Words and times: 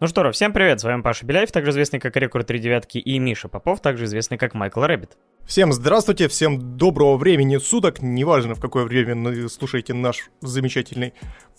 Ну 0.00 0.06
что, 0.06 0.24
ж, 0.24 0.32
всем 0.32 0.54
привет, 0.54 0.80
с 0.80 0.84
вами 0.84 1.02
Паша 1.02 1.26
Беляев, 1.26 1.52
также 1.52 1.72
известный 1.72 2.00
как 2.00 2.16
Рекорд 2.16 2.46
3 2.46 2.58
девятки, 2.58 2.96
и 2.96 3.18
Миша 3.18 3.48
Попов, 3.48 3.82
также 3.82 4.06
известный 4.06 4.38
как 4.38 4.54
Michael 4.54 4.80
Rabbit. 4.80 5.18
Всем 5.44 5.74
здравствуйте, 5.74 6.28
всем 6.28 6.78
доброго 6.78 7.18
времени 7.18 7.58
суток, 7.58 8.00
неважно 8.00 8.54
в 8.54 8.60
какое 8.60 8.84
время 8.84 9.14
вы 9.14 9.46
слушаете 9.50 9.92
наш 9.92 10.30
замечательный 10.40 11.12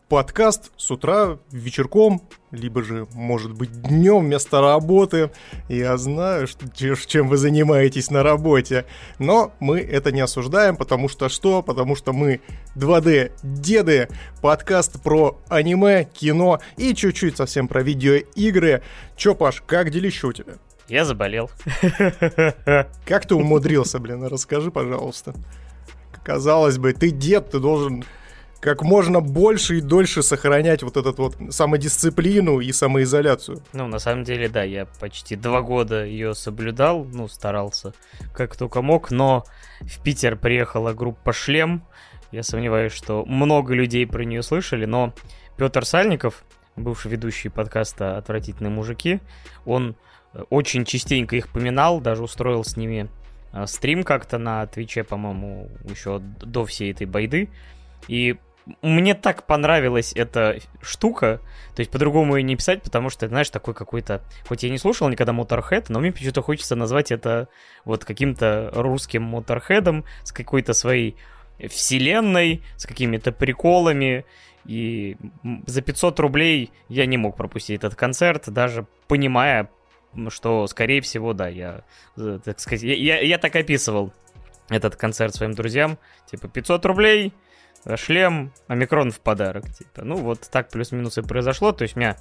подкаст 0.09 0.71
с 0.75 0.89
утра, 0.89 1.38
вечерком, 1.51 2.27
либо 2.51 2.83
же, 2.83 3.07
может 3.13 3.53
быть, 3.53 3.71
днем 3.81 4.25
вместо 4.25 4.61
работы. 4.61 5.31
Я 5.70 5.97
знаю, 5.97 6.47
что, 6.47 6.67
чем 7.07 7.27
вы 7.27 7.38
занимаетесь 7.38 8.11
на 8.11 8.23
работе, 8.23 8.85
но 9.20 9.54
мы 9.59 9.79
это 9.79 10.11
не 10.11 10.21
осуждаем, 10.21 10.75
потому 10.75 11.07
что 11.07 11.29
что? 11.29 11.63
Потому 11.63 11.95
что 11.95 12.13
мы 12.13 12.41
2D-деды, 12.75 14.09
подкаст 14.41 15.02
про 15.02 15.39
аниме, 15.49 16.05
кино 16.05 16.59
и 16.77 16.93
чуть-чуть 16.93 17.38
совсем 17.38 17.67
про 17.67 17.81
видеоигры. 17.81 18.83
Чё, 19.15 19.33
Паш, 19.33 19.63
как 19.65 19.89
делища 19.89 20.27
у 20.27 20.34
тебя? 20.34 20.54
Я 20.88 21.05
заболел. 21.05 21.49
Как 23.05 23.26
ты 23.26 23.35
умудрился, 23.35 23.98
блин, 23.99 24.26
расскажи, 24.26 24.71
пожалуйста. 24.71 25.34
Казалось 26.26 26.77
бы, 26.77 26.91
ты 26.91 27.12
дед, 27.12 27.52
ты 27.52 27.59
должен 27.59 28.04
как 28.61 28.83
можно 28.83 29.21
больше 29.21 29.79
и 29.79 29.81
дольше 29.81 30.21
сохранять 30.21 30.83
вот 30.83 30.95
этот 30.95 31.17
вот 31.17 31.35
самодисциплину 31.49 32.59
и 32.59 32.71
самоизоляцию. 32.71 33.63
Ну, 33.73 33.87
на 33.87 33.97
самом 33.97 34.23
деле, 34.23 34.47
да, 34.49 34.61
я 34.61 34.85
почти 34.99 35.35
два 35.35 35.61
года 35.61 36.05
ее 36.05 36.35
соблюдал, 36.35 37.03
ну, 37.03 37.27
старался 37.27 37.93
как 38.34 38.55
только 38.55 38.84
мог, 38.84 39.09
но 39.09 39.43
в 39.81 40.01
Питер 40.03 40.37
приехала 40.37 40.93
группа 40.93 41.34
«Шлем», 41.34 41.84
я 42.31 42.43
сомневаюсь, 42.43 42.93
что 42.93 43.25
много 43.25 43.73
людей 43.73 44.07
про 44.07 44.23
нее 44.23 44.43
слышали, 44.43 44.85
но 44.85 45.13
Петр 45.57 45.84
Сальников, 45.84 46.45
бывший 46.75 47.12
ведущий 47.12 47.49
подкаста 47.49 48.17
«Отвратительные 48.17 48.71
мужики», 48.71 49.20
он 49.65 49.95
э, 50.34 50.43
очень 50.49 50.85
частенько 50.85 51.35
их 51.35 51.49
поминал, 51.49 51.99
даже 51.99 52.23
устроил 52.23 52.63
с 52.63 52.77
ними 52.77 53.09
э, 53.53 53.65
стрим 53.65 54.03
как-то 54.03 54.37
на 54.37 54.65
Твиче, 54.68 55.03
по-моему, 55.03 55.70
еще 55.90 56.20
до 56.20 56.63
всей 56.63 56.91
этой 56.91 57.07
байды. 57.07 57.49
И 58.07 58.37
мне 58.81 59.15
так 59.15 59.45
понравилась 59.45 60.13
эта 60.15 60.59
штука, 60.81 61.40
то 61.76 61.79
есть 61.79 61.91
по-другому 61.91 62.35
ее 62.35 62.43
не 62.43 62.55
писать, 62.55 62.84
потому 62.84 63.09
что, 63.09 63.27
знаешь, 63.27 63.49
такой 63.49 63.73
какой-то... 63.73 64.22
Хоть 64.47 64.63
я 64.63 64.69
не 64.69 64.78
слушал 64.78 65.09
никогда 65.09 65.34
Motorhead, 65.34 65.85
но 65.90 66.00
мне 66.00 66.12
почему-то 66.12 66.41
хочется 66.41 66.75
назвать 66.75 67.12
это 67.12 67.47
вот 67.85 68.06
каким-то 68.06 68.72
русским 68.73 69.35
Motorhead 69.35 70.03
с 70.23 70.31
какой-то 70.31 70.73
своей 70.73 71.16
вселенной, 71.69 72.62
с 72.78 72.85
какими-то 72.85 73.31
приколами. 73.31 74.25
И 74.66 75.18
за 75.66 75.81
500 75.81 76.19
рублей 76.19 76.72
я 76.88 77.06
не 77.06 77.18
мог 77.18 77.35
пропустить 77.35 77.78
этот 77.78 77.96
концерт, 77.96 78.47
даже 78.50 78.85
понимая, 79.07 79.69
что, 80.29 80.68
скорее 80.68 81.01
всего, 81.01 81.34
да, 81.34 81.47
я, 81.47 81.84
э, 82.18 82.40
так 82.44 82.59
сказать, 82.59 82.84
я, 82.84 82.96
я, 82.96 83.22
я 83.22 83.38
так 83.38 83.56
описывал 83.56 84.13
этот 84.69 84.96
концерт 84.96 85.34
своим 85.34 85.53
друзьям. 85.53 85.97
Типа, 86.29 86.47
500 86.47 86.85
рублей, 86.85 87.34
шлем, 87.96 88.51
омикрон 88.68 89.12
в 89.12 89.19
подарок, 89.19 89.69
типа. 89.72 90.03
Ну, 90.03 90.16
вот 90.16 90.47
так 90.51 90.69
плюс-минус 90.69 91.18
и 91.18 91.22
произошло. 91.22 91.72
То 91.72 91.84
есть 91.84 91.96
у 91.96 92.00
меня 92.00 92.18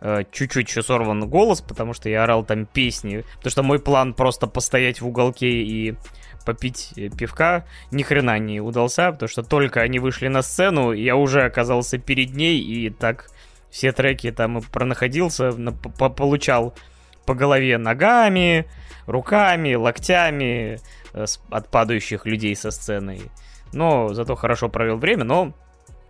э, 0.00 0.24
чуть-чуть 0.30 0.68
еще 0.68 0.82
сорван 0.82 1.28
голос, 1.28 1.60
потому 1.60 1.92
что 1.92 2.08
я 2.08 2.24
орал 2.24 2.44
там 2.44 2.66
песни. 2.66 3.24
Потому 3.36 3.50
что 3.50 3.62
мой 3.62 3.78
план 3.78 4.14
просто 4.14 4.46
постоять 4.46 5.00
в 5.00 5.06
уголке 5.06 5.48
и 5.48 5.96
попить 6.44 6.92
э, 6.96 7.08
пивка 7.08 7.66
ни 7.90 8.02
хрена 8.02 8.38
не 8.38 8.60
удался, 8.60 9.12
потому 9.12 9.28
что 9.28 9.42
только 9.42 9.80
они 9.80 9.98
вышли 9.98 10.28
на 10.28 10.42
сцену, 10.42 10.92
я 10.92 11.16
уже 11.16 11.42
оказался 11.42 11.98
перед 11.98 12.34
ней, 12.34 12.60
и 12.60 12.90
так 12.90 13.30
все 13.70 13.92
треки 13.92 14.30
там 14.32 14.58
и 14.58 14.60
пронаходился, 14.60 15.52
получал 15.52 16.74
по 17.26 17.34
голове 17.34 17.78
ногами, 17.78 18.66
руками, 19.06 19.74
локтями 19.74 20.78
э, 21.12 21.24
от 21.50 21.68
падающих 21.70 22.26
людей 22.26 22.56
со 22.56 22.70
сцены 22.70 23.20
но 23.72 24.12
зато 24.14 24.34
хорошо 24.34 24.68
провел 24.68 24.96
время, 24.96 25.24
но 25.24 25.54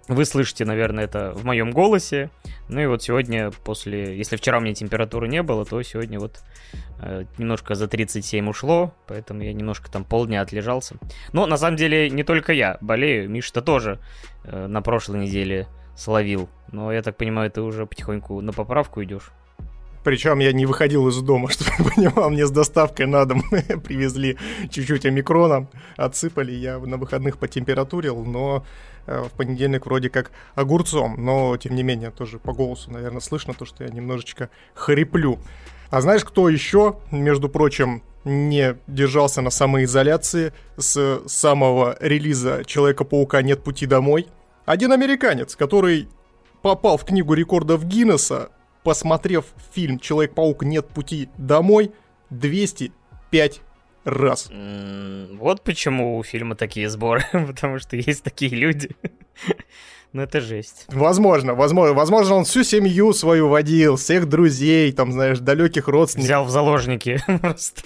вы 0.08 0.24
слышите, 0.24 0.64
наверное, 0.64 1.04
это 1.04 1.32
в 1.32 1.44
моем 1.44 1.70
голосе. 1.70 2.30
Ну 2.68 2.80
и 2.80 2.86
вот 2.86 3.02
сегодня 3.02 3.50
после... 3.50 4.16
Если 4.16 4.36
вчера 4.36 4.58
у 4.58 4.60
меня 4.60 4.74
температуры 4.74 5.28
не 5.28 5.42
было, 5.42 5.64
то 5.64 5.80
сегодня 5.82 6.18
вот 6.18 6.40
э, 7.00 7.24
немножко 7.38 7.74
за 7.74 7.86
37 7.86 8.48
ушло, 8.48 8.92
поэтому 9.06 9.42
я 9.42 9.52
немножко 9.52 9.90
там 9.90 10.04
полдня 10.04 10.40
отлежался. 10.40 10.96
Но 11.32 11.46
на 11.46 11.56
самом 11.56 11.76
деле 11.76 12.10
не 12.10 12.24
только 12.24 12.52
я 12.52 12.78
болею, 12.80 13.30
Миша-то 13.30 13.62
тоже 13.62 14.00
э, 14.44 14.66
на 14.66 14.82
прошлой 14.82 15.20
неделе 15.20 15.68
словил. 15.96 16.48
Но 16.72 16.92
я 16.92 17.02
так 17.02 17.16
понимаю, 17.16 17.50
ты 17.50 17.60
уже 17.60 17.86
потихоньку 17.86 18.40
на 18.40 18.52
поправку 18.52 19.02
идешь. 19.04 19.30
Причем 20.04 20.40
я 20.40 20.52
не 20.52 20.66
выходил 20.66 21.08
из 21.08 21.18
дома, 21.18 21.48
чтобы 21.50 21.90
понимал, 21.90 22.30
мне 22.30 22.46
с 22.46 22.50
доставкой 22.50 23.06
на 23.06 23.24
дом 23.24 23.42
привезли 23.84 24.36
чуть-чуть 24.70 25.06
омикрона, 25.06 25.68
отсыпали, 25.96 26.52
я 26.52 26.78
на 26.78 26.96
выходных 26.96 27.38
потемпературил, 27.38 28.24
но 28.24 28.64
э, 29.06 29.22
в 29.22 29.30
понедельник 29.32 29.86
вроде 29.86 30.10
как 30.10 30.32
огурцом, 30.54 31.16
но 31.18 31.56
тем 31.56 31.74
не 31.74 31.82
менее 31.82 32.10
тоже 32.10 32.38
по 32.38 32.52
голосу, 32.52 32.90
наверное, 32.90 33.20
слышно 33.20 33.54
то, 33.54 33.64
что 33.64 33.84
я 33.84 33.90
немножечко 33.90 34.50
хриплю. 34.74 35.38
А 35.90 36.00
знаешь, 36.00 36.24
кто 36.24 36.48
еще, 36.48 36.96
между 37.10 37.48
прочим, 37.48 38.02
не 38.24 38.76
держался 38.86 39.42
на 39.42 39.50
самоизоляции 39.50 40.52
с 40.76 41.22
самого 41.26 41.96
релиза 42.00 42.64
Человека-паука 42.64 43.42
«Нет 43.42 43.62
пути 43.62 43.86
домой»? 43.86 44.26
Один 44.64 44.92
американец, 44.92 45.56
который 45.56 46.08
попал 46.62 46.96
в 46.96 47.04
книгу 47.04 47.34
рекордов 47.34 47.84
Гиннесса 47.84 48.50
посмотрев 48.82 49.46
фильм 49.72 49.98
«Человек-паук. 49.98 50.64
Нет 50.64 50.88
пути 50.88 51.28
домой» 51.36 51.92
205 52.30 53.60
раз. 54.04 54.50
Вот 54.50 55.62
почему 55.62 56.18
у 56.18 56.22
фильма 56.22 56.54
такие 56.54 56.88
сборы, 56.88 57.24
потому 57.32 57.78
что 57.78 57.96
есть 57.96 58.22
такие 58.22 58.54
люди. 58.54 58.90
Ну, 60.12 60.20
это 60.20 60.42
жесть. 60.42 60.84
Возможно, 60.88 61.54
возможно. 61.54 61.94
Возможно, 61.94 62.34
он 62.34 62.44
всю 62.44 62.64
семью 62.64 63.14
свою 63.14 63.48
водил, 63.48 63.96
всех 63.96 64.28
друзей, 64.28 64.92
там, 64.92 65.10
знаешь, 65.10 65.38
далеких 65.38 65.88
родственников. 65.88 66.26
Взял 66.26 66.44
в 66.44 66.50
заложники 66.50 67.18
просто. 67.40 67.82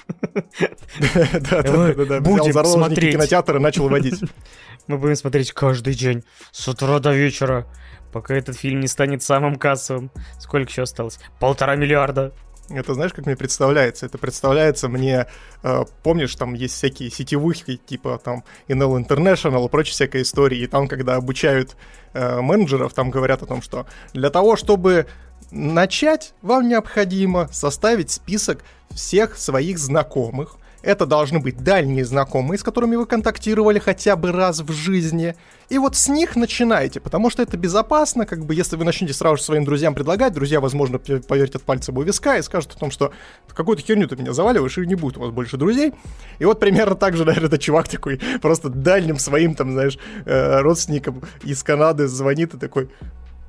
Да-да-да. 0.98 2.20
Взял 2.20 2.48
в 2.48 2.52
заложники 2.52 3.12
кинотеатр 3.12 3.56
и 3.56 3.60
начал 3.60 3.88
водить. 3.88 4.20
Мы 4.88 4.98
будем 4.98 5.14
смотреть 5.14 5.52
каждый 5.52 5.94
день, 5.94 6.24
с 6.50 6.66
утра 6.66 6.98
до 6.98 7.12
вечера 7.12 7.66
пока 8.16 8.34
этот 8.34 8.56
фильм 8.56 8.80
не 8.80 8.86
станет 8.86 9.22
самым 9.22 9.56
кассовым. 9.56 10.10
Сколько 10.38 10.70
еще 10.70 10.84
осталось? 10.84 11.18
Полтора 11.38 11.76
миллиарда. 11.76 12.32
Это 12.70 12.94
знаешь, 12.94 13.12
как 13.12 13.26
мне 13.26 13.36
представляется? 13.36 14.06
Это 14.06 14.16
представляется 14.16 14.88
мне, 14.88 15.26
э, 15.62 15.84
помнишь, 16.02 16.34
там 16.34 16.54
есть 16.54 16.74
всякие 16.76 17.10
сетевухи, 17.10 17.76
типа 17.76 18.18
там 18.24 18.42
Inel 18.68 18.98
International 18.98 19.66
и 19.66 19.68
прочая 19.68 19.92
всякая 19.92 20.22
история, 20.22 20.58
и 20.58 20.66
там, 20.66 20.88
когда 20.88 21.16
обучают 21.16 21.76
э, 22.14 22.40
менеджеров, 22.40 22.94
там 22.94 23.10
говорят 23.10 23.42
о 23.42 23.46
том, 23.46 23.60
что 23.60 23.84
для 24.14 24.30
того, 24.30 24.56
чтобы 24.56 25.06
начать, 25.50 26.32
вам 26.40 26.68
необходимо 26.68 27.50
составить 27.52 28.10
список 28.10 28.64
всех 28.92 29.36
своих 29.36 29.78
знакомых, 29.78 30.56
это 30.86 31.04
должны 31.04 31.40
быть 31.40 31.62
дальние 31.64 32.04
знакомые, 32.04 32.58
с 32.58 32.62
которыми 32.62 32.94
вы 32.94 33.06
контактировали 33.06 33.80
хотя 33.80 34.14
бы 34.14 34.30
раз 34.30 34.60
в 34.60 34.70
жизни. 34.70 35.34
И 35.68 35.78
вот 35.78 35.96
с 35.96 36.08
них 36.08 36.36
начинайте, 36.36 37.00
потому 37.00 37.28
что 37.28 37.42
это 37.42 37.56
безопасно, 37.56 38.24
как 38.24 38.46
бы 38.46 38.54
если 38.54 38.76
вы 38.76 38.84
начнете 38.84 39.12
сразу 39.12 39.38
же 39.38 39.42
своим 39.42 39.64
друзьям 39.64 39.94
предлагать, 39.94 40.32
друзья, 40.32 40.60
возможно, 40.60 40.98
повертят 40.98 41.62
пальцем 41.62 41.96
у 41.98 42.02
виска 42.02 42.38
и 42.38 42.42
скажут 42.42 42.74
о 42.74 42.78
том, 42.78 42.92
что 42.92 43.12
какую-то 43.52 43.82
херню 43.82 44.06
ты 44.06 44.14
меня 44.14 44.32
заваливаешь, 44.32 44.78
и 44.78 44.86
не 44.86 44.94
будет 44.94 45.16
у 45.16 45.22
вас 45.22 45.30
больше 45.30 45.56
друзей. 45.56 45.92
И 46.38 46.44
вот 46.44 46.60
примерно 46.60 46.94
так 46.94 47.16
же, 47.16 47.24
наверное, 47.24 47.48
этот 47.48 47.60
чувак 47.60 47.88
такой 47.88 48.20
просто 48.40 48.68
дальним 48.68 49.18
своим, 49.18 49.56
там, 49.56 49.72
знаешь, 49.72 49.98
э, 50.24 50.60
родственникам 50.60 51.20
из 51.42 51.64
Канады 51.64 52.06
звонит 52.06 52.54
и 52.54 52.58
такой, 52.58 52.90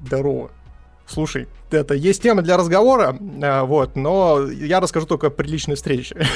здорово, 0.03 0.49
Слушай, 1.07 1.47
это 1.72 1.94
есть 1.94 2.22
тема 2.22 2.41
для 2.41 2.57
разговора, 2.57 3.18
а, 3.41 3.63
вот, 3.63 3.95
но 3.95 4.46
я 4.49 4.81
расскажу 4.81 5.05
только 5.05 5.29
при 5.29 5.47
личной 5.47 5.76
встрече. 5.76 6.16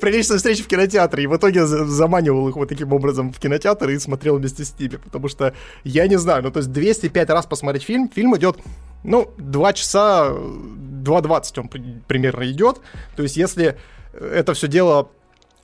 При 0.00 0.10
личной 0.10 0.38
встрече 0.38 0.64
в 0.64 0.66
кинотеатре. 0.66 1.24
И 1.24 1.26
в 1.26 1.36
итоге 1.36 1.66
заманивал 1.66 2.48
их 2.48 2.56
вот 2.56 2.68
таким 2.68 2.92
образом 2.92 3.32
в 3.32 3.38
кинотеатр 3.38 3.90
и 3.90 3.98
смотрел 3.98 4.38
вместе 4.38 4.64
с 4.64 4.76
ними. 4.78 4.96
Потому 4.96 5.28
что, 5.28 5.54
я 5.84 6.08
не 6.08 6.16
знаю, 6.16 6.42
ну 6.42 6.50
то 6.50 6.58
есть 6.58 6.72
205 6.72 7.30
раз 7.30 7.46
посмотреть 7.46 7.84
фильм, 7.84 8.08
фильм 8.08 8.36
идет, 8.36 8.58
ну, 9.04 9.30
2 9.38 9.72
часа, 9.72 10.30
2.20 10.30 11.60
он 11.60 12.02
примерно 12.08 12.50
идет. 12.50 12.80
То 13.14 13.22
есть 13.22 13.36
если 13.36 13.76
это 14.12 14.54
все 14.54 14.66
дело 14.66 15.10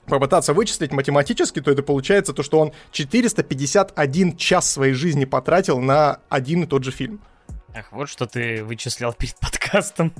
попытаться 0.05 0.53
вычислить 0.53 0.91
математически, 0.91 1.59
то 1.59 1.71
это 1.71 1.83
получается 1.83 2.33
то, 2.33 2.43
что 2.43 2.59
он 2.59 2.71
451 2.91 4.37
час 4.37 4.71
своей 4.71 4.93
жизни 4.93 5.25
потратил 5.25 5.79
на 5.79 6.19
один 6.29 6.63
и 6.63 6.65
тот 6.65 6.83
же 6.83 6.91
фильм. 6.91 7.21
Ах, 7.75 7.91
вот 7.91 8.07
что 8.09 8.27
ты 8.27 8.63
вычислял 8.63 9.13
перед 9.13 9.35
подкастом. 9.39 10.13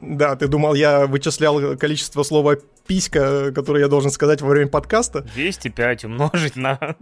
Да, 0.00 0.34
ты 0.34 0.48
думал, 0.48 0.72
я 0.72 1.06
вычислял 1.06 1.76
количество 1.76 2.22
слова 2.22 2.56
«писька», 2.86 3.52
которое 3.52 3.80
я 3.80 3.88
должен 3.88 4.10
сказать 4.10 4.40
во 4.40 4.48
время 4.48 4.70
подкаста? 4.70 5.20
205 5.34 6.04
умножить 6.06 6.56
на... 6.56 6.78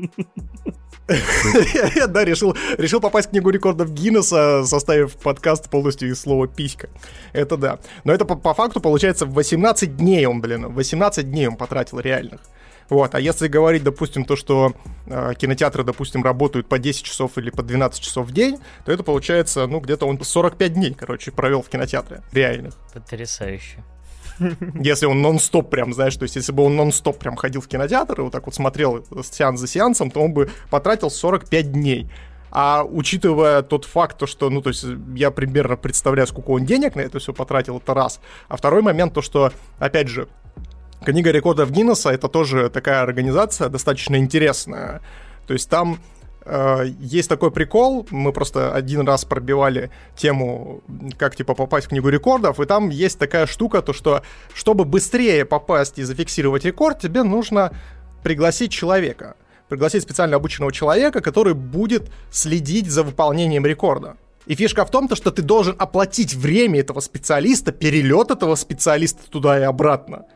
Да, 2.08 2.24
решил, 2.24 2.54
решил 2.76 3.00
попасть 3.00 3.28
в 3.28 3.30
книгу 3.30 3.48
рекордов 3.50 3.92
Гиннесса, 3.92 4.64
составив 4.66 5.16
подкаст 5.16 5.70
полностью 5.70 6.10
из 6.10 6.20
слова 6.20 6.48
«писька». 6.48 6.90
Это 7.32 7.56
да. 7.56 7.78
Но 8.04 8.12
это 8.12 8.24
по, 8.24 8.34
по 8.34 8.52
факту 8.52 8.80
получается 8.80 9.24
18 9.24 9.96
дней 9.96 10.26
он, 10.26 10.40
блин, 10.40 10.66
18 10.68 11.30
дней 11.30 11.46
он 11.46 11.56
потратил 11.56 12.00
реальных. 12.00 12.40
Вот, 12.88 13.14
а 13.14 13.20
если 13.20 13.48
говорить, 13.48 13.82
допустим, 13.82 14.24
то, 14.24 14.34
что 14.36 14.72
э, 15.06 15.32
кинотеатры, 15.36 15.84
допустим, 15.84 16.22
работают 16.22 16.68
по 16.68 16.78
10 16.78 17.02
часов 17.02 17.36
или 17.36 17.50
по 17.50 17.62
12 17.62 18.00
часов 18.00 18.26
в 18.28 18.32
день, 18.32 18.58
то 18.84 18.92
это 18.92 19.02
получается, 19.02 19.66
ну, 19.66 19.80
где-то 19.80 20.06
он 20.06 20.22
45 20.22 20.72
дней, 20.72 20.94
короче, 20.94 21.30
провел 21.30 21.62
в 21.62 21.68
кинотеатре 21.68 22.22
реальных. 22.32 22.74
Потрясающе. 22.94 23.84
Если 24.74 25.06
он 25.06 25.20
нон-стоп 25.20 25.68
прям, 25.68 25.92
знаешь, 25.92 26.16
то 26.16 26.22
есть 26.22 26.36
если 26.36 26.52
бы 26.52 26.62
он 26.62 26.76
нон-стоп 26.76 27.18
прям 27.18 27.36
ходил 27.36 27.60
в 27.60 27.68
кинотеатр 27.68 28.20
и 28.20 28.22
вот 28.22 28.32
так 28.32 28.46
вот 28.46 28.54
смотрел 28.54 29.04
сеанс 29.24 29.60
за 29.60 29.66
сеансом, 29.66 30.10
то 30.10 30.20
он 30.20 30.32
бы 30.32 30.50
потратил 30.70 31.10
45 31.10 31.72
дней. 31.72 32.10
А 32.50 32.84
учитывая 32.84 33.62
тот 33.62 33.84
факт, 33.84 34.16
то, 34.16 34.26
что, 34.26 34.48
ну, 34.48 34.62
то 34.62 34.70
есть 34.70 34.84
я 35.14 35.30
примерно 35.30 35.76
представляю, 35.76 36.26
сколько 36.26 36.50
он 36.50 36.64
денег 36.64 36.94
на 36.94 37.00
это 37.00 37.18
все 37.18 37.34
потратил, 37.34 37.76
это 37.78 37.92
раз. 37.92 38.20
А 38.48 38.56
второй 38.56 38.80
момент, 38.80 39.12
то, 39.12 39.20
что, 39.20 39.52
опять 39.78 40.08
же, 40.08 40.28
Книга 41.08 41.30
рекордов 41.30 41.70
Гиннесса 41.70 42.10
это 42.10 42.28
тоже 42.28 42.68
такая 42.68 43.00
организация 43.00 43.70
достаточно 43.70 44.16
интересная. 44.16 45.00
То 45.46 45.54
есть 45.54 45.70
там 45.70 46.00
э, 46.44 46.84
есть 47.00 47.30
такой 47.30 47.50
прикол, 47.50 48.06
мы 48.10 48.30
просто 48.34 48.74
один 48.74 49.08
раз 49.08 49.24
пробивали 49.24 49.90
тему, 50.16 50.82
как 51.16 51.34
типа 51.34 51.54
попасть 51.54 51.86
в 51.86 51.88
книгу 51.88 52.10
рекордов, 52.10 52.60
и 52.60 52.66
там 52.66 52.90
есть 52.90 53.18
такая 53.18 53.46
штука, 53.46 53.80
то 53.80 53.94
что 53.94 54.22
чтобы 54.52 54.84
быстрее 54.84 55.46
попасть 55.46 55.98
и 55.98 56.02
зафиксировать 56.02 56.66
рекорд, 56.66 57.00
тебе 57.00 57.22
нужно 57.22 57.72
пригласить 58.22 58.70
человека. 58.70 59.34
Пригласить 59.70 60.02
специально 60.02 60.36
обученного 60.36 60.72
человека, 60.72 61.22
который 61.22 61.54
будет 61.54 62.10
следить 62.30 62.90
за 62.90 63.02
выполнением 63.02 63.64
рекорда. 63.64 64.18
И 64.44 64.54
фишка 64.54 64.84
в 64.84 64.90
том, 64.90 65.08
то, 65.08 65.16
что 65.16 65.30
ты 65.30 65.40
должен 65.40 65.74
оплатить 65.78 66.34
время 66.34 66.80
этого 66.80 67.00
специалиста, 67.00 67.72
перелет 67.72 68.30
этого 68.30 68.56
специалиста 68.56 69.22
туда 69.30 69.58
и 69.58 69.62
обратно. 69.62 70.26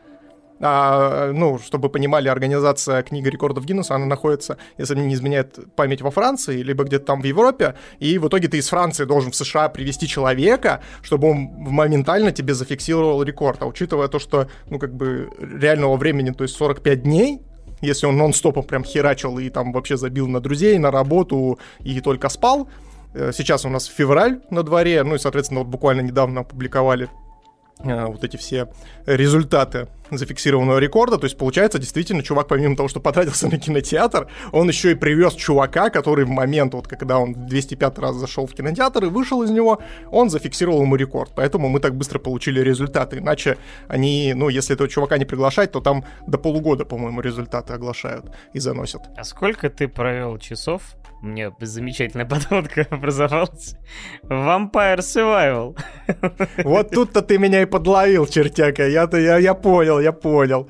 А, 0.65 1.33
ну, 1.33 1.59
чтобы 1.59 1.89
понимали, 1.89 2.29
организация 2.29 3.03
Книга 3.03 3.29
рекордов 3.29 3.65
Гиннесса, 3.65 3.95
она 3.95 4.05
находится, 4.05 4.57
если 4.77 4.95
мне 4.95 5.07
не 5.07 5.13
изменяет 5.15 5.59
память, 5.75 6.01
во 6.01 6.09
Франции, 6.09 6.61
либо 6.61 6.85
где-то 6.85 7.05
там 7.05 7.21
в 7.21 7.25
Европе, 7.25 7.75
и 7.99 8.17
в 8.17 8.29
итоге 8.29 8.47
ты 8.47 8.57
из 8.57 8.69
Франции 8.69 9.03
должен 9.03 9.31
в 9.31 9.35
США 9.35 9.67
привести 9.67 10.07
человека, 10.07 10.81
чтобы 11.01 11.29
он 11.31 11.37
моментально 11.37 12.31
тебе 12.31 12.53
зафиксировал 12.53 13.23
рекорд. 13.23 13.61
А 13.61 13.65
учитывая 13.65 14.07
то, 14.07 14.19
что, 14.19 14.47
ну, 14.69 14.79
как 14.79 14.93
бы, 14.93 15.29
реального 15.37 15.97
времени, 15.97 16.31
то 16.31 16.45
есть 16.45 16.55
45 16.55 17.03
дней, 17.03 17.41
если 17.81 18.05
он 18.05 18.15
нон-стопом 18.15 18.63
прям 18.63 18.85
херачил 18.85 19.39
и 19.39 19.49
там 19.49 19.73
вообще 19.73 19.97
забил 19.97 20.29
на 20.29 20.39
друзей, 20.39 20.77
на 20.77 20.91
работу 20.91 21.59
и 21.81 21.99
только 21.99 22.29
спал, 22.29 22.69
э, 23.13 23.31
Сейчас 23.33 23.65
у 23.65 23.69
нас 23.69 23.85
февраль 23.85 24.39
на 24.49 24.63
дворе, 24.63 25.03
ну 25.03 25.15
и, 25.15 25.19
соответственно, 25.19 25.59
вот 25.59 25.69
буквально 25.69 26.01
недавно 26.01 26.41
опубликовали 26.41 27.09
э, 27.83 28.05
вот 28.05 28.23
эти 28.23 28.37
все 28.37 28.69
результаты 29.05 29.89
зафиксированного 30.11 30.77
рекорда. 30.79 31.17
То 31.17 31.25
есть, 31.25 31.37
получается, 31.37 31.79
действительно, 31.79 32.23
чувак, 32.23 32.47
помимо 32.47 32.75
того, 32.75 32.89
что 32.89 32.99
потратился 32.99 33.47
на 33.47 33.57
кинотеатр, 33.57 34.27
он 34.51 34.67
еще 34.67 34.91
и 34.91 34.95
привез 34.95 35.33
чувака, 35.33 35.89
который 35.89 36.25
в 36.25 36.29
момент, 36.29 36.73
вот 36.73 36.87
когда 36.87 37.19
он 37.19 37.33
205 37.33 37.99
раз 37.99 38.15
зашел 38.15 38.45
в 38.45 38.53
кинотеатр 38.53 39.05
и 39.05 39.09
вышел 39.09 39.43
из 39.43 39.51
него, 39.51 39.79
он 40.11 40.29
зафиксировал 40.29 40.81
ему 40.81 40.95
рекорд. 40.95 41.31
Поэтому 41.35 41.69
мы 41.69 41.79
так 41.79 41.95
быстро 41.95 42.19
получили 42.19 42.59
результаты. 42.59 43.17
Иначе 43.17 43.57
они, 43.87 44.33
ну, 44.35 44.49
если 44.49 44.75
этого 44.75 44.89
чувака 44.89 45.17
не 45.17 45.25
приглашать, 45.25 45.71
то 45.71 45.81
там 45.81 46.03
до 46.27 46.37
полугода, 46.37 46.85
по-моему, 46.85 47.21
результаты 47.21 47.73
оглашают 47.73 48.25
и 48.53 48.59
заносят. 48.59 49.01
А 49.17 49.23
сколько 49.23 49.69
ты 49.69 49.87
провел 49.87 50.37
часов 50.37 50.95
у 51.23 51.27
меня 51.27 51.53
замечательная 51.61 52.25
подводка 52.29 52.85
образовалась. 52.89 53.75
Vampire 54.23 54.99
Survival. 54.99 55.77
Вот 56.63 56.91
тут-то 56.91 57.21
ты 57.21 57.37
меня 57.37 57.61
и 57.61 57.65
подловил, 57.65 58.27
чертяка. 58.27 58.89
Я-то 58.89 59.17
я, 59.17 59.37
я 59.37 59.53
понял, 59.53 59.92
я 59.99 60.11
понял. 60.11 60.67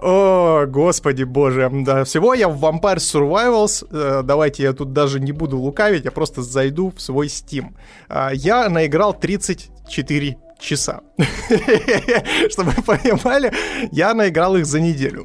О, 0.00 0.66
господи 0.66 1.24
боже. 1.24 1.68
Да, 1.72 2.04
всего 2.04 2.34
я 2.34 2.48
в 2.48 2.64
Vampire 2.64 2.98
Survivals, 2.98 3.86
э, 3.90 4.22
давайте 4.22 4.62
я 4.62 4.72
тут 4.72 4.92
даже 4.92 5.18
не 5.18 5.32
буду 5.32 5.58
лукавить, 5.58 6.04
я 6.04 6.12
просто 6.12 6.42
зайду 6.42 6.92
в 6.96 7.00
свой 7.00 7.26
Steam. 7.26 7.74
Э, 8.08 8.30
я 8.32 8.68
наиграл 8.68 9.12
34 9.12 10.36
часа. 10.60 11.00
Чтобы 12.50 12.70
вы 12.70 12.82
понимали, 12.82 13.52
я 13.90 14.14
наиграл 14.14 14.56
их 14.56 14.66
за 14.66 14.80
неделю. 14.80 15.24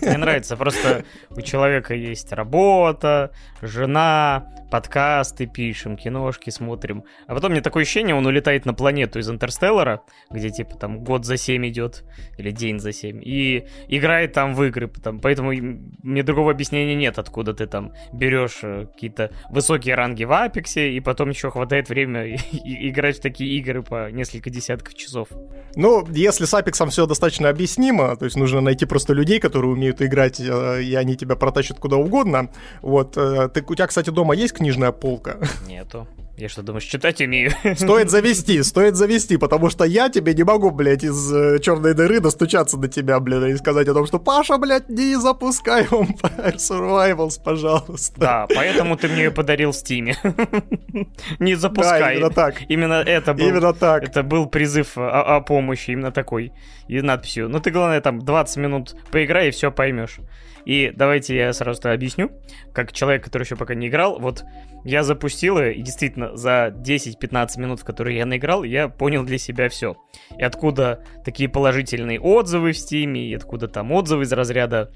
Мне 0.00 0.16
нравится, 0.16 0.56
просто 0.56 1.04
у 1.30 1.40
человека 1.40 1.94
есть 1.94 2.32
работа, 2.32 3.30
жена, 3.62 4.46
подкасты 4.74 5.46
пишем, 5.46 5.96
киношки 5.96 6.50
смотрим. 6.50 7.04
А 7.28 7.34
потом 7.36 7.52
мне 7.52 7.60
такое 7.60 7.84
ощущение, 7.84 8.16
он 8.16 8.26
улетает 8.26 8.66
на 8.66 8.74
планету 8.74 9.20
из 9.20 9.30
Интерстеллара, 9.30 10.02
где 10.30 10.50
типа 10.50 10.76
там 10.76 11.04
год 11.04 11.24
за 11.24 11.36
семь 11.36 11.68
идет, 11.68 12.02
или 12.38 12.50
день 12.50 12.80
за 12.80 12.92
семь, 12.92 13.20
и 13.22 13.68
играет 13.86 14.32
там 14.32 14.52
в 14.52 14.64
игры. 14.64 14.88
Там, 14.88 15.20
поэтому 15.20 15.52
мне 15.52 16.24
другого 16.24 16.50
объяснения 16.50 16.96
нет, 16.96 17.20
откуда 17.20 17.54
ты 17.54 17.68
там 17.68 17.92
берешь 18.12 18.64
э, 18.64 18.86
какие-то 18.92 19.30
высокие 19.48 19.94
ранги 19.94 20.24
в 20.24 20.32
Апексе, 20.32 20.90
и 20.90 20.98
потом 20.98 21.28
еще 21.28 21.52
хватает 21.52 21.88
время 21.88 22.34
играть 22.52 23.18
в 23.18 23.20
такие 23.20 23.56
игры 23.60 23.84
по 23.84 24.10
несколько 24.10 24.50
десятков 24.50 24.94
часов. 24.94 25.28
Ну, 25.76 26.04
если 26.10 26.46
с 26.46 26.54
Апексом 26.54 26.90
все 26.90 27.06
достаточно 27.06 27.48
объяснимо, 27.48 28.16
то 28.16 28.24
есть 28.24 28.36
нужно 28.36 28.60
найти 28.60 28.86
просто 28.86 29.12
людей, 29.12 29.38
которые 29.38 29.70
умеют 29.70 30.02
играть, 30.02 30.40
э, 30.40 30.82
и 30.82 30.96
они 30.96 31.14
тебя 31.14 31.36
протащат 31.36 31.78
куда 31.78 31.96
угодно. 31.96 32.50
Вот, 32.82 33.16
э, 33.16 33.48
ты, 33.54 33.62
у 33.68 33.74
тебя, 33.76 33.86
кстати, 33.86 34.10
дома 34.10 34.34
есть 34.34 34.52
книжная 34.64 34.92
полка? 34.92 35.36
Нету. 35.68 36.08
Я 36.38 36.48
что, 36.48 36.62
думаешь, 36.62 36.84
читать 36.84 37.20
умею? 37.20 37.52
Стоит 37.76 38.10
завести, 38.10 38.60
стоит 38.62 38.96
завести, 38.96 39.36
потому 39.36 39.70
что 39.70 39.84
я 39.84 40.08
тебе 40.08 40.34
не 40.34 40.42
могу, 40.42 40.70
блядь, 40.70 41.04
из 41.04 41.32
э, 41.32 41.60
черной 41.60 41.94
дыры 41.94 42.18
достучаться 42.18 42.76
до 42.76 42.88
тебя, 42.88 43.20
блядь, 43.20 43.54
и 43.54 43.56
сказать 43.56 43.86
о 43.88 43.94
том, 43.94 44.06
что 44.06 44.18
Паша, 44.18 44.56
блядь, 44.56 44.88
не 44.88 45.16
запускай 45.16 45.84
Vampire 45.84 46.56
Survivals, 46.56 47.40
пожалуйста. 47.44 48.14
Да, 48.16 48.46
поэтому 48.52 48.96
ты 48.96 49.06
мне 49.08 49.24
ее 49.24 49.30
подарил 49.30 49.70
в 49.70 49.76
Стиме. 49.76 50.16
Не 51.38 51.54
запускай. 51.56 52.00
Да, 52.00 52.12
именно 52.14 52.30
так. 52.30 52.54
Именно 52.68 52.94
это 52.94 53.34
был. 53.34 53.46
Именно 53.46 53.72
так. 53.74 54.02
Это 54.02 54.22
был 54.22 54.46
призыв 54.46 54.96
о, 54.96 55.36
о 55.36 55.40
помощи, 55.40 55.90
именно 55.92 56.10
такой. 56.10 56.52
И 56.88 57.00
надписью. 57.00 57.48
Ну 57.48 57.60
ты, 57.60 57.70
главное, 57.70 58.00
там 58.00 58.18
20 58.18 58.56
минут 58.56 58.96
поиграй, 59.12 59.48
и 59.48 59.50
все 59.50 59.70
поймешь. 59.70 60.18
И 60.64 60.92
давайте 60.94 61.36
я 61.36 61.52
сразу 61.52 61.80
объясню, 61.90 62.30
как 62.72 62.92
человек, 62.92 63.24
который 63.24 63.42
еще 63.42 63.56
пока 63.56 63.74
не 63.74 63.88
играл, 63.88 64.18
вот 64.18 64.44
я 64.84 65.02
запустил 65.02 65.58
ее, 65.58 65.74
и 65.74 65.82
действительно 65.82 66.36
за 66.36 66.74
10-15 66.74 67.60
минут, 67.60 67.80
в 67.80 67.84
которые 67.84 68.18
я 68.18 68.26
наиграл, 68.26 68.64
я 68.64 68.88
понял 68.88 69.24
для 69.24 69.38
себя 69.38 69.68
все. 69.68 69.96
И 70.38 70.42
откуда 70.42 71.04
такие 71.24 71.48
положительные 71.48 72.20
отзывы 72.20 72.72
в 72.72 72.78
Стиме, 72.78 73.28
и 73.28 73.34
откуда 73.34 73.68
там 73.68 73.92
отзывы 73.92 74.24
из 74.24 74.32
разряда 74.32 74.92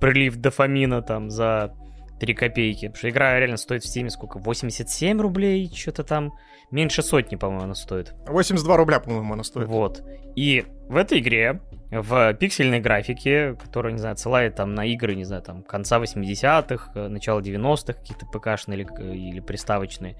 прилив 0.00 0.36
дофамина 0.36 1.02
там 1.02 1.30
за 1.30 1.74
3 2.20 2.34
копейки. 2.34 2.86
Потому 2.86 2.96
что 2.96 3.10
игра 3.10 3.38
реально 3.38 3.56
стоит 3.56 3.82
в 3.82 3.88
Стиме 3.88 4.10
сколько? 4.10 4.38
87 4.38 5.20
рублей, 5.20 5.70
что-то 5.74 6.04
там. 6.04 6.34
Меньше 6.70 7.02
сотни, 7.02 7.36
по-моему, 7.36 7.64
она 7.64 7.74
стоит. 7.74 8.14
82 8.26 8.76
рубля, 8.76 9.00
по-моему, 9.00 9.32
она 9.32 9.42
стоит. 9.42 9.68
Вот. 9.68 10.02
И 10.36 10.66
в 10.88 10.96
этой 10.96 11.20
игре 11.20 11.60
в 11.90 12.34
пиксельной 12.34 12.80
графике, 12.80 13.54
которая, 13.54 13.92
не 13.92 13.98
знаю, 13.98 14.12
отсылает 14.12 14.56
там 14.56 14.74
на 14.74 14.84
игры, 14.84 15.14
не 15.14 15.24
знаю, 15.24 15.42
там 15.42 15.62
конца 15.62 15.98
80-х, 15.98 16.92
э, 16.94 17.08
начала 17.08 17.40
90-х, 17.40 17.94
какие-то 17.94 18.26
ПКшные 18.26 18.80
или, 18.80 19.04
или 19.14 19.40
приставочные. 19.40 20.16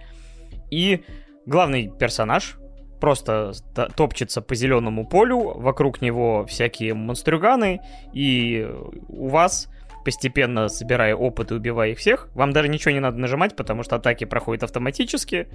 И 0.70 1.04
главный 1.46 1.88
персонаж 1.88 2.56
просто 3.00 3.52
топчется 3.96 4.40
по 4.42 4.54
зеленому 4.54 5.06
полю, 5.06 5.38
вокруг 5.58 6.00
него 6.00 6.44
всякие 6.46 6.94
монстрюганы, 6.94 7.80
и 8.12 8.68
у 9.08 9.28
вас 9.28 9.68
постепенно 10.04 10.68
собирая 10.68 11.14
опыт 11.14 11.50
и 11.50 11.54
убивая 11.54 11.90
их 11.90 11.98
всех, 11.98 12.28
вам 12.34 12.52
даже 12.52 12.68
ничего 12.68 12.92
не 12.92 13.00
надо 13.00 13.18
нажимать, 13.18 13.54
потому 13.54 13.82
что 13.82 13.96
атаки 13.96 14.24
проходят 14.24 14.62
автоматически, 14.64 15.48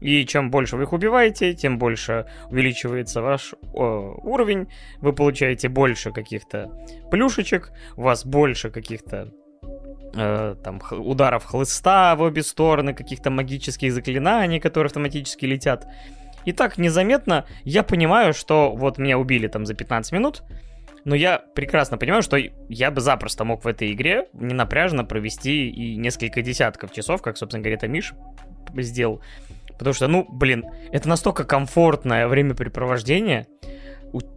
и 0.00 0.24
чем 0.26 0.50
больше 0.50 0.76
вы 0.76 0.84
их 0.84 0.92
убиваете, 0.92 1.54
тем 1.54 1.78
больше 1.78 2.26
увеличивается 2.50 3.22
ваш 3.22 3.52
э, 3.52 3.56
уровень, 3.74 4.68
вы 5.00 5.12
получаете 5.12 5.68
больше 5.68 6.12
каких-то 6.12 6.70
плюшечек, 7.10 7.72
у 7.96 8.02
вас 8.02 8.24
больше 8.24 8.70
каких-то 8.70 9.32
э, 10.14 10.56
там 10.62 10.80
ударов 10.90 11.44
хлыста 11.44 12.14
в 12.16 12.22
обе 12.22 12.42
стороны, 12.42 12.94
каких-то 12.94 13.30
магических 13.30 13.92
заклинаний, 13.92 14.60
которые 14.60 14.88
автоматически 14.88 15.46
летят. 15.46 15.86
И 16.44 16.52
так 16.52 16.78
незаметно 16.78 17.44
я 17.64 17.82
понимаю, 17.82 18.32
что 18.32 18.72
вот 18.72 18.98
меня 18.98 19.18
убили 19.18 19.48
там 19.48 19.66
за 19.66 19.74
15 19.74 20.12
минут, 20.12 20.42
но 21.04 21.14
я 21.14 21.38
прекрасно 21.54 21.98
понимаю, 21.98 22.22
что 22.22 22.36
я 22.68 22.90
бы 22.90 23.00
запросто 23.00 23.44
мог 23.44 23.64
в 23.64 23.68
этой 23.68 23.92
игре 23.92 24.28
ненапряжно 24.32 25.04
провести 25.04 25.70
и 25.70 25.96
несколько 25.96 26.42
десятков 26.42 26.92
часов, 26.92 27.22
как, 27.22 27.36
собственно 27.36 27.62
говоря, 27.62 27.76
это 27.76 27.86
Миш 27.86 28.12
сделал 28.76 29.22
Потому 29.78 29.94
что, 29.94 30.08
ну, 30.08 30.26
блин, 30.28 30.64
это 30.92 31.08
настолько 31.08 31.44
комфортное 31.44 32.28
времяпрепровождение, 32.28 33.46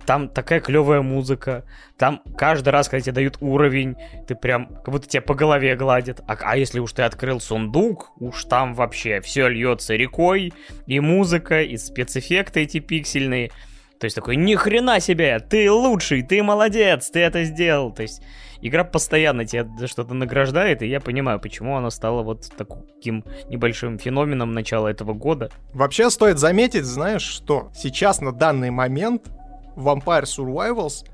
там 0.06 0.30
такая 0.30 0.60
клевая 0.60 1.02
музыка, 1.02 1.64
там 1.98 2.22
каждый 2.36 2.70
раз, 2.70 2.90
когда 2.90 3.02
тебе 3.02 3.14
дают 3.14 3.38
уровень, 3.40 3.96
ты 4.28 4.36
прям, 4.36 4.68
как 4.68 4.90
будто 4.90 5.08
тебя 5.08 5.22
по 5.22 5.36
голове 5.36 5.76
гладят. 5.76 6.22
А, 6.28 6.38
а 6.42 6.58
если 6.58 6.80
уж 6.80 6.94
ты 6.94 7.04
открыл 7.04 7.40
сундук, 7.40 8.12
уж 8.20 8.44
там 8.46 8.74
вообще 8.74 9.22
все 9.22 9.48
льется 9.48 9.96
рекой, 9.96 10.54
и 10.88 11.00
музыка, 11.00 11.62
и 11.62 11.78
спецэффекты 11.78 12.62
эти 12.62 12.80
пиксельные. 12.80 13.52
То 14.00 14.06
есть 14.06 14.16
такой, 14.16 14.38
ни 14.38 14.56
хрена 14.56 15.00
себе, 15.00 15.40
ты 15.40 15.70
лучший, 15.72 16.24
ты 16.24 16.42
молодец, 16.42 17.10
ты 17.10 17.20
это 17.20 17.44
сделал. 17.44 17.92
То 17.92 18.04
есть 18.04 18.24
игра 18.62 18.84
постоянно 18.84 19.46
тебя 19.46 19.68
что-то 19.88 20.14
награждает, 20.14 20.82
и 20.82 20.88
я 20.88 21.00
понимаю, 21.00 21.40
почему 21.40 21.78
она 21.78 21.90
стала 21.92 22.24
вот 22.24 22.50
таким 22.58 23.24
небольшим 23.48 23.98
феноменом 23.98 24.54
начала 24.54 24.88
этого 24.88 25.14
года. 25.14 25.52
Вообще 25.74 26.10
стоит 26.10 26.40
заметить, 26.40 26.86
знаешь 26.86 27.24
что, 27.24 27.72
сейчас 27.76 28.22
на 28.22 28.32
данный 28.32 28.70
момент 28.70 29.30
Vampire 29.76 30.24
Survivals 30.24 31.06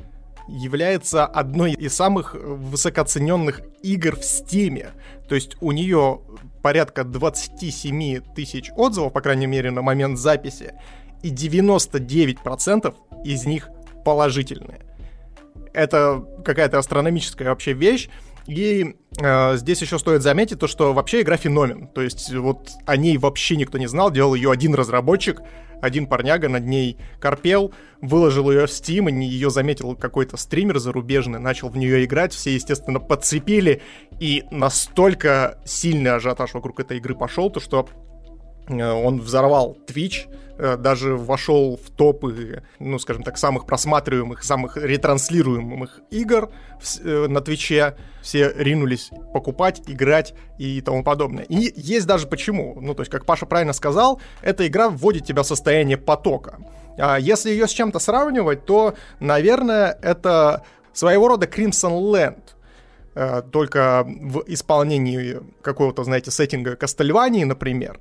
является 0.48 1.26
одной 1.26 1.74
из 1.74 1.96
самых 1.96 2.36
высокооцененных 2.36 3.62
игр 3.82 4.16
в 4.16 4.22
Steam. 4.22 4.88
То 5.28 5.36
есть 5.36 5.58
у 5.62 5.72
нее 5.72 6.22
порядка 6.62 7.04
27 7.04 8.22
тысяч 8.36 8.72
отзывов, 8.76 9.14
по 9.14 9.22
крайней 9.22 9.48
мере, 9.48 9.72
на 9.72 9.82
момент 9.82 10.20
записи 10.20 10.74
и 11.24 11.32
99% 11.32 12.96
из 13.24 13.46
них 13.46 13.70
положительные. 14.04 14.82
Это 15.76 16.24
какая-то 16.44 16.78
астрономическая 16.78 17.50
вообще 17.50 17.74
вещь. 17.74 18.10
И 18.48 18.96
э, 19.20 19.58
здесь 19.58 19.82
еще 19.82 19.98
стоит 19.98 20.22
заметить 20.22 20.60
то, 20.60 20.68
что 20.68 20.94
вообще 20.94 21.22
игра 21.22 21.38
феномен. 21.38 21.88
То 21.88 22.02
есть 22.02 22.34
вот 22.34 22.70
о 22.86 22.96
ней 22.96 23.18
вообще 23.18 23.56
никто 23.56 23.78
не 23.78 23.88
знал, 23.88 24.12
делал 24.12 24.36
ее 24.36 24.52
один 24.52 24.76
разработчик, 24.76 25.42
один 25.82 26.06
парняга 26.06 26.48
над 26.48 26.66
ней 26.66 26.98
корпел, 27.20 27.74
выложил 28.02 28.52
ее 28.52 28.68
в 28.68 28.70
Steam, 28.70 29.10
и 29.10 29.26
ее 29.26 29.50
заметил 29.50 29.96
какой-то 29.96 30.38
стример 30.38 30.78
зарубежный, 30.78 31.40
начал 31.40 31.70
в 31.70 31.78
нее 31.78 32.06
играть, 32.06 32.34
все, 32.34 32.54
естественно, 32.54 33.00
подцепили, 33.00 33.82
и 34.20 34.44
настолько 34.52 35.60
сильный 35.66 36.12
ажиотаж 36.12 36.54
вокруг 36.54 36.80
этой 36.80 36.98
игры 36.98 37.16
пошел, 37.16 37.50
то 37.50 37.60
что 37.60 37.90
Э, 38.68 38.92
он 38.92 39.20
взорвал 39.20 39.78
Twitch, 39.88 40.28
даже 40.58 41.16
вошел 41.16 41.78
в 41.78 41.90
топы, 41.92 42.64
ну, 42.80 43.00
скажем 43.00 43.24
так, 43.24 43.38
самых 43.38 43.66
просматриваемых, 43.66 44.44
самых 44.44 44.78
ретранслируемых 44.78 46.02
игр 46.12 46.50
э, 47.04 47.28
на 47.28 47.42
Твиче. 47.42 47.96
Все 48.22 48.52
ринулись 48.56 49.12
покупать, 49.34 49.82
играть 49.88 50.34
и 50.58 50.82
тому 50.82 51.04
подобное. 51.04 51.44
И 51.44 51.74
есть 51.76 52.08
даже 52.08 52.28
почему. 52.28 52.78
Ну, 52.80 52.94
то 52.96 53.02
есть, 53.02 53.12
как 53.12 53.26
Паша 53.26 53.46
правильно 53.46 53.74
сказал, 53.74 54.22
эта 54.42 54.66
игра 54.66 54.90
вводит 54.90 55.26
тебя 55.26 55.44
в 55.44 55.48
состояние 55.48 55.98
потока. 55.98 56.60
А 56.98 57.18
если 57.18 57.50
ее 57.50 57.68
с 57.68 57.72
чем-то 57.72 58.00
сравнивать, 58.00 58.66
то, 58.66 58.96
наверное, 59.20 59.98
это 60.02 60.64
своего 60.94 61.28
рода 61.28 61.46
Crimson 61.46 62.12
Land 62.12 62.40
только 63.52 64.04
в 64.06 64.44
исполнении 64.48 65.40
какого-то, 65.62 66.04
знаете, 66.04 66.32
сеттинга 66.32 66.76
Кастельвании, 66.76 67.46
например. 67.46 68.00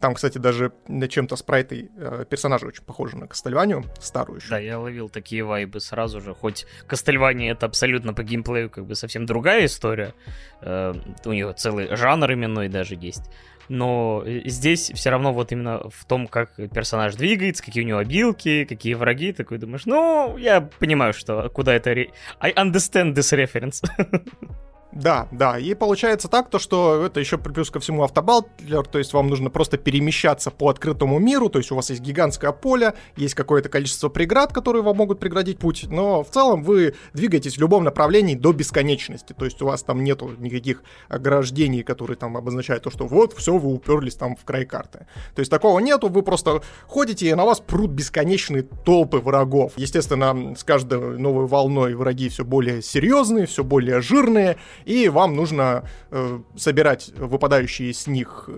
Там, 0.00 0.14
кстати, 0.14 0.38
даже 0.38 0.72
чем-то 1.08 1.36
спрайты 1.36 1.90
э, 1.96 2.24
персонажи 2.28 2.66
очень 2.66 2.84
похожи 2.84 3.16
на 3.16 3.26
Кастельванию, 3.26 3.84
старую 3.98 4.38
еще. 4.38 4.50
Да, 4.50 4.58
я 4.58 4.78
ловил 4.78 5.08
такие 5.08 5.42
вайбы 5.42 5.80
сразу 5.80 6.20
же. 6.20 6.34
Хоть 6.34 6.66
Кастельвания 6.86 7.52
это 7.52 7.66
абсолютно 7.66 8.12
по 8.12 8.22
геймплею 8.22 8.68
как 8.68 8.86
бы 8.86 8.94
совсем 8.94 9.24
другая 9.26 9.66
история. 9.66 10.14
Э, 10.60 10.94
у 11.24 11.32
нее 11.32 11.54
целый 11.54 11.94
жанр 11.96 12.32
именной 12.32 12.68
даже 12.68 12.94
есть. 12.94 13.22
Но 13.68 14.22
здесь 14.44 14.92
все 14.94 15.10
равно 15.10 15.32
вот 15.32 15.50
именно 15.50 15.88
в 15.90 16.04
том, 16.04 16.26
как 16.26 16.54
персонаж 16.72 17.14
двигается, 17.16 17.64
какие 17.64 17.82
у 17.82 17.86
него 17.86 17.98
обилки, 17.98 18.64
какие 18.64 18.94
враги, 18.94 19.32
такой 19.32 19.58
думаешь, 19.58 19.86
ну, 19.86 20.36
я 20.36 20.60
понимаю, 20.60 21.12
что 21.12 21.48
куда 21.48 21.74
это... 21.74 21.92
Ре... 21.92 22.12
I 22.40 22.52
understand 22.52 23.14
this 23.14 23.32
reference. 23.32 23.82
Да, 24.96 25.28
да, 25.30 25.58
и 25.58 25.74
получается 25.74 26.26
так, 26.28 26.48
то, 26.48 26.58
что 26.58 27.04
это 27.04 27.20
еще 27.20 27.36
плюс 27.36 27.70
ко 27.70 27.80
всему 27.80 28.02
автобалтлер, 28.02 28.86
то 28.86 28.98
есть 28.98 29.12
вам 29.12 29.28
нужно 29.28 29.50
просто 29.50 29.76
перемещаться 29.76 30.50
по 30.50 30.70
открытому 30.70 31.18
миру, 31.18 31.50
то 31.50 31.58
есть 31.58 31.70
у 31.70 31.76
вас 31.76 31.90
есть 31.90 32.00
гигантское 32.00 32.50
поле, 32.52 32.94
есть 33.14 33.34
какое-то 33.34 33.68
количество 33.68 34.08
преград, 34.08 34.54
которые 34.54 34.82
вам 34.82 34.96
могут 34.96 35.20
преградить 35.20 35.58
путь, 35.58 35.84
но 35.90 36.24
в 36.24 36.30
целом 36.30 36.62
вы 36.62 36.94
двигаетесь 37.12 37.58
в 37.58 37.60
любом 37.60 37.84
направлении 37.84 38.34
до 38.34 38.54
бесконечности, 38.54 39.34
то 39.34 39.44
есть 39.44 39.60
у 39.60 39.66
вас 39.66 39.82
там 39.82 40.02
нету 40.02 40.30
никаких 40.38 40.82
ограждений, 41.08 41.82
которые 41.82 42.16
там 42.16 42.34
обозначают 42.34 42.84
то, 42.84 42.90
что 42.90 43.06
вот, 43.06 43.34
все, 43.34 43.58
вы 43.58 43.74
уперлись 43.74 44.14
там 44.14 44.34
в 44.34 44.46
край 44.46 44.64
карты. 44.64 45.06
То 45.34 45.40
есть 45.40 45.50
такого 45.50 45.78
нету, 45.80 46.08
вы 46.08 46.22
просто 46.22 46.62
ходите, 46.86 47.28
и 47.28 47.34
на 47.34 47.44
вас 47.44 47.60
прут 47.60 47.90
бесконечные 47.90 48.62
толпы 48.62 49.18
врагов. 49.18 49.74
Естественно, 49.76 50.54
с 50.56 50.64
каждой 50.64 51.18
новой 51.18 51.46
волной 51.46 51.94
враги 51.94 52.30
все 52.30 52.46
более 52.46 52.80
серьезные, 52.80 53.44
все 53.44 53.62
более 53.62 54.00
жирные, 54.00 54.56
и 54.86 55.08
вам 55.08 55.34
нужно 55.34 55.84
э, 56.12 56.38
собирать 56.56 57.10
выпадающие 57.16 57.92
с 57.92 58.06
них 58.06 58.48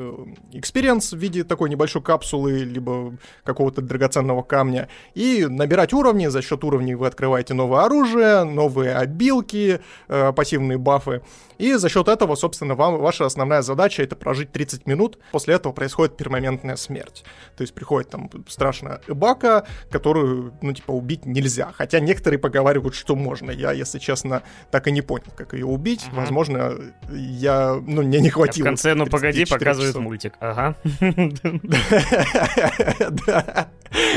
experience 0.52 1.12
э, 1.14 1.16
в 1.16 1.18
виде 1.18 1.42
такой 1.42 1.70
небольшой 1.70 2.02
капсулы, 2.02 2.58
либо 2.58 3.16
какого-то 3.44 3.80
драгоценного 3.80 4.42
камня, 4.42 4.88
и 5.14 5.47
набирать 5.49 5.94
уровни, 5.94 6.26
за 6.26 6.42
счет 6.42 6.62
уровней 6.64 6.94
вы 6.94 7.06
открываете 7.06 7.54
новое 7.54 7.85
оружие, 7.85 8.44
новые 8.44 8.94
абилки, 8.95 9.81
э, 10.08 10.32
пассивные 10.35 10.76
бафы, 10.76 11.23
и 11.58 11.75
за 11.75 11.88
счет 11.88 12.08
этого, 12.08 12.37
собственно, 12.37 12.75
вам, 12.75 12.99
ваша 12.99 13.26
основная 13.26 13.62
задача 13.62 14.02
это 14.02 14.14
прожить 14.14 14.52
30 14.52 14.87
минут, 14.87 15.18
после 15.32 15.54
этого 15.54 15.73
происходит 15.73 16.16
перманентная 16.16 16.76
смерть. 16.76 17.25
То 17.56 17.62
есть 17.62 17.75
приходит 17.75 18.11
там 18.11 18.30
страшная 18.49 19.00
эбака, 19.08 19.66
которую, 19.90 20.52
ну, 20.62 20.73
типа, 20.73 20.92
убить 20.92 21.26
нельзя, 21.26 21.73
хотя 21.75 22.00
некоторые 22.00 22.38
поговаривают, 22.38 22.94
что 22.94 23.16
можно. 23.16 23.50
Я, 23.50 23.73
если 23.73 23.99
честно, 23.99 24.42
так 24.70 24.87
и 24.87 24.92
не 24.92 25.02
понял, 25.02 25.32
как 25.35 25.54
ее 25.54 25.66
убить, 25.66 26.06
Возможно, 26.21 26.75
я, 27.11 27.81
ну, 27.87 28.03
мне 28.03 28.21
не 28.21 28.31
хватило. 28.31 28.67
А 28.67 28.69
в 28.69 28.71
конце, 28.71 28.95
ну 28.95 29.07
погоди, 29.07 29.45
показывает 29.45 29.93
часов. 29.93 30.03
мультик. 30.03 30.35
Ага. 30.41 30.75
Да, 33.27 33.69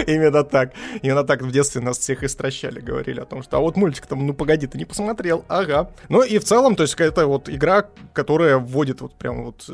именно 0.05 0.43
так. 0.43 0.73
Именно 1.01 1.23
так 1.23 1.41
в 1.41 1.51
детстве 1.51 1.81
нас 1.81 1.97
всех 1.97 2.23
истращали, 2.23 2.81
говорили 2.81 3.21
о 3.21 3.25
том, 3.25 3.43
что 3.43 3.57
а 3.57 3.59
вот 3.59 3.77
мультик 3.77 4.05
там, 4.05 4.27
ну 4.27 4.33
погоди, 4.33 4.67
ты 4.67 4.77
не 4.77 4.85
посмотрел, 4.85 5.45
ага. 5.47 5.91
Ну 6.09 6.23
и 6.23 6.39
в 6.39 6.43
целом, 6.43 6.75
то 6.75 6.83
есть 6.83 6.99
это 6.99 7.25
вот 7.25 7.49
игра, 7.49 7.85
которая 8.13 8.57
вводит 8.57 9.01
вот 9.01 9.17
прям 9.17 9.45
вот 9.45 9.65
э, 9.69 9.73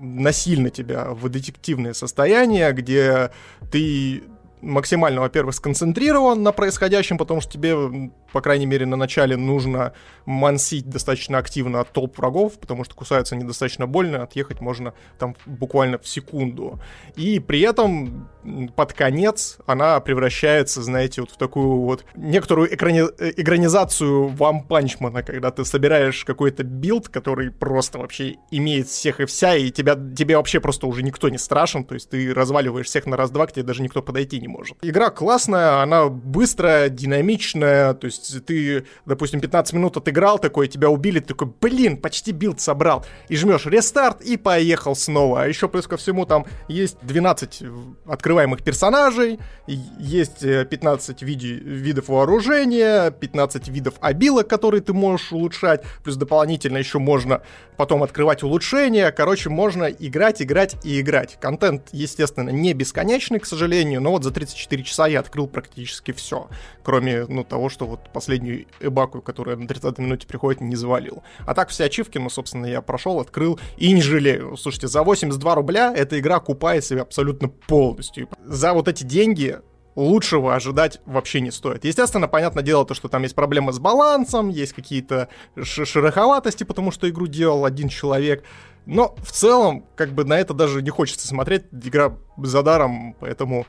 насильно 0.00 0.70
тебя 0.70 1.10
в 1.10 1.28
детективное 1.28 1.92
состояние, 1.92 2.72
где 2.72 3.30
ты 3.70 4.22
максимально, 4.60 5.20
во-первых, 5.20 5.54
сконцентрирован 5.54 6.42
на 6.42 6.52
происходящем, 6.52 7.18
потому 7.18 7.40
что 7.40 7.52
тебе, 7.52 8.10
по 8.32 8.40
крайней 8.40 8.66
мере, 8.66 8.86
на 8.86 8.96
начале 8.96 9.36
нужно 9.36 9.92
мансить 10.24 10.88
достаточно 10.88 11.38
активно 11.38 11.80
от 11.80 11.92
толп 11.92 12.18
врагов, 12.18 12.58
потому 12.58 12.84
что 12.84 12.94
кусаются 12.94 13.36
недостаточно 13.36 13.86
больно, 13.86 14.22
отъехать 14.22 14.60
можно 14.60 14.94
там 15.18 15.36
буквально 15.46 15.98
в 15.98 16.08
секунду. 16.08 16.80
И 17.16 17.38
при 17.38 17.60
этом 17.60 18.28
под 18.76 18.92
конец 18.92 19.58
она 19.66 20.00
превращается, 20.00 20.82
знаете, 20.82 21.20
вот 21.20 21.30
в 21.30 21.36
такую 21.36 21.80
вот 21.80 22.04
некоторую 22.14 22.72
экрани... 22.74 23.00
экранизацию 23.00 24.28
One 24.28 24.62
Punch 24.62 24.92
Man 24.92 25.10
а, 25.10 25.22
когда 25.22 25.50
ты 25.50 25.64
собираешь 25.64 26.24
какой-то 26.24 26.62
билд, 26.62 27.08
который 27.08 27.50
просто 27.50 27.98
вообще 27.98 28.36
имеет 28.50 28.88
всех 28.88 29.20
и 29.20 29.26
вся, 29.26 29.54
и 29.54 29.70
тебя, 29.70 29.94
тебе 29.94 30.36
вообще 30.36 30.60
просто 30.60 30.86
уже 30.86 31.02
никто 31.02 31.28
не 31.28 31.38
страшен, 31.38 31.84
то 31.84 31.94
есть 31.94 32.10
ты 32.10 32.32
разваливаешь 32.32 32.86
всех 32.86 33.06
на 33.06 33.16
раз-два, 33.16 33.46
к 33.46 33.52
тебе 33.52 33.62
даже 33.62 33.82
никто 33.82 34.02
подойти 34.02 34.40
не 34.40 34.45
может. 34.46 34.76
Игра 34.82 35.10
классная, 35.10 35.82
она 35.82 36.08
быстрая, 36.08 36.88
динамичная, 36.88 37.94
то 37.94 38.06
есть 38.06 38.44
ты, 38.44 38.84
допустим, 39.06 39.40
15 39.40 39.72
минут 39.74 39.96
отыграл 39.96 40.38
такой, 40.38 40.68
тебя 40.68 40.90
убили, 40.90 41.20
ты 41.20 41.28
такой, 41.28 41.52
блин, 41.60 41.96
почти 41.96 42.32
билд 42.32 42.60
собрал, 42.60 43.04
и 43.28 43.36
жмешь 43.36 43.66
рестарт, 43.66 44.20
и 44.20 44.36
поехал 44.36 44.94
снова. 44.94 45.42
А 45.42 45.46
еще 45.46 45.68
плюс 45.68 45.86
ко 45.86 45.96
всему 45.96 46.26
там 46.26 46.46
есть 46.68 46.98
12 47.02 47.62
открывающих 48.06 48.36
открываемых 48.36 48.62
персонажей, 48.62 49.38
есть 49.66 50.40
15 50.40 51.22
э, 51.22 51.26
види, 51.26 51.46
видов 51.46 52.08
вооружения, 52.08 53.10
15 53.10 53.68
видов 53.68 53.94
обилок, 54.00 54.48
которые 54.48 54.80
ты 54.80 54.92
можешь 54.92 55.32
улучшать, 55.32 55.82
плюс 56.04 56.16
дополнительно 56.16 56.78
еще 56.78 56.98
можно 56.98 57.40
потом 57.76 58.02
открывать 58.02 58.42
улучшения. 58.42 59.10
Короче, 59.10 59.48
можно 59.48 59.84
играть, 59.84 60.42
играть 60.42 60.76
и 60.84 61.00
играть. 61.00 61.38
Контент, 61.40 61.88
естественно, 61.92 62.50
не 62.50 62.74
бесконечный, 62.74 63.38
к 63.38 63.46
сожалению, 63.46 64.00
но 64.00 64.10
вот 64.10 64.24
за 64.24 64.32
34 64.36 64.82
часа 64.82 65.06
я 65.06 65.20
открыл 65.20 65.46
практически 65.46 66.12
все, 66.12 66.48
кроме, 66.82 67.24
ну, 67.24 67.42
того, 67.42 67.70
что 67.70 67.86
вот 67.86 68.00
последнюю 68.12 68.66
эбаку, 68.80 69.22
которая 69.22 69.56
на 69.56 69.66
30 69.66 69.96
минуте 69.96 70.26
приходит, 70.26 70.60
не 70.60 70.76
завалил. 70.76 71.22
А 71.46 71.54
так 71.54 71.70
все 71.70 71.84
ачивки, 71.84 72.18
ну, 72.18 72.28
собственно, 72.28 72.66
я 72.66 72.82
прошел, 72.82 73.18
открыл 73.18 73.58
и 73.78 73.92
не 73.92 74.02
жалею. 74.02 74.58
Слушайте, 74.58 74.88
за 74.88 75.02
82 75.02 75.54
рубля 75.54 75.90
эта 75.96 76.20
игра 76.20 76.38
купает 76.38 76.84
себя 76.84 77.02
абсолютно 77.02 77.48
полностью. 77.48 78.28
За 78.44 78.74
вот 78.74 78.88
эти 78.88 79.04
деньги 79.04 79.58
лучшего 79.94 80.54
ожидать 80.54 81.00
вообще 81.06 81.40
не 81.40 81.50
стоит. 81.50 81.86
Естественно, 81.86 82.28
понятное 82.28 82.62
дело, 82.62 82.84
то, 82.84 82.92
что 82.92 83.08
там 83.08 83.22
есть 83.22 83.34
проблемы 83.34 83.72
с 83.72 83.78
балансом, 83.78 84.50
есть 84.50 84.74
какие-то 84.74 85.30
шероховатости, 85.60 86.64
потому 86.64 86.90
что 86.90 87.08
игру 87.08 87.26
делал 87.26 87.64
один 87.64 87.88
человек. 87.88 88.44
Но 88.84 89.16
в 89.24 89.32
целом, 89.32 89.86
как 89.96 90.10
бы 90.10 90.24
на 90.24 90.38
это 90.38 90.52
даже 90.52 90.82
не 90.82 90.90
хочется 90.90 91.26
смотреть. 91.26 91.64
Игра 91.72 92.18
за 92.36 92.62
даром, 92.62 93.16
поэтому 93.18 93.66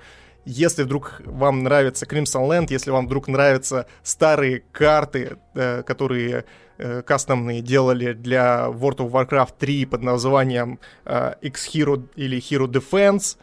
если 0.47 0.83
вдруг 0.83 1.21
вам 1.25 1.63
нравится 1.63 2.05
Crimson 2.05 2.47
Land, 2.47 2.67
если 2.69 2.89
вам 2.89 3.05
вдруг 3.05 3.27
нравятся 3.27 3.85
старые 4.01 4.63
карты, 4.71 5.37
э, 5.53 5.83
которые 5.83 6.45
э, 6.77 7.01
кастомные 7.01 7.61
делали 7.61 8.13
для 8.13 8.67
World 8.69 8.97
of 8.97 9.11
Warcraft 9.11 9.53
3 9.59 9.85
под 9.85 10.03
названием 10.03 10.79
э, 11.05 11.33
X-Hero 11.41 12.07
или 12.15 12.39
Hero 12.39 12.65
Defense, 12.65 13.37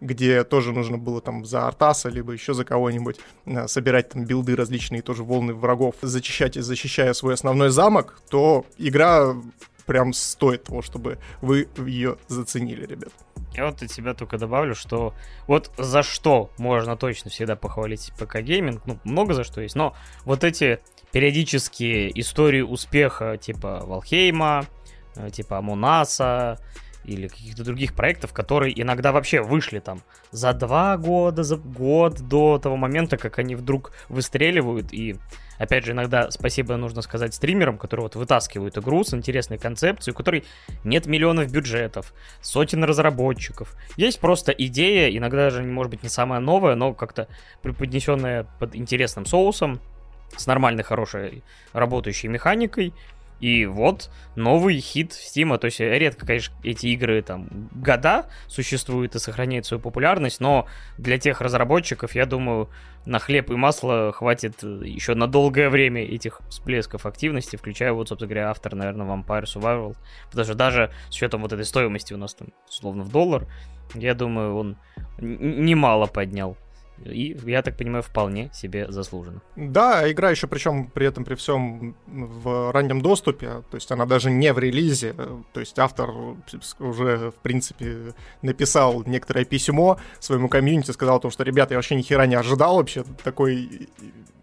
где 0.00 0.42
тоже 0.42 0.72
нужно 0.72 0.98
было 0.98 1.20
там 1.20 1.44
за 1.44 1.66
Артаса, 1.68 2.08
либо 2.08 2.32
еще 2.32 2.54
за 2.54 2.64
кого-нибудь 2.64 3.18
собирать 3.66 4.10
там 4.10 4.24
билды 4.24 4.54
различные, 4.54 5.02
тоже 5.02 5.24
волны 5.24 5.54
врагов, 5.54 5.96
зачищать 6.02 6.56
и 6.56 6.60
защищая 6.60 7.12
свой 7.14 7.34
основной 7.34 7.70
замок, 7.70 8.20
то 8.30 8.64
игра 8.78 9.34
прям 9.88 10.12
стоит 10.12 10.64
того, 10.64 10.82
чтобы 10.82 11.18
вы 11.40 11.66
ее 11.78 12.18
заценили, 12.28 12.86
ребят. 12.86 13.08
Я 13.54 13.66
вот 13.66 13.82
от 13.82 13.90
себя 13.90 14.12
только 14.12 14.36
добавлю, 14.36 14.74
что 14.74 15.14
вот 15.46 15.72
за 15.78 16.02
что 16.02 16.50
можно 16.58 16.94
точно 16.96 17.30
всегда 17.30 17.56
похвалить 17.56 18.12
ПК 18.18 18.40
гейминг, 18.40 18.82
ну, 18.86 18.98
много 19.02 19.32
за 19.32 19.44
что 19.44 19.62
есть, 19.62 19.74
но 19.74 19.96
вот 20.24 20.44
эти 20.44 20.78
периодические 21.10 22.20
истории 22.20 22.60
успеха 22.60 23.38
типа 23.38 23.80
Валхейма, 23.84 24.66
э, 25.16 25.30
типа 25.30 25.58
Амунаса, 25.58 26.58
или 27.04 27.26
каких-то 27.28 27.64
других 27.64 27.94
проектов, 27.94 28.34
которые 28.34 28.80
иногда 28.80 29.12
вообще 29.12 29.40
вышли 29.40 29.78
там 29.78 30.02
за 30.30 30.52
два 30.52 30.98
года, 30.98 31.42
за 31.42 31.56
год 31.56 32.20
до 32.20 32.58
того 32.58 32.76
момента, 32.76 33.16
как 33.16 33.38
они 33.38 33.56
вдруг 33.56 33.92
выстреливают. 34.10 34.92
И, 34.92 35.16
опять 35.58 35.84
же, 35.84 35.92
иногда 35.92 36.30
спасибо 36.30 36.76
нужно 36.76 37.02
сказать 37.02 37.34
стримерам, 37.34 37.78
которые 37.78 38.04
вот 38.04 38.16
вытаскивают 38.16 38.78
игру 38.78 39.04
с 39.04 39.12
интересной 39.12 39.58
концепцией, 39.58 40.14
у 40.14 40.16
которой 40.16 40.44
нет 40.84 41.06
миллионов 41.06 41.50
бюджетов, 41.50 42.14
сотен 42.40 42.84
разработчиков. 42.84 43.76
Есть 43.96 44.20
просто 44.20 44.52
идея, 44.52 45.16
иногда 45.16 45.50
даже, 45.50 45.62
может 45.62 45.90
быть, 45.90 46.02
не 46.02 46.08
самая 46.08 46.40
новая, 46.40 46.74
но 46.74 46.94
как-то 46.94 47.28
преподнесенная 47.62 48.46
под 48.58 48.74
интересным 48.74 49.26
соусом, 49.26 49.80
с 50.36 50.46
нормальной, 50.46 50.84
хорошей 50.84 51.42
работающей 51.72 52.28
механикой, 52.28 52.92
и 53.40 53.66
вот 53.66 54.10
новый 54.36 54.80
хит 54.80 55.12
Стима. 55.12 55.58
То 55.58 55.66
есть 55.66 55.80
редко, 55.80 56.26
конечно, 56.26 56.54
эти 56.62 56.86
игры 56.88 57.22
там 57.22 57.68
года 57.72 58.26
существуют 58.46 59.14
и 59.14 59.18
сохраняют 59.18 59.66
свою 59.66 59.80
популярность, 59.80 60.40
но 60.40 60.66
для 60.96 61.18
тех 61.18 61.40
разработчиков, 61.40 62.14
я 62.14 62.26
думаю, 62.26 62.68
на 63.04 63.18
хлеб 63.18 63.50
и 63.50 63.54
масло 63.54 64.12
хватит 64.12 64.62
еще 64.62 65.14
на 65.14 65.26
долгое 65.26 65.70
время 65.70 66.04
этих 66.04 66.40
всплесков 66.48 67.06
активности, 67.06 67.56
включая 67.56 67.92
вот, 67.92 68.08
собственно 68.08 68.28
говоря, 68.28 68.50
автор, 68.50 68.74
наверное, 68.74 69.06
Vampire 69.06 69.44
Survival. 69.44 69.96
Потому 70.26 70.44
что 70.44 70.54
даже 70.54 70.92
с 71.08 71.16
учетом 71.16 71.42
вот 71.42 71.52
этой 71.52 71.64
стоимости 71.64 72.12
у 72.12 72.18
нас 72.18 72.34
там, 72.34 72.48
условно, 72.68 73.04
в 73.04 73.10
доллар, 73.10 73.46
я 73.94 74.14
думаю, 74.14 74.56
он 74.56 74.76
немало 75.18 76.06
поднял 76.06 76.56
и, 77.04 77.36
я 77.46 77.62
так 77.62 77.76
понимаю, 77.76 78.02
вполне 78.02 78.50
себе 78.52 78.90
заслуженно. 78.90 79.40
Да, 79.56 80.10
игра 80.10 80.30
еще 80.30 80.46
причем 80.46 80.86
при 80.86 81.06
этом 81.06 81.24
при 81.24 81.34
всем 81.34 81.96
в 82.06 82.72
раннем 82.72 83.00
доступе, 83.00 83.62
то 83.70 83.74
есть 83.74 83.90
она 83.90 84.06
даже 84.06 84.30
не 84.30 84.52
в 84.52 84.58
релизе, 84.58 85.14
то 85.52 85.60
есть 85.60 85.78
автор 85.78 86.10
уже, 86.78 87.30
в 87.30 87.40
принципе, 87.42 88.14
написал 88.42 89.02
некоторое 89.06 89.44
письмо 89.44 89.98
своему 90.20 90.48
комьюнити, 90.48 90.90
сказал 90.90 91.16
о 91.16 91.20
том, 91.20 91.30
что, 91.30 91.44
ребята, 91.44 91.74
я 91.74 91.78
вообще 91.78 91.94
ни 91.94 92.02
хера 92.02 92.26
не 92.26 92.34
ожидал 92.34 92.76
вообще 92.76 93.04
такой 93.22 93.88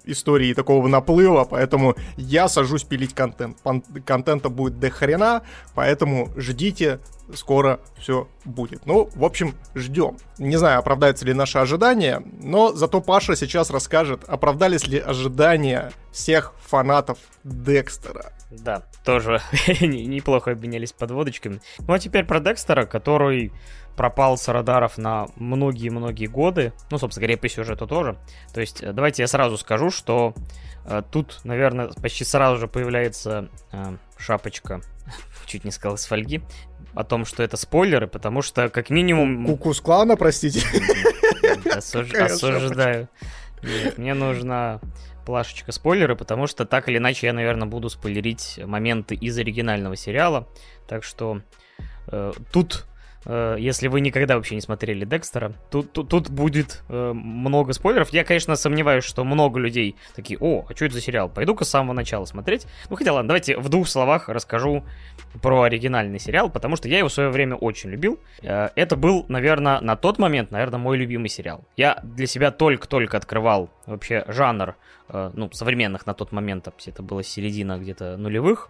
истории 0.06 0.54
такого 0.54 0.88
наплыва, 0.88 1.46
поэтому 1.50 1.96
я 2.18 2.48
сажусь 2.48 2.84
пилить 2.84 3.14
контент. 3.14 3.58
Контента 4.06 4.50
будет 4.50 4.80
до 4.80 4.90
хрена, 4.90 5.44
поэтому 5.74 6.30
ждите, 6.36 7.00
скоро 7.34 7.80
все 7.98 8.28
будет. 8.44 8.86
Ну, 8.86 9.10
в 9.16 9.24
общем, 9.24 9.56
ждем. 9.74 10.18
Не 10.38 10.58
знаю, 10.58 10.80
оправдаются 10.80 11.26
ли 11.26 11.34
наши 11.34 11.58
ожидания, 11.58 12.22
но 12.42 12.72
зато 12.74 13.02
Паша 13.02 13.36
сейчас 13.36 13.70
расскажет, 13.70 14.24
оправдались 14.28 14.88
ли 14.88 15.00
ожидания 15.00 15.92
всех 16.12 16.54
фанатов 16.60 17.18
Декстера. 17.44 18.32
Да, 18.52 18.84
тоже 19.04 19.42
неплохо 19.82 20.52
обменялись 20.52 20.94
подводочками. 20.94 21.62
Ну 21.80 21.94
а 21.94 22.00
теперь 22.00 22.26
про 22.26 22.40
Декстера, 22.40 22.86
который 22.86 23.52
пропал 23.96 24.38
с 24.38 24.48
радаров 24.48 24.98
на 24.98 25.28
многие-многие 25.36 26.28
годы. 26.28 26.74
Ну, 26.92 26.98
собственно 26.98 27.28
говоря, 27.28 27.38
по 27.38 27.50
сюжету 27.50 27.88
тоже. 27.88 28.18
То 28.54 28.62
есть, 28.62 28.84
э, 28.84 28.92
давайте 28.92 29.24
я 29.24 29.28
сразу 29.28 29.58
скажу, 29.58 29.90
что 29.90 30.34
э, 30.86 31.02
тут, 31.12 31.40
наверное, 31.44 31.90
почти 32.02 32.24
сразу 32.24 32.58
же 32.58 32.68
появляется 32.68 33.50
э, 33.72 33.98
шапочка, 34.18 34.82
чуть 35.46 35.64
не 35.64 35.72
сказал, 35.72 35.96
из 35.96 36.06
фольги, 36.06 36.42
о 36.94 37.04
том, 37.04 37.26
что 37.26 37.44
это 37.44 37.58
спойлеры, 37.58 38.08
потому 38.08 38.42
что, 38.42 38.70
как 38.70 38.90
минимум... 38.90 39.46
Кукус 39.46 39.82
клана, 39.82 40.16
простите. 40.16 40.62
Осуждаю. 41.76 43.10
Нет, 43.62 43.98
мне 43.98 44.14
нужна 44.14 44.80
плашечка 45.26 45.72
спойлеры, 45.72 46.16
потому 46.16 46.48
что 46.48 46.66
так 46.66 46.88
или 46.88 46.98
иначе 46.98 47.28
я, 47.28 47.34
наверное, 47.34 47.68
буду 47.68 47.90
спойлерить 47.90 48.60
моменты 48.64 49.16
из 49.16 49.38
оригинального 49.38 49.96
сериала. 49.96 50.48
Так 50.88 51.04
что 51.04 51.42
э, 52.08 52.34
тут 52.52 52.86
если 53.26 53.88
вы 53.88 54.02
никогда 54.02 54.36
вообще 54.36 54.56
не 54.56 54.62
смотрели 54.62 55.06
Декстера, 55.06 55.54
тут, 55.72 55.92
тут, 55.92 56.10
тут 56.10 56.30
будет 56.30 56.84
э, 56.90 57.12
много 57.14 57.74
спойлеров. 57.74 58.10
Я, 58.10 58.24
конечно, 58.24 58.56
сомневаюсь, 58.56 59.04
что 59.04 59.24
много 59.24 59.60
людей 59.60 59.96
такие, 60.16 60.38
о, 60.40 60.66
а 60.70 60.76
что 60.76 60.86
это 60.86 60.96
за 60.96 61.02
сериал? 61.02 61.30
Пойду-ка 61.30 61.66
с 61.66 61.70
самого 61.70 61.94
начала 61.94 62.26
смотреть. 62.26 62.68
Ну, 62.90 62.96
хотя 62.96 63.14
ладно, 63.14 63.30
давайте 63.30 63.58
в 63.58 63.70
двух 63.70 63.88
словах 63.88 64.30
расскажу 64.30 64.84
про 65.42 65.64
оригинальный 65.64 66.20
сериал, 66.20 66.50
потому 66.50 66.76
что 66.76 66.88
я 66.88 67.00
его 67.00 67.10
в 67.10 67.14
свое 67.14 67.30
время 67.30 67.56
очень 67.56 67.90
любил. 67.90 68.20
Э, 68.42 68.70
это 68.76 68.96
был, 68.96 69.26
наверное, 69.28 69.80
на 69.82 69.96
тот 69.96 70.20
момент, 70.20 70.52
наверное, 70.52 70.80
мой 70.80 70.98
любимый 70.98 71.30
сериал. 71.30 71.66
Я 71.76 72.00
для 72.04 72.28
себя 72.28 72.52
только-только 72.52 73.18
открывал 73.18 73.70
вообще 73.86 74.24
жанр, 74.28 74.76
э, 75.10 75.32
ну, 75.34 75.52
современных 75.52 76.06
на 76.06 76.14
тот 76.14 76.32
момент, 76.32 76.68
это 76.86 77.04
было 77.04 77.24
середина 77.24 77.78
где-то 77.78 78.18
нулевых, 78.18 78.70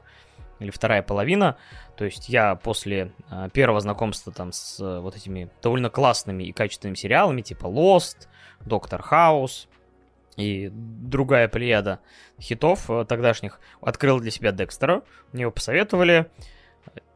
или 0.60 0.70
вторая 0.70 1.02
половина. 1.02 1.58
То 1.98 2.06
есть 2.06 2.30
я 2.30 2.56
после 2.56 3.12
э, 3.30 3.50
первого 3.54 3.80
знакомства 3.80 4.32
там 4.32 4.52
с 4.52 4.80
э, 4.80 5.00
вот 5.00 5.16
этими 5.16 5.50
довольно 5.62 5.90
классными 5.90 6.44
и 6.44 6.52
качественными 6.52 6.96
сериалами, 6.96 7.42
типа 7.42 7.68
Lost, 7.68 8.28
Доктор 8.66 9.02
Хаус 9.02 9.68
и 10.38 10.70
другая 10.72 11.48
плеяда 11.48 12.00
хитов 12.40 12.90
э, 12.90 13.06
тогдашних, 13.08 13.60
открыл 13.82 14.20
для 14.20 14.32
себя 14.32 14.52
Декстера, 14.52 15.04
мне 15.32 15.44
его 15.44 15.52
посоветовали, 15.52 16.30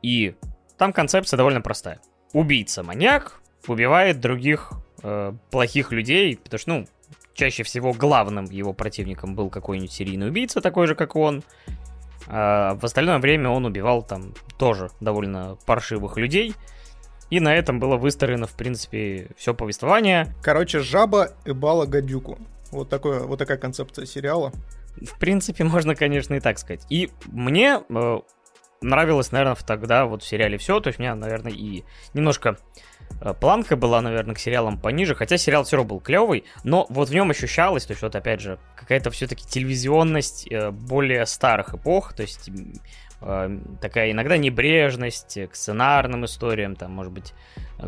и 0.02 0.36
там 0.78 0.93
концепция 0.93 1.38
довольно 1.38 1.62
простая. 1.62 1.99
Убийца-маньяк 2.34 3.41
убивает 3.67 4.19
других 4.19 4.71
э, 5.04 5.34
плохих 5.52 5.91
людей, 5.91 6.38
потому 6.38 6.60
что, 6.60 6.69
ну, 6.69 6.88
чаще 7.34 7.63
всего 7.63 7.93
главным 7.93 8.45
его 8.45 8.73
противником 8.73 9.36
был 9.36 9.49
какой-нибудь 9.49 9.91
серийный 9.91 10.28
убийца, 10.28 10.62
такой 10.62 10.88
же, 10.88 10.95
как 10.95 11.15
он, 11.15 11.43
а 12.27 12.75
в 12.75 12.84
остальное 12.84 13.19
время 13.19 13.49
он 13.49 13.65
убивал 13.65 14.03
там 14.03 14.34
тоже 14.58 14.89
довольно 14.99 15.58
паршивых 15.65 16.17
людей. 16.17 16.55
И 17.29 17.39
на 17.39 17.55
этом 17.55 17.79
было 17.79 17.95
выстроено, 17.95 18.47
в 18.47 18.53
принципе, 18.53 19.29
все 19.38 19.53
повествование. 19.53 20.34
Короче, 20.41 20.79
жаба 20.79 21.32
и 21.45 21.51
бала 21.51 21.86
гадюку. 21.86 22.39
Вот, 22.71 22.89
такое, 22.89 23.21
вот 23.21 23.38
такая 23.38 23.58
концепция 23.58 24.05
сериала. 24.05 24.51
В 24.97 25.17
принципе, 25.19 25.63
можно, 25.65 25.95
конечно, 25.95 26.34
и 26.34 26.39
так 26.39 26.58
сказать. 26.58 26.86
И 26.89 27.12
мне 27.27 27.82
э, 27.88 28.19
нравилось, 28.82 29.32
наверное, 29.32 29.55
тогда 29.55 30.05
вот 30.05 30.23
в 30.23 30.27
сериале 30.27 30.58
все. 30.58 30.79
То 30.79 30.88
есть 30.88 30.99
меня, 30.99 31.15
наверное, 31.15 31.51
и 31.51 31.84
немножко 32.13 32.58
планка 33.39 33.76
была, 33.76 34.02
наверное, 34.02 34.36
к 34.36 34.39
сериалам 34.39 34.78
пониже, 34.78 35.15
хотя 35.15 35.38
сериал 35.38 35.63
все 35.63 35.78
равно 35.78 35.89
был 35.89 36.00
клевый, 36.00 36.45
но 36.63 36.86
вот 36.89 37.10
в 37.10 37.13
нем 37.13 37.32
ощущалось, 37.32 37.86
то 37.86 37.91
есть 37.91 38.02
вот 38.02 38.15
опять 38.15 38.41
же, 38.41 38.60
какая-то 38.76 39.12
все-таки 39.12 39.45
телевизионность 39.45 40.48
э, 40.50 40.72
более 40.72 41.26
старых 41.26 41.74
эпох, 41.74 42.13
то 42.13 42.22
есть 42.22 42.50
э, 43.22 43.60
такая 43.82 44.12
иногда 44.12 44.38
небрежность 44.38 45.38
к 45.52 45.56
сценарным 45.56 46.26
историям, 46.26 46.76
там, 46.76 46.93
может 46.93 47.12
быть, 47.12 47.34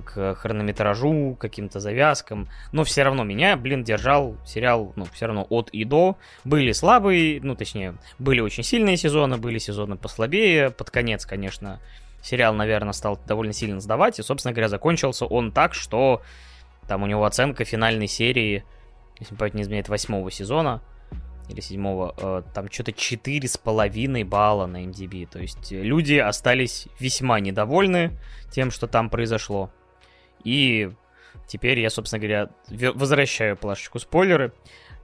к 0.06 0.36
хронометражу, 0.36 1.36
каким-то 1.40 1.80
завязкам, 1.80 2.48
но 2.72 2.84
все 2.84 3.04
равно 3.04 3.24
меня, 3.24 3.58
блин, 3.58 3.84
держал 3.84 4.38
сериал, 4.46 4.94
ну, 4.96 5.06
все 5.12 5.26
равно 5.26 5.46
от 5.50 5.70
и 5.70 5.84
до. 5.84 6.18
Были 6.44 6.72
слабые, 6.72 7.42
ну, 7.42 7.56
точнее, 7.56 7.96
были 8.18 8.40
очень 8.40 8.64
сильные 8.64 8.98
сезоны, 8.98 9.38
были 9.38 9.58
сезоны 9.58 9.98
послабее, 9.98 10.70
под 10.70 10.92
конец, 10.92 11.26
конечно, 11.26 11.80
сериал, 12.22 12.54
наверное, 12.54 12.94
стал 12.94 13.20
довольно 13.26 13.54
сильно 13.54 13.80
сдавать, 13.80 14.20
и, 14.20 14.24
собственно 14.24 14.54
говоря, 14.54 14.70
закончился 14.70 15.26
он 15.26 15.52
так, 15.52 15.74
что 15.74 16.22
там 16.88 17.04
у 17.04 17.08
него 17.08 17.26
оценка 17.26 17.64
финальной 17.66 18.08
серии, 18.08 18.64
если 19.20 19.36
память 19.36 19.54
не 19.54 19.62
изменяет, 19.64 19.90
восьмого 19.90 20.32
сезона, 20.32 20.82
или 21.50 21.60
седьмого, 21.60 22.14
э, 22.18 22.44
там 22.54 22.72
что-то 22.72 22.94
четыре 22.94 23.48
с 23.48 23.58
половиной 23.58 24.24
балла 24.24 24.66
на 24.66 24.86
MDB. 24.86 25.28
То 25.28 25.40
есть 25.40 25.72
люди 25.72 26.16
остались 26.16 26.88
весьма 27.00 27.40
недовольны 27.40 28.18
тем, 28.52 28.72
что 28.72 28.88
там 28.88 29.10
произошло. 29.10 29.72
И 30.44 30.92
теперь 31.48 31.80
я, 31.80 31.90
собственно 31.90 32.20
говоря, 32.20 32.50
возвращаю 32.94 33.58
плашечку 33.58 34.00
спойлеры. 34.00 34.54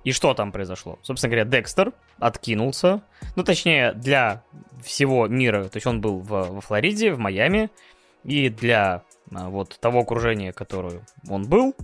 И 0.04 0.14
что 0.14 0.34
там 0.34 0.52
произошло? 0.52 1.00
Собственно 1.02 1.32
говоря, 1.32 1.46
Декстер 1.46 1.92
откинулся. 2.18 3.02
Ну, 3.36 3.44
точнее, 3.44 3.92
для 3.94 4.44
всего 4.84 5.28
мира. 5.28 5.64
То 5.66 5.78
есть 5.78 5.88
он 5.88 6.02
был 6.02 6.20
в, 6.20 6.30
во 6.30 6.62
Флориде, 6.62 7.14
в 7.14 7.20
Майами. 7.20 7.70
И 8.24 8.50
для 8.50 9.04
а, 9.34 9.50
вот 9.50 9.78
того 9.80 10.00
окружения, 10.00 10.52
которое 10.52 11.02
он 11.30 11.48
был, 11.48 11.76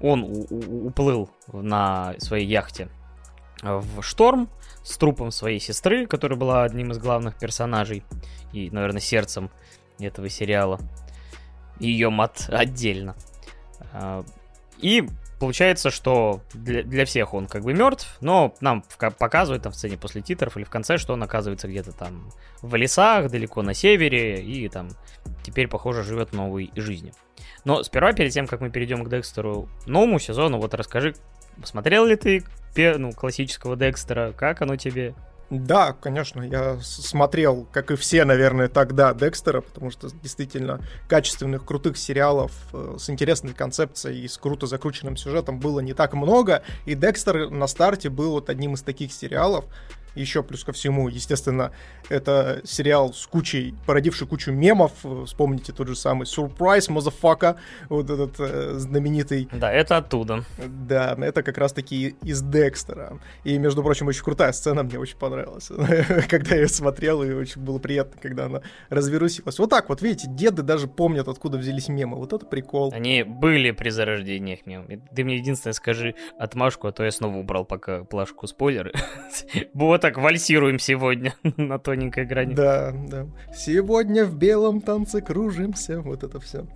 он 0.00 0.46
уплыл 0.50 1.30
на 1.52 2.14
своей 2.18 2.46
яхте 2.46 2.88
в 3.62 4.02
шторм 4.02 4.48
с 4.82 4.96
трупом 4.98 5.30
своей 5.30 5.60
сестры, 5.60 6.06
которая 6.06 6.38
была 6.38 6.64
одним 6.64 6.90
из 6.90 6.98
главных 6.98 7.38
персонажей 7.38 8.02
и, 8.52 8.70
наверное, 8.70 9.00
сердцем 9.00 9.50
этого 10.00 10.28
сериала. 10.28 10.80
Ее 11.78 12.10
мат 12.10 12.46
отдельно. 12.48 13.14
А, 13.92 14.24
и 14.78 15.06
получается, 15.42 15.90
что 15.90 16.40
для, 16.54 16.84
для 16.84 17.04
всех 17.04 17.34
он 17.34 17.48
как 17.48 17.64
бы 17.64 17.74
мертв, 17.74 18.16
но 18.20 18.54
нам 18.60 18.84
показывают 19.18 19.64
там 19.64 19.72
в 19.72 19.74
сцене 19.74 19.98
после 19.98 20.22
титров 20.22 20.56
или 20.56 20.62
в 20.62 20.70
конце, 20.70 20.98
что 20.98 21.14
он 21.14 21.22
оказывается 21.24 21.66
где-то 21.66 21.90
там 21.90 22.30
в 22.60 22.76
лесах, 22.76 23.28
далеко 23.28 23.60
на 23.62 23.74
севере, 23.74 24.40
и 24.40 24.68
там 24.68 24.90
теперь, 25.42 25.66
похоже, 25.66 26.04
живет 26.04 26.32
новой 26.32 26.70
жизнью. 26.76 27.12
Но 27.64 27.82
сперва, 27.82 28.12
перед 28.12 28.30
тем, 28.30 28.46
как 28.46 28.60
мы 28.60 28.70
перейдем 28.70 29.02
к 29.02 29.10
Декстеру 29.10 29.68
новому 29.84 30.20
сезону, 30.20 30.58
вот 30.58 30.74
расскажи, 30.74 31.16
смотрел 31.64 32.04
ли 32.04 32.14
ты 32.14 32.44
ну, 32.76 33.10
классического 33.10 33.74
Декстера, 33.74 34.30
как 34.30 34.62
оно 34.62 34.76
тебе? 34.76 35.12
Да, 35.54 35.92
конечно, 35.92 36.42
я 36.42 36.78
смотрел, 36.80 37.66
как 37.72 37.90
и 37.90 37.96
все, 37.96 38.24
наверное, 38.24 38.68
тогда 38.68 39.12
Декстера, 39.12 39.60
потому 39.60 39.90
что 39.90 40.08
действительно 40.22 40.80
качественных, 41.08 41.66
крутых 41.66 41.98
сериалов 41.98 42.52
э, 42.72 42.96
с 42.98 43.10
интересной 43.10 43.52
концепцией 43.52 44.24
и 44.24 44.28
с 44.28 44.38
круто 44.38 44.66
закрученным 44.66 45.18
сюжетом 45.18 45.60
было 45.60 45.80
не 45.80 45.92
так 45.92 46.14
много, 46.14 46.62
и 46.86 46.94
Декстер 46.94 47.50
на 47.50 47.66
старте 47.66 48.08
был 48.08 48.30
вот 48.30 48.48
одним 48.48 48.72
из 48.72 48.80
таких 48.80 49.12
сериалов, 49.12 49.66
еще 50.14 50.42
плюс 50.42 50.64
ко 50.64 50.72
всему, 50.72 51.08
естественно, 51.08 51.72
это 52.08 52.60
сериал 52.64 53.12
с 53.12 53.26
кучей, 53.26 53.74
породивший 53.86 54.26
кучу 54.26 54.52
мемов. 54.52 54.92
Вспомните 55.26 55.72
тот 55.72 55.88
же 55.88 55.96
самый 55.96 56.24
Surprise 56.24 56.88
Motherfucker, 56.88 57.56
вот 57.88 58.10
этот 58.10 58.34
э, 58.38 58.74
знаменитый. 58.76 59.48
Да, 59.52 59.72
это 59.72 59.98
оттуда. 59.98 60.44
Да, 60.58 61.16
это 61.20 61.42
как 61.42 61.58
раз-таки 61.58 62.16
из 62.22 62.42
Декстера. 62.42 63.18
И, 63.44 63.58
между 63.58 63.82
прочим, 63.82 64.08
очень 64.08 64.22
крутая 64.22 64.52
сцена, 64.52 64.82
мне 64.82 64.98
очень 64.98 65.16
понравилась. 65.16 65.70
когда 66.28 66.56
я 66.56 66.68
смотрел, 66.68 67.22
и 67.22 67.32
очень 67.32 67.62
было 67.62 67.78
приятно, 67.78 68.20
когда 68.20 68.46
она 68.46 68.62
развернулась. 68.90 69.40
Вот 69.58 69.70
так 69.70 69.88
вот, 69.88 70.02
видите, 70.02 70.26
деды 70.28 70.62
даже 70.62 70.88
помнят, 70.88 71.28
откуда 71.28 71.58
взялись 71.58 71.88
мемы. 71.88 72.16
Вот 72.16 72.32
это 72.32 72.46
прикол. 72.46 72.92
Они 72.92 73.22
были 73.22 73.70
при 73.70 73.90
зарождениях 73.90 74.66
мемов. 74.66 74.88
Ты 75.14 75.24
мне 75.24 75.36
единственное 75.36 75.74
скажи 75.74 76.14
отмашку, 76.38 76.88
а 76.88 76.92
то 76.92 77.04
я 77.04 77.10
снова 77.10 77.36
убрал 77.36 77.64
пока 77.64 78.04
плашку 78.04 78.46
спойлеры. 78.46 78.92
Вот 79.74 80.01
так 80.02 80.18
вальсируем 80.18 80.78
сегодня 80.80 81.34
на 81.56 81.78
тоненькой 81.78 82.26
грани. 82.26 82.54
Да, 82.54 82.92
да. 82.92 83.26
Сегодня 83.56 84.24
в 84.24 84.34
белом 84.34 84.80
танце 84.80 85.20
кружимся. 85.20 86.00
Вот 86.00 86.24
это 86.24 86.40
все. 86.40 86.66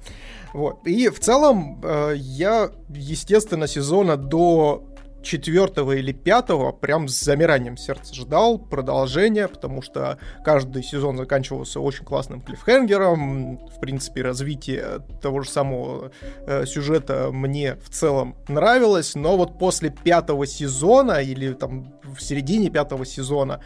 Вот. 0.55 0.87
И 0.87 1.09
в 1.09 1.19
целом 1.19 1.81
э, 1.83 2.13
я, 2.17 2.71
естественно, 2.89 3.67
сезона 3.67 4.17
до 4.17 4.85
четвертого 5.27 5.93
или 5.93 6.13
пятого 6.13 6.73
прям 6.73 7.09
с 7.09 7.21
замиранием 7.21 7.77
сердца 7.77 8.15
ждал 8.15 8.59
продолжения, 8.59 9.49
потому 9.49 9.83
что 9.83 10.19
каждый 10.45 10.83
сезон 10.83 11.17
заканчивался 11.17 11.81
очень 11.81 12.05
классным 12.05 12.41
клиффхенгером. 12.41 13.57
В 13.57 13.81
принципе, 13.81 14.23
развитие 14.23 15.01
того 15.21 15.43
же 15.43 15.51
самого 15.51 16.13
э, 16.47 16.65
сюжета 16.65 17.31
мне 17.33 17.75
в 17.75 17.91
целом 17.91 18.37
нравилось, 18.49 19.17
но 19.17 19.37
вот 19.37 19.59
после 19.59 19.91
пятого 19.91 20.47
сезона 20.47 21.21
или 21.21 21.53
там 21.53 21.93
в 22.05 22.21
середине 22.21 22.71
пятого 22.71 23.05
сезона 23.05 23.61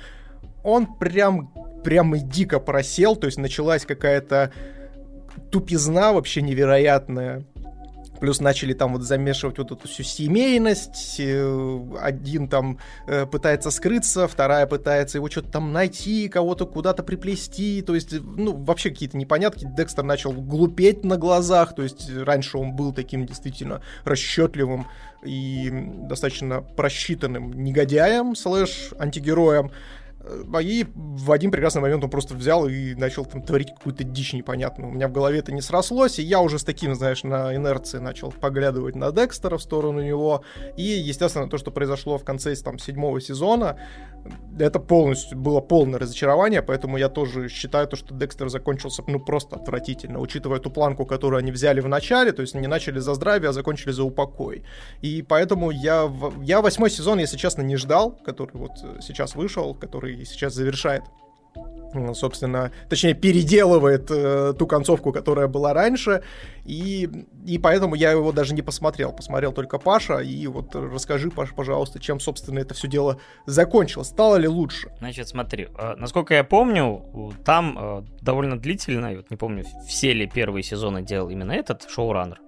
он 0.64 0.86
прям 0.86 1.52
прям 1.84 2.14
и 2.14 2.20
дико 2.20 2.58
просел, 2.58 3.16
то 3.16 3.26
есть 3.26 3.38
началась 3.38 3.84
какая-то 3.84 4.52
тупизна 5.50 6.12
вообще 6.12 6.42
невероятная. 6.42 7.44
Плюс 8.20 8.40
начали 8.40 8.72
там 8.74 8.92
вот 8.92 9.02
замешивать 9.02 9.58
вот 9.58 9.72
эту 9.72 9.88
всю 9.88 10.02
семейность. 10.02 11.16
Э, 11.18 11.80
один 12.00 12.48
там 12.48 12.78
э, 13.06 13.26
пытается 13.26 13.70
скрыться, 13.70 14.28
вторая 14.28 14.66
пытается 14.66 15.18
его 15.18 15.30
что-то 15.30 15.50
там 15.50 15.72
найти, 15.72 16.28
кого-то 16.28 16.66
куда-то 16.66 17.02
приплести. 17.02 17.82
То 17.82 17.94
есть, 17.94 18.12
ну, 18.12 18.54
вообще 18.56 18.90
какие-то 18.90 19.16
непонятки. 19.16 19.66
Декстер 19.76 20.04
начал 20.04 20.32
глупеть 20.32 21.04
на 21.04 21.16
глазах. 21.16 21.74
То 21.74 21.82
есть, 21.82 22.10
раньше 22.14 22.58
он 22.58 22.76
был 22.76 22.92
таким 22.92 23.26
действительно 23.26 23.80
расчетливым 24.04 24.86
и 25.24 25.70
достаточно 26.08 26.62
просчитанным 26.62 27.52
негодяем 27.52 28.34
слэш 28.34 28.90
антигероем. 28.98 29.70
Э, 30.22 30.62
и 30.62 30.86
в 30.94 31.32
один 31.32 31.50
прекрасный 31.50 31.80
момент 31.82 32.04
он 32.04 32.10
просто 32.10 32.34
взял 32.34 32.66
и 32.68 32.94
начал 32.94 33.24
там 33.24 33.42
творить 33.42 33.70
какую-то 33.70 34.04
дичь 34.04 34.32
непонятную. 34.32 34.90
У 34.90 34.94
меня 34.94 35.08
в 35.08 35.12
голове 35.12 35.38
это 35.38 35.52
не 35.52 35.60
срослось, 35.60 36.18
и 36.18 36.22
я 36.22 36.40
уже 36.40 36.58
с 36.58 36.64
таким, 36.64 36.94
знаешь, 36.94 37.22
на 37.24 37.54
инерции 37.54 37.98
начал 37.98 38.30
поглядывать 38.30 38.96
на 38.96 39.12
Декстера 39.12 39.56
в 39.56 39.62
сторону 39.62 40.02
него. 40.02 40.42
И, 40.76 40.82
естественно, 40.82 41.48
то, 41.48 41.58
что 41.58 41.70
произошло 41.70 42.18
в 42.18 42.24
конце 42.24 42.54
там, 42.56 42.78
седьмого 42.78 43.20
сезона, 43.20 43.76
это 44.58 44.78
полностью 44.78 45.38
было 45.38 45.60
полное 45.60 45.98
разочарование, 45.98 46.62
поэтому 46.62 46.98
я 46.98 47.08
тоже 47.08 47.48
считаю 47.48 47.86
то, 47.86 47.96
что 47.96 48.14
Декстер 48.14 48.48
закончился 48.48 49.02
ну 49.06 49.18
просто 49.18 49.56
отвратительно, 49.56 50.18
учитывая 50.18 50.58
ту 50.58 50.70
планку, 50.70 51.06
которую 51.06 51.38
они 51.38 51.52
взяли 51.52 51.80
в 51.80 51.88
начале, 51.88 52.32
то 52.32 52.42
есть 52.42 52.54
они 52.54 52.66
начали 52.66 52.98
за 52.98 53.14
здравие, 53.14 53.48
а 53.48 53.52
закончили 53.52 53.92
за 53.92 54.04
упокой. 54.04 54.64
И 55.00 55.22
поэтому 55.22 55.70
я, 55.70 56.10
я 56.42 56.60
восьмой 56.60 56.90
сезон, 56.90 57.18
если 57.18 57.36
честно, 57.36 57.62
не 57.62 57.76
ждал, 57.76 58.12
который 58.24 58.56
вот 58.56 58.72
сейчас 59.00 59.34
вышел, 59.34 59.74
который 59.74 60.09
сейчас 60.24 60.54
завершает 60.54 61.02
собственно, 62.14 62.72
точнее, 62.88 63.14
переделывает 63.14 64.10
э, 64.10 64.54
ту 64.58 64.66
концовку, 64.66 65.12
которая 65.12 65.48
была 65.48 65.74
раньше, 65.74 66.22
и, 66.64 67.08
и 67.46 67.58
поэтому 67.58 67.94
я 67.94 68.12
его 68.12 68.32
даже 68.32 68.54
не 68.54 68.62
посмотрел, 68.62 69.12
посмотрел 69.12 69.52
только 69.52 69.78
Паша, 69.78 70.18
и 70.18 70.46
вот 70.46 70.74
расскажи, 70.74 71.30
Паша, 71.30 71.54
пожалуйста, 71.54 71.98
чем, 71.98 72.20
собственно, 72.20 72.60
это 72.60 72.74
все 72.74 72.88
дело 72.88 73.18
закончилось, 73.46 74.08
стало 74.08 74.36
ли 74.36 74.48
лучше? 74.48 74.90
Значит, 74.98 75.28
смотри, 75.28 75.68
э, 75.76 75.94
насколько 75.96 76.34
я 76.34 76.44
помню, 76.44 77.34
там 77.44 77.76
э, 77.78 78.02
довольно 78.20 78.58
длительно, 78.58 79.12
вот 79.16 79.30
не 79.30 79.36
помню, 79.36 79.64
все 79.86 80.12
ли 80.12 80.26
первые 80.26 80.62
сезоны 80.62 81.02
делал 81.02 81.28
именно 81.28 81.52
этот 81.52 81.88
шоураннер, 81.90 82.40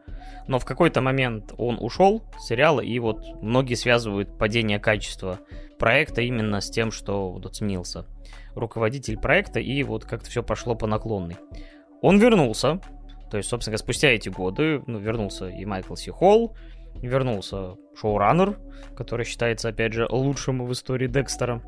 но 0.48 0.58
в 0.58 0.64
какой-то 0.64 1.00
момент 1.00 1.52
он 1.56 1.78
ушел 1.80 2.22
с 2.38 2.46
сериала, 2.46 2.80
и 2.80 2.98
вот 2.98 3.42
многие 3.42 3.74
связывают 3.74 4.38
падение 4.38 4.78
качества 4.78 5.40
проекта 5.78 6.22
именно 6.22 6.60
с 6.60 6.70
тем, 6.70 6.90
что 6.90 7.32
вот 7.32 7.56
сменился 7.56 8.06
руководитель 8.54 9.18
проекта, 9.18 9.60
и 9.60 9.82
вот 9.82 10.04
как-то 10.04 10.30
все 10.30 10.42
пошло 10.42 10.74
по 10.74 10.86
наклонной. 10.86 11.36
Он 12.00 12.18
вернулся, 12.18 12.80
то 13.30 13.36
есть, 13.36 13.48
собственно, 13.48 13.78
спустя 13.78 14.08
эти 14.08 14.28
годы, 14.28 14.82
ну, 14.86 14.98
вернулся 14.98 15.48
и 15.48 15.64
Майкл 15.64 15.94
Си 15.94 16.10
Холл, 16.10 16.56
вернулся 16.96 17.76
шоураннер, 17.98 18.58
который 18.96 19.24
считается, 19.24 19.68
опять 19.70 19.92
же, 19.92 20.06
лучшим 20.10 20.64
в 20.64 20.72
истории 20.72 21.06
Декстера. 21.06 21.62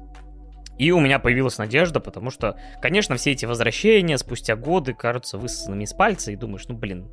И 0.77 0.91
у 0.91 1.01
меня 1.01 1.21
появилась 1.21 1.57
надежда, 1.57 2.01
потому 2.01 2.31
что, 2.31 2.59
конечно, 2.83 3.17
все 3.17 3.31
эти 3.31 3.47
возвращения 3.47 4.19
спустя 4.19 4.57
годы 4.57 4.93
кажутся 4.93 5.39
высосанными 5.39 5.85
из 5.85 5.93
пальца, 5.93 6.33
и 6.33 6.37
думаешь, 6.37 6.67
ну, 6.69 6.77
блин, 6.77 7.11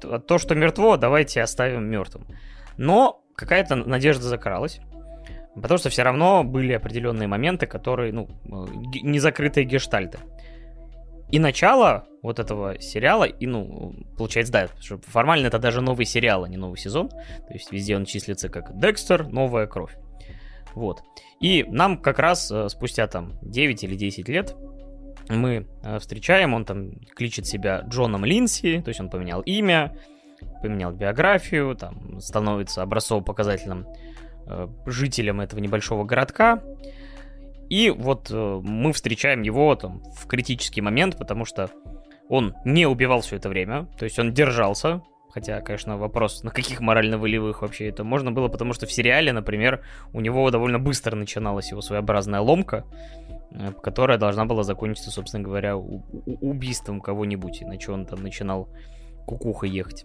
то, 0.00 0.38
что 0.38 0.54
мертво, 0.54 0.96
давайте 0.96 1.42
оставим 1.42 1.84
мертвым. 1.84 2.26
Но 2.76 3.22
какая-то 3.34 3.76
надежда 3.76 4.24
закралась. 4.24 4.80
Потому 5.54 5.78
что 5.78 5.88
все 5.88 6.02
равно 6.02 6.44
были 6.44 6.74
определенные 6.74 7.28
моменты, 7.28 7.66
которые, 7.66 8.12
ну, 8.12 8.28
незакрытые 9.02 9.64
гештальты. 9.64 10.18
И 11.30 11.38
начало 11.38 12.06
вот 12.22 12.38
этого 12.38 12.78
сериала, 12.80 13.24
и, 13.24 13.46
ну, 13.46 13.94
получается, 14.18 14.52
да, 14.52 14.68
что 14.80 14.98
формально 14.98 15.46
это 15.46 15.58
даже 15.58 15.80
новый 15.80 16.04
сериал, 16.04 16.44
а 16.44 16.48
не 16.48 16.58
новый 16.58 16.76
сезон. 16.76 17.08
То 17.08 17.52
есть 17.54 17.72
везде 17.72 17.96
он 17.96 18.04
числится 18.04 18.48
как 18.50 18.78
Декстер, 18.78 19.26
новая 19.26 19.66
кровь. 19.66 19.96
Вот. 20.74 21.02
И 21.40 21.64
нам 21.68 21.96
как 21.96 22.18
раз 22.18 22.50
э, 22.50 22.68
спустя 22.68 23.06
там 23.06 23.38
9 23.42 23.82
или 23.84 23.96
10 23.96 24.28
лет 24.28 24.54
мы 25.28 25.66
э, 25.82 25.98
встречаем, 25.98 26.54
он 26.54 26.64
там 26.64 26.92
кличет 27.14 27.46
себя 27.46 27.84
Джоном 27.88 28.24
Линси, 28.24 28.80
то 28.82 28.88
есть 28.88 29.00
он 29.00 29.10
поменял 29.10 29.40
имя, 29.42 29.96
поменял 30.62 30.92
биографию, 30.92 31.74
там 31.74 32.20
становится 32.20 32.82
образцово-показательным 32.82 33.86
э, 34.46 34.68
жителем 34.86 35.40
этого 35.40 35.60
небольшого 35.60 36.04
городка. 36.04 36.62
И 37.68 37.90
вот 37.90 38.30
э, 38.30 38.60
мы 38.62 38.92
встречаем 38.92 39.42
его 39.42 39.74
там 39.74 40.02
в 40.16 40.26
критический 40.26 40.80
момент, 40.80 41.18
потому 41.18 41.44
что 41.44 41.70
он 42.28 42.54
не 42.64 42.86
убивал 42.86 43.20
все 43.20 43.36
это 43.36 43.48
время, 43.48 43.86
то 43.98 44.04
есть 44.04 44.18
он 44.18 44.32
держался, 44.32 45.02
хотя, 45.30 45.60
конечно, 45.60 45.98
вопрос, 45.98 46.42
на 46.42 46.50
каких 46.50 46.80
морально-волевых 46.80 47.62
вообще 47.62 47.88
это 47.88 48.04
можно 48.04 48.32
было, 48.32 48.48
потому 48.48 48.72
что 48.72 48.86
в 48.86 48.92
сериале, 48.92 49.32
например, 49.32 49.84
у 50.12 50.20
него 50.20 50.50
довольно 50.50 50.78
быстро 50.78 51.14
начиналась 51.14 51.70
его 51.70 51.80
своеобразная 51.80 52.40
ломка, 52.40 52.84
которая 53.82 54.18
должна 54.18 54.44
была 54.44 54.62
закончиться, 54.62 55.10
собственно 55.10 55.42
говоря, 55.42 55.76
убийством 55.76 57.00
кого-нибудь, 57.00 57.62
иначе 57.62 57.92
он 57.92 58.06
там 58.06 58.22
начинал 58.22 58.68
кукуха 59.26 59.66
ехать. 59.66 60.04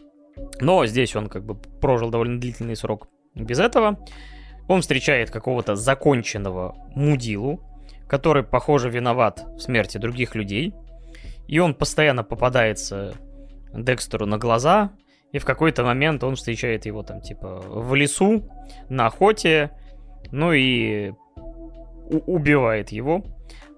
Но 0.60 0.86
здесь 0.86 1.16
он 1.16 1.28
как 1.28 1.46
бы 1.46 1.56
прожил 1.56 2.10
довольно 2.10 2.40
длительный 2.40 2.76
срок 2.76 3.08
без 3.36 3.60
этого. 3.60 4.00
Он 4.68 4.82
встречает 4.82 5.32
какого-то 5.32 5.76
законченного 5.76 6.76
мудилу, 6.96 7.62
который, 8.08 8.44
похоже, 8.44 8.90
виноват 8.90 9.46
в 9.56 9.60
смерти 9.60 9.98
других 9.98 10.36
людей. 10.36 10.74
И 11.48 11.60
он 11.60 11.74
постоянно 11.74 12.24
попадается 12.24 13.16
Декстеру 13.74 14.26
на 14.26 14.38
глаза, 14.38 14.92
и 15.32 15.40
в 15.40 15.46
какой-то 15.46 15.84
момент 15.84 16.24
он 16.24 16.36
встречает 16.36 16.86
его 16.86 17.04
там, 17.04 17.22
типа, 17.22 17.62
в 17.68 17.96
лесу, 17.96 18.50
на 18.90 19.08
охоте, 19.08 19.72
ну 20.32 20.52
и 20.52 21.14
убивает 22.28 22.90
его, 22.90 23.24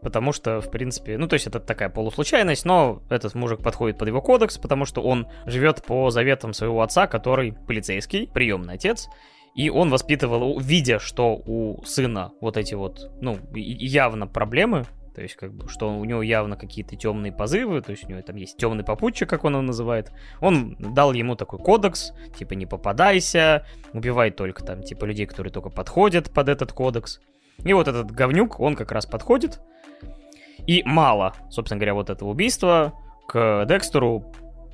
потому 0.04 0.32
что, 0.34 0.62
в 0.62 0.70
принципе, 0.70 1.18
ну, 1.18 1.28
то 1.28 1.34
есть 1.36 1.48
это 1.48 1.60
такая 1.60 1.90
полуслучайность, 1.90 2.66
но 2.66 3.02
этот 3.10 3.34
мужик 3.36 3.62
подходит 3.62 3.98
под 3.98 4.10
его 4.10 4.22
кодекс, 4.22 4.58
потому 4.58 4.86
что 4.86 5.02
он 5.02 5.28
живет 5.46 5.84
по 5.84 6.10
заветам 6.10 6.54
своего 6.54 6.82
отца, 6.82 7.08
который 7.08 7.54
полицейский, 7.68 8.28
приемный 8.28 8.76
отец, 8.76 9.08
и 9.56 9.70
он 9.70 9.90
воспитывал, 9.90 10.60
видя, 10.60 11.00
что 11.00 11.36
у 11.36 11.84
сына 11.86 12.32
вот 12.42 12.58
эти 12.58 12.74
вот, 12.74 13.12
ну, 13.22 13.38
явно 13.54 14.28
проблемы, 14.28 14.86
то 15.16 15.22
есть, 15.22 15.36
как 15.36 15.54
бы, 15.54 15.70
что 15.70 15.96
у 15.96 16.04
него 16.06 16.24
явно 16.24 16.58
какие-то 16.58 16.96
темные 16.96 17.32
позывы, 17.32 17.82
то 17.82 17.92
есть 17.92 18.06
у 18.06 18.10
него 18.10 18.22
там 18.24 18.36
есть 18.36 18.58
темный 18.58 18.84
попутчик, 18.84 19.30
как 19.30 19.44
он 19.44 19.54
его 19.54 19.62
называет. 19.62 20.12
Он 20.42 20.76
дал 20.80 21.14
ему 21.14 21.36
такой 21.36 21.60
кодекс, 21.60 22.14
типа, 22.36 22.54
не 22.54 22.66
попадайся, 22.66 23.66
убивай 23.94 24.32
только 24.32 24.64
там, 24.64 24.82
типа, 24.82 25.06
людей, 25.06 25.28
которые 25.28 25.54
только 25.54 25.70
подходят 25.70 26.32
под 26.32 26.50
этот 26.50 26.74
кодекс. 26.74 27.20
И 27.64 27.74
вот 27.74 27.88
этот 27.88 28.10
говнюк, 28.10 28.60
он 28.60 28.76
как 28.76 28.92
раз 28.92 29.06
подходит. 29.06 29.62
И 30.68 30.84
мало, 30.86 31.34
собственно 31.50 31.80
говоря, 31.80 31.94
вот 31.94 32.10
этого 32.10 32.30
убийства 32.30 32.94
к 33.28 33.66
Декстеру 33.66 34.32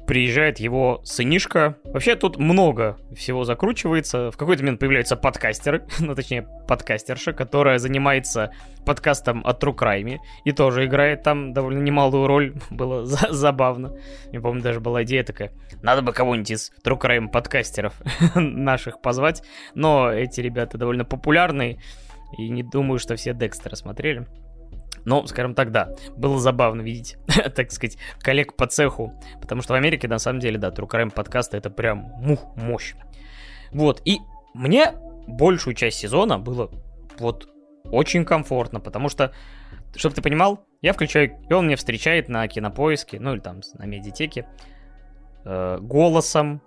приезжает 0.09 0.59
его 0.59 1.01
сынишка. 1.03 1.77
Вообще 1.83 2.15
тут 2.15 2.37
много 2.39 2.97
всего 3.15 3.43
закручивается. 3.43 4.31
В 4.31 4.37
какой-то 4.37 4.63
момент 4.63 4.79
появляются 4.79 5.15
подкастеры, 5.15 5.85
ну 5.99 6.15
точнее 6.15 6.47
подкастерша, 6.67 7.31
которая 7.31 7.77
занимается 7.77 8.51
подкастом 8.87 9.43
о 9.45 9.51
True 9.51 9.75
Crime 9.75 10.17
и 10.45 10.51
тоже 10.51 10.85
играет 10.85 11.21
там 11.21 11.53
довольно 11.53 11.83
немалую 11.83 12.25
роль. 12.25 12.55
Было 12.71 13.05
за- 13.05 13.31
забавно. 13.31 13.93
Я 14.31 14.41
помню, 14.41 14.63
даже 14.63 14.79
была 14.79 15.03
идея 15.03 15.23
такая, 15.23 15.51
надо 15.83 16.01
бы 16.01 16.11
кого-нибудь 16.11 16.49
из 16.49 16.71
True 16.83 16.99
Crime 16.99 17.27
подкастеров 17.29 17.93
наших 18.33 19.01
позвать. 19.01 19.43
Но 19.75 20.11
эти 20.11 20.41
ребята 20.41 20.79
довольно 20.79 21.05
популярные, 21.05 21.79
и 22.35 22.49
не 22.49 22.63
думаю, 22.63 22.97
что 22.97 23.15
все 23.15 23.35
Декстера 23.35 23.75
смотрели. 23.75 24.25
Но, 25.05 25.25
скажем 25.27 25.55
так, 25.55 25.71
да, 25.71 25.93
было 26.15 26.39
забавно 26.39 26.81
видеть, 26.81 27.17
так 27.55 27.71
сказать, 27.71 27.97
коллег 28.19 28.55
по 28.55 28.67
цеху, 28.67 29.13
потому 29.41 29.61
что 29.61 29.73
в 29.73 29.75
Америке, 29.75 30.07
на 30.07 30.19
самом 30.19 30.39
деле, 30.39 30.57
да, 30.57 30.69
True 30.69 31.09
подкасты 31.11 31.57
это 31.57 31.69
прям 31.69 32.11
мух, 32.17 32.55
мощь. 32.55 32.95
Вот, 33.71 34.01
и 34.05 34.19
мне 34.53 34.93
большую 35.27 35.73
часть 35.73 35.99
сезона 35.99 36.39
было 36.39 36.71
вот 37.17 37.49
очень 37.85 38.25
комфортно, 38.25 38.79
потому 38.79 39.09
что, 39.09 39.33
чтобы 39.95 40.15
ты 40.15 40.21
понимал, 40.21 40.65
я 40.81 40.93
включаю, 40.93 41.39
и 41.49 41.53
он 41.53 41.65
мне 41.65 41.75
встречает 41.75 42.29
на 42.29 42.47
кинопоиске, 42.47 43.19
ну 43.19 43.33
или 43.33 43.39
там 43.39 43.61
на 43.73 43.85
медиатеке, 43.85 44.47
э, 45.45 45.77
голосом 45.79 46.61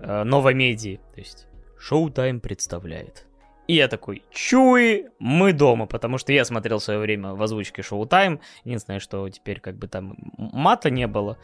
э, 0.00 0.24
новой 0.24 0.54
медии, 0.54 1.00
то 1.14 1.20
есть 1.20 1.46
Showtime 1.80 2.40
представляет 2.40 3.26
и 3.70 3.74
я 3.74 3.86
такой, 3.86 4.24
чуи, 4.32 5.04
мы 5.20 5.52
дома, 5.52 5.86
потому 5.86 6.18
что 6.18 6.32
я 6.32 6.44
смотрел 6.44 6.80
в 6.80 6.82
свое 6.82 6.98
время 6.98 7.34
в 7.34 7.40
озвучке 7.40 7.82
Шоу 7.82 8.04
Тайм. 8.04 8.40
Единственное, 8.64 8.98
что 8.98 9.28
теперь 9.28 9.60
как 9.60 9.76
бы 9.76 9.86
там 9.86 10.16
мата 10.36 10.90
не 10.90 11.06
было. 11.06 11.38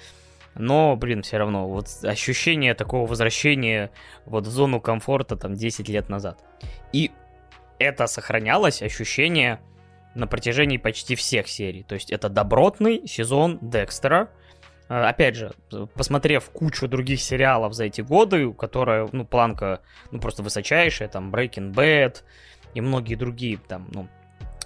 Но, 0.56 0.96
блин, 0.96 1.22
все 1.22 1.38
равно, 1.38 1.68
вот 1.68 1.86
ощущение 2.02 2.74
такого 2.74 3.06
возвращения 3.06 3.92
вот 4.24 4.44
в 4.44 4.50
зону 4.50 4.80
комфорта 4.80 5.36
там 5.36 5.54
10 5.54 5.88
лет 5.88 6.08
назад. 6.08 6.44
И 6.92 7.12
это 7.78 8.08
сохранялось, 8.08 8.82
ощущение 8.82 9.60
на 10.16 10.26
протяжении 10.26 10.78
почти 10.78 11.14
всех 11.14 11.46
серий. 11.46 11.84
То 11.84 11.94
есть 11.94 12.10
это 12.10 12.28
добротный 12.28 13.06
сезон 13.06 13.60
Декстера, 13.62 14.30
опять 14.88 15.36
же, 15.36 15.52
посмотрев 15.94 16.48
кучу 16.50 16.88
других 16.88 17.20
сериалов 17.20 17.74
за 17.74 17.84
эти 17.84 18.00
годы, 18.00 18.52
которая, 18.52 19.08
ну, 19.12 19.24
планка, 19.24 19.80
ну, 20.10 20.20
просто 20.20 20.42
высочайшая, 20.42 21.08
там, 21.08 21.34
Breaking 21.34 21.72
Bad 21.72 22.22
и 22.74 22.80
многие 22.80 23.16
другие, 23.16 23.58
там, 23.58 23.88
ну, 23.92 24.08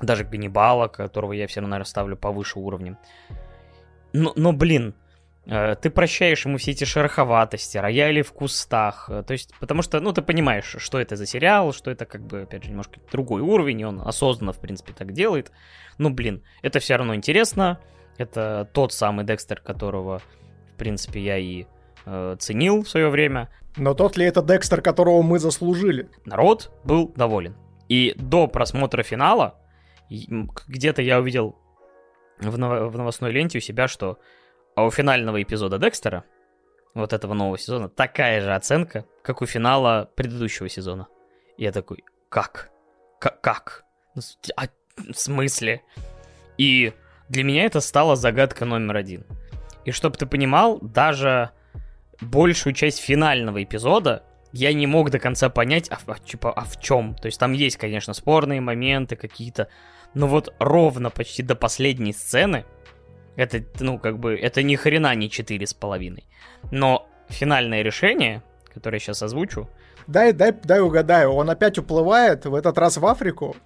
даже 0.02 0.24
Ганнибала, 0.24 0.88
которого 0.88 1.32
я 1.32 1.46
все 1.46 1.60
равно, 1.60 1.72
наверное, 1.72 1.88
ставлю 1.88 2.16
повыше 2.16 2.58
уровнем. 2.58 2.98
Но, 4.12 4.32
но 4.34 4.52
блин, 4.52 4.94
э, 5.46 5.76
ты 5.80 5.90
прощаешь 5.90 6.44
ему 6.44 6.58
все 6.58 6.72
эти 6.72 6.84
шероховатости, 6.84 7.78
рояли 7.78 8.22
в 8.22 8.32
кустах, 8.32 9.08
э, 9.08 9.22
то 9.22 9.32
есть, 9.32 9.54
потому 9.60 9.82
что, 9.82 10.00
ну, 10.00 10.12
ты 10.12 10.22
понимаешь, 10.22 10.76
что 10.78 10.98
это 10.98 11.16
за 11.16 11.26
сериал, 11.26 11.72
что 11.72 11.90
это, 11.90 12.06
как 12.06 12.22
бы, 12.22 12.42
опять 12.42 12.64
же, 12.64 12.70
немножко 12.70 13.00
другой 13.12 13.42
уровень, 13.42 13.80
и 13.80 13.84
он 13.84 14.00
осознанно, 14.00 14.52
в 14.52 14.60
принципе, 14.60 14.92
так 14.92 15.12
делает. 15.12 15.52
Ну, 15.98 16.10
блин, 16.10 16.42
это 16.62 16.80
все 16.80 16.96
равно 16.96 17.14
интересно, 17.14 17.78
это 18.18 18.68
тот 18.72 18.92
самый 18.92 19.24
Декстер, 19.24 19.60
которого, 19.60 20.20
в 20.72 20.76
принципе, 20.76 21.20
я 21.20 21.38
и 21.38 21.66
э, 22.06 22.36
ценил 22.38 22.82
в 22.82 22.88
свое 22.88 23.08
время. 23.08 23.48
Но 23.76 23.94
тот 23.94 24.16
ли 24.16 24.24
это 24.26 24.42
Декстер, 24.42 24.82
которого 24.82 25.22
мы 25.22 25.38
заслужили? 25.38 26.08
Народ 26.24 26.72
был 26.84 27.08
доволен. 27.08 27.56
И 27.88 28.14
до 28.16 28.46
просмотра 28.46 29.02
финала 29.02 29.56
где-то 30.10 31.02
я 31.02 31.20
увидел 31.20 31.56
в, 32.40 32.58
нов- 32.58 32.92
в 32.92 32.96
новостной 32.96 33.30
ленте 33.30 33.58
у 33.58 33.60
себя, 33.60 33.88
что 33.88 34.18
а 34.74 34.84
у 34.84 34.90
финального 34.90 35.42
эпизода 35.42 35.78
Декстера, 35.78 36.24
вот 36.94 37.12
этого 37.12 37.34
нового 37.34 37.58
сезона, 37.58 37.88
такая 37.88 38.40
же 38.40 38.54
оценка, 38.54 39.04
как 39.22 39.42
у 39.42 39.46
финала 39.46 40.10
предыдущего 40.16 40.68
сезона. 40.68 41.06
И 41.56 41.64
я 41.64 41.72
такой, 41.72 42.04
как? 42.28 42.70
К- 43.20 43.38
как? 43.40 43.84
А, 44.56 44.64
в 44.96 45.14
смысле? 45.14 45.82
И 46.58 46.92
для 47.30 47.44
меня 47.44 47.64
это 47.64 47.80
стало 47.80 48.16
загадка 48.16 48.64
номер 48.64 48.96
один. 48.96 49.24
И 49.84 49.92
чтобы 49.92 50.16
ты 50.16 50.26
понимал, 50.26 50.78
даже 50.80 51.50
большую 52.20 52.74
часть 52.74 52.98
финального 52.98 53.62
эпизода 53.62 54.24
я 54.52 54.72
не 54.72 54.88
мог 54.88 55.10
до 55.10 55.20
конца 55.20 55.48
понять, 55.48 55.88
а, 55.90 55.98
а, 56.06 56.18
типа, 56.18 56.52
а 56.52 56.64
в 56.64 56.80
чем. 56.80 57.14
То 57.14 57.26
есть 57.26 57.38
там 57.38 57.52
есть, 57.52 57.76
конечно, 57.76 58.14
спорные 58.14 58.60
моменты 58.60 59.14
какие-то, 59.14 59.68
но 60.12 60.26
вот 60.26 60.52
ровно 60.58 61.08
почти 61.10 61.44
до 61.44 61.54
последней 61.54 62.12
сцены, 62.12 62.64
это, 63.36 63.64
ну, 63.78 64.00
как 64.00 64.18
бы, 64.18 64.34
это 64.34 64.64
ни 64.64 64.74
хрена 64.74 65.14
не 65.14 65.30
четыре 65.30 65.68
с 65.68 65.72
половиной. 65.72 66.24
Но 66.72 67.08
финальное 67.28 67.82
решение, 67.82 68.42
которое 68.74 68.96
я 68.96 69.00
сейчас 69.00 69.22
озвучу, 69.22 69.70
Дай, 70.06 70.32
дай, 70.32 70.52
дай 70.52 70.80
угадаю, 70.80 71.32
он 71.32 71.50
опять 71.50 71.78
уплывает, 71.78 72.46
в 72.46 72.54
этот 72.54 72.78
раз 72.78 72.96
в 72.96 73.06
Африку? 73.06 73.56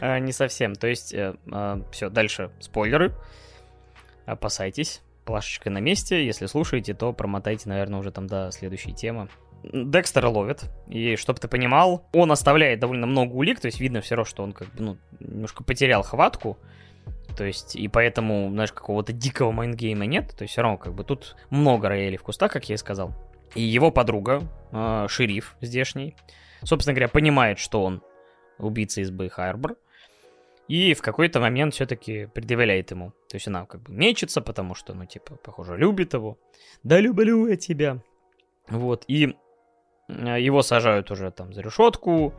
А, 0.00 0.18
не 0.18 0.32
совсем. 0.32 0.74
То 0.74 0.86
есть, 0.86 1.12
э, 1.12 1.34
а, 1.50 1.82
все, 1.92 2.10
дальше 2.10 2.50
спойлеры. 2.60 3.12
Опасайтесь. 4.26 5.02
Плашечка 5.24 5.70
на 5.70 5.78
месте. 5.78 6.24
Если 6.24 6.46
слушаете, 6.46 6.94
то 6.94 7.12
промотайте, 7.12 7.68
наверное, 7.68 8.00
уже 8.00 8.10
там 8.10 8.26
до 8.26 8.50
следующей 8.52 8.92
темы. 8.92 9.28
Декстера 9.62 10.28
ловит, 10.28 10.64
и 10.88 11.16
чтобы 11.16 11.38
ты 11.38 11.46
понимал, 11.46 12.08
он 12.12 12.32
оставляет 12.32 12.80
довольно 12.80 13.06
много 13.06 13.34
улик, 13.34 13.60
то 13.60 13.66
есть 13.66 13.78
видно 13.78 14.00
все 14.00 14.14
равно, 14.14 14.28
что 14.28 14.42
он 14.42 14.52
как 14.52 14.68
бы, 14.68 14.82
ну, 14.82 14.96
немножко 15.20 15.62
потерял 15.62 16.02
хватку, 16.02 16.56
то 17.36 17.44
есть, 17.44 17.76
и 17.76 17.86
поэтому, 17.88 18.48
знаешь, 18.50 18.72
какого-то 18.72 19.12
дикого 19.12 19.52
майнгейма 19.52 20.06
нет, 20.06 20.34
то 20.36 20.42
есть 20.42 20.52
все 20.52 20.62
равно 20.62 20.78
как 20.78 20.94
бы 20.94 21.04
тут 21.04 21.36
много 21.50 21.88
роялей 21.88 22.16
в 22.16 22.22
кустах, 22.22 22.52
как 22.52 22.68
я 22.68 22.76
и 22.76 22.78
сказал. 22.78 23.14
И 23.54 23.62
его 23.62 23.90
подруга, 23.90 24.42
э, 24.72 25.06
шериф 25.08 25.56
здешний, 25.60 26.16
собственно 26.62 26.94
говоря, 26.94 27.08
понимает, 27.08 27.58
что 27.58 27.82
он 27.82 28.02
убийца 28.58 29.00
из 29.00 29.10
Бэй-Харбор, 29.10 29.76
и 30.68 30.94
в 30.94 31.02
какой-то 31.02 31.40
момент 31.40 31.74
все-таки 31.74 32.26
предъявляет 32.26 32.92
ему. 32.92 33.10
То 33.28 33.36
есть 33.36 33.48
она 33.48 33.66
как 33.66 33.82
бы 33.82 33.92
мечется, 33.92 34.40
потому 34.40 34.76
что, 34.76 34.94
ну, 34.94 35.04
типа, 35.04 35.34
похоже, 35.34 35.76
любит 35.76 36.14
его. 36.14 36.38
Да 36.84 37.00
люблю 37.00 37.48
я 37.48 37.56
тебя. 37.56 38.00
Вот, 38.68 39.04
и 39.08 39.36
его 40.08 40.62
сажают 40.62 41.10
уже 41.10 41.30
там 41.32 41.52
за 41.52 41.62
решетку, 41.62 42.34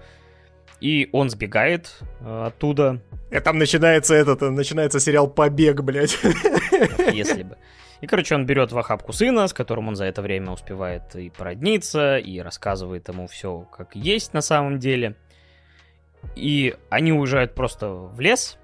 и 0.80 1.10
он 1.12 1.30
сбегает 1.30 2.00
э, 2.22 2.46
оттуда. 2.48 3.02
И 3.30 3.40
там 3.40 3.58
начинается 3.58 4.16
этот, 4.16 4.42
начинается 4.42 5.00
сериал 5.00 5.28
«Побег», 5.28 5.82
блядь. 5.82 6.18
Если 7.14 7.44
бы. 7.44 7.58
И, 8.02 8.08
короче, 8.08 8.34
он 8.34 8.48
берет 8.48 8.72
в 8.72 8.78
охапку 8.78 9.14
сына, 9.14 9.48
с 9.48 9.54
которым 9.54 9.88
он 9.88 9.96
за 9.96 10.06
это 10.06 10.24
время 10.24 10.52
успевает 10.52 11.16
и 11.16 11.30
породниться, 11.30 12.18
и 12.18 12.40
рассказывает 12.40 13.08
ему 13.08 13.28
все 13.28 13.68
как 13.72 13.96
есть 13.96 14.34
на 14.34 14.42
самом 14.42 14.80
деле. 14.80 15.16
И 16.36 16.76
они 16.90 17.14
уезжают 17.14 17.54
просто 17.54 17.90
в 17.90 18.20
лес. 18.20 18.58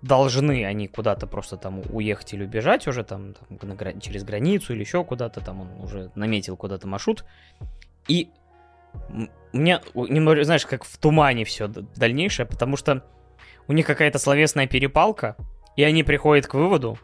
Должны 0.00 0.64
они 0.64 0.88
куда-то 0.88 1.26
просто 1.26 1.56
там 1.56 1.82
уехать 1.90 2.32
или 2.32 2.44
убежать 2.44 2.88
уже 2.88 3.04
там, 3.04 3.34
там 3.34 4.00
через 4.00 4.24
границу 4.24 4.72
или 4.72 4.80
еще 4.80 5.04
куда-то 5.04 5.40
там 5.40 5.60
он 5.60 5.84
уже 5.84 6.10
наметил 6.16 6.56
куда-то 6.56 6.88
маршрут. 6.88 7.24
И 8.08 8.30
мне 9.52 9.80
немного, 9.94 10.44
знаешь, 10.44 10.66
как 10.66 10.84
в 10.84 10.98
тумане 10.98 11.44
все 11.44 11.68
дальнейшее, 11.68 12.46
потому 12.46 12.76
что 12.76 13.04
у 13.68 13.72
них 13.72 13.86
какая-то 13.86 14.18
словесная 14.18 14.66
перепалка, 14.66 15.36
и 15.76 15.82
они 15.82 16.02
приходят 16.02 16.46
к 16.46 16.54
выводу, 16.54 16.98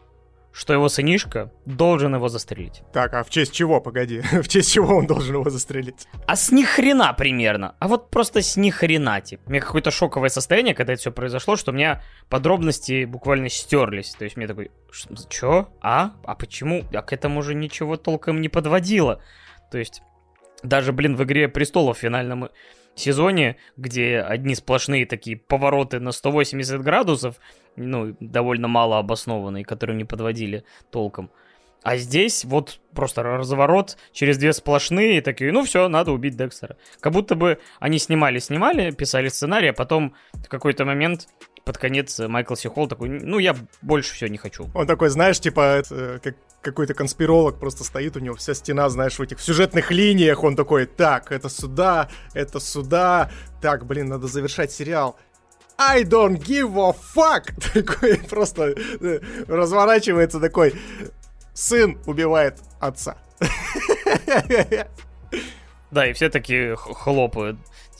что 0.51 0.73
его 0.73 0.89
сынишка 0.89 1.51
должен 1.65 2.15
его 2.15 2.27
застрелить. 2.27 2.81
Так, 2.91 3.13
а 3.13 3.23
в 3.23 3.29
честь 3.29 3.53
чего, 3.53 3.79
погоди? 3.79 4.21
в 4.31 4.47
честь 4.47 4.71
чего 4.71 4.97
он 4.97 5.07
должен 5.07 5.35
его 5.35 5.49
застрелить? 5.49 6.07
А 6.27 6.35
с 6.35 6.51
ни 6.51 6.63
хрена 6.63 7.13
примерно. 7.13 7.75
А 7.79 7.87
вот 7.87 8.09
просто 8.09 8.41
с 8.41 8.57
ни 8.57 8.69
хрена, 8.69 9.21
типа. 9.21 9.43
У 9.45 9.51
меня 9.51 9.61
какое-то 9.61 9.91
шоковое 9.91 10.29
состояние, 10.29 10.73
когда 10.73 10.93
это 10.93 11.01
все 11.01 11.11
произошло, 11.11 11.55
что 11.55 11.71
у 11.71 11.75
меня 11.75 12.01
подробности 12.29 13.05
буквально 13.05 13.49
стерлись. 13.49 14.15
То 14.17 14.25
есть 14.25 14.37
мне 14.37 14.47
такой, 14.47 14.71
что? 14.91 15.69
А? 15.81 16.11
А 16.23 16.35
почему? 16.35 16.83
А 16.93 17.01
к 17.03 17.13
этому 17.13 17.41
же 17.43 17.53
ничего 17.53 17.95
толком 17.95 18.41
не 18.41 18.49
подводило. 18.49 19.21
То 19.71 19.77
есть 19.77 20.01
даже, 20.63 20.93
блин, 20.93 21.15
в 21.15 21.23
«Игре 21.23 21.47
престолов» 21.47 21.97
в 21.97 22.01
финальном 22.01 22.49
сезоне, 22.95 23.57
где 23.77 24.19
одни 24.19 24.55
сплошные 24.55 25.05
такие 25.05 25.37
повороты 25.37 25.99
на 25.99 26.11
180 26.11 26.81
градусов, 26.81 27.35
ну, 27.75 28.15
довольно 28.19 28.67
мало 28.67 28.99
обоснованные, 28.99 29.63
которые 29.63 29.95
не 29.95 30.05
подводили 30.05 30.63
толком. 30.91 31.31
А 31.81 31.95
здесь 31.95 32.43
вот 32.43 32.81
просто 32.93 33.23
разворот 33.23 33.97
через 34.11 34.37
две 34.37 34.51
сплошные, 34.51 35.21
такие, 35.21 35.53
ну 35.53 35.63
все, 35.63 35.87
надо 35.87 36.11
убить 36.11 36.35
Декстера. 36.35 36.75
Как 36.99 37.13
будто 37.13 37.35
бы 37.35 37.59
они 37.79 37.99
снимали-снимали, 37.99 38.91
писали 38.91 39.29
сценарий, 39.29 39.69
а 39.69 39.73
потом 39.73 40.13
в 40.33 40.49
какой-то 40.49 40.83
момент 40.83 41.29
под 41.69 41.77
конец 41.77 42.17
Майкл 42.17 42.55
Сихол 42.55 42.87
такой, 42.87 43.09
ну 43.09 43.37
я 43.37 43.55
больше 43.83 44.15
все 44.15 44.25
не 44.27 44.39
хочу. 44.39 44.71
Он 44.73 44.87
такой, 44.87 45.09
знаешь, 45.09 45.39
типа, 45.39 45.61
это, 45.77 46.19
как 46.23 46.35
какой-то 46.61 46.95
конспиролог 46.95 47.59
просто 47.59 47.83
стоит, 47.83 48.17
у 48.17 48.19
него 48.19 48.35
вся 48.35 48.55
стена, 48.55 48.89
знаешь, 48.89 49.19
в 49.19 49.21
этих 49.21 49.39
сюжетных 49.39 49.91
линиях, 49.91 50.43
он 50.43 50.55
такой, 50.55 50.87
так, 50.87 51.31
это 51.31 51.47
сюда, 51.47 52.09
это 52.33 52.59
сюда, 52.59 53.29
так, 53.61 53.85
блин, 53.85 54.07
надо 54.07 54.25
завершать 54.25 54.71
сериал. 54.71 55.15
I 55.77 56.01
don't 56.05 56.39
give 56.39 56.73
a 56.75 56.91
fuck! 57.15 57.53
Такой 57.73 58.17
просто 58.17 58.73
э, 59.01 59.19
разворачивается 59.47 60.39
такой, 60.39 60.73
сын 61.53 61.99
убивает 62.07 62.57
отца. 62.79 63.19
Да, 65.91 66.05
и 66.05 66.13
все 66.13 66.29
такие 66.29 66.75
хлопают. 66.75 67.57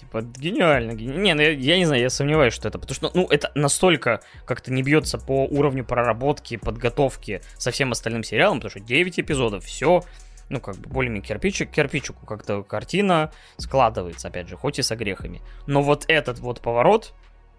Типа, 0.09 0.23
гениально. 0.23 0.91
Не, 0.91 1.35
ну 1.35 1.41
я, 1.41 1.51
я 1.51 1.77
не 1.77 1.85
знаю, 1.85 2.01
я 2.01 2.09
сомневаюсь, 2.09 2.53
что 2.53 2.67
это. 2.67 2.79
Потому 2.79 2.95
что, 2.95 3.11
ну, 3.13 3.27
это 3.27 3.51
настолько 3.53 4.21
как-то 4.45 4.71
не 4.71 4.81
бьется 4.81 5.19
по 5.19 5.45
уровню 5.45 5.85
проработки, 5.85 6.57
подготовки 6.57 7.41
со 7.57 7.69
всем 7.69 7.91
остальным 7.91 8.23
сериалом, 8.23 8.57
потому 8.57 8.71
что 8.71 8.79
9 8.79 9.19
эпизодов, 9.19 9.63
все, 9.63 10.01
ну, 10.49 10.59
как 10.61 10.77
бы 10.77 10.89
более-менее 10.89 11.27
кирпичик 11.27 11.69
кирпичику, 11.69 12.25
как-то 12.25 12.63
картина 12.63 13.31
складывается, 13.57 14.29
опять 14.29 14.49
же, 14.49 14.57
хоть 14.57 14.79
и 14.79 14.81
с 14.81 14.91
огрехами. 14.91 15.41
Но 15.67 15.83
вот 15.83 16.05
этот 16.07 16.39
вот 16.39 16.59
поворот, 16.59 17.13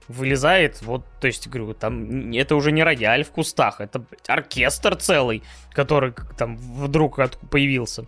вылезает, 0.08 0.82
вот, 0.82 1.04
то 1.20 1.28
есть, 1.28 1.46
говорю, 1.46 1.72
там, 1.72 2.32
это 2.32 2.56
уже 2.56 2.72
не 2.72 2.82
рояль 2.82 3.22
в 3.22 3.30
кустах, 3.30 3.80
это 3.80 4.00
блядь, 4.00 4.28
оркестр 4.28 4.96
целый, 4.96 5.44
который 5.72 6.12
там 6.36 6.56
вдруг 6.56 7.20
появился. 7.48 8.06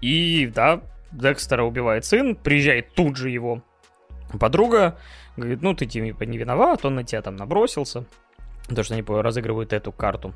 И, 0.00 0.50
да, 0.52 0.82
Декстера 1.12 1.62
убивает 1.62 2.04
сын, 2.04 2.34
приезжает 2.34 2.94
тут 2.94 3.16
же 3.16 3.30
его 3.30 3.62
подруга, 4.38 4.98
говорит, 5.36 5.62
ну 5.62 5.74
ты 5.74 5.86
типа 5.86 6.24
не 6.24 6.38
виноват, 6.38 6.84
он 6.84 6.96
на 6.96 7.04
тебя 7.04 7.22
там 7.22 7.36
набросился, 7.36 8.04
то 8.68 8.82
что 8.82 8.94
они 8.94 9.02
разыгрывают 9.02 9.72
эту 9.72 9.92
карту. 9.92 10.34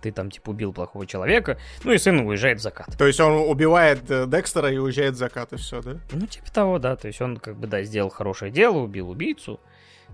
Ты 0.00 0.12
там, 0.12 0.30
типа, 0.30 0.50
убил 0.50 0.72
плохого 0.72 1.06
человека. 1.06 1.58
Ну 1.84 1.92
и 1.92 1.98
сын 1.98 2.18
уезжает 2.20 2.58
в 2.58 2.62
закат. 2.62 2.88
То 2.98 3.06
есть 3.06 3.20
он 3.20 3.48
убивает 3.48 4.10
э, 4.10 4.26
Декстера 4.26 4.70
и 4.70 4.76
уезжает 4.76 5.14
в 5.14 5.16
закат, 5.16 5.52
и 5.52 5.56
все, 5.56 5.80
да? 5.80 6.00
Ну, 6.10 6.26
типа 6.26 6.52
того, 6.52 6.78
да. 6.78 6.96
То 6.96 7.06
есть 7.06 7.22
он, 7.22 7.36
как 7.36 7.56
бы, 7.56 7.66
да, 7.66 7.82
сделал 7.84 8.10
хорошее 8.10 8.50
дело, 8.50 8.78
убил 8.78 9.08
убийцу. 9.08 9.60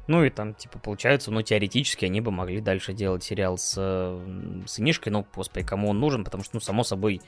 Ну 0.08 0.24
и 0.24 0.30
там, 0.30 0.54
типа, 0.54 0.78
получается, 0.78 1.30
ну, 1.30 1.42
теоретически 1.42 2.04
они 2.04 2.20
бы 2.20 2.30
могли 2.30 2.60
дальше 2.60 2.92
делать 2.92 3.24
сериал 3.24 3.56
с 3.56 3.74
э, 3.78 4.62
сынишкой, 4.66 5.10
но, 5.10 5.26
господи, 5.34 5.64
кому 5.64 5.88
он 5.88 6.00
нужен, 6.00 6.24
потому 6.24 6.44
что, 6.44 6.56
ну, 6.56 6.60
само 6.60 6.84
собой, 6.84 7.22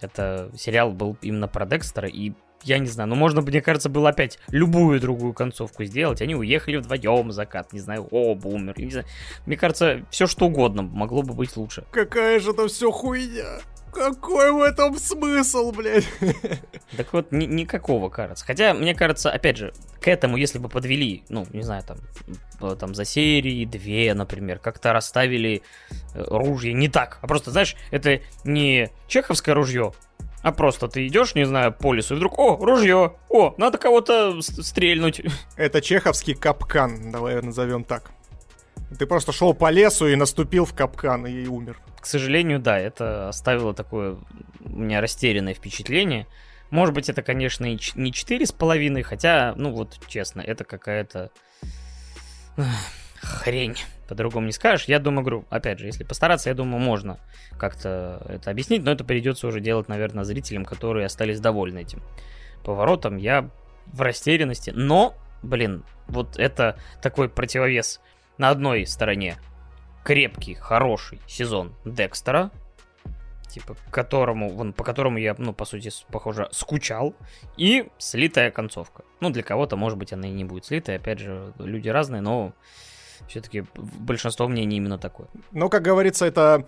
это 0.00 0.50
сериал 0.56 0.92
был 0.92 1.16
именно 1.22 1.48
про 1.48 1.66
Декстера, 1.66 2.08
и 2.08 2.32
я 2.64 2.78
не 2.78 2.86
знаю, 2.86 3.10
ну 3.10 3.14
можно, 3.14 3.42
мне 3.42 3.60
кажется, 3.60 3.88
было 3.88 4.08
опять 4.08 4.38
любую 4.48 5.00
другую 5.00 5.34
концовку 5.34 5.84
сделать. 5.84 6.22
Они 6.22 6.34
уехали 6.34 6.76
вдвоем 6.76 7.30
закат, 7.30 7.72
не 7.72 7.80
знаю, 7.80 8.08
о, 8.10 8.34
бумер, 8.34 8.78
не 8.78 8.90
знаю. 8.90 9.06
Мне 9.46 9.56
кажется, 9.56 10.04
все 10.10 10.26
что 10.26 10.46
угодно 10.46 10.82
могло 10.82 11.22
бы 11.22 11.34
быть 11.34 11.56
лучше. 11.56 11.84
Какая 11.92 12.40
же 12.40 12.52
это 12.52 12.66
все 12.68 12.90
хуйня. 12.90 13.60
Какой 13.94 14.52
в 14.52 14.60
этом 14.60 14.98
смысл, 14.98 15.70
блядь? 15.72 16.06
Так 16.96 17.12
вот, 17.12 17.32
ни, 17.32 17.44
никакого, 17.44 18.08
кажется. 18.08 18.44
Хотя, 18.44 18.74
мне 18.74 18.94
кажется, 18.94 19.30
опять 19.30 19.56
же, 19.56 19.72
к 20.00 20.08
этому, 20.08 20.36
если 20.36 20.58
бы 20.58 20.68
подвели, 20.68 21.24
ну, 21.28 21.46
не 21.52 21.62
знаю, 21.62 21.82
там, 21.82 22.76
там 22.76 22.94
за 22.94 23.04
серии 23.04 23.64
две, 23.64 24.12
например, 24.14 24.58
как-то 24.58 24.92
расставили 24.92 25.62
э, 26.14 26.24
ружье 26.28 26.72
не 26.72 26.88
так, 26.88 27.18
а 27.22 27.26
просто, 27.26 27.50
знаешь, 27.50 27.76
это 27.90 28.20
не 28.44 28.90
чеховское 29.08 29.54
ружье, 29.54 29.92
а 30.42 30.52
просто 30.52 30.88
ты 30.88 31.06
идешь, 31.06 31.34
не 31.34 31.46
знаю, 31.46 31.72
по 31.72 31.94
лесу, 31.94 32.14
и 32.14 32.16
вдруг, 32.18 32.38
о, 32.38 32.56
ружье, 32.56 33.14
о, 33.30 33.54
надо 33.56 33.78
кого-то 33.78 34.42
стрельнуть. 34.42 35.22
Это 35.56 35.80
чеховский 35.80 36.34
капкан, 36.34 37.10
давай 37.10 37.40
назовем 37.40 37.84
так. 37.84 38.10
Ты 38.98 39.06
просто 39.06 39.32
шел 39.32 39.54
по 39.54 39.70
лесу 39.70 40.06
и 40.06 40.16
наступил 40.16 40.64
в 40.64 40.74
капкан 40.74 41.26
и 41.26 41.46
умер. 41.46 41.78
К 42.00 42.06
сожалению, 42.06 42.58
да, 42.60 42.78
это 42.78 43.28
оставило 43.28 43.74
такое 43.74 44.18
у 44.60 44.68
меня 44.68 45.00
растерянное 45.00 45.54
впечатление. 45.54 46.26
Может 46.70 46.94
быть, 46.94 47.08
это, 47.08 47.22
конечно, 47.22 47.64
не 47.64 48.12
четыре 48.12 48.46
с 48.46 48.52
половиной, 48.52 49.02
хотя, 49.02 49.54
ну 49.56 49.72
вот, 49.72 49.98
честно, 50.06 50.40
это 50.40 50.64
какая-то 50.64 51.30
хрень. 53.20 53.76
По-другому 54.08 54.46
не 54.46 54.52
скажешь. 54.52 54.86
Я 54.86 54.98
думаю, 54.98 55.22
говорю, 55.22 55.44
опять 55.48 55.78
же, 55.78 55.86
если 55.86 56.04
постараться, 56.04 56.50
я 56.50 56.54
думаю, 56.54 56.78
можно 56.78 57.18
как-то 57.58 58.24
это 58.28 58.50
объяснить, 58.50 58.82
но 58.82 58.90
это 58.90 59.02
придется 59.02 59.46
уже 59.46 59.60
делать, 59.60 59.88
наверное, 59.88 60.24
зрителям, 60.24 60.64
которые 60.64 61.06
остались 61.06 61.40
довольны 61.40 61.80
этим 61.80 62.02
поворотом. 62.64 63.16
Я 63.16 63.50
в 63.86 64.02
растерянности, 64.02 64.70
но, 64.74 65.14
блин, 65.42 65.84
вот 66.06 66.38
это 66.38 66.78
такой 67.00 67.28
противовес 67.28 68.00
на 68.38 68.50
одной 68.50 68.86
стороне 68.86 69.36
крепкий, 70.04 70.54
хороший 70.54 71.20
сезон 71.26 71.74
Декстера, 71.84 72.50
типа, 73.48 73.76
которому, 73.90 74.50
вон, 74.50 74.72
по 74.72 74.84
которому 74.84 75.18
я, 75.18 75.34
ну, 75.38 75.52
по 75.52 75.64
сути, 75.64 75.90
похоже, 76.10 76.48
скучал, 76.52 77.14
и 77.56 77.88
слитая 77.98 78.50
концовка. 78.50 79.04
Ну, 79.20 79.30
для 79.30 79.42
кого-то, 79.42 79.76
может 79.76 79.98
быть, 79.98 80.12
она 80.12 80.28
и 80.28 80.32
не 80.32 80.44
будет 80.44 80.64
слитая, 80.64 80.96
опять 80.96 81.20
же, 81.20 81.52
люди 81.58 81.88
разные, 81.88 82.20
но 82.20 82.52
все-таки 83.28 83.64
большинство 83.74 84.48
мнений 84.48 84.76
именно 84.76 84.98
такое. 84.98 85.28
Ну, 85.52 85.68
как 85.68 85.82
говорится, 85.82 86.26
это, 86.26 86.66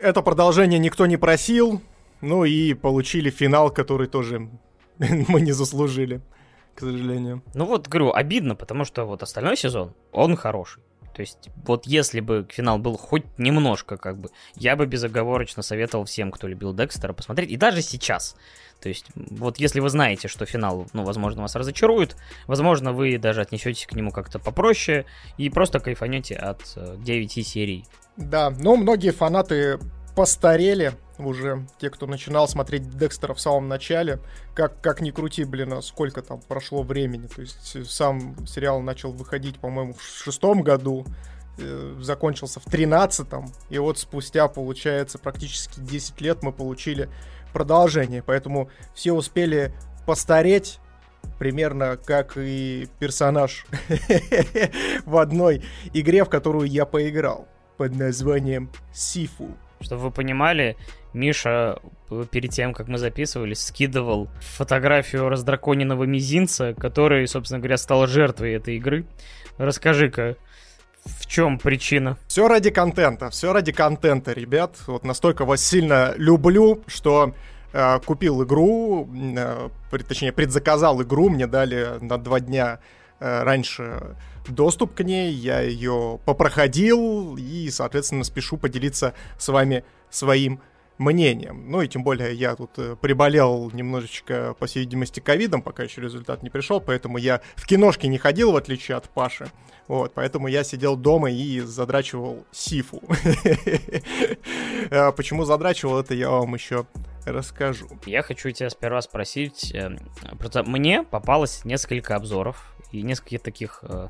это 0.00 0.22
продолжение 0.22 0.78
никто 0.78 1.06
не 1.06 1.16
просил, 1.16 1.82
ну 2.20 2.44
и 2.44 2.74
получили 2.74 3.30
финал, 3.30 3.70
который 3.70 4.06
тоже 4.06 4.50
мы 4.98 5.40
не 5.40 5.52
заслужили 5.52 6.20
к 6.80 6.84
сожалению. 6.84 7.42
Ну 7.54 7.66
вот, 7.66 7.88
говорю, 7.88 8.12
обидно, 8.12 8.54
потому 8.54 8.84
что 8.84 9.04
вот 9.04 9.22
остальной 9.22 9.56
сезон, 9.56 9.94
он 10.12 10.36
хороший. 10.36 10.82
То 11.14 11.22
есть, 11.22 11.50
вот 11.66 11.86
если 11.86 12.20
бы 12.20 12.46
финал 12.48 12.78
был 12.78 12.96
хоть 12.96 13.24
немножко, 13.36 13.96
как 13.98 14.18
бы, 14.18 14.30
я 14.54 14.76
бы 14.76 14.86
безоговорочно 14.86 15.62
советовал 15.62 16.04
всем, 16.04 16.30
кто 16.30 16.46
любил 16.46 16.72
Декстера, 16.72 17.12
посмотреть. 17.12 17.50
И 17.50 17.56
даже 17.56 17.82
сейчас. 17.82 18.36
То 18.80 18.88
есть, 18.88 19.06
вот 19.14 19.58
если 19.58 19.80
вы 19.80 19.90
знаете, 19.90 20.28
что 20.28 20.46
финал, 20.46 20.86
ну, 20.94 21.04
возможно, 21.04 21.42
вас 21.42 21.54
разочарует, 21.56 22.16
возможно, 22.46 22.92
вы 22.92 23.18
даже 23.18 23.42
отнесетесь 23.42 23.86
к 23.86 23.92
нему 23.92 24.12
как-то 24.12 24.38
попроще 24.38 25.04
и 25.36 25.50
просто 25.50 25.80
кайфанете 25.80 26.36
от 26.36 26.62
9 26.76 27.38
э, 27.38 27.42
серий. 27.42 27.84
Да, 28.16 28.50
но 28.58 28.76
многие 28.76 29.10
фанаты 29.10 29.78
постарели 30.14 30.94
уже, 31.18 31.66
те, 31.78 31.90
кто 31.90 32.06
начинал 32.06 32.48
смотреть 32.48 32.88
Декстера 32.96 33.34
в 33.34 33.40
самом 33.40 33.68
начале. 33.68 34.20
Как, 34.54 34.80
как 34.80 35.00
ни 35.00 35.10
крути, 35.10 35.44
блин, 35.44 35.72
а 35.74 35.82
сколько 35.82 36.22
там 36.22 36.40
прошло 36.40 36.82
времени. 36.82 37.26
То 37.26 37.42
есть 37.42 37.90
сам 37.90 38.46
сериал 38.46 38.80
начал 38.80 39.12
выходить, 39.12 39.58
по-моему, 39.58 39.94
в 39.94 40.02
шестом 40.02 40.62
году, 40.62 41.06
э, 41.58 41.96
закончился 42.00 42.60
в 42.60 42.64
тринадцатом, 42.64 43.52
и 43.68 43.78
вот 43.78 43.98
спустя, 43.98 44.48
получается, 44.48 45.18
практически 45.18 45.80
10 45.80 46.20
лет 46.20 46.42
мы 46.42 46.52
получили 46.52 47.08
продолжение. 47.52 48.22
Поэтому 48.22 48.70
все 48.94 49.12
успели 49.12 49.74
постареть, 50.06 50.78
примерно 51.38 51.96
как 51.96 52.36
и 52.36 52.88
персонаж 52.98 53.66
в 55.04 55.16
одной 55.16 55.64
игре, 55.92 56.24
в 56.24 56.28
которую 56.28 56.68
я 56.68 56.86
поиграл 56.86 57.46
под 57.76 57.94
названием 57.94 58.70
Сифу. 58.92 59.56
Чтобы 59.80 60.02
вы 60.02 60.10
понимали, 60.10 60.76
Миша 61.12 61.80
э, 62.10 62.24
перед 62.30 62.50
тем, 62.50 62.74
как 62.74 62.88
мы 62.88 62.98
записывались, 62.98 63.66
скидывал 63.66 64.28
фотографию 64.40 65.28
раздраконенного 65.28 66.04
мизинца, 66.04 66.74
который, 66.74 67.26
собственно 67.26 67.60
говоря, 67.60 67.78
стал 67.78 68.06
жертвой 68.06 68.52
этой 68.52 68.76
игры. 68.76 69.06
Расскажи-ка, 69.56 70.36
в 71.04 71.26
чем 71.26 71.58
причина? 71.58 72.18
Все 72.28 72.46
ради 72.48 72.70
контента, 72.70 73.30
все 73.30 73.52
ради 73.52 73.72
контента, 73.72 74.32
ребят. 74.32 74.76
Вот 74.86 75.04
настолько 75.04 75.44
вас 75.44 75.62
сильно 75.64 76.12
люблю, 76.16 76.82
что 76.86 77.34
э, 77.72 78.00
купил 78.04 78.42
игру, 78.44 79.08
э, 79.36 79.68
точнее, 80.06 80.32
предзаказал 80.32 81.02
игру, 81.02 81.30
мне 81.30 81.46
дали 81.46 81.98
на 82.00 82.18
два 82.18 82.40
дня 82.40 82.80
э, 83.18 83.42
раньше 83.42 84.16
доступ 84.50 84.94
к 84.94 85.02
ней, 85.02 85.32
я 85.32 85.60
ее 85.60 86.20
попроходил 86.24 87.36
и, 87.36 87.70
соответственно, 87.70 88.24
спешу 88.24 88.56
поделиться 88.56 89.14
с 89.38 89.48
вами 89.48 89.84
своим 90.10 90.60
мнением. 91.00 91.70
Ну 91.70 91.80
и 91.80 91.88
тем 91.88 92.04
более 92.04 92.34
я 92.34 92.54
тут 92.54 92.72
э, 92.76 92.94
приболел 93.00 93.70
немножечко, 93.72 94.54
по 94.58 94.66
всей 94.66 94.80
видимости, 94.80 95.18
ковидом, 95.18 95.62
пока 95.62 95.82
еще 95.82 96.02
результат 96.02 96.42
не 96.42 96.50
пришел, 96.50 96.80
поэтому 96.80 97.16
я 97.16 97.40
в 97.56 97.66
киношки 97.66 98.06
не 98.06 98.18
ходил, 98.18 98.52
в 98.52 98.56
отличие 98.56 98.96
от 98.96 99.08
Паши. 99.08 99.50
Вот, 99.88 100.12
поэтому 100.14 100.46
я 100.46 100.62
сидел 100.62 100.96
дома 100.96 101.30
и 101.30 101.60
задрачивал 101.60 102.44
сифу. 102.52 103.02
А 104.92 105.12
почему 105.12 105.44
задрачивал, 105.44 106.00
это 106.00 106.14
я 106.14 106.30
вам 106.30 106.54
еще 106.54 106.86
расскажу. 107.24 107.88
Я 108.06 108.22
хочу 108.22 108.50
тебя 108.50 108.70
сперва 108.70 109.00
спросить, 109.02 109.72
э, 109.74 109.96
просто 110.38 110.64
мне 110.64 111.02
попалось 111.02 111.64
несколько 111.64 112.16
обзоров 112.16 112.74
и 112.92 113.02
несколько 113.02 113.38
таких 113.38 113.80
э, 113.82 114.08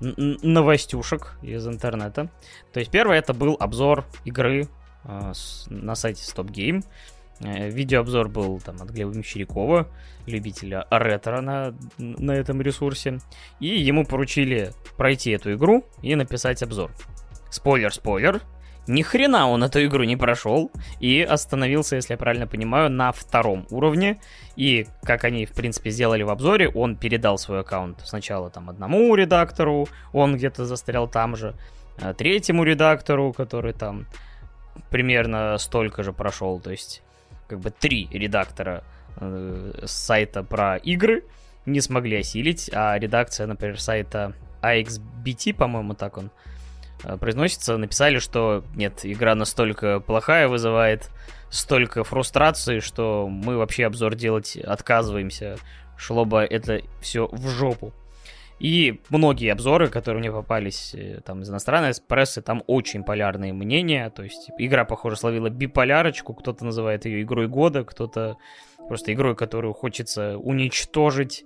новостюшек 0.00 1.36
из 1.42 1.66
интернета. 1.66 2.30
То 2.72 2.80
есть 2.80 2.90
первый 2.90 3.18
это 3.18 3.34
был 3.34 3.56
обзор 3.58 4.04
игры 4.24 4.68
э, 5.04 5.32
на 5.68 5.94
сайте 5.94 6.22
Stop 6.22 6.48
Game. 6.48 6.84
Видеообзор 7.40 8.28
был 8.28 8.60
там 8.60 8.76
от 8.82 8.90
Глеба 8.90 9.14
Мещерякова, 9.14 9.88
любителя 10.26 10.86
ретро 10.90 11.40
на, 11.40 11.74
на 11.96 12.32
этом 12.32 12.60
ресурсе. 12.60 13.18
И 13.60 13.68
ему 13.68 14.04
поручили 14.04 14.72
пройти 14.98 15.30
эту 15.30 15.54
игру 15.54 15.86
и 16.02 16.14
написать 16.16 16.62
обзор. 16.62 16.90
Спойлер-спойлер, 17.48 18.42
ни 18.86 19.02
хрена 19.02 19.48
он 19.48 19.62
эту 19.62 19.84
игру 19.84 20.04
не 20.04 20.16
прошел 20.16 20.70
и 21.00 21.22
остановился, 21.22 21.96
если 21.96 22.14
я 22.14 22.18
правильно 22.18 22.46
понимаю, 22.46 22.90
на 22.90 23.12
втором 23.12 23.66
уровне. 23.70 24.20
И, 24.56 24.86
как 25.02 25.24
они, 25.24 25.46
в 25.46 25.52
принципе, 25.52 25.90
сделали 25.90 26.22
в 26.22 26.30
обзоре, 26.30 26.68
он 26.68 26.96
передал 26.96 27.38
свой 27.38 27.60
аккаунт 27.60 28.00
сначала 28.04 28.50
там 28.50 28.70
одному 28.70 29.14
редактору, 29.14 29.88
он 30.12 30.36
где-то 30.36 30.64
застрял 30.64 31.08
там 31.08 31.36
же, 31.36 31.54
а 32.00 32.14
третьему 32.14 32.64
редактору, 32.64 33.32
который 33.32 33.72
там 33.72 34.06
примерно 34.90 35.56
столько 35.58 36.02
же 36.02 36.12
прошел, 36.12 36.60
то 36.60 36.70
есть 36.70 37.02
как 37.48 37.60
бы 37.60 37.70
три 37.70 38.08
редактора 38.10 38.84
э, 39.16 39.82
с 39.84 39.92
сайта 39.92 40.42
про 40.42 40.76
игры 40.76 41.24
не 41.66 41.80
смогли 41.80 42.18
осилить, 42.18 42.70
а 42.72 42.98
редакция, 42.98 43.46
например, 43.46 43.80
сайта 43.80 44.32
AXBT, 44.62 45.54
по-моему, 45.54 45.94
так 45.94 46.16
он 46.16 46.30
Э, 46.30 46.49
произносится, 47.20 47.76
написали, 47.76 48.18
что 48.18 48.64
нет, 48.74 49.00
игра 49.04 49.34
настолько 49.34 50.00
плохая, 50.00 50.48
вызывает 50.48 51.10
столько 51.50 52.04
фрустрации, 52.04 52.80
что 52.80 53.28
мы 53.28 53.56
вообще 53.56 53.86
обзор 53.86 54.14
делать 54.14 54.56
отказываемся. 54.56 55.56
Шло 55.96 56.24
бы 56.24 56.38
это 56.38 56.82
все 57.00 57.28
в 57.30 57.48
жопу. 57.48 57.92
И 58.60 59.00
многие 59.08 59.50
обзоры, 59.52 59.88
которые 59.88 60.20
мне 60.20 60.30
попались 60.30 60.94
э, 60.94 61.20
там 61.24 61.40
из 61.40 61.48
иностранной 61.48 61.92
прессы, 62.06 62.42
там 62.42 62.62
очень 62.66 63.04
полярные 63.04 63.54
мнения. 63.54 64.10
То 64.10 64.22
есть 64.22 64.50
игра, 64.58 64.84
похоже, 64.84 65.16
словила 65.16 65.48
биполярочку. 65.48 66.34
Кто-то 66.34 66.66
называет 66.66 67.06
ее 67.06 67.22
игрой 67.22 67.48
года, 67.48 67.84
кто-то 67.84 68.36
просто 68.86 69.14
игрой, 69.14 69.34
которую 69.34 69.72
хочется 69.72 70.36
уничтожить 70.36 71.44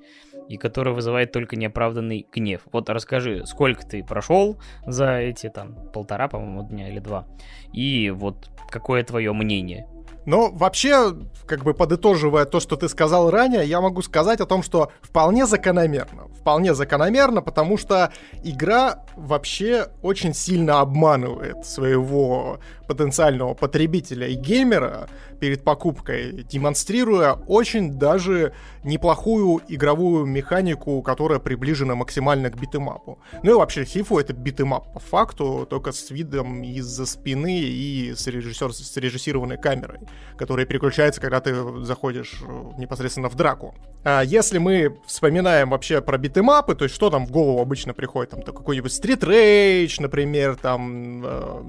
и 0.48 0.56
которая 0.56 0.94
вызывает 0.94 1.32
только 1.32 1.56
неоправданный 1.56 2.26
гнев. 2.32 2.62
Вот 2.72 2.90
расскажи, 2.90 3.44
сколько 3.46 3.86
ты 3.86 4.04
прошел 4.04 4.58
за 4.86 5.18
эти 5.18 5.48
там 5.48 5.74
полтора, 5.92 6.28
по-моему, 6.28 6.68
дня 6.68 6.88
или 6.88 6.98
два, 6.98 7.26
и 7.72 8.10
вот 8.10 8.50
какое 8.70 9.04
твое 9.04 9.32
мнение 9.32 9.86
но 10.26 10.50
вообще, 10.50 11.14
как 11.46 11.64
бы 11.64 11.74
подытоживая 11.74 12.46
то, 12.46 12.60
что 12.60 12.76
ты 12.76 12.88
сказал 12.88 13.30
ранее, 13.30 13.66
я 13.66 13.80
могу 13.80 14.02
сказать 14.02 14.40
о 14.40 14.46
том, 14.46 14.62
что 14.62 14.90
вполне 15.02 15.46
закономерно. 15.46 16.28
Вполне 16.40 16.74
закономерно, 16.74 17.42
потому 17.42 17.76
что 17.76 18.12
игра 18.42 19.04
вообще 19.16 19.88
очень 20.02 20.34
сильно 20.34 20.80
обманывает 20.80 21.66
своего 21.66 22.58
потенциального 22.86 23.54
потребителя 23.54 24.28
и 24.28 24.34
геймера 24.34 25.08
перед 25.40 25.62
покупкой, 25.62 26.44
демонстрируя 26.48 27.32
очень 27.46 27.98
даже 27.98 28.52
неплохую 28.82 29.60
игровую 29.68 30.26
механику, 30.26 31.02
которая 31.02 31.38
приближена 31.38 31.94
максимально 31.94 32.50
к 32.50 32.60
beat 32.60 32.81
'em 32.81 32.97
up 32.97 33.08
у. 33.08 33.18
Ну 33.42 33.50
и 33.50 33.54
вообще, 33.54 33.84
Sifu 33.86 34.18
это 34.18 34.32
beat 34.32 34.59
'em 34.59 34.79
up 34.79 34.92
по 34.92 35.00
факту, 35.00 35.66
только 35.68 35.92
с 35.92 36.10
видом 36.10 36.62
из-за 36.62 37.06
спины 37.06 37.60
и 37.60 38.14
с, 38.14 38.26
режиссер, 38.26 38.72
с 38.72 38.96
режиссированной 38.96 39.58
камерой, 39.58 40.00
которая 40.36 40.66
переключается, 40.66 41.20
когда 41.20 41.40
ты 41.40 41.54
заходишь 41.84 42.42
э, 42.46 42.70
непосредственно 42.78 43.28
в 43.28 43.34
драку. 43.34 43.74
А 44.04 44.22
если 44.22 44.58
мы 44.58 44.98
вспоминаем 45.06 45.70
вообще 45.70 46.00
про 46.02 46.18
beat 46.18 46.39
'em 46.39 46.54
up 46.54 46.64
ы, 46.64 46.74
то 46.74 46.84
есть 46.84 46.94
что 46.94 47.10
там 47.10 47.26
в 47.26 47.30
голову 47.30 47.60
обычно 47.60 47.94
приходит? 47.94 48.30
Там 48.30 48.42
какой-нибудь 48.42 48.92
Street 48.92 49.20
Rage, 49.20 49.96
например, 50.00 50.56
там, 50.56 51.22
э, 51.24 51.62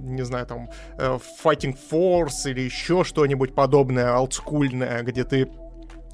не 0.00 0.24
знаю, 0.24 0.46
там, 0.46 0.55
э, 0.98 1.18
Fighting 1.42 1.76
Force 1.90 2.50
или 2.50 2.60
еще 2.60 3.04
что-нибудь 3.04 3.54
подобное, 3.54 4.12
олдскульное, 4.14 5.02
где 5.02 5.24
ты 5.24 5.48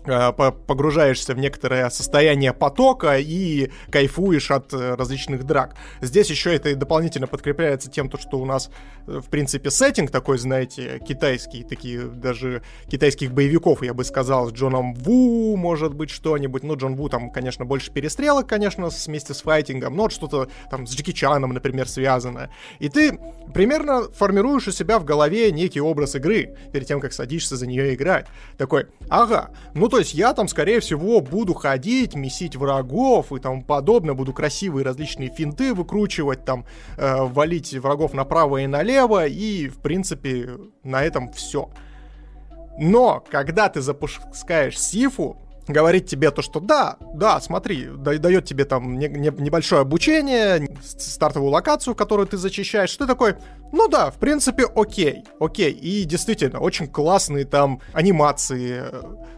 погружаешься 0.05 1.35
в 1.35 1.39
некоторое 1.39 1.89
состояние 1.91 2.53
потока 2.53 3.19
и 3.19 3.71
кайфуешь 3.91 4.51
от 4.51 4.73
э, 4.73 4.95
различных 4.95 5.45
драк. 5.45 5.77
Здесь 6.01 6.31
еще 6.31 6.55
это 6.55 6.75
дополнительно 6.75 7.27
подкрепляется 7.27 7.91
тем, 7.91 8.09
то, 8.09 8.19
что 8.19 8.39
у 8.39 8.45
нас, 8.45 8.71
э, 9.07 9.21
в 9.25 9.29
принципе, 9.31 9.71
сеттинг 9.71 10.11
такой, 10.11 10.39
знаете, 10.39 11.01
китайский, 11.07 11.63
такие 11.63 12.01
даже 12.01 12.63
китайских 12.89 13.33
боевиков, 13.33 13.83
я 13.83 13.95
бы 13.95 14.05
сказал, 14.05 14.49
с 14.49 14.53
Джоном 14.53 14.95
Ву, 14.95 15.57
может 15.57 15.95
быть, 15.95 16.11
что-нибудь. 16.11 16.63
Ну, 16.65 16.77
Джон 16.77 16.97
Ву 16.97 17.09
там, 17.09 17.31
конечно, 17.31 17.65
больше 17.65 17.93
перестрелок, 17.93 18.47
конечно, 18.47 18.89
вместе 19.07 19.35
с 19.35 19.43
файтингом, 19.43 19.97
но 19.97 20.09
что-то 20.09 20.49
там 20.71 20.87
с 20.87 20.95
Джеки 20.95 21.13
Чаном, 21.13 21.53
например, 21.53 21.89
связано. 21.89 22.51
И 22.81 22.89
ты 22.89 23.19
примерно 23.55 24.11
формируешь 24.13 24.67
у 24.69 24.73
себя 24.73 24.99
в 24.99 25.05
голове 25.05 25.53
некий 25.53 25.81
образ 25.81 26.17
игры 26.17 26.57
перед 26.73 26.87
тем, 26.87 27.01
как 27.01 27.13
садишься 27.13 27.57
за 27.57 27.67
нее 27.67 27.95
играть. 27.95 28.27
Такой, 28.59 28.87
ага, 29.09 29.51
ну 29.75 29.92
то 29.93 29.99
есть 29.99 30.15
я 30.15 30.33
там, 30.33 30.49
скорее 30.49 30.81
всего, 30.81 31.21
буду 31.21 31.53
ходить, 31.53 32.15
месить 32.15 32.57
врагов 32.57 33.31
и 33.31 33.39
тому 33.39 33.63
подобное, 33.63 34.15
буду 34.15 34.33
красивые 34.33 34.87
различные 34.87 35.29
финты 35.29 35.75
выкручивать, 35.75 36.47
там, 36.47 36.65
э, 36.97 37.17
валить 37.25 37.75
врагов 37.75 38.15
направо 38.15 38.63
и 38.63 38.67
налево, 38.67 39.27
и, 39.27 39.69
в 39.69 39.81
принципе, 39.81 40.49
на 40.83 41.05
этом 41.05 41.31
все. 41.35 41.69
Но, 42.79 43.23
когда 43.31 43.69
ты 43.69 43.83
запускаешь 43.83 44.81
Сифу, 44.81 45.37
говорит 45.73 46.07
тебе 46.07 46.31
то, 46.31 46.43
что 46.43 46.61
да, 46.61 46.97
да, 47.15 47.41
смотри, 47.41 47.87
дает 47.87 48.45
тебе 48.45 48.65
там 48.65 48.99
не, 48.99 49.09
не, 49.09 49.31
небольшое 49.31 49.83
обучение, 49.83 50.69
стартовую 50.83 51.51
локацию, 51.51 51.95
которую 51.95 52.27
ты 52.27 52.37
зачищаешь, 52.37 52.97
ты 52.97 53.07
такой, 53.07 53.37
ну 53.73 53.89
да, 53.89 54.11
в 54.11 54.17
принципе, 54.17 54.65
окей, 54.75 55.25
окей. 55.41 55.73
И 55.73 56.05
действительно, 56.05 56.61
очень 56.61 56.87
классные 56.87 57.47
там 57.47 57.81
анимации. 57.95 58.85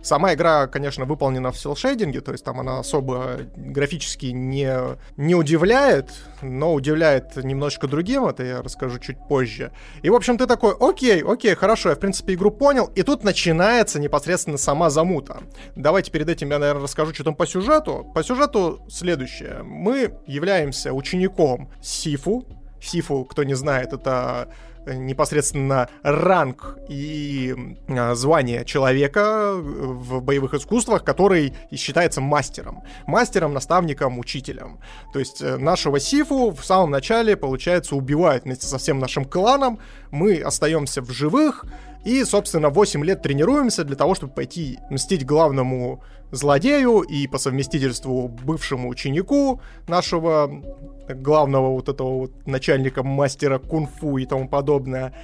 Сама 0.03 0.35
игра, 0.35 0.67
конечно, 0.67 1.05
выполнена 1.05 1.53
в 1.53 1.59
селшейдинге, 1.59 2.21
то 2.21 2.33
есть 2.33 2.45
там 2.45 2.59
она 2.59 2.81
особо 2.81 3.39
графически 3.57 4.27
не, 4.27 4.77
не 5.17 5.37
удивляет, 5.37 6.11
но 6.43 6.75
удивляет 6.75 7.37
немножечко 7.37 7.87
другим, 7.87 8.27
это 8.27 8.43
я 8.45 8.61
расскажу 8.61 8.99
чуть 8.99 9.19
позже. 9.29 9.71
И, 10.03 10.11
в 10.11 10.15
общем, 10.15 10.37
ты 10.37 10.47
такой, 10.47 10.75
окей, 10.79 11.23
окей, 11.23 11.55
хорошо, 11.55 11.91
я, 11.91 11.95
в 11.95 12.01
принципе, 12.01 12.35
игру 12.35 12.51
понял, 12.51 12.91
и 12.95 13.03
тут 13.03 13.23
начинается 13.23 14.01
непосредственно 14.01 14.59
сама 14.59 14.91
замута. 14.91 15.39
Давайте 15.77 16.11
перед 16.11 16.24
этим 16.29 16.51
я, 16.51 16.59
наверное, 16.59 16.83
расскажу, 16.83 17.15
что 17.15 17.25
там 17.25 17.35
по 17.35 17.47
сюжету. 17.47 18.11
По 18.15 18.23
сюжету 18.23 18.81
следующее. 18.89 19.63
Мы 19.63 20.15
являемся 20.27 20.93
учеником 20.93 21.71
Сифу, 21.83 22.47
Сифу, 22.85 23.25
кто 23.25 23.45
не 23.45 23.55
знает, 23.55 23.93
это 23.93 24.49
э, 24.87 24.95
непосредственно 24.95 25.89
ранг 26.03 26.79
и 26.89 27.77
а, 27.89 28.15
звание 28.15 28.65
человека 28.65 29.53
в 29.55 30.21
боевых 30.21 30.55
искусствах, 30.55 31.05
который 31.05 31.55
считается 31.73 32.21
мастером. 32.21 32.83
Мастером, 33.07 33.55
наставником, 33.55 34.19
учителем. 34.19 34.81
То 35.13 35.19
есть 35.19 35.41
э, 35.43 35.57
нашего 35.57 35.99
Сифу 35.99 36.51
в 36.51 36.65
самом 36.65 36.91
начале, 36.91 37.37
получается, 37.37 37.97
убивают 37.97 38.45
вместе 38.45 38.67
со 38.67 38.79
всем 38.79 38.99
нашим 38.99 39.25
кланом. 39.25 39.79
Мы 40.11 40.41
остаемся 40.41 41.01
в 41.01 41.11
живых 41.11 41.65
и, 42.05 42.25
собственно, 42.25 42.69
8 42.71 43.05
лет 43.05 43.23
тренируемся 43.23 43.85
для 43.85 43.97
того, 43.97 44.15
чтобы 44.15 44.35
пойти 44.35 44.79
мстить 44.91 45.25
главному 45.25 46.03
злодею 46.31 47.01
и 47.01 47.27
по 47.27 47.39
совместительству 47.39 48.29
бывшему 48.29 48.89
ученику 48.89 49.61
нашего 49.89 50.51
главного 51.09 51.71
вот 51.71 51.89
этого 51.89 52.19
вот 52.21 52.47
начальника 52.47 53.03
мастера 53.03 53.59
кунг-фу 53.59 54.19
и 54.19 54.27
тому 54.27 54.49
подобное. 54.49 55.15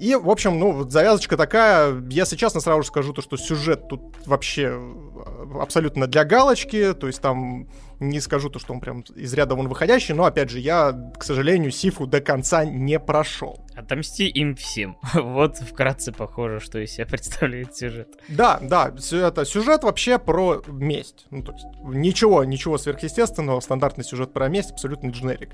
И, 0.00 0.14
в 0.14 0.30
общем, 0.30 0.58
ну, 0.58 0.88
завязочка 0.88 1.36
такая, 1.36 2.02
если 2.08 2.34
честно, 2.34 2.60
сразу 2.60 2.80
же 2.80 2.88
скажу 2.88 3.12
то, 3.12 3.20
что 3.20 3.36
сюжет 3.36 3.86
тут 3.86 4.00
вообще 4.24 4.80
э, 4.80 5.60
абсолютно 5.60 6.06
для 6.06 6.24
галочки, 6.24 6.94
то 6.94 7.06
есть 7.06 7.20
там 7.20 7.68
не 8.00 8.18
скажу 8.20 8.48
то, 8.48 8.58
что 8.58 8.72
он 8.72 8.80
прям 8.80 9.02
из 9.14 9.34
ряда 9.34 9.54
вон 9.54 9.68
выходящий, 9.68 10.14
но, 10.14 10.24
опять 10.24 10.48
же, 10.48 10.58
я, 10.58 11.12
к 11.18 11.22
сожалению, 11.22 11.70
Сифу 11.70 12.06
до 12.06 12.22
конца 12.22 12.64
не 12.64 12.98
прошел. 12.98 13.60
Отомсти 13.76 14.26
им 14.26 14.56
всем. 14.56 14.96
вот 15.12 15.58
вкратце 15.58 16.12
похоже, 16.12 16.60
что 16.60 16.78
из 16.78 16.92
себя 16.92 17.04
представляет 17.04 17.76
сюжет. 17.76 18.08
Да, 18.28 18.58
да, 18.62 18.94
это 19.12 19.44
сюжет 19.44 19.84
вообще 19.84 20.18
про 20.18 20.62
месть. 20.66 21.26
Ну, 21.28 21.42
то 21.42 21.52
есть 21.52 21.66
ничего, 21.82 22.42
ничего 22.44 22.78
сверхъестественного, 22.78 23.60
стандартный 23.60 24.04
сюжет 24.04 24.32
про 24.32 24.48
месть, 24.48 24.70
абсолютно 24.70 25.10
дженерик. 25.10 25.50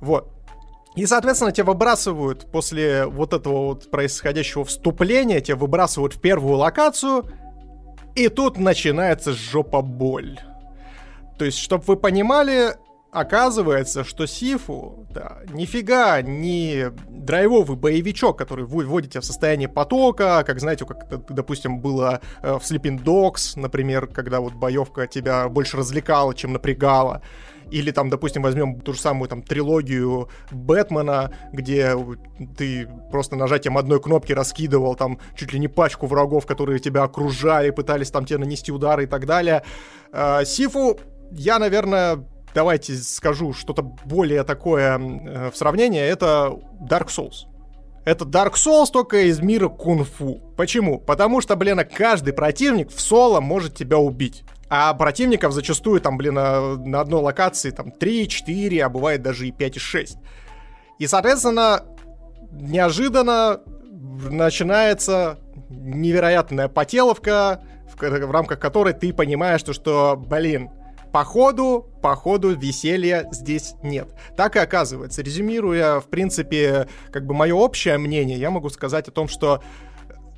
Вот. 0.00 0.32
И, 0.96 1.06
соответственно, 1.06 1.50
тебя 1.50 1.64
выбрасывают 1.66 2.50
после 2.52 3.06
вот 3.06 3.32
этого 3.32 3.66
вот 3.66 3.90
происходящего 3.90 4.64
вступления, 4.64 5.40
тебя 5.40 5.56
выбрасывают 5.56 6.14
в 6.14 6.20
первую 6.20 6.56
локацию, 6.56 7.24
и 8.14 8.28
тут 8.28 8.58
начинается 8.58 9.32
жопа 9.32 9.82
боль. 9.82 10.38
То 11.36 11.44
есть, 11.44 11.58
чтобы 11.58 11.82
вы 11.84 11.96
понимали, 11.96 12.76
оказывается, 13.10 14.04
что 14.04 14.26
Сифу, 14.26 15.06
да, 15.10 15.38
нифига 15.52 16.22
не 16.22 16.92
драйвовый 17.08 17.76
боевичок, 17.76 18.36
который 18.36 18.64
вы 18.64 18.84
вводите 18.84 19.20
в 19.20 19.24
состояние 19.24 19.68
потока, 19.68 20.44
как, 20.46 20.60
знаете, 20.60 20.84
как, 20.84 21.08
допустим, 21.28 21.80
было 21.80 22.20
э, 22.42 22.52
в 22.52 22.62
Sleeping 22.62 23.02
Dogs, 23.02 23.58
например, 23.58 24.06
когда 24.06 24.40
вот 24.40 24.54
боевка 24.54 25.06
тебя 25.08 25.48
больше 25.48 25.76
развлекала, 25.76 26.34
чем 26.34 26.52
напрягала. 26.52 27.22
Или 27.74 27.90
там, 27.90 28.08
допустим, 28.08 28.42
возьмем 28.42 28.80
ту 28.80 28.92
же 28.92 29.00
самую 29.00 29.28
там 29.28 29.42
трилогию 29.42 30.28
Бэтмена, 30.52 31.32
где 31.52 31.96
ты 32.56 32.88
просто 33.10 33.34
нажатием 33.34 33.76
одной 33.76 34.00
кнопки 34.00 34.32
раскидывал 34.32 34.94
там 34.94 35.18
чуть 35.34 35.52
ли 35.52 35.58
не 35.58 35.66
пачку 35.66 36.06
врагов, 36.06 36.46
которые 36.46 36.78
тебя 36.78 37.02
окружали, 37.02 37.70
пытались 37.70 38.12
там 38.12 38.26
тебе 38.26 38.38
нанести 38.38 38.70
удары 38.70 39.04
и 39.04 39.06
так 39.06 39.26
далее. 39.26 39.64
Э, 40.12 40.44
Сифу, 40.44 41.00
я, 41.32 41.58
наверное, 41.58 42.24
давайте 42.54 42.94
скажу 42.94 43.52
что-то 43.52 43.82
более 43.82 44.44
такое 44.44 44.96
э, 44.96 45.50
в 45.50 45.56
сравнении, 45.56 46.00
это 46.00 46.56
Dark 46.80 47.08
Souls. 47.08 47.48
Это 48.04 48.24
Dark 48.24 48.52
Souls 48.52 48.92
только 48.92 49.22
из 49.28 49.40
мира 49.40 49.68
кунг-фу. 49.68 50.40
Почему? 50.56 51.00
Потому 51.00 51.40
что, 51.40 51.56
блин, 51.56 51.80
каждый 51.92 52.34
противник 52.34 52.90
в 52.90 53.00
соло 53.00 53.40
может 53.40 53.74
тебя 53.74 53.98
убить. 53.98 54.44
А 54.76 54.92
противников 54.92 55.52
зачастую 55.52 56.00
там, 56.00 56.16
блин, 56.16 56.34
на, 56.34 56.74
на 56.76 57.00
одной 57.00 57.22
локации 57.22 57.70
там 57.70 57.92
3, 57.92 58.26
4, 58.26 58.84
а 58.84 58.88
бывает 58.88 59.22
даже 59.22 59.46
и 59.46 59.52
5 59.52 59.76
и 59.76 59.78
6. 59.78 60.18
И, 60.98 61.06
соответственно, 61.06 61.84
неожиданно 62.50 63.60
начинается 64.28 65.38
невероятная 65.70 66.66
потеловка, 66.66 67.62
в, 67.86 68.02
в 68.02 68.30
рамках 68.32 68.58
которой 68.58 68.94
ты 68.94 69.12
понимаешь, 69.12 69.60
что, 69.60 69.74
что 69.74 70.16
блин, 70.16 70.70
походу, 71.12 71.88
походу 72.02 72.52
веселья 72.52 73.28
здесь 73.30 73.76
нет. 73.84 74.08
Так 74.36 74.56
и 74.56 74.58
оказывается. 74.58 75.22
Резюмируя, 75.22 76.00
в 76.00 76.06
принципе, 76.06 76.88
как 77.12 77.26
бы 77.26 77.34
мое 77.34 77.54
общее 77.54 77.96
мнение, 77.96 78.36
я 78.38 78.50
могу 78.50 78.70
сказать 78.70 79.06
о 79.06 79.12
том, 79.12 79.28
что 79.28 79.62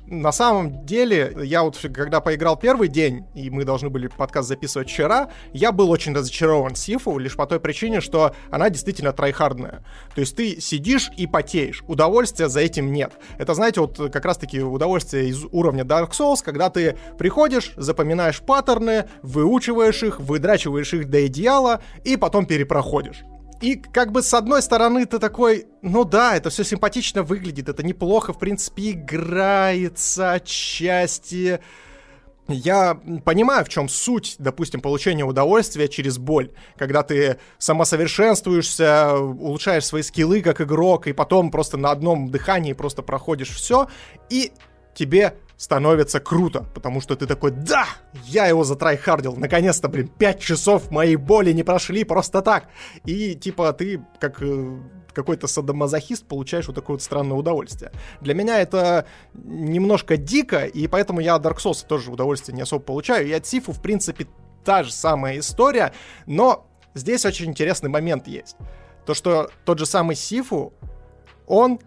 на 0.07 0.31
самом 0.31 0.85
деле, 0.85 1.35
я 1.43 1.63
вот 1.63 1.77
когда 1.93 2.21
поиграл 2.21 2.57
первый 2.57 2.87
день, 2.87 3.25
и 3.35 3.49
мы 3.49 3.65
должны 3.65 3.89
были 3.89 4.07
подкаст 4.07 4.47
записывать 4.47 4.89
вчера, 4.89 5.29
я 5.53 5.71
был 5.71 5.89
очень 5.89 6.13
разочарован 6.13 6.75
Сифу, 6.75 7.17
лишь 7.17 7.35
по 7.35 7.45
той 7.45 7.59
причине, 7.59 7.99
что 8.01 8.33
она 8.49 8.69
действительно 8.69 9.11
трайхардная. 9.11 9.83
То 10.15 10.21
есть 10.21 10.35
ты 10.35 10.61
сидишь 10.61 11.09
и 11.17 11.27
потеешь, 11.27 11.83
удовольствия 11.87 12.47
за 12.47 12.61
этим 12.61 12.91
нет. 12.91 13.13
Это, 13.37 13.53
знаете, 13.53 13.81
вот 13.81 13.97
как 14.11 14.25
раз-таки 14.25 14.61
удовольствие 14.61 15.27
из 15.27 15.43
уровня 15.51 15.83
Dark 15.83 16.11
Souls, 16.11 16.39
когда 16.43 16.69
ты 16.69 16.97
приходишь, 17.17 17.73
запоминаешь 17.75 18.41
паттерны, 18.41 19.09
выучиваешь 19.21 20.03
их, 20.03 20.19
выдрачиваешь 20.19 20.93
их 20.93 21.09
до 21.09 21.27
идеала, 21.27 21.81
и 22.03 22.15
потом 22.15 22.45
перепроходишь. 22.45 23.23
И 23.61 23.75
как 23.75 24.11
бы 24.11 24.21
с 24.21 24.33
одной 24.33 24.61
стороны 24.61 25.05
ты 25.05 25.19
такой, 25.19 25.65
ну 25.81 26.03
да, 26.03 26.35
это 26.35 26.49
все 26.49 26.63
симпатично 26.63 27.23
выглядит, 27.23 27.69
это 27.69 27.83
неплохо, 27.83 28.33
в 28.33 28.39
принципе, 28.39 28.91
играется 28.91 30.33
отчасти. 30.33 31.59
Я 32.47 32.97
понимаю, 33.25 33.65
в 33.65 33.69
чем 33.69 33.89
суть, 33.89 34.35
допустим, 34.39 34.79
получения 34.79 35.25
удовольствия 35.25 35.89
через 35.89 36.17
боль. 36.17 36.51
Когда 36.77 37.03
ты 37.03 37.39
самосовершенствуешься, 37.57 39.15
улучшаешь 39.17 39.85
свои 39.85 40.01
скиллы 40.01 40.41
как 40.41 40.61
игрок, 40.61 41.07
и 41.07 41.13
потом 41.13 41.51
просто 41.51 41.77
на 41.77 41.91
одном 41.91 42.29
дыхании 42.29 42.73
просто 42.73 43.01
проходишь 43.01 43.49
все, 43.49 43.87
и 44.29 44.51
тебе 44.95 45.35
становится 45.57 46.19
круто, 46.19 46.65
потому 46.73 47.01
что 47.01 47.15
ты 47.15 47.25
такой, 47.25 47.51
да, 47.51 47.87
я 48.25 48.45
его 48.45 48.63
затрайхардил, 48.63 49.35
наконец-то, 49.35 49.89
блин, 49.89 50.07
5 50.07 50.39
часов 50.39 50.91
моей 50.91 51.15
боли 51.15 51.51
не 51.51 51.63
прошли 51.63 52.03
просто 52.03 52.41
так. 52.41 52.67
И 53.05 53.33
типа 53.33 53.73
ты 53.73 54.05
как 54.19 54.41
э, 54.41 54.77
какой-то 55.13 55.47
садомазохист 55.47 56.27
получаешь 56.27 56.67
вот 56.67 56.75
такое 56.75 56.95
вот 56.95 57.01
странное 57.01 57.35
удовольствие. 57.35 57.91
Для 58.21 58.35
меня 58.35 58.59
это 58.59 59.07
немножко 59.33 60.15
дико, 60.15 60.65
и 60.65 60.87
поэтому 60.87 61.21
я 61.21 61.35
от 61.35 61.43
Dark 61.43 61.57
Souls 61.57 61.85
тоже 61.85 62.11
удовольствие 62.11 62.55
не 62.55 62.61
особо 62.61 62.83
получаю. 62.83 63.27
И 63.27 63.31
от 63.31 63.47
Сифу, 63.47 63.71
в 63.71 63.81
принципе, 63.81 64.27
та 64.63 64.83
же 64.83 64.91
самая 64.91 65.39
история, 65.39 65.91
но 66.27 66.67
здесь 66.93 67.25
очень 67.25 67.47
интересный 67.47 67.89
момент 67.89 68.27
есть. 68.27 68.57
То, 69.07 69.15
что 69.15 69.49
тот 69.65 69.79
же 69.79 69.87
самый 69.87 70.15
Сифу, 70.15 70.73
он 71.47 71.79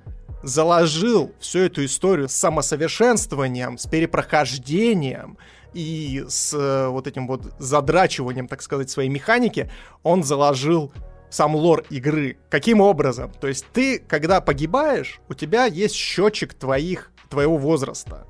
заложил 0.43 1.33
всю 1.39 1.61
эту 1.61 1.85
историю 1.85 2.29
с 2.29 2.33
самосовершенствованием, 2.33 3.79
с 3.79 3.87
перепрохождением 3.87 5.39
и 5.73 6.25
с 6.29 6.53
э, 6.55 6.89
вот 6.89 7.07
этим 7.07 7.27
вот 7.27 7.43
задрачиванием, 7.59 8.49
так 8.49 8.63
сказать, 8.63 8.91
своей 8.91 9.09
механики, 9.09 9.71
он 10.03 10.25
заложил 10.25 10.93
сам 11.31 11.55
лор 11.55 11.85
игры. 11.91 12.39
Каким 12.49 12.81
образом? 12.81 13.33
То 13.41 13.47
есть 13.47 13.67
ты, 13.73 13.99
когда 13.99 14.41
погибаешь, 14.41 15.21
у 15.29 15.35
тебя 15.35 15.67
есть 15.67 15.95
счетчик 15.95 16.55
твоих, 16.55 17.13
твоего 17.29 17.57
возраста. 17.57 18.27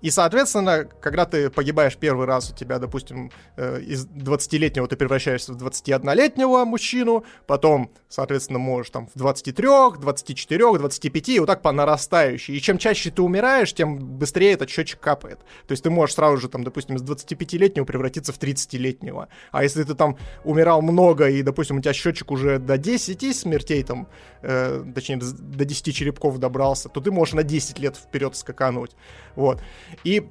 И, 0.00 0.10
соответственно, 0.10 0.86
когда 1.00 1.26
ты 1.26 1.50
погибаешь 1.50 1.96
первый 1.96 2.26
раз, 2.26 2.50
у 2.50 2.54
тебя, 2.54 2.78
допустим, 2.78 3.30
э, 3.56 3.80
из 3.80 4.06
20-летнего 4.06 4.86
ты 4.86 4.96
превращаешься 4.96 5.52
в 5.52 5.62
21-летнего 5.62 6.64
мужчину, 6.64 7.24
потом, 7.46 7.90
соответственно, 8.08 8.58
можешь 8.58 8.90
там 8.90 9.08
в 9.08 9.18
23, 9.18 10.00
24, 10.00 10.78
25, 10.78 11.28
и 11.28 11.40
вот 11.40 11.46
так 11.46 11.62
по 11.62 11.72
нарастающей. 11.72 12.56
И 12.56 12.60
чем 12.60 12.78
чаще 12.78 13.10
ты 13.10 13.22
умираешь, 13.22 13.72
тем 13.72 13.98
быстрее 13.98 14.52
этот 14.52 14.70
счетчик 14.70 15.00
капает. 15.00 15.38
То 15.66 15.72
есть 15.72 15.82
ты 15.82 15.90
можешь 15.90 16.14
сразу 16.14 16.38
же, 16.38 16.48
там, 16.48 16.64
допустим, 16.64 16.96
из 16.96 17.02
25-летнего 17.02 17.84
превратиться 17.84 18.32
в 18.32 18.38
30-летнего. 18.38 19.28
А 19.50 19.62
если 19.62 19.82
ты 19.82 19.94
там 19.94 20.16
умирал 20.44 20.82
много, 20.82 21.28
и, 21.28 21.42
допустим, 21.42 21.78
у 21.78 21.80
тебя 21.80 21.92
счетчик 21.92 22.30
уже 22.30 22.58
до 22.58 22.78
10 22.78 23.36
смертей, 23.36 23.82
там, 23.82 24.08
э, 24.42 24.84
точнее, 24.94 25.16
до 25.18 25.64
10 25.64 25.94
черепков 25.94 26.38
добрался, 26.38 26.88
то 26.88 27.00
ты 27.00 27.10
можешь 27.10 27.34
на 27.34 27.42
10 27.42 27.78
лет 27.78 27.96
вперед 27.96 28.36
скакануть. 28.36 28.92
Вот. 29.36 29.62
И 30.04 30.28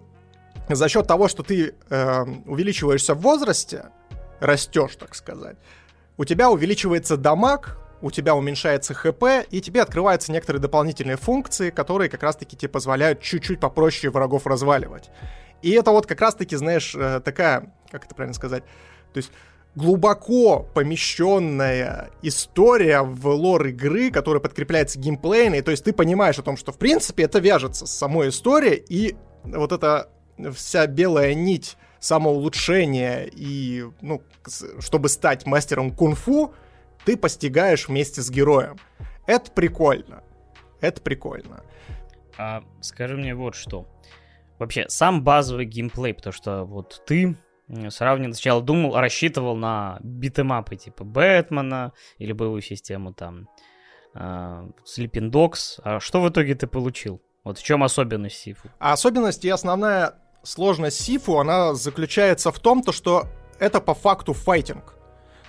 за 0.67 0.89
счет 0.89 1.07
того, 1.07 1.27
что 1.27 1.43
ты 1.43 1.73
э, 1.89 2.25
увеличиваешься 2.45 3.13
в 3.13 3.21
возрасте, 3.21 3.85
растешь, 4.39 4.95
так 4.95 5.15
сказать, 5.15 5.57
у 6.17 6.25
тебя 6.25 6.49
увеличивается 6.49 7.17
дамаг, 7.17 7.77
у 8.01 8.11
тебя 8.11 8.35
уменьшается 8.35 8.93
ХП, 8.93 9.45
и 9.49 9.61
тебе 9.61 9.81
открываются 9.81 10.31
некоторые 10.31 10.61
дополнительные 10.61 11.17
функции, 11.17 11.69
которые 11.69 12.09
как 12.09 12.23
раз-таки 12.23 12.55
тебе 12.55 12.69
позволяют 12.69 13.21
чуть-чуть 13.21 13.59
попроще 13.59 14.11
врагов 14.11 14.47
разваливать. 14.47 15.09
И 15.61 15.71
это 15.71 15.91
вот 15.91 16.07
как 16.07 16.21
раз-таки, 16.21 16.55
знаешь, 16.55 16.95
э, 16.95 17.19
такая, 17.23 17.73
как 17.91 18.05
это 18.05 18.15
правильно 18.15 18.33
сказать, 18.33 18.63
то 19.13 19.17
есть 19.17 19.31
глубоко 19.75 20.67
помещенная 20.73 22.09
история 22.21 23.01
в 23.01 23.27
лор 23.27 23.67
игры, 23.67 24.11
которая 24.11 24.41
подкрепляется 24.41 24.99
геймплейной, 24.99 25.61
то 25.61 25.71
есть 25.71 25.83
ты 25.83 25.93
понимаешь 25.93 26.39
о 26.39 26.43
том, 26.43 26.57
что 26.57 26.71
в 26.71 26.77
принципе 26.77 27.23
это 27.23 27.39
вяжется 27.39 27.85
с 27.85 27.91
самой 27.91 28.29
историей, 28.29 28.83
и 28.89 29.15
вот 29.43 29.71
эта 29.71 30.09
вся 30.53 30.87
белая 30.87 31.33
нить 31.33 31.77
самоулучшения 31.99 33.29
и, 33.31 33.85
ну, 34.01 34.21
чтобы 34.79 35.09
стать 35.09 35.45
мастером 35.45 35.91
кунг-фу, 35.91 36.53
ты 37.05 37.17
постигаешь 37.17 37.87
вместе 37.87 38.21
с 38.21 38.29
героем. 38.29 38.77
Это 39.27 39.51
прикольно. 39.51 40.23
Это 40.81 41.01
прикольно. 41.01 41.63
А 42.37 42.63
скажи 42.81 43.15
мне 43.15 43.35
вот 43.35 43.55
что. 43.55 43.85
Вообще, 44.59 44.85
сам 44.89 45.23
базовый 45.23 45.65
геймплей, 45.65 46.13
потому 46.13 46.33
что 46.33 46.63
вот 46.63 47.03
ты 47.05 47.35
сравнивал, 47.89 48.33
сначала 48.33 48.61
думал, 48.61 48.95
рассчитывал 48.95 49.55
на 49.55 49.99
битэмапы 50.01 50.75
типа 50.75 51.03
Бэтмена 51.03 51.93
или 52.17 52.31
боевую 52.31 52.61
систему 52.61 53.13
там 53.13 53.47
uh, 54.15 54.71
Sleeping 54.85 55.29
Dogs. 55.29 55.79
А 55.83 55.99
что 55.99 56.21
в 56.21 56.29
итоге 56.29 56.55
ты 56.55 56.67
получил? 56.67 57.21
Вот 57.43 57.57
в 57.57 57.63
чем 57.63 57.83
особенность 57.83 58.37
Сифу? 58.37 58.69
А 58.79 58.93
особенность 58.93 59.45
и 59.45 59.49
основная 59.49 60.15
сложность 60.43 61.01
Сифу, 61.01 61.39
она 61.39 61.73
заключается 61.73 62.51
в 62.51 62.59
том, 62.59 62.81
то, 62.81 62.91
что 62.91 63.27
это 63.59 63.79
по 63.81 63.93
факту 63.93 64.33
файтинг. 64.33 64.95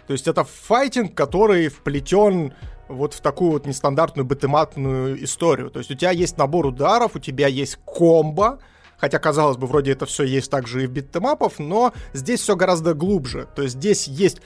То 0.06 0.12
есть 0.12 0.26
это 0.26 0.44
файтинг, 0.44 1.14
который 1.14 1.68
вплетен 1.68 2.54
вот 2.88 3.14
в 3.14 3.20
такую 3.20 3.52
вот 3.52 3.66
нестандартную 3.66 4.26
бетематную 4.26 5.22
историю. 5.22 5.70
То 5.70 5.78
есть 5.78 5.90
у 5.90 5.94
тебя 5.94 6.10
есть 6.10 6.36
набор 6.36 6.66
ударов, 6.66 7.14
у 7.14 7.20
тебя 7.20 7.46
есть 7.46 7.76
комбо, 7.84 8.58
хотя, 9.01 9.18
казалось 9.18 9.57
бы, 9.57 9.66
вроде 9.66 9.92
это 9.92 10.07
все 10.07 10.24
есть 10.24 10.51
также 10.51 10.84
и 10.84 10.86
в 10.86 10.90
битэмапов, 10.90 11.59
но 11.59 11.92
здесь 12.12 12.40
все 12.40 12.55
гораздо 12.55 12.94
глубже. 12.94 13.48
То 13.55 13.62
есть 13.62 13.76
здесь 13.76 14.07
есть 14.07 14.40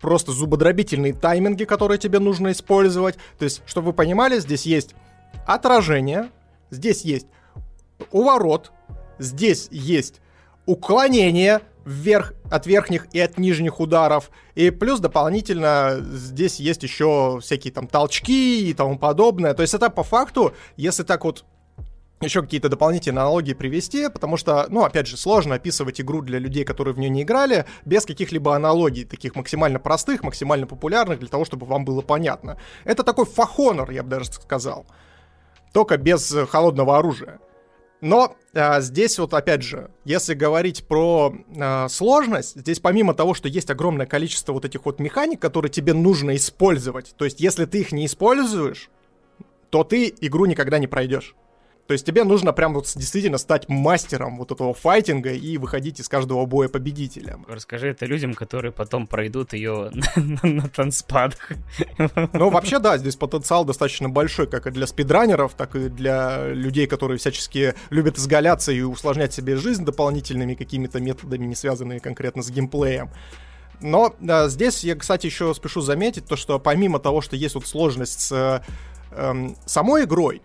просто 0.00 0.32
зубодробительные 0.32 1.14
тайминги, 1.14 1.64
которые 1.64 1.98
тебе 1.98 2.18
нужно 2.18 2.52
использовать. 2.52 3.16
То 3.38 3.44
есть, 3.44 3.62
чтобы 3.66 3.88
вы 3.88 3.92
понимали, 3.94 4.38
здесь 4.38 4.66
есть 4.66 4.94
отражение, 5.46 6.30
здесь 6.70 7.02
есть 7.02 7.26
уворот, 8.10 8.72
здесь 9.18 9.68
есть 9.70 10.20
уклонение 10.66 11.60
вверх 11.84 12.32
от 12.50 12.66
верхних 12.66 13.06
и 13.12 13.20
от 13.20 13.38
нижних 13.38 13.80
ударов. 13.80 14.30
И 14.54 14.70
плюс 14.70 15.00
дополнительно 15.00 15.98
здесь 16.00 16.58
есть 16.58 16.82
еще 16.82 17.38
всякие 17.42 17.72
там 17.72 17.86
толчки 17.86 18.68
и 18.68 18.74
тому 18.74 18.98
подобное. 18.98 19.54
То 19.54 19.62
есть 19.62 19.74
это 19.74 19.90
по 19.90 20.02
факту, 20.02 20.54
если 20.76 21.02
так 21.02 21.24
вот 21.24 21.44
еще 22.24 22.42
какие-то 22.42 22.68
дополнительные 22.68 23.22
аналогии 23.22 23.52
привести, 23.52 24.08
потому 24.08 24.36
что, 24.36 24.66
ну, 24.68 24.84
опять 24.84 25.06
же, 25.06 25.16
сложно 25.16 25.54
описывать 25.54 26.00
игру 26.00 26.22
для 26.22 26.38
людей, 26.38 26.64
которые 26.64 26.94
в 26.94 26.98
нее 26.98 27.10
не 27.10 27.22
играли, 27.22 27.66
без 27.84 28.04
каких-либо 28.04 28.54
аналогий, 28.54 29.04
таких 29.04 29.34
максимально 29.34 29.78
простых, 29.78 30.22
максимально 30.22 30.66
популярных, 30.66 31.18
для 31.20 31.28
того, 31.28 31.44
чтобы 31.44 31.66
вам 31.66 31.84
было 31.84 32.00
понятно. 32.00 32.58
Это 32.84 33.02
такой 33.02 33.26
фахонор, 33.26 33.90
я 33.90 34.02
бы 34.02 34.08
даже 34.08 34.26
сказал. 34.26 34.86
Только 35.72 35.96
без 35.96 36.34
холодного 36.50 36.98
оружия. 36.98 37.40
Но 38.00 38.36
а, 38.52 38.82
здесь 38.82 39.18
вот 39.18 39.32
опять 39.32 39.62
же, 39.62 39.90
если 40.04 40.34
говорить 40.34 40.86
про 40.86 41.34
а, 41.58 41.88
сложность, 41.88 42.54
здесь 42.60 42.78
помимо 42.78 43.14
того, 43.14 43.32
что 43.32 43.48
есть 43.48 43.70
огромное 43.70 44.04
количество 44.04 44.52
вот 44.52 44.66
этих 44.66 44.84
вот 44.84 45.00
механик, 45.00 45.40
которые 45.40 45.70
тебе 45.70 45.94
нужно 45.94 46.36
использовать, 46.36 47.14
то 47.16 47.24
есть 47.24 47.40
если 47.40 47.64
ты 47.64 47.80
их 47.80 47.92
не 47.92 48.04
используешь, 48.04 48.90
то 49.70 49.84
ты 49.84 50.14
игру 50.20 50.44
никогда 50.44 50.78
не 50.78 50.86
пройдешь. 50.86 51.34
То 51.86 51.92
есть 51.92 52.06
тебе 52.06 52.24
нужно 52.24 52.52
прям 52.54 52.72
вот 52.72 52.90
действительно 52.96 53.36
стать 53.36 53.68
мастером 53.68 54.38
вот 54.38 54.50
этого 54.50 54.72
файтинга 54.72 55.32
и 55.32 55.58
выходить 55.58 56.00
из 56.00 56.08
каждого 56.08 56.46
боя 56.46 56.68
победителем. 56.68 57.44
Расскажи 57.46 57.88
это 57.88 58.06
людям, 58.06 58.32
которые 58.32 58.72
потом 58.72 59.06
пройдут 59.06 59.52
ее 59.52 59.90
на, 60.16 60.48
на, 60.48 60.68
танцпадах. 60.68 61.52
Ну, 62.32 62.48
вообще, 62.48 62.78
да, 62.78 62.96
здесь 62.96 63.16
потенциал 63.16 63.66
достаточно 63.66 64.08
большой, 64.08 64.46
как 64.46 64.66
и 64.66 64.70
для 64.70 64.86
спидранеров, 64.86 65.54
так 65.54 65.76
и 65.76 65.90
для 65.90 66.48
людей, 66.48 66.86
которые 66.86 67.18
всячески 67.18 67.74
любят 67.90 68.16
изгаляться 68.18 68.72
и 68.72 68.80
усложнять 68.80 69.34
себе 69.34 69.56
жизнь 69.56 69.84
дополнительными 69.84 70.54
какими-то 70.54 71.00
методами, 71.00 71.44
не 71.44 71.54
связанными 71.54 71.98
конкретно 71.98 72.42
с 72.42 72.50
геймплеем. 72.50 73.10
Но 73.80 74.14
да, 74.20 74.48
здесь 74.48 74.84
я, 74.84 74.96
кстати, 74.96 75.26
еще 75.26 75.52
спешу 75.52 75.82
заметить 75.82 76.26
то, 76.26 76.36
что 76.36 76.58
помимо 76.58 76.98
того, 76.98 77.20
что 77.20 77.36
есть 77.36 77.54
вот 77.54 77.66
сложность 77.66 78.20
с 78.20 78.62
э, 79.10 79.48
самой 79.66 80.04
игрой, 80.04 80.40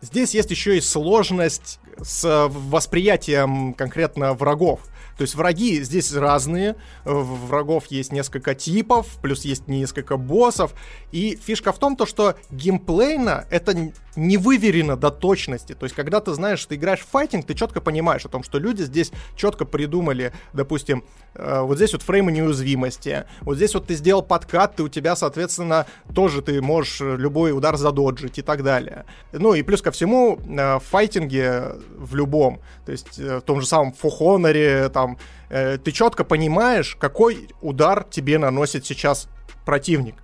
Здесь 0.00 0.34
есть 0.34 0.50
еще 0.50 0.76
и 0.76 0.80
сложность 0.80 1.80
с 2.02 2.48
восприятием 2.50 3.72
конкретно 3.74 4.34
врагов. 4.34 4.80
То 5.16 5.22
есть 5.22 5.34
враги 5.34 5.82
здесь 5.82 6.12
разные, 6.12 6.76
врагов 7.04 7.86
есть 7.86 8.12
несколько 8.12 8.54
типов, 8.54 9.06
плюс 9.22 9.46
есть 9.46 9.66
несколько 9.66 10.18
боссов. 10.18 10.74
И 11.10 11.36
фишка 11.36 11.72
в 11.72 11.78
том, 11.78 11.96
то, 11.96 12.04
что 12.04 12.34
геймплейно 12.50 13.46
это 13.50 13.92
не 14.16 14.36
выверено 14.36 14.96
до 14.96 15.10
точности. 15.10 15.74
То 15.74 15.84
есть, 15.84 15.94
когда 15.94 16.20
ты 16.20 16.32
знаешь, 16.34 16.58
что 16.58 16.70
ты 16.70 16.74
играешь 16.76 17.00
в 17.00 17.06
файтинг, 17.06 17.46
ты 17.46 17.54
четко 17.54 17.80
понимаешь 17.80 18.24
о 18.24 18.28
том, 18.28 18.42
что 18.42 18.58
люди 18.58 18.82
здесь 18.82 19.12
четко 19.36 19.64
придумали, 19.64 20.32
допустим, 20.52 21.04
э, 21.34 21.60
вот 21.60 21.76
здесь 21.76 21.92
вот 21.92 22.02
фреймы 22.02 22.32
неуязвимости, 22.32 23.24
вот 23.42 23.56
здесь 23.56 23.74
вот 23.74 23.86
ты 23.86 23.94
сделал 23.94 24.22
подкат, 24.22 24.76
ты 24.76 24.82
у 24.82 24.88
тебя, 24.88 25.16
соответственно, 25.16 25.86
тоже 26.14 26.42
ты 26.42 26.60
можешь 26.62 27.00
любой 27.00 27.56
удар 27.56 27.76
задоджить 27.76 28.38
и 28.38 28.42
так 28.42 28.62
далее. 28.62 29.04
Ну 29.32 29.54
и 29.54 29.62
плюс 29.62 29.82
ко 29.82 29.90
всему, 29.90 30.38
э, 30.38 30.76
в 30.76 30.82
файтинге 30.82 31.74
в 31.96 32.14
любом, 32.14 32.60
то 32.84 32.92
есть 32.92 33.18
э, 33.18 33.38
в 33.38 33.42
том 33.42 33.60
же 33.60 33.66
самом 33.66 33.92
Фухоноре, 33.92 34.88
там, 34.88 35.18
ты 35.48 35.92
четко 35.92 36.24
понимаешь, 36.24 36.96
какой 36.98 37.48
удар 37.60 38.04
тебе 38.10 38.36
наносит 38.38 38.84
сейчас 38.84 39.28
противник. 39.64 40.16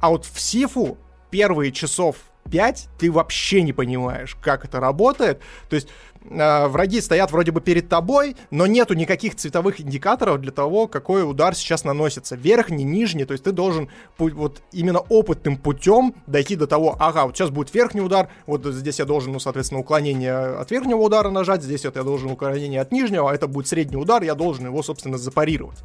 А 0.00 0.10
вот 0.10 0.26
в 0.26 0.38
Сифу 0.38 0.98
первые 1.30 1.72
часов 1.72 2.16
5 2.50 2.88
ты 2.98 3.10
вообще 3.10 3.62
не 3.62 3.72
понимаешь, 3.72 4.36
как 4.40 4.64
это 4.64 4.80
работает. 4.80 5.40
То 5.68 5.76
есть 5.76 5.88
э, 6.30 6.66
враги 6.66 7.00
стоят 7.00 7.30
вроде 7.32 7.52
бы 7.52 7.60
перед 7.60 7.88
тобой, 7.88 8.36
но 8.50 8.66
нету 8.66 8.94
никаких 8.94 9.36
цветовых 9.36 9.80
индикаторов 9.80 10.40
для 10.40 10.52
того, 10.52 10.86
какой 10.86 11.28
удар 11.28 11.54
сейчас 11.54 11.84
наносится. 11.84 12.36
Верхний, 12.36 12.84
нижний, 12.84 13.24
то 13.24 13.32
есть 13.32 13.44
ты 13.44 13.52
должен 13.52 13.88
вот 14.18 14.62
именно 14.72 15.00
опытным 15.00 15.56
путем 15.56 16.14
дойти 16.26 16.56
до 16.56 16.66
того, 16.66 16.96
ага, 16.98 17.26
вот 17.26 17.36
сейчас 17.36 17.50
будет 17.50 17.72
верхний 17.74 18.00
удар, 18.00 18.28
вот 18.46 18.64
здесь 18.64 18.98
я 18.98 19.04
должен, 19.04 19.32
ну, 19.32 19.40
соответственно, 19.40 19.80
уклонение 19.80 20.34
от 20.34 20.70
верхнего 20.70 20.98
удара 20.98 21.30
нажать, 21.30 21.62
здесь 21.62 21.84
вот 21.84 21.96
я 21.96 22.02
должен 22.02 22.30
уклонение 22.30 22.80
от 22.80 22.92
нижнего, 22.92 23.30
а 23.30 23.34
это 23.34 23.46
будет 23.46 23.68
средний 23.68 23.96
удар, 23.96 24.22
я 24.22 24.34
должен 24.34 24.66
его, 24.66 24.82
собственно, 24.82 25.18
запарировать. 25.18 25.78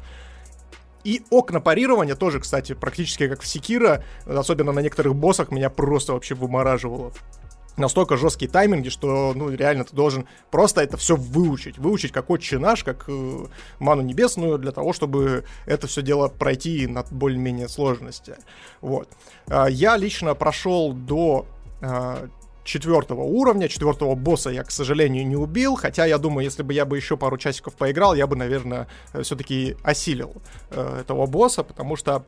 И 1.04 1.22
окна 1.30 1.60
парирования 1.60 2.14
тоже, 2.14 2.40
кстати, 2.40 2.72
практически 2.72 3.28
как 3.28 3.42
в 3.42 3.46
Секира, 3.46 4.02
особенно 4.26 4.72
на 4.72 4.80
некоторых 4.80 5.14
боссах, 5.14 5.50
меня 5.50 5.70
просто 5.70 6.14
вообще 6.14 6.34
вымораживало 6.34 7.12
настолько 7.76 8.16
жесткие 8.16 8.50
тайминги, 8.50 8.88
что, 8.88 9.32
ну, 9.34 9.50
реально 9.50 9.84
ты 9.84 9.94
должен 9.94 10.26
просто 10.50 10.82
это 10.82 10.96
все 10.96 11.16
выучить. 11.16 11.78
Выучить 11.78 12.12
как 12.12 12.30
отче 12.30 12.58
как 12.84 13.04
э, 13.08 13.46
ману 13.78 14.02
небесную, 14.02 14.58
для 14.58 14.72
того, 14.72 14.92
чтобы 14.92 15.44
это 15.66 15.86
все 15.86 16.02
дело 16.02 16.28
пройти 16.28 16.86
на 16.86 17.02
более-менее 17.10 17.68
сложности. 17.68 18.36
Вот. 18.80 19.08
А, 19.48 19.66
я 19.66 19.96
лично 19.96 20.34
прошел 20.34 20.92
до 20.92 21.46
а, 21.80 22.28
четвертого 22.64 23.22
уровня, 23.22 23.68
четвертого 23.68 24.14
босса 24.14 24.50
я, 24.50 24.64
к 24.64 24.70
сожалению, 24.70 25.26
не 25.26 25.36
убил, 25.36 25.76
хотя 25.76 26.06
я 26.06 26.18
думаю, 26.18 26.44
если 26.44 26.62
бы 26.62 26.72
я 26.72 26.84
бы 26.84 26.96
еще 26.96 27.16
пару 27.16 27.36
часиков 27.38 27.74
поиграл, 27.74 28.14
я 28.14 28.26
бы, 28.26 28.36
наверное, 28.36 28.88
э, 29.12 29.22
все-таки 29.22 29.76
осилил 29.82 30.32
э, 30.70 31.00
этого 31.00 31.26
босса, 31.26 31.62
потому 31.62 31.96
что 31.96 32.24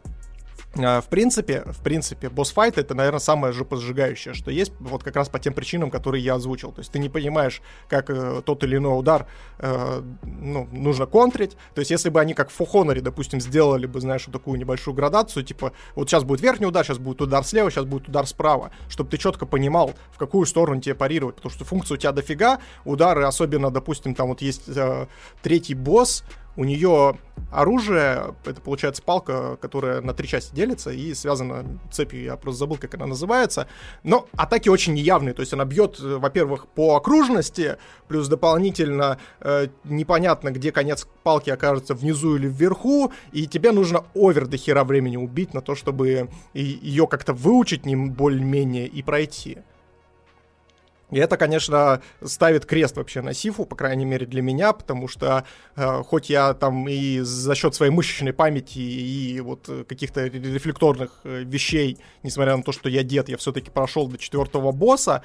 в 0.76 1.06
принципе, 1.08 1.62
в 1.66 1.82
принципе, 1.82 2.28
босс-файт 2.28 2.78
это, 2.78 2.94
наверное, 2.94 3.20
самое 3.20 3.52
жопосжигающее, 3.52 4.34
что 4.34 4.50
есть, 4.50 4.72
вот 4.78 5.02
как 5.02 5.16
раз 5.16 5.28
по 5.28 5.38
тем 5.38 5.54
причинам, 5.54 5.90
которые 5.90 6.22
я 6.22 6.34
озвучил. 6.34 6.72
То 6.72 6.80
есть 6.80 6.92
ты 6.92 6.98
не 6.98 7.08
понимаешь, 7.08 7.62
как 7.88 8.10
э, 8.10 8.42
тот 8.44 8.62
или 8.64 8.76
иной 8.76 8.98
удар 8.98 9.26
э, 9.58 10.02
ну, 10.22 10.68
нужно 10.70 11.06
контрить. 11.06 11.56
То 11.74 11.80
есть 11.80 11.90
если 11.90 12.10
бы 12.10 12.20
они 12.20 12.34
как 12.34 12.50
в 12.50 12.54
Фохоноре, 12.54 13.00
допустим, 13.00 13.40
сделали 13.40 13.86
бы, 13.86 14.00
знаешь, 14.00 14.26
вот 14.26 14.32
такую 14.32 14.58
небольшую 14.58 14.94
градацию, 14.94 15.44
типа, 15.44 15.72
вот 15.94 16.10
сейчас 16.10 16.24
будет 16.24 16.40
верхний 16.40 16.66
удар, 16.66 16.84
сейчас 16.84 16.98
будет 16.98 17.20
удар 17.22 17.44
слева, 17.44 17.70
сейчас 17.70 17.84
будет 17.84 18.08
удар 18.08 18.26
справа, 18.26 18.70
чтобы 18.88 19.10
ты 19.10 19.16
четко 19.16 19.46
понимал, 19.46 19.94
в 20.12 20.18
какую 20.18 20.46
сторону 20.46 20.80
тебе 20.80 20.94
парировать, 20.94 21.36
потому 21.36 21.52
что 21.52 21.64
функция 21.64 21.94
у 21.94 21.98
тебя 21.98 22.12
дофига, 22.12 22.60
удары, 22.84 23.24
особенно, 23.24 23.70
допустим, 23.70 24.14
там 24.14 24.28
вот 24.28 24.42
есть 24.42 24.68
э, 24.68 25.06
третий 25.42 25.74
босс, 25.74 26.24
у 26.57 26.64
нее 26.64 27.16
оружие, 27.52 28.34
это 28.44 28.61
получается 28.61 29.02
палка, 29.02 29.57
которая 29.61 30.00
на 30.00 30.14
три 30.14 30.26
части 30.26 30.54
делится 30.54 30.90
и 30.90 31.14
связана 31.14 31.64
цепью, 31.90 32.22
я 32.22 32.36
просто 32.36 32.61
забыл, 32.61 32.76
как 32.76 32.94
она 32.94 33.07
называется. 33.07 33.68
Но 34.02 34.26
атаки 34.36 34.68
очень 34.68 34.94
неявные, 34.94 35.34
то 35.34 35.40
есть 35.40 35.52
она 35.52 35.64
бьет, 35.64 35.98
э, 36.00 36.16
во-первых, 36.16 36.66
по 36.68 36.96
окружности, 36.96 37.76
плюс 38.09 38.28
дополнительно 38.28 39.18
э, 39.40 39.68
непонятно, 39.84 40.50
где 40.50 40.72
конец 40.72 41.07
палки 41.22 41.50
окажется 41.50 41.94
внизу 41.94 42.36
или 42.36 42.48
вверху, 42.48 43.12
и 43.32 43.46
тебе 43.46 43.72
нужно 43.72 44.04
овер 44.14 44.46
до 44.46 44.57
хера 44.57 44.84
времени 44.84 45.16
убить 45.16 45.54
на 45.54 45.61
то, 45.61 45.74
чтобы 45.74 46.28
ее 46.54 47.07
как-то 47.07 47.32
выучить 47.32 47.86
не 47.86 47.96
более-менее 47.96 48.86
и 48.86 49.02
пройти. 49.02 49.59
И 51.11 51.18
это, 51.18 51.36
конечно, 51.36 52.02
ставит 52.24 52.66
крест 52.66 52.96
вообще 52.96 53.22
на 53.22 53.32
Сифу, 53.32 53.64
по 53.64 53.76
крайней 53.76 54.04
мере 54.04 54.26
для 54.26 54.42
меня, 54.42 54.72
потому 54.72 55.07
что 55.07 55.44
э, 55.76 56.02
хоть 56.02 56.30
я 56.30 56.52
там 56.54 56.88
и 56.88 57.20
за 57.20 57.54
счет 57.54 57.74
своей 57.74 57.92
мышечной 57.92 58.32
памяти 58.32 58.78
и 58.78 59.40
вот 59.40 59.70
каких-то 59.88 60.26
рефлекторных 60.26 61.20
э, 61.24 61.44
вещей, 61.44 61.98
несмотря 62.24 62.57
на 62.57 62.62
то, 62.64 62.72
что 62.72 62.88
я 62.88 63.04
дед, 63.04 63.28
я 63.28 63.36
все-таки 63.36 63.70
прошел 63.70 64.09
до 64.09 64.18
четвертого 64.18 64.72
босса, 64.72 65.22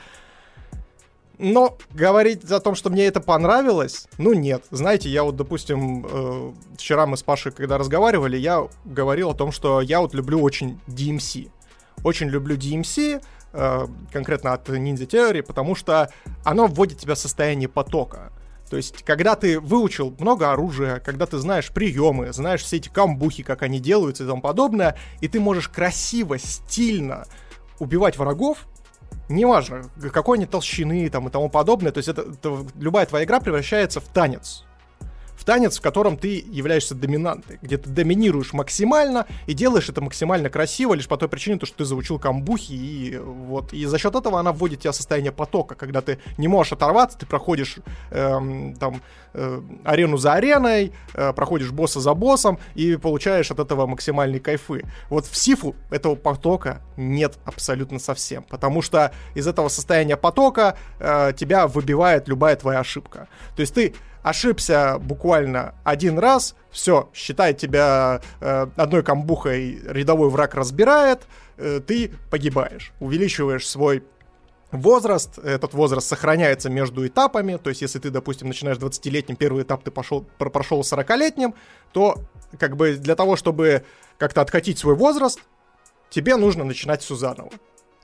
но 1.42 1.76
говорить 1.92 2.44
о 2.52 2.60
том, 2.60 2.76
что 2.76 2.92
мне 2.92 3.08
это 3.08 3.20
понравилось, 3.20 4.08
ну 4.20 4.34
нет. 4.34 4.64
Знаете, 4.70 5.10
я 5.10 5.24
вот, 5.24 5.36
допустим, 5.36 6.06
э, 6.08 6.52
вчера 6.78 7.08
мы 7.08 7.18
с 7.18 7.24
Пашей, 7.24 7.52
когда 7.52 7.80
разговаривали, 7.80 8.38
я 8.38 8.68
говорил 8.86 9.32
о 9.32 9.34
том, 9.34 9.52
что 9.52 9.82
я 9.82 10.02
вот 10.02 10.14
люблю 10.14 10.40
очень 10.40 10.80
DMC. 10.88 11.50
Очень 12.04 12.30
люблю 12.30 12.56
DMC, 12.56 13.24
конкретно 13.52 14.54
от 14.54 14.70
Ninja 14.70 15.08
Theory, 15.08 15.44
потому 15.44 15.76
что 15.76 16.12
оно 16.44 16.68
вводит 16.68 17.00
тебя 17.00 17.16
в 17.16 17.20
состояние 17.20 17.70
потока. 17.70 18.32
То 18.70 18.78
есть, 18.78 19.04
когда 19.04 19.36
ты 19.36 19.60
выучил 19.60 20.16
много 20.18 20.52
оружия, 20.52 21.02
когда 21.02 21.26
ты 21.26 21.38
знаешь 21.40 21.72
приемы, 21.72 22.32
знаешь 22.32 22.64
все 22.64 22.78
эти 22.78 22.88
камбухи, 22.88 23.44
как 23.44 23.64
они 23.64 23.82
делаются 23.82 24.24
и 24.24 24.28
тому 24.28 24.42
подобное, 24.42 24.98
и 25.20 25.28
ты 25.28 25.42
можешь 25.42 25.68
красиво, 25.68 26.40
стильно 26.40 27.26
убивать 27.80 28.18
врагов, 28.18 28.60
неважно, 29.28 29.84
какой 30.14 30.38
они 30.38 30.46
толщины 30.46 31.10
там, 31.10 31.28
и 31.28 31.32
тому 31.32 31.50
подобное, 31.50 31.92
то 31.92 31.98
есть 31.98 32.08
это, 32.08 32.22
это, 32.22 32.66
любая 32.80 33.06
твоя 33.06 33.26
игра 33.26 33.42
превращается 33.42 34.00
в 34.00 34.06
танец 34.06 34.64
в 35.42 35.44
танец, 35.44 35.80
в 35.80 35.82
котором 35.82 36.18
ты 36.18 36.46
являешься 36.52 36.94
доминантой, 36.94 37.58
где 37.64 37.80
ты 37.80 37.90
доминируешь 37.90 38.54
максимально 38.54 39.26
и 39.48 39.54
делаешь 39.54 39.90
это 39.90 40.00
максимально 40.00 40.52
красиво 40.52 40.94
лишь 40.94 41.08
по 41.08 41.18
той 41.18 41.30
причине, 41.30 41.58
то, 41.58 41.66
что 41.66 41.78
ты 41.78 41.86
заучил 41.86 42.20
камбухи 42.20 42.74
и 42.74 43.18
вот. 43.18 43.74
И 43.74 43.88
за 43.88 43.98
счет 43.98 44.14
этого 44.14 44.40
она 44.40 44.52
вводит 44.52 44.82
тебя 44.82 44.92
в 44.92 44.96
состояние 44.96 45.32
потока, 45.32 45.74
когда 45.74 46.02
ты 46.02 46.20
не 46.38 46.48
можешь 46.48 46.74
оторваться, 46.74 47.18
ты 47.18 47.26
проходишь 47.26 47.78
эм, 48.12 48.76
там 48.76 49.02
э, 49.34 49.62
арену 49.84 50.18
за 50.18 50.34
ареной, 50.34 50.94
э, 51.16 51.34
проходишь 51.34 51.72
босса 51.72 52.00
за 52.00 52.14
боссом 52.14 52.60
и 52.76 52.96
получаешь 52.98 53.50
от 53.50 53.58
этого 53.58 53.88
максимальные 53.88 54.42
кайфы. 54.42 54.84
Вот 55.10 55.26
в 55.26 55.36
Сифу 55.36 55.76
этого 55.90 56.14
потока 56.14 56.84
нет 56.98 57.40
абсолютно 57.46 57.98
совсем, 57.98 58.44
потому 58.44 58.84
что 58.84 59.12
из 59.34 59.48
этого 59.48 59.70
состояния 59.70 60.18
потока 60.18 60.78
э, 61.00 61.34
тебя 61.36 61.66
выбивает 61.66 62.28
любая 62.28 62.56
твоя 62.56 62.82
ошибка. 62.82 63.28
То 63.56 63.62
есть 63.62 63.74
ты 63.74 63.96
ошибся 64.24 64.98
буквально 65.00 65.76
один 65.84 66.20
раз, 66.20 66.56
все, 66.72 67.10
считай 67.14 67.54
тебя 67.54 68.22
э, 68.40 68.68
одной 68.76 69.04
камбухой 69.04 69.80
рядовой 69.84 70.30
враг 70.30 70.56
разбирает, 70.56 71.22
э, 71.58 71.80
ты 71.86 72.12
погибаешь, 72.30 72.94
увеличиваешь 73.00 73.68
свой 73.68 74.04
возраст, 74.72 75.38
этот 75.38 75.74
возраст 75.74 76.08
сохраняется 76.08 76.70
между 76.70 77.06
этапами, 77.06 77.58
то 77.58 77.70
есть 77.70 77.82
если 77.82 78.00
ты, 78.00 78.10
допустим, 78.10 78.48
начинаешь 78.48 78.78
20-летним, 78.78 79.36
первый 79.36 79.64
этап 79.64 79.84
ты 79.84 79.92
пошел, 79.92 80.26
прошел 80.38 80.82
40-летним, 80.82 81.54
то 81.92 82.16
как 82.58 82.78
бы 82.78 82.96
для 82.96 83.16
того, 83.16 83.36
чтобы 83.36 83.84
как-то 84.18 84.42
откатить 84.42 84.80
свой 84.80 84.96
возраст, 84.96 85.42
тебе 86.10 86.36
нужно 86.36 86.64
начинать 86.64 87.02
все 87.02 87.16
заново. 87.16 87.50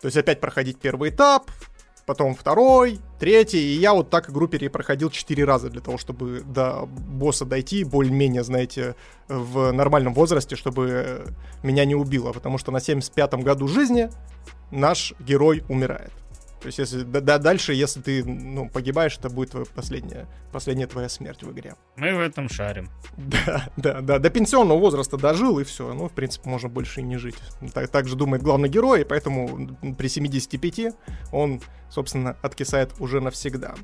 То 0.02 0.08
есть 0.08 0.18
опять 0.18 0.40
проходить 0.40 0.80
первый 0.80 1.10
этап, 1.10 1.50
потом 2.08 2.34
второй, 2.36 3.00
третий, 3.20 3.76
и 3.76 3.80
я 3.80 3.94
вот 3.94 4.10
так 4.10 4.30
игру 4.30 4.48
перепроходил 4.48 5.12
четыре 5.12 5.44
раза 5.44 5.70
для 5.70 5.82
того, 5.82 5.98
чтобы 5.98 6.42
до 6.42 6.86
босса 6.86 7.44
дойти 7.44 7.84
более-менее, 7.84 8.44
знаете, 8.44 8.96
в 9.28 9.72
нормальном 9.74 10.14
возрасте, 10.14 10.56
чтобы 10.56 11.28
меня 11.64 11.84
не 11.84 11.96
убило, 11.96 12.32
потому 12.32 12.58
что 12.58 12.72
на 12.72 12.78
75-м 12.78 13.42
году 13.42 13.68
жизни 13.68 14.10
наш 14.72 15.14
герой 15.20 15.64
умирает. 15.68 16.14
То 16.60 16.68
есть, 16.68 16.80
если 16.80 17.04
да, 17.04 17.38
дальше, 17.38 17.74
если 17.74 18.02
ты 18.02 18.24
ну, 18.24 18.68
погибаешь, 18.70 19.18
это 19.18 19.30
будет 19.30 19.52
твоя 19.52 19.66
последняя, 19.76 20.28
последняя 20.52 20.88
твоя 20.88 21.08
смерть 21.08 21.44
в 21.44 21.52
игре. 21.52 21.76
Мы 21.96 22.16
в 22.16 22.20
этом 22.20 22.50
шарим. 22.50 22.90
Да, 23.18 23.70
да, 23.78 24.02
да. 24.02 24.20
До 24.20 24.30
пенсионного 24.30 24.80
возраста 24.80 25.18
дожил, 25.18 25.60
и 25.60 25.64
все. 25.64 25.94
Ну, 25.94 26.10
в 26.10 26.14
принципе, 26.14 26.50
можно 26.50 26.70
больше 26.70 27.02
и 27.02 27.04
не 27.04 27.18
жить. 27.18 27.36
Так, 27.74 27.90
так 27.90 28.08
же 28.08 28.16
думает 28.16 28.42
главный 28.42 28.70
герой, 28.70 29.02
и 29.02 29.04
поэтому 29.04 29.78
при 29.98 30.08
75 30.08 30.96
он, 31.32 31.62
собственно, 31.90 32.38
откисает 32.42 32.92
уже 33.00 33.22
навсегда. 33.22 33.76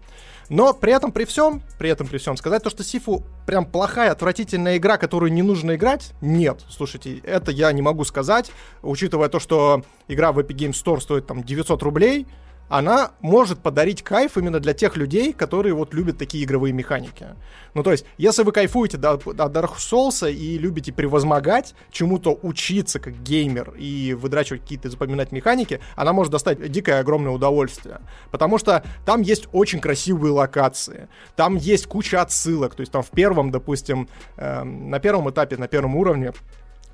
Но 0.50 0.74
при 0.74 0.94
этом, 0.94 1.12
при 1.12 1.26
всем, 1.26 1.62
при 1.78 1.90
этом, 1.90 2.08
при 2.08 2.18
всем, 2.18 2.38
сказать 2.38 2.64
то, 2.64 2.70
что 2.70 2.84
Сифу 2.84 3.24
прям 3.46 3.66
плохая, 3.66 4.12
отвратительная 4.12 4.78
игра, 4.78 4.98
которую 4.98 5.32
не 5.32 5.42
нужно 5.42 5.76
играть, 5.76 6.14
нет. 6.22 6.62
Слушайте, 6.70 7.20
это 7.20 7.52
я 7.52 7.72
не 7.72 7.82
могу 7.82 8.04
сказать, 8.04 8.52
учитывая 8.82 9.30
то, 9.30 9.40
что 9.40 9.84
игра 10.08 10.32
в 10.32 10.40
Epic 10.40 10.56
Games 10.56 10.84
Store 10.84 11.00
стоит 11.00 11.28
там 11.28 11.44
900 11.44 11.82
рублей, 11.84 12.28
она 12.74 13.12
может 13.22 13.60
подарить 13.60 14.02
кайф 14.02 14.36
именно 14.36 14.60
для 14.60 14.74
тех 14.74 14.98
людей, 14.98 15.32
которые 15.32 15.76
вот 15.76 15.94
любят 15.94 16.18
такие 16.18 16.44
игровые 16.44 16.74
механики. 16.74 17.28
Ну, 17.76 17.84
то 17.84 17.92
есть, 17.92 18.04
если 18.18 18.42
вы 18.42 18.52
кайфуете 18.52 18.98
от 18.98 19.28
Dark 19.28 19.76
Souls 19.78 20.34
и 20.34 20.58
любите 20.58 20.92
превозмогать, 20.92 21.76
чему-то 21.92 22.34
учиться 22.42 23.00
как 23.00 23.22
геймер 23.22 23.76
и 23.78 24.16
выдрачивать 24.20 24.64
какие-то 24.64 24.90
запоминать 24.90 25.32
механики, 25.32 25.82
она 25.96 26.14
может 26.14 26.32
достать 26.32 26.72
дикое 26.72 27.00
огромное 27.00 27.32
удовольствие. 27.32 28.00
Потому 28.32 28.58
что 28.58 28.84
там 29.06 29.22
есть 29.22 29.48
очень 29.52 29.80
красивые 29.80 30.32
локации, 30.32 31.10
там 31.36 31.58
есть 31.58 31.86
куча 31.86 32.24
отсылок, 32.24 32.74
то 32.74 32.82
есть 32.82 32.92
там 32.92 33.04
в 33.04 33.12
первом, 33.12 33.52
допустим, 33.52 34.10
э, 34.36 34.64
на 34.64 34.98
первом 34.98 35.30
этапе, 35.30 35.58
на 35.58 35.68
первом 35.68 35.96
уровне 35.96 36.32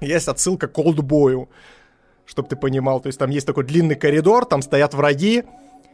есть 0.02 0.28
отсылка 0.28 0.68
к 0.68 0.78
Олдбою, 0.78 1.48
чтобы 2.26 2.48
ты 2.48 2.56
понимал. 2.56 3.00
То 3.00 3.08
есть 3.08 3.18
там 3.18 3.30
есть 3.30 3.48
такой 3.48 3.64
длинный 3.64 3.96
коридор, 3.96 4.46
там 4.46 4.62
стоят 4.62 4.94
враги, 4.94 5.46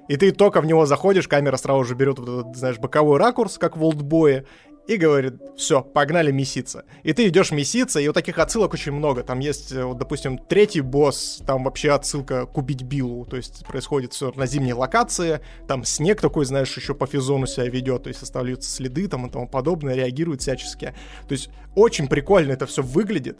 и 0.07 0.17
ты 0.17 0.31
только 0.31 0.61
в 0.61 0.65
него 0.65 0.85
заходишь, 0.85 1.27
камера 1.27 1.57
сразу 1.57 1.83
же 1.83 1.95
берет 1.95 2.19
вот 2.19 2.29
этот, 2.29 2.55
знаешь, 2.55 2.77
боковой 2.77 3.17
ракурс, 3.19 3.57
как 3.57 3.77
в 3.77 3.83
олдбое, 3.83 4.45
и 4.87 4.97
говорит, 4.97 5.41
все, 5.57 5.81
погнали 5.81 6.31
меситься. 6.31 6.85
И 7.03 7.13
ты 7.13 7.27
идешь 7.27 7.51
меситься, 7.51 7.99
и 7.99 8.07
вот 8.07 8.13
таких 8.13 8.37
отсылок 8.37 8.73
очень 8.73 8.91
много. 8.91 9.23
Там 9.23 9.39
есть, 9.39 9.71
э, 9.71 9.83
вот, 9.83 9.97
допустим, 9.97 10.37
третий 10.37 10.81
босс, 10.81 11.41
там 11.45 11.63
вообще 11.63 11.91
отсылка 11.91 12.45
к 12.45 12.57
убить 12.57 12.83
Биллу, 12.83 13.25
то 13.25 13.35
есть 13.37 13.65
происходит 13.65 14.13
все 14.13 14.31
на 14.35 14.45
зимней 14.45 14.73
локации, 14.73 15.41
там 15.67 15.83
снег 15.83 16.21
такой, 16.21 16.45
знаешь, 16.45 16.75
еще 16.77 16.93
по 16.93 17.07
физону 17.07 17.47
себя 17.47 17.67
ведет, 17.67 18.03
то 18.03 18.09
есть 18.09 18.21
оставляются 18.21 18.69
следы 18.69 19.07
там 19.07 19.25
и 19.25 19.29
тому 19.29 19.47
подобное, 19.47 19.95
реагирует 19.95 20.41
всячески. 20.41 20.93
То 21.27 21.31
есть 21.31 21.49
очень 21.75 22.07
прикольно 22.07 22.51
это 22.51 22.67
все 22.67 22.83
выглядит, 22.83 23.39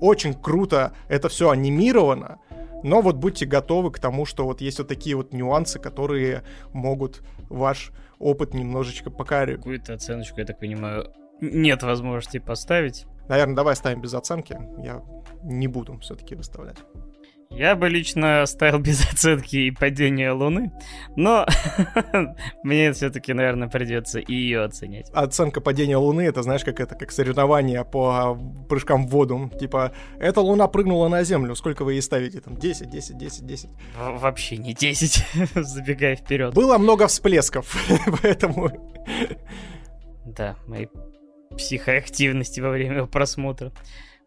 очень 0.00 0.34
круто 0.34 0.92
это 1.08 1.28
все 1.28 1.50
анимировано, 1.50 2.38
но 2.86 3.00
вот 3.00 3.16
будьте 3.16 3.46
готовы 3.46 3.90
к 3.90 3.98
тому, 3.98 4.24
что 4.26 4.44
вот 4.44 4.60
есть 4.60 4.78
вот 4.78 4.86
такие 4.86 5.16
вот 5.16 5.32
нюансы, 5.32 5.80
которые 5.80 6.44
могут 6.72 7.20
ваш 7.48 7.90
опыт 8.20 8.54
немножечко 8.54 9.10
покорить. 9.10 9.56
Какую-то 9.56 9.94
оценочку, 9.94 10.38
я 10.38 10.46
так 10.46 10.60
понимаю, 10.60 11.12
нет 11.40 11.82
возможности 11.82 12.38
поставить. 12.38 13.06
Наверное, 13.28 13.56
давай 13.56 13.74
ставим 13.74 14.00
без 14.00 14.14
оценки. 14.14 14.56
Я 14.78 15.02
не 15.42 15.66
буду 15.66 15.98
все-таки 15.98 16.36
выставлять. 16.36 16.78
Я 17.50 17.76
бы 17.76 17.88
лично 17.88 18.42
оставил 18.42 18.78
без 18.80 19.00
оценки 19.10 19.56
и 19.56 19.70
падение 19.70 20.32
Луны, 20.32 20.72
но 21.16 21.46
мне 22.62 22.92
все-таки, 22.92 23.32
наверное, 23.32 23.68
придется 23.68 24.18
и 24.18 24.34
ее 24.34 24.62
оценять. 24.64 25.10
Оценка 25.14 25.60
падения 25.60 25.96
Луны, 25.96 26.22
это 26.22 26.42
знаешь, 26.42 26.64
как 26.64 26.80
это, 26.80 26.94
как 26.94 27.10
соревнование 27.12 27.84
по 27.84 28.38
прыжкам 28.68 29.06
в 29.06 29.10
воду. 29.10 29.50
Типа, 29.58 29.92
эта 30.18 30.40
Луна 30.40 30.66
прыгнула 30.68 31.08
на 31.08 31.22
Землю, 31.24 31.54
сколько 31.54 31.84
вы 31.84 31.94
ей 31.94 32.02
ставите? 32.02 32.40
Там 32.40 32.56
10, 32.56 32.90
10, 32.90 33.16
10, 33.16 33.46
10. 33.46 33.70
В- 33.96 34.18
вообще 34.18 34.56
не 34.56 34.74
10, 34.74 35.24
забегая 35.54 36.16
вперед. 36.16 36.52
Было 36.54 36.78
много 36.78 37.06
всплесков, 37.06 37.76
поэтому... 38.22 38.70
Да, 40.26 40.56
мои 40.66 40.86
психоактивности 41.56 42.60
во 42.60 42.70
время 42.70 43.06
просмотра. 43.06 43.72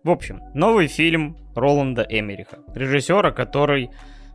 В 0.04 0.12
общем, 0.12 0.42
новый 0.54 0.88
фильм 0.88 1.38
Роланда 1.56 2.06
Эмериха, 2.08 2.60
режиссера, 2.74 3.32
который 3.32 3.90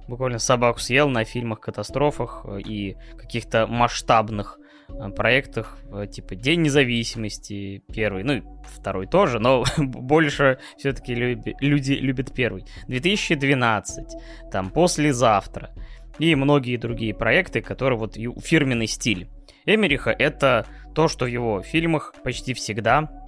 буквально 0.06 0.38
собаку 0.38 0.78
съел 0.78 1.08
на 1.08 1.24
фильмах-катастрофах 1.24 2.44
э, 2.44 2.60
и 2.60 2.96
каких-то 3.16 3.66
масштабных 3.66 4.58
э, 4.90 5.08
проектах, 5.08 5.78
э, 5.90 6.06
типа 6.06 6.34
День 6.34 6.60
независимости, 6.60 7.82
первый, 7.90 8.24
ну 8.24 8.32
и 8.34 8.42
второй 8.76 9.06
тоже, 9.06 9.38
но 9.38 9.64
больше 9.78 10.58
все-таки 10.76 11.14
люди 11.14 11.92
любят 11.92 12.34
первый. 12.34 12.66
2012, 12.88 14.16
там, 14.52 14.68
послезавтра 14.68 15.70
и 16.18 16.34
многие 16.34 16.76
другие 16.76 17.14
проекты, 17.14 17.62
которые 17.62 17.98
вот 17.98 18.16
фирменный 18.16 18.86
стиль. 18.86 19.30
Эмериха— 19.64 20.10
это 20.18 20.66
то, 20.94 21.08
что 21.08 21.24
в 21.24 21.28
его 21.28 21.62
фильмах 21.62 22.12
почти 22.22 22.52
всегда 22.52 23.23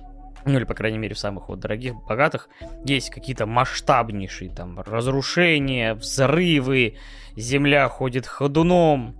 ну 0.47 0.59
или, 0.59 0.65
по 0.65 0.75
крайней 0.75 0.99
мере, 0.99 1.15
в 1.15 1.19
самых 1.19 1.49
вот 1.49 1.59
дорогих, 1.59 1.95
богатых, 2.07 2.49
есть 2.85 3.11
какие-то 3.11 3.47
масштабнейшие 3.47 4.51
там 4.51 4.81
разрушения, 4.81 5.95
взрывы, 5.95 6.97
земля 7.37 7.89
ходит 7.89 8.27
ходуном, 8.27 9.17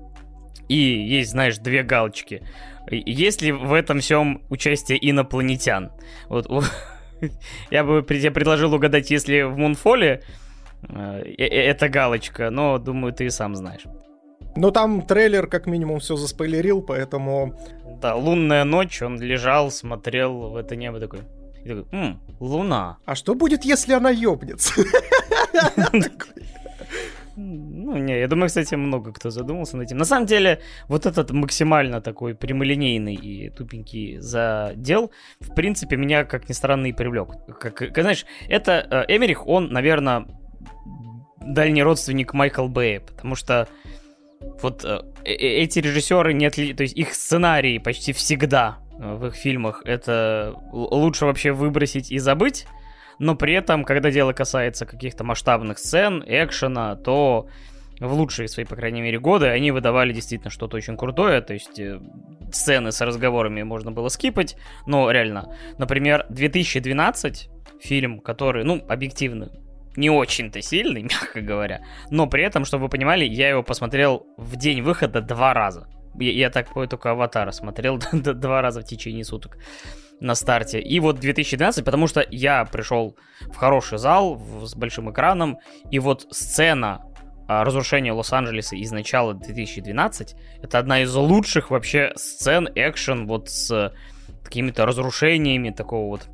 и 0.69 0.77
есть, 0.77 1.31
знаешь, 1.33 1.59
две 1.59 1.83
галочки. 1.83 2.43
Есть 2.91 3.43
ли 3.43 3.53
в 3.53 3.73
этом 3.73 4.01
всем 4.01 4.43
участие 4.49 4.99
инопланетян? 5.11 5.91
Вот, 6.29 6.47
я 7.71 7.85
бы 7.85 8.05
тебе 8.09 8.31
предложил 8.31 8.75
угадать, 8.75 9.11
если 9.11 9.43
в 9.43 9.57
Мунфоле 9.57 10.23
э, 10.89 11.23
э, 11.39 11.45
эта 11.45 11.89
галочка, 11.89 12.51
но 12.51 12.79
думаю, 12.79 13.13
ты 13.13 13.27
и 13.27 13.31
сам 13.31 13.57
знаешь. 13.57 13.85
Ну, 14.57 14.71
там 14.71 15.03
трейлер 15.03 15.47
как 15.49 15.67
минимум 15.67 16.01
все 16.01 16.17
заспойлерил, 16.17 16.83
поэтому... 16.83 17.59
Да, 18.01 18.15
лунная 18.15 18.65
ночь, 18.65 19.03
он 19.03 19.21
лежал, 19.21 19.71
смотрел 19.71 20.51
в 20.51 20.57
это 20.57 20.77
небо 20.77 21.01
такой. 21.01 21.21
И 21.65 21.69
такой, 21.69 21.85
М, 21.93 22.21
луна. 22.41 22.99
А 23.05 23.15
что 23.15 23.35
будет, 23.35 23.65
если 23.65 23.95
она 23.95 24.11
ёбнется? 24.11 24.73
Ну, 27.39 27.99
не, 27.99 28.19
я 28.19 28.29
думаю, 28.29 28.49
кстати, 28.49 28.75
много 28.77 29.13
кто 29.13 29.29
задумался 29.31 29.77
над 29.77 29.87
этим. 29.87 29.99
На 29.99 30.07
самом 30.07 30.27
деле, 30.27 30.61
вот 30.89 31.05
этот 31.05 31.33
максимально 31.33 32.01
такой 32.01 32.35
прямолинейный 32.35 33.15
и 33.15 33.51
тупенький 33.51 34.19
задел, 34.21 35.11
в 35.41 35.55
принципе, 35.55 35.97
меня, 35.97 36.25
как 36.25 36.49
ни 36.49 36.55
странно, 36.55 36.87
и 36.87 36.93
привлек. 36.95 37.29
Как, 37.61 37.75
как 37.75 38.01
знаешь, 38.01 38.25
это 38.49 38.73
э, 39.09 39.15
Эмерих, 39.15 39.47
он, 39.47 39.71
наверное, 39.71 40.27
дальний 41.41 41.83
родственник 41.83 42.33
Майкл 42.33 42.69
Бэя, 42.69 43.01
потому 43.01 43.35
что 43.35 43.69
вот 44.41 44.85
э, 44.85 45.01
э, 45.25 45.33
эти 45.33 45.79
режиссеры 45.79 46.33
не 46.33 46.47
отли... 46.47 46.73
то 46.73 46.83
есть 46.83 46.97
их 46.97 47.15
сценарии 47.15 47.79
почти 47.79 48.13
всегда 48.13 48.79
э, 48.99 49.15
в 49.15 49.27
их 49.27 49.35
фильмах 49.35 49.83
это 49.85 50.55
лучше 50.73 51.27
вообще 51.27 51.53
выбросить 51.53 52.11
и 52.11 52.19
забыть, 52.19 52.67
но 53.19 53.35
при 53.35 53.55
этом, 53.55 53.85
когда 53.85 54.11
дело 54.11 54.33
касается 54.33 54.87
каких-то 54.87 55.25
масштабных 55.25 55.79
сцен, 55.79 56.23
экшена, 56.27 56.97
то 56.97 57.49
в 58.01 58.13
лучшие 58.13 58.49
свои, 58.49 58.67
по 58.67 58.77
крайней 58.77 59.01
мере, 59.01 59.19
годы, 59.19 59.47
они 59.47 59.71
выдавали 59.71 60.13
действительно 60.13 60.51
что-то 60.51 60.77
очень 60.77 60.97
крутое, 60.97 61.41
то 61.41 61.55
есть 61.55 61.79
э, 61.79 61.99
сцены 62.53 62.93
с 62.93 63.01
разговорами 63.01 63.63
можно 63.63 63.91
было 63.91 64.09
скипать, 64.09 64.57
но 64.87 65.11
реально, 65.11 65.57
например, 65.79 66.27
2012 66.29 67.49
фильм, 67.81 68.21
который, 68.21 68.65
ну, 68.65 68.85
объективно, 68.89 69.51
не 69.97 70.11
очень-то 70.11 70.63
сильный, 70.63 71.03
мягко 71.11 71.41
говоря, 71.41 71.83
но 72.11 72.27
при 72.27 72.43
этом, 72.45 72.65
чтобы 72.65 72.85
вы 72.85 72.89
понимали, 72.89 73.25
я 73.25 73.49
его 73.49 73.63
посмотрел 73.63 74.27
в 74.37 74.57
день 74.57 74.83
выхода 74.83 75.21
два 75.21 75.55
раза. 75.55 75.89
Я, 76.19 76.33
я 76.33 76.51
так 76.51 76.73
только 76.73 77.11
«Аватара» 77.11 77.51
смотрел 77.53 77.99
два 78.13 78.63
раза 78.63 78.81
в 78.81 78.85
течение 78.85 79.25
суток 79.25 79.59
на 80.21 80.35
старте. 80.35 80.81
И 80.81 80.99
вот 81.01 81.21
2012, 81.21 81.85
потому 81.85 82.07
что 82.07 82.25
я 82.31 82.65
пришел 82.65 83.17
в 83.41 83.57
хороший 83.57 83.99
зал 83.99 84.41
с 84.63 84.75
большим 84.75 85.11
экраном, 85.11 85.59
и 85.91 85.99
вот 85.99 86.27
сцена 86.31 87.03
а, 87.49 87.65
разрушения 87.65 88.13
Лос-Анджелеса 88.13 88.77
из 88.77 88.91
начала 88.91 89.35
2012 89.35 90.35
это 90.63 90.79
одна 90.79 91.03
из 91.03 91.15
лучших 91.15 91.71
вообще 91.71 92.13
сцен 92.17 92.69
экшен 92.75 93.27
вот 93.27 93.49
с 93.51 93.93
какими-то 94.43 94.85
разрушениями 94.85 95.71
такого 95.71 96.09
вот 96.09 96.29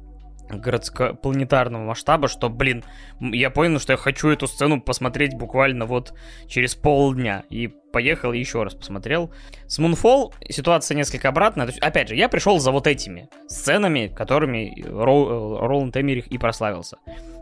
городско-планетарного 0.61 1.85
масштаба, 1.85 2.29
что, 2.29 2.49
блин, 2.49 2.85
я 3.21 3.51
понял, 3.51 3.79
что 3.81 3.93
я 3.93 3.97
хочу 3.97 4.29
эту 4.29 4.47
сцену 4.47 4.81
посмотреть 4.81 5.35
буквально 5.35 5.87
вот 5.87 6.15
через 6.47 6.75
полдня. 6.75 7.45
И 7.51 7.69
поехал 7.93 8.33
и 8.33 8.39
еще 8.39 8.63
раз 8.63 8.75
посмотрел. 8.75 9.31
С 9.67 9.79
Moonfall 9.79 10.33
ситуация 10.49 10.97
несколько 10.97 11.29
обратная. 11.29 11.67
То 11.67 11.73
есть, 11.73 11.83
опять 11.83 12.09
же, 12.09 12.17
я 12.17 12.29
пришел 12.29 12.59
за 12.59 12.73
вот 12.73 12.87
этими 12.87 13.29
сценами, 13.49 14.09
которыми 14.09 14.75
Ро- 14.83 15.59
Роланд 15.59 15.97
Эмерих 15.97 16.27
и 16.29 16.39
прославился. 16.39 16.97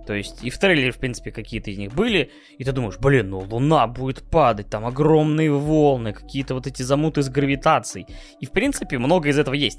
То 0.06 0.14
есть 0.14 0.42
и 0.42 0.50
в 0.50 0.58
трейлере, 0.58 0.90
в 0.90 0.98
принципе, 0.98 1.30
какие-то 1.30 1.70
из 1.70 1.78
них 1.78 1.92
были, 1.94 2.32
и 2.58 2.64
ты 2.64 2.72
думаешь, 2.72 2.98
блин, 2.98 3.30
ну 3.30 3.38
луна 3.38 3.86
будет 3.86 4.28
падать, 4.28 4.68
там 4.68 4.84
огромные 4.84 5.52
волны, 5.52 6.12
какие-то 6.12 6.54
вот 6.54 6.66
эти 6.66 6.82
замуты 6.82 7.22
с 7.22 7.28
гравитацией. 7.28 8.06
И, 8.40 8.46
в 8.46 8.50
принципе, 8.50 8.98
много 8.98 9.28
из 9.28 9.38
этого 9.38 9.54
есть. 9.54 9.78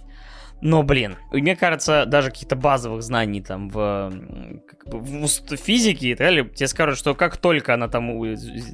Но, 0.61 0.83
блин, 0.83 1.17
мне 1.31 1.55
кажется, 1.55 2.05
даже 2.05 2.29
каких-то 2.29 2.55
базовых 2.55 3.01
знаний 3.01 3.41
там 3.41 3.69
в, 3.69 4.11
в, 4.85 5.57
физике 5.57 6.09
и 6.09 6.15
так 6.15 6.27
далее, 6.27 6.45
тебе 6.45 6.67
скажут, 6.67 6.99
что 6.99 7.15
как 7.15 7.37
только 7.37 7.73
она 7.73 7.87
там, 7.87 8.11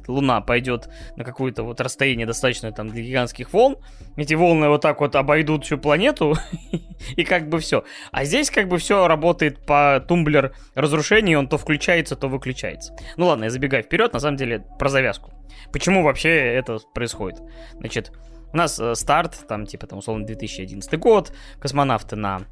Луна 0.06 0.40
пойдет 0.42 0.90
на 1.16 1.24
какое-то 1.24 1.62
вот 1.62 1.80
расстояние 1.80 2.26
достаточное 2.26 2.72
там 2.72 2.88
для 2.90 3.02
гигантских 3.02 3.52
волн, 3.52 3.78
эти 4.16 4.34
волны 4.34 4.68
вот 4.68 4.82
так 4.82 5.00
вот 5.00 5.16
обойдут 5.16 5.64
всю 5.64 5.78
планету, 5.78 6.36
и 7.16 7.24
как 7.24 7.48
бы 7.48 7.58
все. 7.58 7.84
А 8.12 8.24
здесь 8.24 8.50
как 8.50 8.68
бы 8.68 8.76
все 8.78 9.08
работает 9.08 9.64
по 9.64 10.04
тумблер 10.06 10.54
разрушения, 10.74 11.38
он 11.38 11.48
то 11.48 11.56
включается, 11.56 12.16
то 12.16 12.28
выключается. 12.28 12.94
Ну 13.16 13.26
ладно, 13.26 13.44
я 13.44 13.50
забегаю 13.50 13.82
вперед, 13.82 14.12
на 14.12 14.20
самом 14.20 14.36
деле, 14.36 14.64
про 14.78 14.88
завязку. 14.90 15.32
Почему 15.72 16.02
вообще 16.02 16.30
это 16.30 16.78
происходит? 16.94 17.40
Значит, 17.78 18.12
у 18.52 18.56
нас 18.56 18.78
э, 18.78 18.94
старт, 18.94 19.44
там, 19.48 19.66
типа, 19.66 19.86
там, 19.86 19.98
условно, 19.98 20.26
2011 20.26 20.98
год, 20.98 21.32
космонавты 21.58 22.16
на 22.16 22.42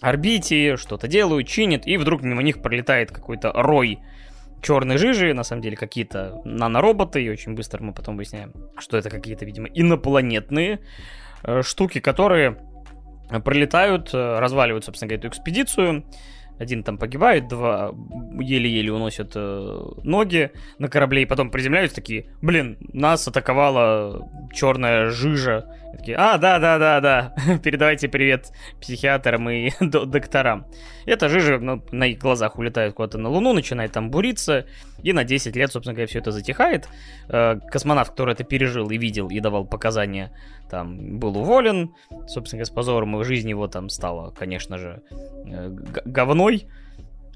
орбите, 0.00 0.76
что-то 0.76 1.08
делают, 1.08 1.48
чинят, 1.48 1.86
и 1.86 1.96
вдруг 1.96 2.22
мимо 2.22 2.42
них 2.42 2.60
пролетает 2.60 3.10
какой-то 3.10 3.52
рой 3.52 4.00
черной 4.62 4.98
жижи, 4.98 5.32
на 5.32 5.44
самом 5.44 5.62
деле 5.62 5.76
какие-то 5.76 6.40
нанороботы, 6.44 7.22
и 7.22 7.30
очень 7.30 7.54
быстро 7.54 7.82
мы 7.82 7.92
потом 7.92 8.16
выясняем, 8.16 8.52
что 8.78 8.96
это 8.96 9.10
какие-то, 9.10 9.44
видимо, 9.44 9.68
инопланетные 9.68 10.80
э, 11.42 11.62
штуки, 11.62 12.00
которые 12.00 12.58
пролетают, 13.44 14.12
э, 14.12 14.38
разваливают, 14.38 14.84
собственно 14.84 15.08
говоря, 15.08 15.20
эту 15.20 15.28
экспедицию, 15.28 16.04
один 16.58 16.82
там 16.82 16.98
погибает, 16.98 17.48
два 17.48 17.92
еле-еле 18.38 18.92
уносят 18.92 19.32
э, 19.34 19.80
ноги 20.02 20.52
на 20.78 20.88
корабле 20.88 21.22
и 21.22 21.26
потом 21.26 21.50
приземляются 21.50 21.96
такие, 21.96 22.26
блин, 22.40 22.78
нас 22.92 23.26
атаковала 23.28 24.28
черная 24.52 25.10
жижа. 25.10 25.66
И 25.94 25.98
такие, 25.98 26.16
а, 26.16 26.38
да-да-да-да, 26.38 27.34
передавайте 27.62 28.08
привет 28.08 28.52
психиатрам 28.80 29.48
и 29.50 29.70
докторам. 29.80 30.66
Эта 31.04 31.28
жижа 31.28 31.58
ну, 31.58 31.84
на 31.92 32.04
их 32.04 32.18
глазах 32.18 32.58
улетает 32.58 32.94
куда-то 32.94 33.18
на 33.18 33.28
Луну, 33.28 33.52
начинает 33.52 33.92
там 33.92 34.10
буриться, 34.10 34.66
и 35.02 35.12
на 35.12 35.24
10 35.24 35.54
лет, 35.56 35.70
собственно 35.70 35.94
говоря, 35.94 36.08
все 36.08 36.18
это 36.18 36.32
затихает. 36.32 36.88
Э, 37.28 37.58
космонавт, 37.70 38.10
который 38.10 38.32
это 38.32 38.44
пережил 38.44 38.90
и 38.90 38.98
видел, 38.98 39.28
и 39.28 39.40
давал 39.40 39.66
показания, 39.66 40.32
там, 40.68 41.18
был 41.18 41.36
уволен, 41.38 41.94
собственно 42.26 42.58
говоря, 42.58 42.64
с 42.64 42.70
позором, 42.70 43.20
и 43.20 43.24
жизнь 43.24 43.48
его 43.48 43.68
там 43.68 43.88
стала, 43.88 44.30
конечно 44.30 44.78
же, 44.78 45.02
э, 45.46 45.68
говной. 45.70 46.66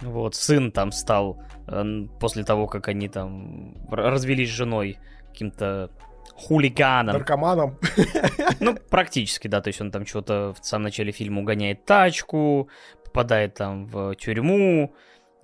Вот, 0.03 0.35
сын 0.35 0.73
там 0.73 0.93
стал, 0.93 1.43
э, 1.69 2.07
после 2.19 2.45
того, 2.45 2.67
как 2.67 2.89
они 2.89 3.09
там 3.09 3.75
развелись 3.91 4.49
с 4.49 4.53
женой, 4.53 4.99
каким-то 5.29 5.91
хулиганом. 6.35 7.17
Наркоманом. 7.17 7.79
Ну, 8.61 8.77
практически, 8.91 9.49
да, 9.49 9.61
то 9.61 9.69
есть 9.69 9.81
он 9.81 9.91
там 9.91 10.05
что-то 10.05 10.55
в 10.61 10.65
самом 10.67 10.85
начале 10.85 11.13
фильма 11.13 11.41
угоняет 11.41 11.85
тачку, 11.85 12.69
попадает 13.05 13.55
там 13.55 13.87
в 13.87 14.15
тюрьму, 14.17 14.95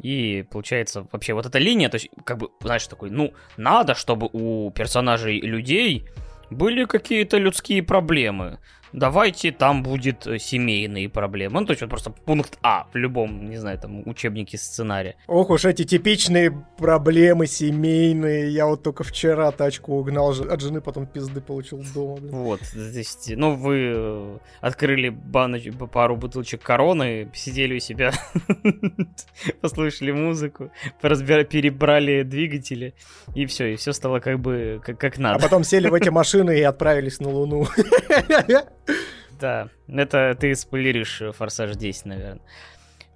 и 0.02 0.44
получается 0.50 1.06
вообще 1.10 1.32
вот 1.32 1.46
эта 1.46 1.58
линия, 1.58 1.88
то 1.88 1.96
есть 1.96 2.10
как 2.24 2.38
бы, 2.38 2.50
знаешь, 2.60 2.86
такой, 2.86 3.10
ну, 3.10 3.32
надо, 3.56 3.94
чтобы 3.94 4.28
у 4.32 4.70
персонажей 4.70 5.40
людей 5.40 6.06
были 6.50 6.84
какие-то 6.84 7.38
людские 7.38 7.82
проблемы 7.82 8.58
давайте 8.92 9.52
там 9.52 9.82
будет 9.82 10.26
э, 10.26 10.38
семейные 10.38 11.08
проблемы. 11.08 11.60
Ну, 11.60 11.66
то 11.66 11.72
есть 11.72 11.82
вот 11.82 11.90
просто 11.90 12.10
пункт 12.10 12.58
А 12.62 12.86
в 12.92 12.96
любом, 12.96 13.48
не 13.48 13.56
знаю, 13.56 13.78
там, 13.78 14.06
учебнике 14.06 14.58
сценария. 14.58 15.16
Ох 15.26 15.50
уж 15.50 15.64
эти 15.64 15.84
типичные 15.84 16.50
проблемы 16.78 17.46
семейные. 17.46 18.50
Я 18.50 18.66
вот 18.66 18.82
только 18.82 19.04
вчера 19.04 19.50
тачку 19.52 19.94
угнал 19.94 20.30
от 20.30 20.60
жены, 20.60 20.80
потом 20.80 21.06
пизды 21.06 21.40
получил 21.40 21.82
дома. 21.94 22.16
Блин. 22.16 22.32
Вот, 22.32 22.60
то 22.60 22.78
есть, 22.78 23.32
ну, 23.36 23.54
вы 23.54 23.92
э, 23.94 24.38
открыли 24.60 25.08
баноч... 25.08 25.68
пару 25.92 26.16
бутылочек 26.16 26.62
короны, 26.62 27.30
сидели 27.34 27.76
у 27.76 27.80
себя, 27.80 28.12
послушали 29.60 30.12
музыку, 30.12 30.70
поразбирали, 31.00 31.44
перебрали 31.44 32.22
двигатели, 32.22 32.94
и 33.34 33.46
все, 33.46 33.72
и 33.72 33.76
все 33.76 33.92
стало 33.92 34.20
как 34.20 34.40
бы 34.40 34.80
как, 34.84 34.98
как 34.98 35.18
надо. 35.18 35.38
А 35.38 35.42
потом 35.42 35.64
сели 35.64 35.88
в 35.88 35.94
эти 35.94 36.08
машины 36.08 36.58
и 36.58 36.62
отправились 36.62 37.20
на 37.20 37.28
Луну. 37.28 37.66
Да, 39.38 39.68
это 39.88 40.36
ты 40.38 40.54
спойлеришь 40.54 41.22
Форсаж 41.34 41.76
10, 41.76 42.06
наверное. 42.06 42.42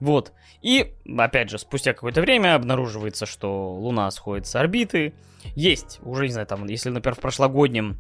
Вот. 0.01 0.33
И, 0.63 0.95
опять 1.19 1.51
же, 1.51 1.59
спустя 1.59 1.93
какое-то 1.93 2.21
время 2.21 2.55
обнаруживается, 2.55 3.27
что 3.27 3.73
Луна 3.75 4.11
сходит 4.11 4.47
с 4.47 4.55
орбиты. 4.57 5.15
Есть, 5.55 6.01
уже, 6.03 6.27
не 6.27 6.33
знаю, 6.33 6.47
там, 6.47 6.67
если, 6.67 6.91
например, 6.91 7.15
в 7.15 7.21
прошлогоднем 7.21 7.99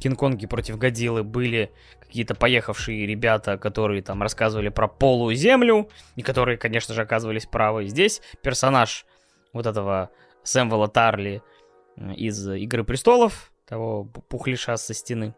Кинг-Конге 0.00 0.48
против 0.48 0.78
Годзиллы 0.78 1.22
были 1.22 1.72
какие-то 2.00 2.34
поехавшие 2.34 3.06
ребята, 3.06 3.58
которые 3.58 4.02
там 4.02 4.22
рассказывали 4.22 4.70
про 4.70 4.88
полую 4.88 5.36
землю, 5.36 5.88
и 6.16 6.22
которые, 6.22 6.56
конечно 6.58 6.94
же, 6.94 7.02
оказывались 7.02 7.46
правы. 7.46 7.86
Здесь 7.86 8.22
персонаж 8.42 9.06
вот 9.52 9.66
этого 9.66 10.10
Сэмвела 10.42 10.88
Тарли 10.88 11.42
из 11.96 12.48
«Игры 12.48 12.82
престолов», 12.82 13.52
того 13.66 14.04
пухлиша 14.04 14.76
со 14.76 14.94
стены, 14.94 15.34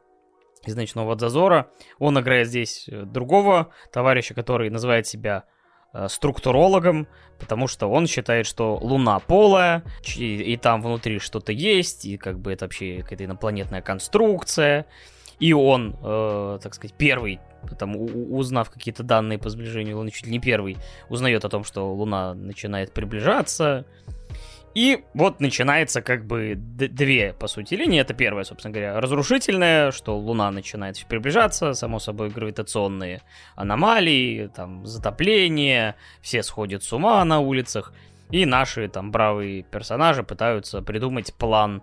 из 0.65 0.75
«Ночного 0.77 1.17
дозора». 1.17 1.71
Он 1.99 2.19
играет 2.19 2.49
здесь 2.49 2.89
э, 2.89 3.05
другого 3.05 3.73
товарища, 3.93 4.35
который 4.35 4.71
называет 4.71 5.07
себя 5.07 5.45
э, 5.93 6.09
структурологом, 6.09 7.09
потому 7.39 7.69
что 7.69 7.89
он 7.89 8.07
считает, 8.07 8.47
что 8.47 8.77
Луна 8.77 9.19
полая, 9.21 9.83
и, 10.17 10.37
и 10.37 10.57
там 10.57 10.83
внутри 10.83 11.19
что-то 11.19 11.53
есть, 11.53 12.05
и 12.05 12.17
как 12.17 12.39
бы 12.39 12.53
это 12.53 12.65
вообще 12.65 13.03
какая-то 13.03 13.25
инопланетная 13.25 13.83
конструкция. 13.83 14.87
И 15.39 15.53
он, 15.53 15.97
э, 16.03 16.59
так 16.63 16.75
сказать, 16.75 16.97
первый, 16.97 17.41
там, 17.79 17.97
узнав 17.97 18.71
какие-то 18.71 19.03
данные 19.03 19.39
по 19.39 19.51
сближению 19.51 19.99
Луны, 19.99 20.11
чуть 20.11 20.27
ли 20.27 20.33
не 20.33 20.39
первый, 20.39 20.79
узнает 21.11 21.45
о 21.45 21.49
том, 21.49 21.65
что 21.65 21.93
Луна 21.93 22.35
начинает 22.35 22.93
приближаться, 22.93 23.85
и 24.77 25.07
вот 25.15 25.41
начинается 25.41 26.03
как 26.03 26.27
бы 26.27 26.53
две, 26.55 27.33
по 27.33 27.47
сути, 27.47 27.73
линии. 27.73 27.99
Это 27.99 28.13
первая, 28.13 28.45
собственно 28.45 28.75
говоря, 28.75 29.01
разрушительная, 29.01 29.91
что 29.91 30.19
Луна 30.19 30.51
начинает 30.51 31.03
приближаться, 31.07 31.73
само 31.73 31.99
собой, 31.99 32.29
гравитационные 32.29 33.23
аномалии, 33.55 34.51
там, 34.55 34.85
затопление, 34.85 35.95
все 36.21 36.43
сходят 36.43 36.85
с 36.85 36.93
ума 36.93 37.25
на 37.25 37.41
улицах. 37.41 37.95
И 38.31 38.45
наши 38.45 38.87
там 38.89 39.13
бравые 39.13 39.63
персонажи 39.63 40.23
пытаются 40.23 40.83
придумать 40.83 41.33
план, 41.33 41.83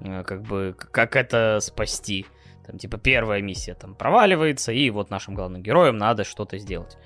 э, 0.00 0.24
как 0.24 0.44
бы, 0.44 0.74
как 0.78 1.16
это 1.16 1.58
спасти. 1.60 2.24
Там, 2.66 2.78
типа, 2.78 2.96
первая 2.96 3.42
миссия 3.42 3.74
там 3.74 3.94
проваливается, 3.94 4.72
и 4.72 4.88
вот 4.88 5.10
нашим 5.10 5.34
главным 5.34 5.62
героям 5.62 5.98
надо 5.98 6.24
что-то 6.24 6.56
сделать. 6.56 6.96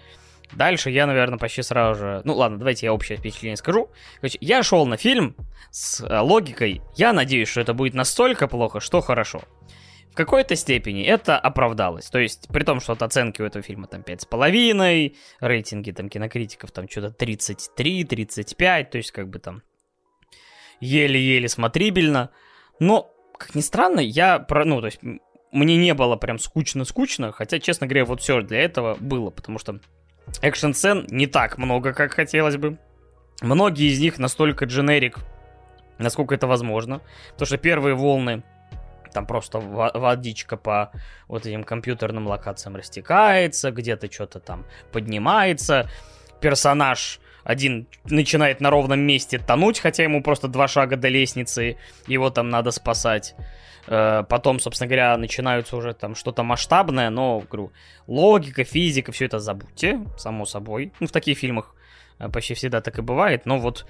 Дальше 0.53 0.91
я, 0.91 1.07
наверное, 1.07 1.39
почти 1.39 1.63
сразу 1.63 2.01
же... 2.01 2.23
Ну 2.25 2.35
ладно, 2.35 2.59
давайте 2.59 2.87
я 2.87 2.93
общее 2.93 3.19
впечатление 3.19 3.57
скажу. 3.57 3.91
Короче, 4.21 4.39
я 4.41 4.63
шел 4.63 4.87
на 4.87 4.97
фильм 4.97 5.37
с 5.71 6.01
э, 6.01 6.19
логикой. 6.21 6.83
Я 6.97 7.13
надеюсь, 7.13 7.49
что 7.49 7.61
это 7.61 7.75
будет 7.75 7.95
настолько 7.95 8.49
плохо, 8.49 8.81
что 8.81 9.01
хорошо. 9.01 9.43
В 10.11 10.15
какой-то 10.15 10.57
степени 10.57 11.05
это 11.05 11.39
оправдалось. 11.39 12.09
То 12.11 12.19
есть, 12.19 12.49
при 12.49 12.65
том, 12.65 12.81
что 12.81 12.95
от 12.95 13.03
оценки 13.03 13.43
у 13.43 13.45
этого 13.45 13.63
фильма 13.63 13.87
там 13.87 14.01
5,5, 14.01 15.15
рейтинги 15.41 15.91
там 15.93 16.09
кинокритиков 16.09 16.71
там 16.73 16.89
что-то 16.89 17.11
33, 17.11 18.05
35, 18.05 18.91
то 18.91 18.99
есть 18.99 19.13
как 19.13 19.29
бы 19.29 19.39
там 19.39 19.63
еле-еле 20.81 21.49
смотрибельно. 21.49 22.31
Но, 22.81 23.13
как 23.37 23.55
ни 23.55 23.61
странно, 23.61 24.01
я 24.01 24.39
про, 24.39 24.65
ну, 24.65 24.81
то 24.81 24.87
есть, 24.87 25.01
мне 25.53 25.77
не 25.77 25.95
было 25.95 26.17
прям 26.17 26.39
скучно-скучно, 26.39 27.33
хотя, 27.33 27.59
честно 27.59 27.87
говоря, 27.87 28.05
вот 28.05 28.21
все 28.21 28.41
для 28.43 28.61
этого 28.61 28.97
было, 29.01 29.31
потому 29.31 29.59
что 29.59 29.81
экшн-сцен 30.43 31.07
не 31.11 31.27
так 31.27 31.59
много, 31.59 31.93
как 31.93 32.13
хотелось 32.13 32.57
бы. 32.57 32.79
Многие 33.41 33.93
из 33.93 34.01
них 34.01 34.19
настолько 34.19 34.65
дженерик, 34.65 35.19
насколько 35.99 36.35
это 36.35 36.47
возможно. 36.47 37.01
Потому 37.33 37.47
что 37.47 37.57
первые 37.57 37.95
волны 37.95 38.43
там 39.13 39.27
просто 39.27 39.59
водичка 39.59 40.57
по 40.57 40.93
вот 41.29 41.47
этим 41.47 41.65
компьютерным 41.65 42.27
локациям 42.27 42.77
растекается, 42.77 43.71
где-то 43.71 44.11
что-то 44.13 44.41
там 44.41 44.67
поднимается. 44.93 45.89
Персонаж 46.41 47.21
один 47.45 47.89
начинает 48.05 48.61
на 48.61 48.71
ровном 48.71 49.01
месте 49.01 49.39
тонуть, 49.39 49.81
хотя 49.81 50.03
ему 50.03 50.23
просто 50.23 50.49
два 50.49 50.69
шага 50.69 50.97
до 50.97 51.09
лестницы, 51.09 51.79
его 52.07 52.31
там 52.31 52.51
надо 52.51 52.71
спасать. 52.71 53.35
Э, 53.91 54.23
потом, 54.29 54.61
собственно 54.61 54.87
говоря, 54.87 55.17
начинаются 55.17 55.77
уже 55.77 55.95
там 55.95 56.15
что-то 56.15 56.43
масштабное, 56.43 57.09
но, 57.09 57.41
говорю, 57.41 57.73
логика, 58.07 58.65
физика, 58.65 59.13
все 59.13 59.25
это 59.25 59.39
забудьте, 59.39 60.01
само 60.19 60.45
собой. 60.45 60.93
Ну, 61.01 61.07
в 61.07 61.13
таких 61.13 61.39
фильмах 61.39 61.75
э, 62.19 62.29
почти 62.29 62.53
всегда 62.55 62.83
так 62.83 62.99
и 62.99 63.03
бывает, 63.03 63.47
но 63.47 63.59
вот 63.59 63.87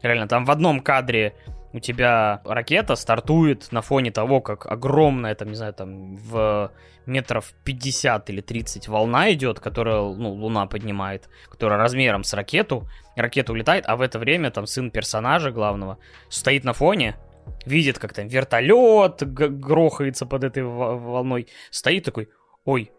реально 0.00 0.26
там 0.26 0.46
в 0.46 0.50
одном 0.50 0.80
кадре 0.80 1.34
у 1.74 1.80
тебя 1.80 2.40
ракета 2.44 2.96
стартует 2.96 3.70
на 3.72 3.82
фоне 3.82 4.10
того, 4.10 4.40
как 4.40 4.64
огромная, 4.64 5.34
там, 5.34 5.48
не 5.48 5.54
знаю, 5.54 5.74
там, 5.74 6.16
в 6.16 6.72
метров 7.04 7.52
50 7.64 8.30
или 8.30 8.40
30 8.40 8.88
волна 8.88 9.32
идет, 9.32 9.60
которая, 9.60 10.00
ну, 10.00 10.32
Луна 10.32 10.66
поднимает, 10.66 11.28
которая 11.50 11.78
размером 11.78 12.24
с 12.24 12.32
ракету, 12.32 12.88
ракета 13.16 13.52
улетает, 13.52 13.84
а 13.86 13.96
в 13.96 14.00
это 14.00 14.18
время 14.18 14.50
там 14.50 14.66
сын 14.66 14.90
персонажа 14.90 15.50
главного 15.50 15.98
стоит 16.28 16.64
на 16.64 16.72
фоне, 16.72 17.16
видит, 17.66 17.98
как 17.98 18.12
там 18.12 18.28
вертолет 18.28 19.22
грохается 19.22 20.26
под 20.26 20.44
этой 20.44 20.62
волной, 20.62 21.48
стоит 21.70 22.04
такой, 22.04 22.28
ой, 22.64 22.90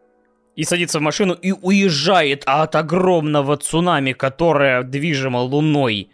и 0.56 0.64
садится 0.64 1.00
в 1.00 1.02
машину 1.02 1.34
и 1.34 1.52
уезжает 1.52 2.44
от 2.46 2.76
огромного 2.76 3.58
цунами, 3.58 4.14
которое 4.14 4.84
движимо 4.84 5.38
луной. 5.40 6.10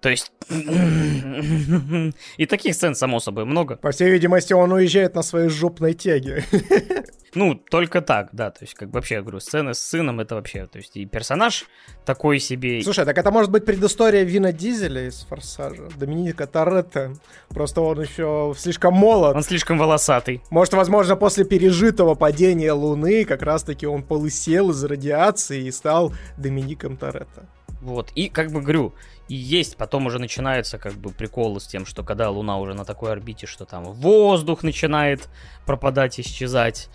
То 0.00 0.08
есть... 0.08 0.32
И 2.38 2.46
таких 2.46 2.74
сцен, 2.74 2.94
само 2.94 3.20
собой, 3.20 3.44
много. 3.44 3.76
По 3.76 3.90
всей 3.90 4.10
видимости, 4.10 4.54
он 4.54 4.72
уезжает 4.72 5.14
на 5.14 5.22
своей 5.22 5.48
жопной 5.48 5.94
тяге. 5.94 6.44
Ну, 7.34 7.54
только 7.54 8.00
так, 8.00 8.30
да. 8.32 8.50
То 8.50 8.64
есть, 8.64 8.74
как 8.74 8.90
вообще, 8.90 9.16
я 9.16 9.22
говорю, 9.22 9.40
сцены 9.40 9.74
с 9.74 9.78
сыном 9.78 10.20
это 10.20 10.34
вообще, 10.34 10.66
то 10.66 10.78
есть, 10.78 10.96
и 10.96 11.06
персонаж 11.06 11.66
такой 12.04 12.38
себе. 12.40 12.82
Слушай, 12.82 13.04
так 13.04 13.16
это 13.16 13.30
может 13.30 13.50
быть 13.50 13.64
предыстория 13.64 14.22
Вина 14.22 14.52
Дизеля 14.52 15.06
из 15.08 15.20
Форсажа, 15.28 15.88
Доминика 15.96 16.46
Торетто. 16.46 17.14
Просто 17.48 17.80
он 17.80 18.00
еще 18.00 18.54
слишком 18.56 18.94
молод. 18.94 19.36
Он 19.36 19.42
слишком 19.42 19.78
волосатый. 19.78 20.42
Может, 20.50 20.74
возможно, 20.74 21.16
после 21.16 21.44
пережитого 21.44 22.14
падения 22.14 22.72
Луны 22.72 23.24
как 23.24 23.42
раз-таки 23.42 23.86
он 23.86 24.02
полысел 24.02 24.70
из 24.70 24.82
радиации 24.84 25.64
и 25.64 25.70
стал 25.70 26.12
Домиником 26.36 26.96
Торетто. 26.96 27.48
Вот, 27.80 28.10
и 28.14 28.28
как 28.28 28.50
бы 28.50 28.60
говорю, 28.60 28.94
и 29.28 29.34
есть, 29.34 29.76
потом 29.76 30.06
уже 30.06 30.18
начинаются 30.18 30.76
как 30.76 30.92
бы 30.94 31.10
приколы 31.10 31.60
с 31.60 31.66
тем, 31.66 31.86
что 31.86 32.02
когда 32.02 32.28
Луна 32.28 32.58
уже 32.58 32.74
на 32.74 32.84
такой 32.84 33.12
орбите, 33.12 33.46
что 33.46 33.64
там 33.64 33.84
воздух 33.84 34.62
начинает 34.62 35.28
пропадать, 35.64 36.20
исчезать, 36.20 36.90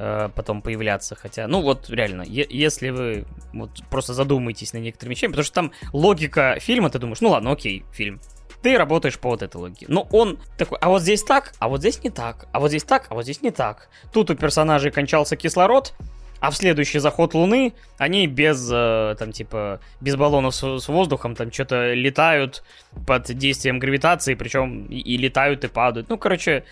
э, 0.00 0.30
потом 0.34 0.62
появляться. 0.62 1.14
Хотя, 1.14 1.46
ну 1.46 1.60
вот 1.60 1.90
реально, 1.90 2.22
если 2.22 2.88
вы 2.88 3.26
вот 3.52 3.70
просто 3.90 4.14
задумаетесь 4.14 4.72
над 4.72 4.82
некоторыми 4.82 5.14
вещами, 5.14 5.32
потому 5.32 5.44
что 5.44 5.54
там 5.54 5.72
логика 5.92 6.56
фильма, 6.58 6.88
ты 6.90 6.98
думаешь, 6.98 7.20
ну 7.20 7.28
ладно, 7.28 7.52
окей, 7.52 7.84
фильм. 7.92 8.20
Ты 8.62 8.76
работаешь 8.76 9.18
по 9.18 9.30
вот 9.30 9.42
этой 9.42 9.56
логике. 9.56 9.86
Но 9.88 10.06
он 10.10 10.38
такой, 10.58 10.78
а 10.80 10.88
вот 10.88 11.02
здесь 11.02 11.22
так, 11.22 11.54
а 11.58 11.68
вот 11.68 11.80
здесь 11.80 12.02
не 12.02 12.10
так, 12.10 12.46
а 12.52 12.60
вот 12.60 12.68
здесь 12.68 12.84
так, 12.84 13.06
а 13.08 13.14
вот 13.14 13.24
здесь 13.24 13.42
не 13.42 13.50
так. 13.50 13.88
Тут 14.12 14.30
у 14.30 14.34
персонажей 14.34 14.90
кончался 14.90 15.36
кислород, 15.36 15.94
а 16.40 16.50
в 16.50 16.56
следующий 16.56 16.98
заход 16.98 17.34
Луны 17.34 17.74
они 17.98 18.26
без, 18.26 18.68
э, 18.72 19.14
там, 19.18 19.32
типа, 19.32 19.80
без 20.00 20.16
баллонов 20.16 20.54
с, 20.54 20.78
с 20.80 20.88
воздухом, 20.88 21.34
там, 21.36 21.52
что-то 21.52 21.92
летают 21.92 22.62
под 23.06 23.24
действием 23.34 23.78
гравитации, 23.78 24.34
причем 24.34 24.86
и, 24.86 24.98
и 24.98 25.16
летают, 25.18 25.64
и 25.64 25.68
падают. 25.68 26.08
Ну, 26.08 26.18
короче, 26.18 26.64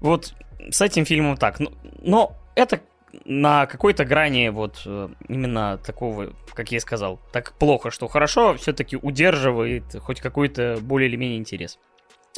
вот 0.00 0.34
с 0.70 0.80
этим 0.80 1.04
фильмом 1.04 1.36
так. 1.36 1.60
Но, 1.60 1.72
но 2.02 2.36
это 2.54 2.80
на 3.24 3.66
какой-то 3.66 4.04
грани 4.04 4.48
вот 4.48 4.82
э, 4.84 5.08
именно 5.28 5.78
такого, 5.78 6.32
как 6.54 6.70
я 6.70 6.78
и 6.78 6.80
сказал, 6.80 7.20
так 7.32 7.52
плохо, 7.52 7.90
что 7.90 8.08
хорошо, 8.08 8.54
все-таки 8.54 8.96
удерживает 8.96 9.84
хоть 10.00 10.20
какой-то 10.20 10.78
более 10.80 11.08
или 11.08 11.16
менее 11.16 11.38
интерес. 11.38 11.78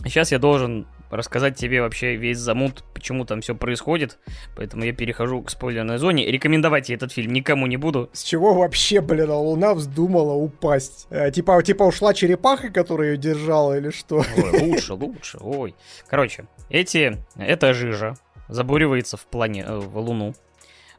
Сейчас 0.05 0.33
я 0.33 0.39
должен 0.39 0.87
рассказать 1.11 1.57
тебе 1.57 1.81
вообще 1.81 2.17
весь 2.17 2.39
замут, 2.39 2.85
почему 2.95 3.25
там 3.25 3.41
все 3.41 3.55
происходит. 3.55 4.19
Поэтому 4.57 4.85
я 4.85 4.93
перехожу 4.93 5.43
к 5.43 5.51
спойлерной 5.51 5.99
зоне. 5.99 6.27
Рекомендовать 6.27 6.89
я 6.89 6.97
этот 6.97 7.13
фильм 7.13 7.33
никому 7.33 7.67
не 7.67 7.77
буду. 7.77 8.11
С 8.13 8.23
чего 8.23 8.55
вообще, 8.55 9.01
блин, 9.01 9.31
Луна 9.31 9.75
вздумала 9.75 10.35
упасть? 10.35 11.07
Э, 11.11 11.31
типа, 11.31 11.63
типа 11.63 11.85
ушла 11.85 12.15
черепаха, 12.15 12.71
которая 12.71 13.13
ее 13.13 13.17
держала, 13.17 13.77
или 13.77 13.91
что? 13.91 14.25
Ой, 14.37 14.61
лучше, 14.61 14.95
лучше, 14.95 15.39
ой. 15.41 15.75
Короче, 16.09 16.47
эти, 16.69 17.19
эта 17.37 17.75
жижа 17.75 18.15
забуривается 18.49 19.17
в 19.17 19.27
плане, 19.27 19.65
э, 19.67 19.77
в 19.77 19.99
Луну. 19.99 20.35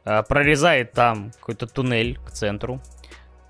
Э, 0.04 0.22
прорезает 0.22 0.92
там 0.92 1.32
какой-то 1.38 1.66
туннель 1.66 2.18
к 2.18 2.30
центру. 2.30 2.80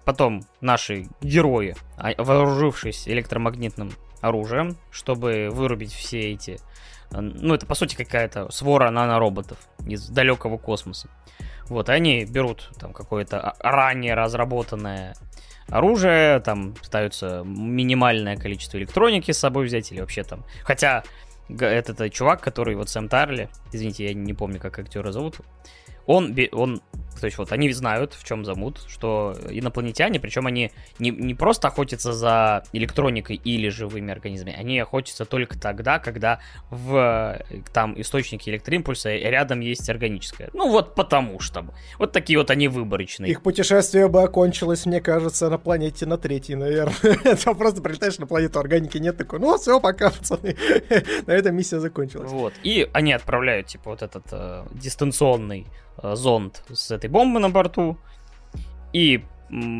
Потом 0.04 0.42
наши 0.60 1.06
герои, 1.20 1.76
а, 1.96 2.10
вооружившись 2.22 3.06
электромагнитным 3.06 3.92
оружием, 4.20 4.76
чтобы 4.90 5.48
вырубить 5.50 5.92
все 5.92 6.32
эти... 6.32 6.58
Э, 7.10 7.20
ну, 7.20 7.54
это, 7.54 7.66
по 7.66 7.74
сути, 7.74 7.96
какая-то 7.96 8.50
свора 8.50 8.90
нанороботов 8.90 9.58
из 9.86 10.08
далекого 10.08 10.58
космоса. 10.58 11.08
Вот, 11.68 11.88
они 11.88 12.24
берут 12.24 12.70
там 12.78 12.92
какое-то 12.92 13.54
ранее 13.60 14.14
разработанное 14.14 15.14
оружие, 15.68 16.40
там 16.40 16.74
пытаются 16.74 17.42
минимальное 17.44 18.36
количество 18.36 18.76
электроники 18.76 19.30
с 19.30 19.38
собой 19.38 19.66
взять, 19.66 19.92
или 19.92 20.00
вообще 20.00 20.24
там... 20.24 20.44
Хотя 20.64 21.04
этот, 21.48 22.00
этот 22.00 22.12
чувак, 22.12 22.40
который 22.40 22.74
вот 22.74 22.88
Сэм 22.88 23.08
Тарли, 23.08 23.48
извините, 23.72 24.06
я 24.06 24.14
не 24.14 24.34
помню, 24.34 24.60
как 24.60 24.78
актера 24.78 25.12
зовут, 25.12 25.38
он, 26.06 26.36
он 26.52 26.80
то 27.20 27.26
есть 27.26 27.38
вот 27.38 27.52
они 27.52 27.70
знают, 27.72 28.14
в 28.14 28.24
чем 28.24 28.44
замут, 28.44 28.80
что 28.88 29.34
инопланетяне, 29.50 30.18
причем 30.18 30.46
они 30.46 30.72
не, 30.98 31.10
не 31.10 31.34
просто 31.34 31.68
охотятся 31.68 32.12
за 32.12 32.64
электроникой 32.72 33.36
или 33.36 33.68
живыми 33.68 34.10
организмами, 34.10 34.56
они 34.58 34.78
охотятся 34.78 35.24
только 35.24 35.58
тогда, 35.58 35.98
когда 35.98 36.40
в 36.70 37.40
там 37.72 38.00
источнике 38.00 38.50
электроимпульса 38.50 39.14
рядом 39.14 39.60
есть 39.60 39.88
органическое. 39.88 40.50
Ну 40.54 40.70
вот 40.70 40.94
потому 40.94 41.40
что. 41.40 41.66
Вот 41.98 42.12
такие 42.12 42.38
вот 42.38 42.50
они 42.50 42.68
выборочные. 42.68 43.30
Их 43.30 43.42
путешествие 43.42 44.08
бы 44.08 44.22
окончилось, 44.22 44.86
мне 44.86 45.00
кажется, 45.00 45.50
на 45.50 45.58
планете 45.58 46.06
на 46.06 46.16
третьей, 46.16 46.54
наверное. 46.54 46.94
Это 47.24 47.54
просто 47.54 47.82
прилетаешь 47.82 48.18
на 48.18 48.26
планету, 48.26 48.58
органики 48.58 48.96
нет, 48.98 49.18
такой, 49.18 49.40
ну 49.40 49.58
все, 49.58 49.78
пока, 49.80 50.10
пацаны. 50.10 50.56
на 51.26 51.32
этом 51.32 51.54
миссия 51.54 51.80
закончилась. 51.80 52.30
Вот. 52.30 52.54
И 52.62 52.88
они 52.92 53.12
отправляют, 53.12 53.66
типа, 53.66 53.90
вот 53.90 54.02
этот 54.02 54.24
э, 54.32 54.64
дистанционный 54.72 55.66
Э, 55.99 55.99
зонд 56.02 56.62
с 56.72 56.90
этой 56.90 57.08
бомбой 57.10 57.42
на 57.42 57.50
борту, 57.50 57.98
и 58.92 59.22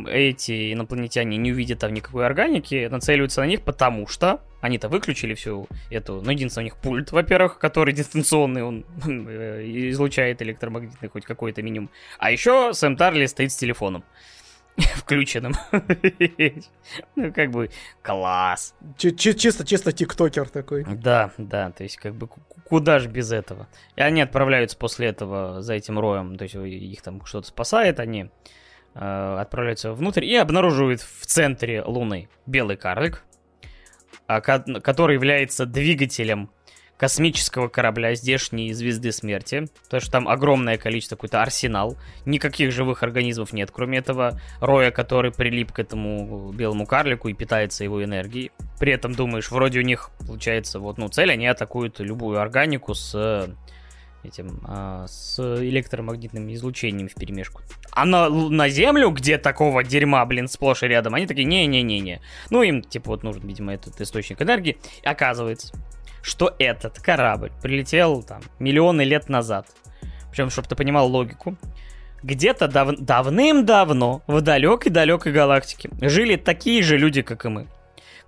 эти 0.08 0.72
инопланетяне 0.72 1.36
не 1.36 1.52
увидят 1.52 1.78
там 1.78 1.94
никакой 1.94 2.26
органики, 2.26 2.88
нацеливаются 2.90 3.40
на 3.40 3.46
них, 3.46 3.62
потому 3.62 4.06
что 4.08 4.40
они-то 4.60 4.88
выключили 4.88 5.34
всю 5.34 5.68
эту, 5.90 6.20
ну, 6.20 6.30
единственное, 6.30 6.64
у 6.64 6.66
них 6.66 6.76
пульт, 6.76 7.12
во-первых, 7.12 7.58
который 7.58 7.94
дистанционный, 7.94 8.62
он 8.62 8.84
э, 9.06 9.62
излучает 9.90 10.42
электромагнитный 10.42 11.08
хоть 11.08 11.24
какой-то 11.24 11.62
минимум. 11.62 11.90
А 12.18 12.30
еще 12.30 12.72
Сэм 12.74 12.96
Тарли 12.96 13.26
стоит 13.26 13.52
с 13.52 13.56
телефоном 13.56 14.04
включенным. 14.96 15.54
ну, 17.16 17.32
как 17.32 17.50
бы, 17.50 17.70
класс. 18.02 18.74
Чисто, 18.96 19.64
чисто 19.64 19.92
тиктокер 19.92 20.48
такой. 20.48 20.84
Да, 20.84 21.32
да, 21.38 21.70
то 21.70 21.82
есть, 21.82 21.96
как 21.96 22.14
бы, 22.14 22.28
куда 22.28 22.98
же 22.98 23.08
без 23.08 23.32
этого? 23.32 23.68
И 23.96 24.00
они 24.00 24.20
отправляются 24.20 24.76
после 24.76 25.08
этого 25.08 25.62
за 25.62 25.74
этим 25.74 25.98
роем, 25.98 26.36
то 26.36 26.44
есть, 26.44 26.54
их 26.54 27.02
там 27.02 27.24
что-то 27.24 27.48
спасает, 27.48 28.00
они 28.00 28.30
э, 28.94 29.36
отправляются 29.38 29.92
внутрь 29.92 30.24
и 30.24 30.36
обнаруживают 30.36 31.00
в 31.00 31.26
центре 31.26 31.82
Луны 31.82 32.28
белый 32.46 32.76
карлик, 32.76 33.24
а, 34.26 34.40
который 34.40 35.14
является 35.14 35.66
двигателем 35.66 36.50
космического 37.00 37.68
корабля 37.68 38.14
здешней 38.14 38.74
звезды 38.74 39.10
смерти. 39.10 39.68
Потому 39.84 40.02
что 40.02 40.10
там 40.12 40.28
огромное 40.28 40.76
количество, 40.76 41.16
какой-то 41.16 41.40
арсенал. 41.40 41.96
Никаких 42.26 42.72
живых 42.72 43.02
организмов 43.02 43.54
нет, 43.54 43.70
кроме 43.72 43.98
этого 43.98 44.38
роя, 44.60 44.90
который 44.90 45.32
прилип 45.32 45.72
к 45.72 45.78
этому 45.78 46.52
белому 46.52 46.84
карлику 46.84 47.28
и 47.28 47.32
питается 47.32 47.84
его 47.84 48.04
энергией. 48.04 48.52
При 48.78 48.92
этом 48.92 49.14
думаешь, 49.14 49.50
вроде 49.50 49.78
у 49.78 49.82
них 49.82 50.10
получается 50.26 50.78
вот, 50.78 50.98
ну, 50.98 51.08
цель, 51.08 51.32
они 51.32 51.46
атакуют 51.46 52.00
любую 52.00 52.38
органику 52.38 52.92
с 52.92 53.48
этим, 54.22 54.60
а, 54.64 55.06
с 55.06 55.40
электромагнитным 55.40 56.52
излучением 56.52 57.08
в 57.08 57.14
перемешку. 57.14 57.62
А 57.92 58.04
на, 58.04 58.28
на 58.28 58.68
Землю, 58.68 59.08
где 59.08 59.38
такого 59.38 59.82
дерьма, 59.82 60.22
блин, 60.26 60.48
сплошь 60.48 60.82
и 60.82 60.86
рядом, 60.86 61.14
они 61.14 61.26
такие, 61.26 61.46
не-не-не-не. 61.46 62.20
Ну, 62.50 62.62
им, 62.62 62.82
типа, 62.82 63.12
вот 63.12 63.22
нужен, 63.22 63.46
видимо, 63.46 63.72
этот 63.72 63.98
источник 64.02 64.42
энергии. 64.42 64.76
И 65.02 65.06
оказывается, 65.06 65.72
что 66.22 66.54
этот 66.58 66.98
корабль 67.00 67.52
прилетел 67.62 68.22
там 68.22 68.40
миллионы 68.58 69.02
лет 69.02 69.28
назад. 69.28 69.66
Причем, 70.30 70.50
чтобы 70.50 70.68
ты 70.68 70.76
понимал 70.76 71.08
логику, 71.08 71.56
где-то 72.22 72.68
дав- 72.68 72.98
давным-давно 72.98 74.22
в 74.26 74.40
далекой-далекой 74.40 75.32
галактике 75.32 75.90
жили 76.00 76.36
такие 76.36 76.82
же 76.82 76.98
люди, 76.98 77.22
как 77.22 77.44
и 77.44 77.48
мы 77.48 77.68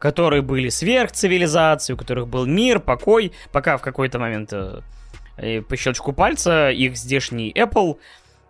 которые 0.03 0.43
были 0.43 0.68
сверхцивилизацией, 0.68 1.95
у 1.95 1.97
которых 1.97 2.26
был 2.26 2.45
мир, 2.45 2.80
покой, 2.80 3.30
пока 3.53 3.76
в 3.76 3.82
какой-то 3.82 4.18
момент 4.18 4.53
э, 4.53 5.62
по 5.62 5.76
щелчку 5.76 6.12
пальца 6.12 6.70
их 6.70 6.97
здешний 6.97 7.53
Apple 7.53 7.99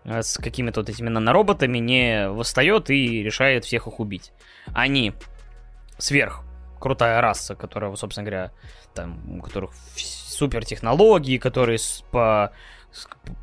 э, 0.05 0.22
с 0.22 0.38
какими-то 0.38 0.80
вот 0.80 0.88
этими 0.88 1.11
нанороботами 1.11 1.76
не 1.76 2.30
восстает 2.30 2.88
и 2.88 3.22
решает 3.22 3.66
всех 3.66 3.86
их 3.86 4.01
убить. 4.01 4.32
Они 4.72 5.12
сверх 5.99 6.41
крутая 6.83 7.20
раса, 7.20 7.55
которая, 7.55 7.95
собственно 7.95 8.26
говоря, 8.26 8.51
там, 8.93 9.39
у 9.39 9.41
которых 9.41 9.70
супер 9.95 10.64
технологии, 10.64 11.39
которые 11.39 11.78
по, 12.11 12.51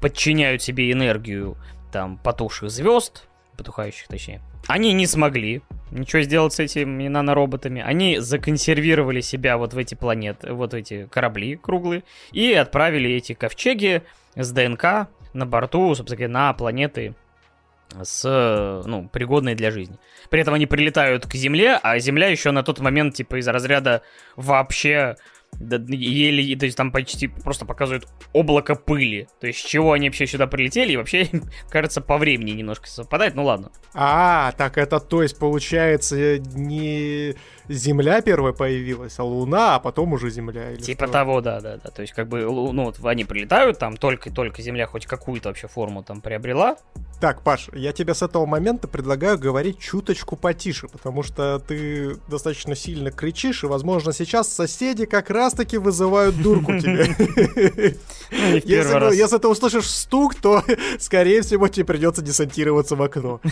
подчиняют 0.02 0.62
себе 0.62 0.92
энергию 0.92 1.56
там 1.94 2.18
потухших 2.18 2.70
звезд, 2.70 3.28
потухающих 3.56 4.10
точнее, 4.10 4.42
они 4.68 4.92
не 4.92 5.08
смогли 5.08 5.62
ничего 5.90 6.22
сделать 6.22 6.54
с 6.54 6.60
этими 6.60 7.08
нанороботами. 7.08 7.82
Они 7.82 8.20
законсервировали 8.20 9.22
себя 9.22 9.58
вот 9.58 9.74
в 9.74 9.78
эти 9.78 9.96
планеты, 9.96 10.52
вот 10.52 10.74
эти 10.74 11.08
корабли 11.08 11.56
круглые, 11.56 12.04
и 12.34 12.54
отправили 12.54 13.10
эти 13.10 13.34
ковчеги 13.34 14.04
с 14.36 14.52
ДНК 14.52 15.08
на 15.34 15.46
борту, 15.46 15.96
собственно 15.96 16.18
говоря, 16.18 16.34
на 16.34 16.54
планеты 16.54 17.16
с, 18.04 18.84
ну, 18.86 19.08
пригодной 19.10 19.56
для 19.56 19.72
жизни. 19.72 19.98
При 20.30 20.42
этом 20.42 20.54
они 20.54 20.66
прилетают 20.66 21.26
к 21.26 21.34
Земле, 21.36 21.80
а 21.82 21.98
Земля 22.00 22.28
еще 22.28 22.52
на 22.52 22.64
тот 22.64 22.80
момент, 22.80 23.16
типа, 23.16 23.40
из 23.40 23.48
разряда 23.48 24.04
вообще 24.36 25.16
еле, 25.60 26.56
то 26.56 26.66
есть 26.66 26.78
там 26.78 26.92
почти 26.92 27.28
просто 27.28 27.66
показывают 27.66 28.08
облако 28.34 28.76
пыли. 28.76 29.28
То 29.40 29.48
есть 29.48 29.60
с 29.60 29.66
чего 29.66 29.94
они 29.94 30.10
вообще 30.10 30.28
сюда 30.28 30.48
прилетели, 30.48 30.94
и 30.94 30.98
вообще, 30.98 31.28
кажется, 31.70 32.02
по 32.02 32.18
времени 32.18 32.52
немножко 32.52 32.88
совпадает, 32.88 33.36
ну 33.36 33.44
ладно. 33.44 33.72
А, 33.94 34.54
так 34.54 34.78
это, 34.78 35.00
то 35.00 35.24
есть, 35.24 35.38
получается, 35.38 36.40
не 36.40 37.36
Земля 37.70 38.22
первая 38.22 38.52
появилась, 38.52 39.20
а 39.20 39.24
Луна, 39.24 39.76
а 39.76 39.80
потом 39.80 40.14
уже 40.14 40.32
Земля. 40.32 40.72
Или 40.72 40.82
типа 40.82 41.06
что? 41.06 41.14
того, 41.14 41.40
да, 41.40 41.62
да, 41.62 41.78
да. 41.78 41.92
То 41.92 42.02
есть, 42.02 42.14
как 42.14 42.28
бы, 42.28 42.42
ну, 42.42 42.86
вот 42.86 42.98
они 43.06 43.26
прилетают, 43.26 43.78
там 43.78 43.96
только-только 43.96 44.64
Земля 44.64 44.88
хоть 44.88 45.06
какую-то 45.06 45.50
вообще 45.50 45.68
форму 45.68 46.02
там 46.02 46.20
приобрела. 46.20 46.78
Так, 47.22 47.44
Паш, 47.44 47.70
я 47.74 47.94
тебе 47.94 48.16
с 48.16 48.24
этого 48.24 48.48
момента 48.48 48.88
предлагаю 48.88 49.38
говорить 49.38 49.78
чуточку 49.78 50.36
потише, 50.36 50.88
потому 50.88 51.22
что 51.22 51.60
ты 51.60 52.16
достаточно 52.28 52.76
сильно 52.76 53.12
кричишь, 53.12 53.64
и, 53.64 53.68
возможно, 53.68 54.14
сейчас 54.14 54.52
соседи 54.52 55.06
как 55.06 55.30
раз-таки 55.30 55.78
вызывают 55.78 56.42
дурку 56.42 56.72
тебе. 56.80 57.96
Ну, 58.32 59.12
если 59.12 59.38
ты 59.38 59.48
услышишь 59.48 59.88
стук, 59.88 60.34
то, 60.34 60.64
скорее 60.98 61.44
всего, 61.44 61.68
тебе 61.68 61.86
придется 61.86 62.24
десантироваться 62.24 62.96
в 62.96 63.02
окно. 63.04 63.42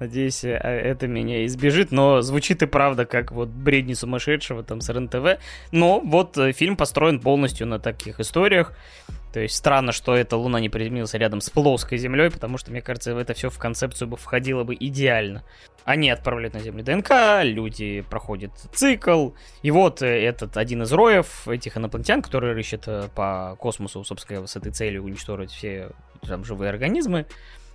Надеюсь, 0.00 0.44
э, 0.44 0.56
это 0.56 1.06
меня 1.06 1.44
избежит, 1.44 1.92
но 1.92 2.22
звучит 2.22 2.62
и 2.62 2.66
правда 2.66 3.04
как 3.04 3.32
вот 3.32 3.48
бредни 3.48 3.92
сумасшедшего 3.92 4.62
там 4.62 4.80
с 4.80 4.88
РНТВ. 4.88 5.38
Но 5.72 6.00
вот 6.00 6.38
э, 6.38 6.52
фильм 6.52 6.76
построен 6.76 7.20
полностью 7.20 7.66
на 7.66 7.78
таких 7.78 8.18
историях. 8.18 8.72
То 9.34 9.40
есть 9.40 9.54
странно, 9.54 9.92
что 9.92 10.16
эта 10.16 10.38
Луна 10.38 10.58
не 10.58 10.70
приземлилась 10.70 11.12
рядом 11.14 11.42
с 11.42 11.50
плоской 11.50 11.98
Землей, 11.98 12.30
потому 12.30 12.56
что, 12.56 12.72
мне 12.72 12.80
кажется, 12.80 13.12
это 13.12 13.34
все 13.34 13.50
в 13.50 13.58
концепцию 13.58 14.08
бы 14.08 14.16
входило 14.16 14.64
бы 14.64 14.74
идеально. 14.74 15.44
Они 15.84 16.10
отправляют 16.10 16.54
на 16.54 16.60
Землю 16.60 16.82
ДНК, 16.82 17.10
люди 17.42 18.00
проходят 18.00 18.52
цикл, 18.72 19.32
и 19.62 19.70
вот 19.70 20.00
э, 20.00 20.06
этот 20.06 20.56
один 20.56 20.82
из 20.82 20.92
роев 20.92 21.46
этих 21.46 21.76
инопланетян, 21.76 22.22
который 22.22 22.54
рыщет 22.54 22.88
по 23.14 23.54
космосу, 23.60 24.02
собственно, 24.02 24.46
с 24.46 24.56
этой 24.56 24.72
целью 24.72 25.04
уничтожить 25.04 25.50
все 25.50 25.90
там 26.26 26.44
живые 26.44 26.70
организмы, 26.70 27.26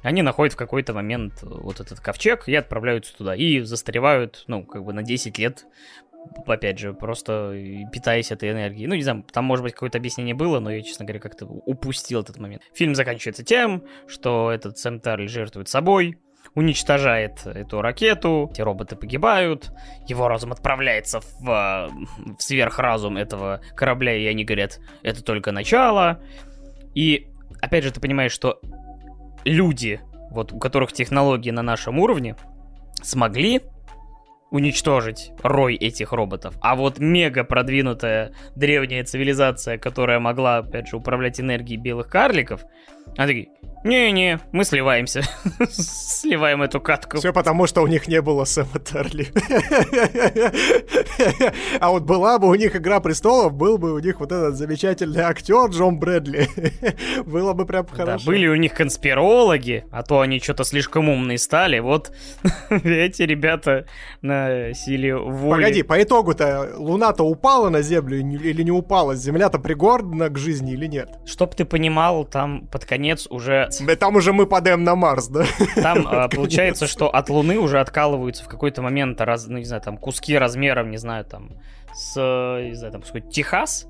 они 0.05 0.21
находят 0.21 0.53
в 0.53 0.57
какой-то 0.57 0.93
момент 0.93 1.41
вот 1.41 1.79
этот 1.79 1.99
ковчег 1.99 2.47
и 2.47 2.53
отправляются 2.53 3.17
туда. 3.17 3.35
И 3.35 3.61
застаревают, 3.61 4.43
ну, 4.45 4.63
как 4.63 4.85
бы 4.85 4.93
на 4.93 5.01
10 5.01 5.35
лет, 5.39 5.65
опять 6.45 6.77
же, 6.77 6.93
просто 6.93 7.55
питаясь 7.91 8.31
этой 8.31 8.51
энергией. 8.51 8.85
Ну, 8.85 8.93
не 8.93 9.01
знаю, 9.01 9.25
там, 9.31 9.45
может 9.45 9.63
быть, 9.63 9.73
какое-то 9.73 9.97
объяснение 9.97 10.35
было, 10.35 10.59
но 10.59 10.71
я, 10.71 10.83
честно 10.83 11.05
говоря, 11.05 11.19
как-то 11.19 11.47
упустил 11.47 12.21
этот 12.21 12.37
момент. 12.37 12.61
Фильм 12.75 12.93
заканчивается 12.93 13.43
тем, 13.43 13.83
что 14.05 14.51
этот 14.51 14.77
Сэм 14.77 15.01
жертвует 15.27 15.69
собой, 15.69 16.19
уничтожает 16.53 17.43
эту 17.47 17.81
ракету, 17.81 18.49
эти 18.51 18.61
роботы 18.61 18.95
погибают, 18.95 19.71
его 20.07 20.27
разум 20.27 20.51
отправляется 20.51 21.19
в, 21.19 21.41
в 21.41 21.89
сверхразум 22.37 23.17
этого 23.17 23.59
корабля, 23.75 24.15
и 24.15 24.27
они 24.27 24.45
говорят, 24.45 24.79
это 25.01 25.23
только 25.23 25.51
начало. 25.51 26.21
И 26.93 27.27
опять 27.59 27.83
же, 27.83 27.91
ты 27.91 27.99
понимаешь, 27.99 28.31
что 28.31 28.61
люди, 29.45 30.01
вот 30.31 30.51
у 30.51 30.59
которых 30.59 30.91
технологии 30.91 31.51
на 31.51 31.61
нашем 31.61 31.99
уровне, 31.99 32.35
смогли 33.01 33.61
уничтожить 34.51 35.31
рой 35.43 35.75
этих 35.75 36.11
роботов. 36.11 36.55
А 36.61 36.75
вот 36.75 36.99
мега 36.99 37.43
продвинутая 37.43 38.33
древняя 38.55 39.03
цивилизация, 39.03 39.77
которая 39.77 40.19
могла, 40.19 40.57
опять 40.57 40.87
же, 40.87 40.97
управлять 40.97 41.39
энергией 41.39 41.77
белых 41.77 42.07
карликов, 42.07 42.63
она 43.17 43.27
такие, 43.27 43.49
не-не, 43.85 44.39
мы 44.51 44.65
сливаемся. 44.65 45.21
Сливаем 45.69 46.63
эту 46.63 46.81
катку. 46.81 47.19
Все 47.19 47.31
потому, 47.31 47.67
что 47.67 47.81
у 47.81 47.87
них 47.87 48.07
не 48.07 48.19
было 48.19 48.43
Сэма 48.43 48.79
Тарли. 48.79 49.27
А 51.79 51.91
вот 51.91 52.03
была 52.03 52.39
бы 52.39 52.47
у 52.47 52.55
них 52.55 52.75
Игра 52.75 52.99
Престолов, 52.99 53.53
был 53.53 53.77
бы 53.77 53.93
у 53.93 53.99
них 53.99 54.19
вот 54.19 54.31
этот 54.31 54.55
замечательный 54.55 55.21
актер 55.21 55.69
Джон 55.69 55.99
Брэдли. 55.99 56.47
Было 57.25 57.53
бы 57.53 57.65
прям 57.65 57.85
хорошо. 57.85 58.25
Да, 58.25 58.31
были 58.31 58.47
у 58.47 58.55
них 58.55 58.73
конспирологи, 58.73 59.85
а 59.91 60.03
то 60.03 60.21
они 60.21 60.39
что-то 60.39 60.63
слишком 60.63 61.09
умные 61.09 61.37
стали. 61.37 61.79
Вот 61.79 62.11
эти 62.69 63.23
ребята 63.23 63.85
на 64.21 64.73
силе 64.73 65.15
воли. 65.15 65.51
Погоди, 65.51 65.83
по 65.83 66.01
итогу-то 66.01 66.73
Луна-то 66.77 67.23
упала 67.23 67.69
на 67.69 67.81
Землю 67.81 68.17
или 68.17 68.63
не 68.63 68.71
упала? 68.71 69.15
Земля-то 69.15 69.59
пригодна 69.59 70.29
к 70.29 70.37
жизни 70.37 70.73
или 70.73 70.87
нет? 70.87 71.09
Чтоб 71.25 71.53
ты 71.55 71.65
понимал, 71.65 72.25
там 72.25 72.67
под 72.67 72.85
конец 72.85 73.04
уже 73.29 73.69
там 73.99 74.15
уже 74.15 74.33
мы 74.33 74.47
падаем 74.47 74.83
на 74.83 74.95
Марс, 74.95 75.27
да? 75.27 75.45
Там 75.75 76.07
а, 76.07 76.27
получается, 76.29 76.87
что 76.87 77.09
от 77.09 77.29
Луны 77.29 77.57
уже 77.57 77.79
откалываются 77.79 78.43
в 78.43 78.47
какой-то 78.47 78.81
момент, 78.81 79.21
раз, 79.21 79.47
ну, 79.47 79.57
не 79.57 79.65
знаю, 79.65 79.81
там, 79.81 79.97
куски 79.97 80.37
размером, 80.37 80.91
не 80.91 80.97
знаю, 80.97 81.25
там, 81.25 81.51
с, 81.93 82.15
не 82.15 82.73
знаю, 82.73 82.91
там, 82.93 83.03
сказать, 83.03 83.29
Техас, 83.29 83.87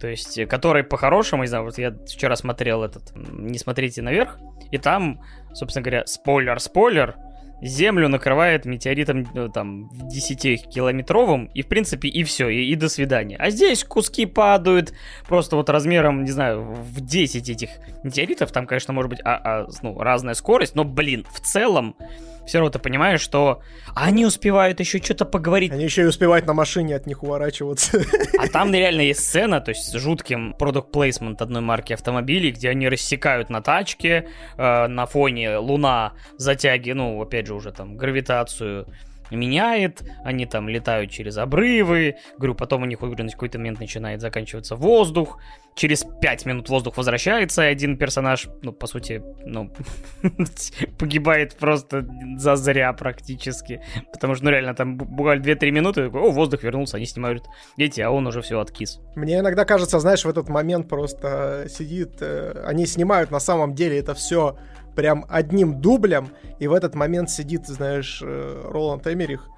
то 0.00 0.08
есть, 0.08 0.46
который 0.48 0.84
по-хорошему, 0.84 1.42
не 1.42 1.48
знаю, 1.48 1.64
вот 1.64 1.78
я 1.78 1.94
вчера 2.06 2.36
смотрел 2.36 2.82
этот 2.82 3.12
«Не 3.14 3.58
смотрите 3.58 4.02
наверх», 4.02 4.38
и 4.70 4.78
там, 4.78 5.20
собственно 5.52 5.84
говоря, 5.84 6.06
спойлер-спойлер, 6.06 7.16
Землю 7.62 8.08
накрывает 8.08 8.64
метеоритом 8.64 9.26
ну, 9.34 9.48
там 9.48 9.88
в 9.88 10.08
10-километровым, 10.08 11.48
и 11.54 11.62
в 11.62 11.68
принципе 11.68 12.08
и 12.08 12.24
все, 12.24 12.48
и, 12.48 12.64
и 12.64 12.74
до 12.74 12.88
свидания. 12.88 13.36
А 13.38 13.50
здесь 13.50 13.84
куски 13.84 14.26
падают 14.26 14.92
просто 15.28 15.54
вот 15.54 15.70
размером, 15.70 16.24
не 16.24 16.32
знаю, 16.32 16.62
в 16.62 17.00
10 17.00 17.48
этих 17.48 17.70
метеоритов, 18.02 18.50
там, 18.50 18.66
конечно, 18.66 18.92
может 18.92 19.10
быть 19.10 19.20
а, 19.24 19.40
а, 19.62 19.66
ну, 19.82 19.98
разная 19.98 20.34
скорость, 20.34 20.74
но, 20.74 20.84
блин, 20.84 21.24
в 21.32 21.40
целом 21.40 21.94
все 22.46 22.58
равно 22.58 22.70
ты 22.70 22.78
понимаешь, 22.78 23.20
что 23.20 23.62
они 23.94 24.26
успевают 24.26 24.80
еще 24.80 24.98
что-то 24.98 25.24
поговорить. 25.24 25.72
Они 25.72 25.84
еще 25.84 26.02
и 26.02 26.06
успевают 26.06 26.46
на 26.46 26.54
машине 26.54 26.96
от 26.96 27.06
них 27.06 27.22
уворачиваться. 27.22 28.02
А 28.38 28.48
там 28.48 28.72
реально 28.72 29.02
есть 29.02 29.20
сцена, 29.20 29.60
то 29.60 29.70
есть 29.70 29.92
с 29.92 29.92
жутким 29.92 30.54
продукт 30.54 30.90
плейсмент 30.90 31.40
одной 31.40 31.60
марки 31.60 31.92
автомобилей, 31.92 32.50
где 32.50 32.70
они 32.70 32.88
рассекают 32.88 33.50
на 33.50 33.62
тачке, 33.62 34.28
э, 34.56 34.86
на 34.88 35.06
фоне 35.06 35.58
луна 35.58 36.14
затяги, 36.38 36.90
ну, 36.90 37.20
опять 37.22 37.46
же, 37.46 37.54
уже 37.54 37.70
там 37.70 37.96
гравитацию 37.96 38.88
меняет, 39.36 40.02
они 40.24 40.46
там 40.46 40.68
летают 40.68 41.10
через 41.10 41.36
обрывы, 41.38 42.16
говорю, 42.38 42.54
потом 42.54 42.82
у 42.82 42.86
них, 42.86 43.00
говорю, 43.00 43.24
на 43.24 43.30
какой-то 43.30 43.58
момент 43.58 43.80
начинает 43.80 44.20
заканчиваться 44.20 44.76
воздух, 44.76 45.38
через 45.74 46.04
5 46.04 46.46
минут 46.46 46.68
воздух 46.68 46.96
возвращается, 46.96 47.62
и 47.62 47.72
один 47.72 47.96
персонаж, 47.96 48.48
ну, 48.62 48.72
по 48.72 48.86
сути, 48.86 49.22
ну, 49.44 49.72
погибает 50.98 51.56
просто 51.56 52.06
за 52.36 52.56
зря 52.56 52.92
практически, 52.92 53.82
потому 54.12 54.34
что, 54.34 54.44
ну, 54.44 54.50
реально, 54.50 54.74
там 54.74 54.96
буквально 54.96 55.42
2-3 55.42 55.70
минуты, 55.70 56.02
о, 56.06 56.30
воздух 56.30 56.62
вернулся, 56.62 56.96
они 56.96 57.06
снимают 57.06 57.46
эти, 57.76 58.00
а 58.00 58.10
он 58.10 58.26
уже 58.26 58.42
все 58.42 58.60
откис. 58.60 59.00
Мне 59.16 59.38
иногда 59.38 59.64
кажется, 59.64 59.98
знаешь, 60.00 60.24
в 60.24 60.28
этот 60.28 60.48
момент 60.48 60.88
просто 60.88 61.66
сидит, 61.68 62.20
э, 62.20 62.64
они 62.66 62.86
снимают 62.86 63.30
на 63.30 63.40
самом 63.40 63.74
деле 63.74 63.98
это 63.98 64.14
все 64.14 64.56
прям 64.94 65.24
одним 65.28 65.80
дублем, 65.80 66.30
и 66.58 66.66
в 66.66 66.72
этот 66.72 66.94
момент 66.94 67.30
сидит, 67.30 67.66
знаешь, 67.66 68.22
э, 68.24 68.62
Роланд 68.68 69.06
Эмерих 69.06 69.48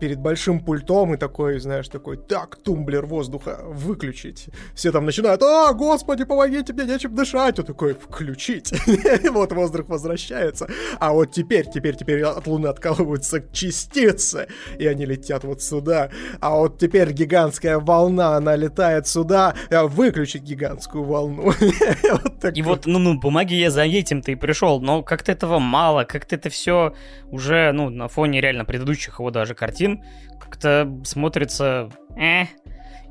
перед 0.00 0.18
большим 0.18 0.60
пультом 0.60 1.14
и 1.14 1.16
такой, 1.16 1.58
знаешь, 1.60 1.88
такой, 1.88 2.16
так, 2.16 2.56
тумблер 2.56 3.06
воздуха 3.06 3.60
выключить. 3.66 4.48
Все 4.74 4.92
там 4.92 5.04
начинают, 5.04 5.42
а, 5.42 5.72
господи, 5.72 6.24
помогите 6.24 6.72
мне, 6.72 6.84
нечем 6.84 7.14
дышать. 7.14 7.58
Он 7.58 7.64
такой, 7.64 7.94
включить. 7.94 8.72
И 9.24 9.28
вот 9.28 9.52
воздух 9.52 9.88
возвращается. 9.88 10.68
А 10.98 11.12
вот 11.12 11.32
теперь, 11.32 11.68
теперь, 11.68 11.96
теперь 11.96 12.22
от 12.22 12.46
Луны 12.46 12.66
откалываются 12.66 13.42
частицы, 13.52 14.48
и 14.78 14.86
они 14.86 15.04
летят 15.04 15.44
вот 15.44 15.62
сюда. 15.62 16.10
А 16.40 16.56
вот 16.56 16.78
теперь 16.78 17.12
гигантская 17.12 17.78
волна, 17.78 18.36
она 18.36 18.56
летает 18.56 19.06
сюда, 19.06 19.54
а 19.70 19.86
выключить 19.86 20.42
гигантскую 20.42 21.04
волну. 21.04 21.52
И 22.54 22.62
вот, 22.62 22.86
ну, 22.86 22.98
ну, 22.98 23.18
бумаги 23.18 23.54
я 23.54 23.70
за 23.70 23.82
этим-то 23.82 24.30
и 24.32 24.34
пришел, 24.34 24.80
но 24.80 25.02
как-то 25.02 25.32
этого 25.32 25.58
мало, 25.58 26.04
как-то 26.04 26.36
это 26.36 26.50
все 26.50 26.94
уже, 27.30 27.72
ну, 27.72 27.90
на 27.90 28.08
фоне 28.08 28.40
реально 28.40 28.64
предыдущих 28.64 29.18
его 29.18 29.30
даже 29.30 29.47
картин 29.54 30.02
как-то 30.40 31.00
смотрится... 31.04 31.90
Э. 32.16 32.44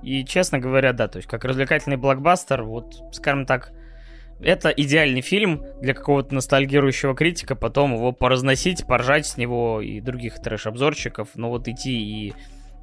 И, 0.04 0.24
честно 0.26 0.60
говоря, 0.60 0.94
да, 0.94 1.08
то 1.08 1.18
есть 1.18 1.28
как 1.28 1.44
развлекательный 1.44 1.98
блокбастер, 1.98 2.64
вот, 2.64 2.96
скажем 3.12 3.46
так, 3.46 3.72
это 4.40 4.70
идеальный 4.70 5.22
фильм 5.22 5.66
для 5.82 5.94
какого-то 5.94 6.36
ностальгирующего 6.36 7.16
критика, 7.16 7.56
потом 7.56 7.96
его 7.96 8.12
поразносить, 8.12 8.86
поржать 8.86 9.26
с 9.26 9.38
него 9.38 9.82
и 9.82 10.00
других 10.00 10.40
трэш-обзорщиков, 10.40 11.30
но 11.36 11.50
вот 11.50 11.68
идти 11.68 12.28
и 12.28 12.34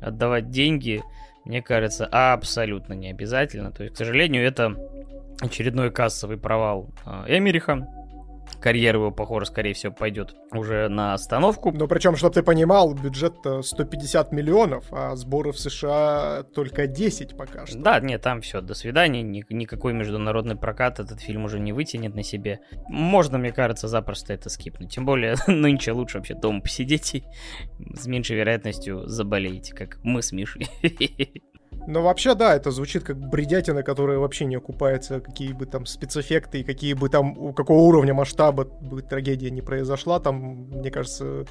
отдавать 0.01 0.51
деньги, 0.51 1.03
мне 1.45 1.63
кажется, 1.63 2.07
абсолютно 2.07 2.95
не 2.95 3.11
обязательно. 3.11 3.71
То 3.71 3.85
есть, 3.85 3.95
к 3.95 3.99
сожалению, 3.99 4.45
это 4.45 4.77
очередной 5.41 5.91
кассовый 5.91 6.39
провал 6.39 6.91
а, 7.05 7.25
Эмериха, 7.29 7.87
карьера 8.65 8.97
его, 8.97 9.11
похоже, 9.11 9.45
скорее 9.45 9.75
всего, 9.75 9.93
пойдет 9.93 10.35
уже 10.51 10.89
на 10.89 11.13
остановку. 11.13 11.71
Ну, 11.71 11.87
причем, 11.87 12.17
чтобы 12.17 12.33
ты 12.33 12.43
понимал, 12.43 12.95
бюджет 12.95 13.35
150 13.61 14.33
миллионов, 14.33 14.87
а 14.91 15.15
сборы 15.17 15.53
в 15.53 15.59
США 15.59 16.45
только 16.55 16.87
10 16.87 17.37
пока 17.37 17.67
что. 17.67 17.77
Да, 17.77 18.01
нет, 18.01 18.23
там 18.23 18.41
все, 18.41 18.63
до 18.63 18.73
свидания, 18.73 19.21
ни, 19.21 19.45
никакой 19.51 19.93
международный 19.93 20.57
прокат 20.57 20.99
этот 20.99 21.21
фильм 21.21 21.45
уже 21.45 21.61
не 21.61 21.75
вытянет 21.75 22.15
на 22.15 22.23
себе. 22.23 22.61
Можно, 22.89 23.37
мне 23.37 23.53
кажется, 23.53 23.87
запросто 23.87 24.33
это 24.33 24.49
скипнуть. 24.49 24.95
Тем 24.95 25.05
более, 25.05 25.37
нынче 25.47 25.93
лучше 25.93 26.17
вообще 26.17 26.35
дома 26.35 26.63
посидеть 26.63 27.15
и 27.17 27.25
с 27.95 28.07
меньшей 28.07 28.37
вероятностью 28.37 29.07
заболеете, 29.07 29.75
как 29.75 29.99
мы 30.03 30.23
с 30.23 30.33
Мишей. 30.33 30.69
Но 31.87 32.03
вообще, 32.03 32.35
да, 32.35 32.55
это 32.55 32.71
звучит 32.71 33.05
как 33.05 33.19
бредятина, 33.19 33.83
которая 33.83 34.19
вообще 34.19 34.45
не 34.45 34.57
окупается, 34.57 35.21
какие 35.21 35.53
бы 35.53 35.67
там 35.67 35.87
спецэффекты 35.87 36.61
и 36.61 36.65
какие 36.65 36.95
бы 36.95 37.09
там, 37.09 37.37
у 37.39 37.53
какого 37.53 37.81
уровня 37.81 38.15
масштаба 38.15 38.65
бы 38.65 39.03
трагедия 39.03 39.51
не 39.51 39.61
произошла, 39.61 40.21
там, 40.21 40.69
мне 40.71 40.91
кажется, 40.91 41.47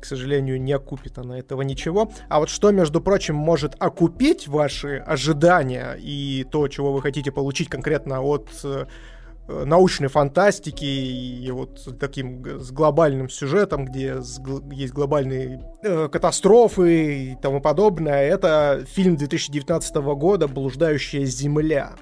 к 0.00 0.04
сожалению, 0.04 0.60
не 0.60 0.72
окупит 0.72 1.18
она 1.18 1.38
этого 1.38 1.62
ничего. 1.62 2.10
А 2.28 2.38
вот 2.38 2.50
что, 2.50 2.70
между 2.70 3.00
прочим, 3.00 3.36
может 3.36 3.74
окупить 3.78 4.48
ваши 4.48 4.96
ожидания 4.98 5.96
и 5.98 6.46
то, 6.50 6.68
чего 6.68 6.92
вы 6.92 7.00
хотите 7.00 7.32
получить 7.32 7.68
конкретно 7.68 8.20
от 8.20 8.48
э, 8.64 8.86
научной 9.48 10.08
фантастики 10.08 10.84
и 10.84 11.50
вот 11.50 11.98
таким 12.00 12.60
с 12.60 12.70
глобальным 12.70 13.28
сюжетом, 13.28 13.84
где 13.84 14.16
есть 14.72 14.92
глобальные 14.92 15.60
э, 15.82 16.08
катастрофы 16.08 17.32
и 17.32 17.36
тому 17.36 17.60
подобное. 17.60 18.22
Это 18.22 18.86
фильм 18.86 19.16
2019 19.16 19.96
года 19.96 20.48
«Блуждающая 20.48 21.26
земля», 21.26 21.92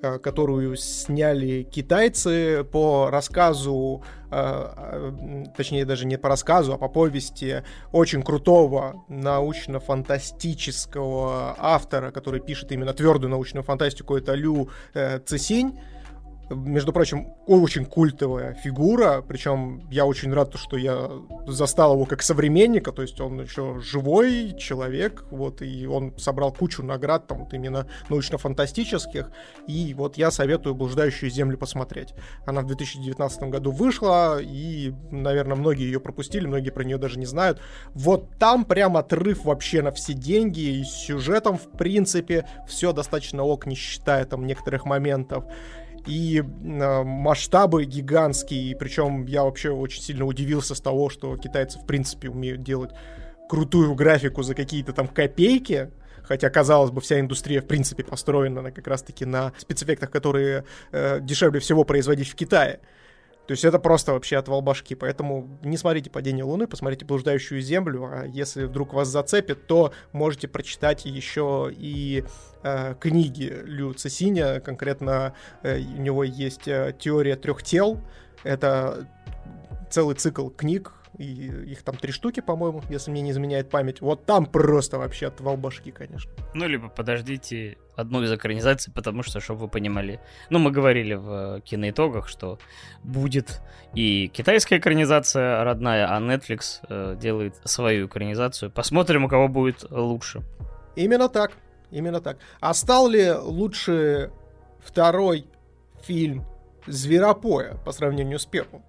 э, 0.00 0.20
которую 0.20 0.76
сняли 0.76 1.64
китайцы 1.64 2.62
по 2.70 3.10
рассказу, 3.10 4.04
э, 4.30 5.42
точнее 5.56 5.84
даже 5.84 6.06
не 6.06 6.18
по 6.18 6.28
рассказу, 6.28 6.72
а 6.72 6.78
по 6.78 6.86
повести 6.88 7.64
очень 7.90 8.22
крутого 8.22 9.02
научно-фантастического 9.08 11.56
автора, 11.58 12.12
который 12.12 12.38
пишет 12.38 12.70
именно 12.70 12.94
твердую 12.94 13.30
научную 13.30 13.64
фантастику, 13.64 14.16
это 14.16 14.34
Лю 14.34 14.68
э, 14.94 15.18
Цисинь 15.18 15.80
между 16.50 16.92
прочим, 16.92 17.34
очень 17.46 17.84
культовая 17.84 18.54
фигура, 18.54 19.24
причем 19.26 19.86
я 19.90 20.06
очень 20.06 20.32
рад, 20.32 20.54
что 20.56 20.76
я 20.76 21.10
застал 21.46 21.94
его 21.94 22.04
как 22.04 22.22
современника, 22.22 22.92
то 22.92 23.02
есть 23.02 23.20
он 23.20 23.40
еще 23.40 23.80
живой 23.80 24.54
человек, 24.58 25.24
вот, 25.30 25.62
и 25.62 25.86
он 25.86 26.16
собрал 26.18 26.52
кучу 26.52 26.82
наград, 26.82 27.26
там, 27.26 27.44
вот 27.44 27.54
именно 27.54 27.86
научно-фантастических, 28.08 29.30
и 29.66 29.94
вот 29.94 30.16
я 30.16 30.30
советую 30.30 30.74
«Блуждающую 30.74 31.30
землю» 31.30 31.56
посмотреть. 31.58 32.14
Она 32.46 32.62
в 32.62 32.66
2019 32.66 33.42
году 33.44 33.70
вышла, 33.70 34.38
и, 34.40 34.92
наверное, 35.10 35.56
многие 35.56 35.84
ее 35.84 36.00
пропустили, 36.00 36.46
многие 36.46 36.70
про 36.70 36.84
нее 36.84 36.98
даже 36.98 37.18
не 37.18 37.26
знают. 37.26 37.60
Вот 37.94 38.38
там 38.38 38.64
прям 38.64 38.96
отрыв 38.96 39.44
вообще 39.44 39.82
на 39.82 39.92
все 39.92 40.12
деньги, 40.12 40.60
и 40.60 40.84
сюжетом, 40.84 41.56
в 41.56 41.70
принципе, 41.78 42.46
все 42.66 42.92
достаточно 42.92 43.42
ок, 43.42 43.66
не 43.66 43.74
считая 43.74 44.24
там 44.24 44.46
некоторых 44.46 44.84
моментов 44.84 45.44
и 46.06 46.38
э, 46.40 47.02
масштабы 47.02 47.84
гигантские, 47.84 48.76
причем 48.76 49.26
я 49.26 49.44
вообще 49.44 49.70
очень 49.70 50.02
сильно 50.02 50.24
удивился 50.24 50.74
с 50.74 50.80
того, 50.80 51.08
что 51.08 51.36
китайцы 51.36 51.78
в 51.78 51.86
принципе 51.86 52.28
умеют 52.28 52.62
делать 52.62 52.90
крутую 53.48 53.94
графику 53.94 54.42
за 54.42 54.54
какие-то 54.54 54.92
там 54.92 55.08
копейки, 55.08 55.90
хотя, 56.22 56.48
казалось 56.50 56.90
бы, 56.90 57.00
вся 57.00 57.20
индустрия, 57.20 57.60
в 57.60 57.66
принципе, 57.66 58.04
построена 58.04 58.62
на, 58.62 58.72
как 58.72 58.86
раз-таки 58.86 59.24
на 59.24 59.52
спецэффектах, 59.58 60.10
которые 60.10 60.64
э, 60.90 61.20
дешевле 61.20 61.60
всего 61.60 61.84
производить 61.84 62.28
в 62.28 62.34
Китае. 62.34 62.80
То 63.52 63.54
есть 63.54 63.66
это 63.66 63.78
просто 63.78 64.14
вообще 64.14 64.38
отвал 64.38 64.62
башки. 64.62 64.94
Поэтому 64.94 65.46
не 65.62 65.76
смотрите 65.76 66.08
«Падение 66.08 66.42
Луны», 66.42 66.66
посмотрите 66.66 67.04
«Блуждающую 67.04 67.60
землю», 67.60 68.08
а 68.10 68.24
если 68.24 68.64
вдруг 68.64 68.94
вас 68.94 69.08
зацепит, 69.08 69.66
то 69.66 69.92
можете 70.12 70.48
прочитать 70.48 71.04
еще 71.04 71.70
и 71.70 72.24
э, 72.62 72.94
книги 72.98 73.52
Лю 73.66 73.92
Цесиня. 73.92 74.60
Конкретно 74.60 75.34
э, 75.62 75.80
у 75.80 76.00
него 76.00 76.24
есть 76.24 76.66
э, 76.66 76.96
«Теория 76.98 77.36
трех 77.36 77.62
тел». 77.62 78.00
Это 78.42 79.06
целый 79.90 80.14
цикл 80.14 80.48
книг, 80.48 80.94
и 81.18 81.46
их 81.46 81.82
там 81.82 81.96
три 81.96 82.12
штуки, 82.12 82.40
по-моему, 82.40 82.82
если 82.88 83.10
мне 83.10 83.22
не 83.22 83.30
изменяет 83.32 83.68
память. 83.70 84.00
Вот 84.00 84.24
там 84.24 84.46
просто 84.46 84.98
вообще 84.98 85.26
отвал 85.26 85.56
башки, 85.56 85.90
конечно. 85.90 86.30
Ну, 86.54 86.66
либо 86.66 86.88
подождите 86.88 87.76
одну 87.96 88.22
из 88.22 88.32
экранизаций, 88.32 88.92
потому 88.92 89.22
что, 89.22 89.40
чтобы 89.40 89.60
вы 89.62 89.68
понимали, 89.68 90.20
ну, 90.50 90.58
мы 90.58 90.70
говорили 90.70 91.14
в 91.14 91.60
киноитогах, 91.60 92.28
что 92.28 92.58
будет 93.02 93.60
и 93.94 94.28
китайская 94.28 94.78
экранизация 94.78 95.62
родная, 95.64 96.14
а 96.14 96.20
Netflix 96.20 96.80
э, 96.88 97.16
делает 97.20 97.56
свою 97.64 98.06
экранизацию. 98.06 98.70
Посмотрим, 98.70 99.24
у 99.24 99.28
кого 99.28 99.48
будет 99.48 99.84
лучше. 99.90 100.42
Именно 100.96 101.28
так, 101.28 101.52
именно 101.90 102.20
так. 102.20 102.38
А 102.60 102.72
стал 102.72 103.08
ли 103.08 103.32
лучше 103.32 104.30
второй 104.80 105.46
фильм 106.02 106.44
Зверопоя 106.86 107.76
по 107.84 107.92
сравнению 107.92 108.38
с 108.38 108.46
первым? 108.46 108.82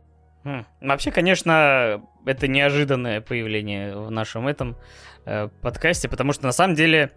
Хм. 0.44 0.65
Вообще, 0.82 1.11
конечно, 1.11 2.03
это 2.26 2.48
неожиданное 2.48 3.22
появление 3.22 3.95
в 3.95 4.11
нашем 4.11 4.48
этом 4.48 4.78
э, 5.26 5.48
подкасте, 5.61 6.10
потому 6.10 6.34
что 6.34 6.45
на 6.45 6.52
самом 6.52 6.76
деле 6.76 7.11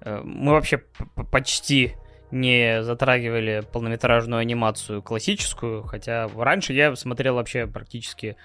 э, 0.00 0.20
мы 0.22 0.52
вообще 0.52 0.82
почти 1.32 1.94
не 2.30 2.82
затрагивали 2.82 3.62
полнометражную 3.72 4.40
анимацию 4.40 5.02
классическую, 5.02 5.82
хотя 5.82 6.28
раньше 6.36 6.72
я 6.72 6.94
смотрел 6.94 7.34
вообще 7.34 7.66
практически 7.66 8.36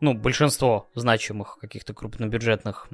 ну, 0.00 0.12
большинство 0.14 0.88
значимых 0.94 1.58
каких-то 1.60 1.94
крупнобюджетных 1.94 2.88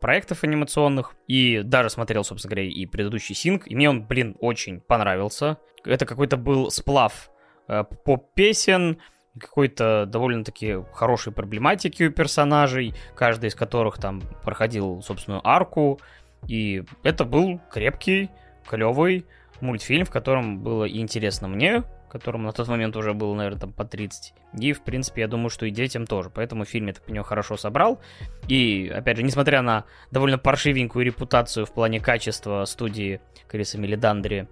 проектов 0.00 0.44
анимационных. 0.44 1.14
И 1.26 1.62
даже 1.64 1.90
смотрел, 1.90 2.24
собственно 2.24 2.50
говоря, 2.50 2.68
и 2.68 2.86
предыдущий 2.86 3.34
синг. 3.34 3.66
И 3.66 3.74
мне 3.74 3.90
он, 3.90 4.06
блин, 4.06 4.36
очень 4.40 4.80
понравился. 4.80 5.58
Это 5.84 6.06
какой-то 6.06 6.36
был 6.36 6.70
сплав 6.70 7.30
э, 7.68 7.84
поп-песен, 8.04 8.98
какой-то 9.38 10.06
довольно-таки 10.06 10.76
хорошей 10.92 11.32
проблематики 11.32 12.04
у 12.04 12.10
персонажей, 12.10 12.94
каждый 13.14 13.48
из 13.48 13.54
которых 13.54 13.98
там 13.98 14.22
проходил 14.44 15.02
собственную 15.02 15.46
арку, 15.46 16.00
и 16.46 16.84
это 17.02 17.24
был 17.24 17.60
крепкий, 17.70 18.30
клевый 18.68 19.26
мультфильм, 19.60 20.04
в 20.04 20.10
котором 20.10 20.60
было 20.60 20.88
интересно 20.88 21.48
мне, 21.48 21.82
которому 22.08 22.44
на 22.44 22.52
тот 22.52 22.68
момент 22.68 22.96
уже 22.96 23.12
было, 23.14 23.34
наверное, 23.34 23.60
там 23.60 23.72
по 23.72 23.84
30. 23.84 24.32
И, 24.58 24.72
в 24.72 24.82
принципе, 24.82 25.22
я 25.22 25.28
думаю, 25.28 25.50
что 25.50 25.66
и 25.66 25.70
детям 25.70 26.06
тоже. 26.06 26.30
Поэтому 26.30 26.64
фильм, 26.64 26.86
я 26.86 26.94
так 26.94 27.04
понимаю, 27.04 27.24
хорошо 27.24 27.56
собрал. 27.56 28.00
И, 28.48 28.90
опять 28.94 29.16
же, 29.18 29.22
несмотря 29.22 29.62
на 29.62 29.84
довольно 30.10 30.38
паршивенькую 30.38 31.04
репутацию 31.04 31.66
в 31.66 31.72
плане 31.72 32.00
качества 32.00 32.64
студии 32.64 33.20
Криса 33.48 33.78
Мелидандри 33.78 34.48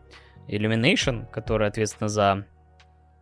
Illumination, 0.48 1.30
которая 1.30 1.70
ответственна 1.70 2.08
за 2.08 2.46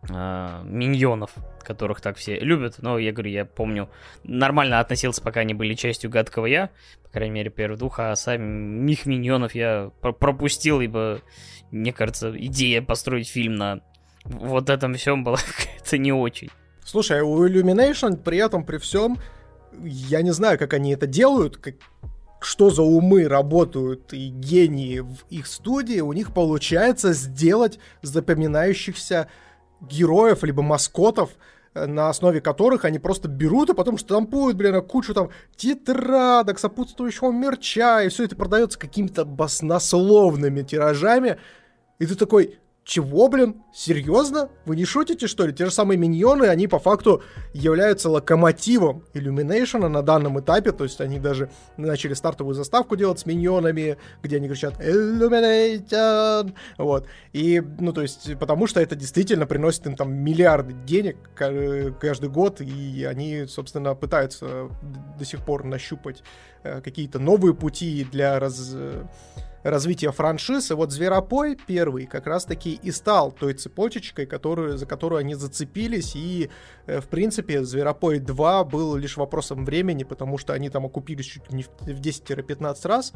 миньонов, 0.09 1.31
которых 1.63 2.01
так 2.01 2.17
все 2.17 2.39
любят. 2.39 2.75
Но 2.79 2.97
я 2.97 3.11
говорю, 3.11 3.31
я 3.31 3.45
помню, 3.45 3.89
нормально 4.23 4.79
относился, 4.79 5.21
пока 5.21 5.41
они 5.41 5.53
были 5.53 5.73
частью 5.75 6.09
гадкого 6.09 6.45
я, 6.45 6.69
по 7.03 7.09
крайней 7.09 7.35
мере, 7.35 7.49
первых 7.49 7.79
двух, 7.79 7.99
а 7.99 8.15
сами 8.15 8.91
их 8.91 9.05
миньонов 9.05 9.55
я 9.55 9.91
пропустил, 10.01 10.81
ибо, 10.81 11.21
мне 11.71 11.93
кажется, 11.93 12.33
идея 12.35 12.81
построить 12.81 13.29
фильм 13.29 13.55
на 13.55 13.81
вот 14.25 14.69
этом 14.69 14.93
всем 14.95 15.23
была 15.23 15.37
какая-то 15.57 15.97
не 15.97 16.11
очень. 16.11 16.49
Слушай, 16.85 17.21
у 17.21 17.47
Illumination 17.47 18.17
при 18.17 18.37
этом, 18.37 18.65
при 18.65 18.77
всем, 18.77 19.17
я 19.81 20.21
не 20.21 20.31
знаю, 20.31 20.59
как 20.59 20.73
они 20.73 20.93
это 20.93 21.07
делают, 21.07 21.57
как, 21.57 21.75
что 22.41 22.69
за 22.69 22.81
умы 22.83 23.27
работают 23.27 24.13
и 24.13 24.27
гении 24.27 24.99
в 24.99 25.23
их 25.29 25.47
студии, 25.47 26.01
у 26.01 26.11
них 26.11 26.33
получается 26.33 27.13
сделать 27.13 27.79
запоминающихся 28.01 29.29
героев, 29.83 30.43
либо 30.43 30.61
маскотов, 30.63 31.31
э, 31.73 31.85
на 31.85 32.09
основе 32.09 32.41
которых 32.41 32.85
они 32.85 32.99
просто 32.99 33.27
берут 33.27 33.69
и 33.69 33.73
потом 33.73 33.97
штампуют, 33.97 34.57
блин, 34.57 34.81
кучу 34.81 35.13
там 35.13 35.29
тетрадок, 35.55 36.59
сопутствующего 36.59 37.31
мерча, 37.31 38.01
и 38.03 38.09
все 38.09 38.25
это 38.25 38.35
продается 38.35 38.79
какими-то 38.79 39.25
баснословными 39.25 40.63
тиражами. 40.63 41.37
И 41.99 42.05
ты 42.05 42.15
такой, 42.15 42.59
чего, 42.83 43.29
блин? 43.29 43.63
Серьезно? 43.73 44.49
Вы 44.65 44.75
не 44.75 44.85
шутите, 44.85 45.27
что 45.27 45.45
ли? 45.45 45.53
Те 45.53 45.65
же 45.65 45.71
самые 45.71 45.97
миньоны, 45.97 46.45
они 46.45 46.67
по 46.67 46.79
факту 46.79 47.23
являются 47.53 48.09
локомотивом 48.09 49.03
Illumination 49.13 49.87
на 49.87 50.01
данном 50.01 50.39
этапе, 50.39 50.71
то 50.71 50.83
есть 50.83 50.99
они 50.99 51.19
даже 51.19 51.49
начали 51.77 52.13
стартовую 52.13 52.55
заставку 52.55 52.95
делать 52.95 53.19
с 53.19 53.25
миньонами, 53.25 53.97
где 54.21 54.37
они 54.37 54.49
кричат 54.49 54.79
Illumination, 54.81 56.53
вот. 56.77 57.07
И, 57.31 57.61
ну, 57.79 57.93
то 57.93 58.01
есть, 58.01 58.37
потому 58.37 58.67
что 58.67 58.81
это 58.81 58.95
действительно 58.95 59.45
приносит 59.45 59.87
им 59.87 59.95
там 59.95 60.13
миллиарды 60.13 60.73
денег 60.73 61.17
каждый 61.35 62.29
год, 62.29 62.59
и 62.59 63.05
они, 63.05 63.45
собственно, 63.47 63.95
пытаются 63.95 64.69
до 65.17 65.25
сих 65.25 65.45
пор 65.45 65.63
нащупать 65.63 66.21
э, 66.63 66.81
какие-то 66.81 67.19
новые 67.19 67.53
пути 67.53 68.05
для 68.11 68.39
раз 68.39 68.75
развития 69.63 70.11
франшиз, 70.11 70.71
и 70.71 70.73
вот 70.73 70.91
Зверопой 70.91 71.55
первый 71.55 72.05
как 72.05 72.27
раз-таки 72.27 72.73
и 72.73 72.91
стал 72.91 73.31
той 73.31 73.53
цепочечкой, 73.53 74.25
которую, 74.25 74.77
за 74.77 74.85
которую 74.85 75.19
они 75.19 75.35
зацепились, 75.35 76.15
и, 76.15 76.49
э, 76.85 76.99
в 76.99 77.07
принципе, 77.07 77.63
Зверопой 77.63 78.19
2 78.19 78.63
был 78.65 78.95
лишь 78.95 79.17
вопросом 79.17 79.65
времени, 79.65 80.03
потому 80.03 80.37
что 80.37 80.53
они 80.53 80.69
там 80.69 80.85
окупились 80.85 81.25
чуть 81.25 81.51
не 81.51 81.63
в 81.63 82.01
10-15 82.01 82.87
раз, 82.87 83.13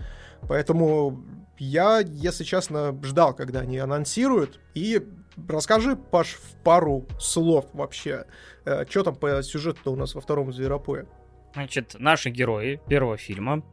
поэтому 0.48 1.24
я, 1.58 2.00
если 2.00 2.44
честно, 2.44 2.98
ждал, 3.04 3.34
когда 3.34 3.60
они 3.60 3.78
анонсируют, 3.78 4.60
и 4.74 5.06
расскажи, 5.48 5.96
Паш, 5.96 6.36
в 6.36 6.64
пару 6.64 7.06
слов 7.20 7.66
вообще, 7.74 8.26
э, 8.66 8.86
что 8.90 9.04
там 9.04 9.16
по 9.16 9.44
сюжету 9.44 9.92
у 9.92 9.96
нас 9.96 10.16
во 10.16 10.22
втором 10.22 10.54
Зверопое? 10.54 11.08
Значит, 11.54 11.96
наши 11.98 12.30
герои 12.30 12.80
первого 12.88 13.18
фильма 13.18 13.64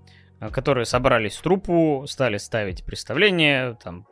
которые 0.50 0.84
собрались 0.84 1.36
в 1.36 1.42
труппу, 1.42 2.04
стали 2.08 2.36
ставить 2.36 2.84
представления, 2.84 3.74
там, 3.82 4.06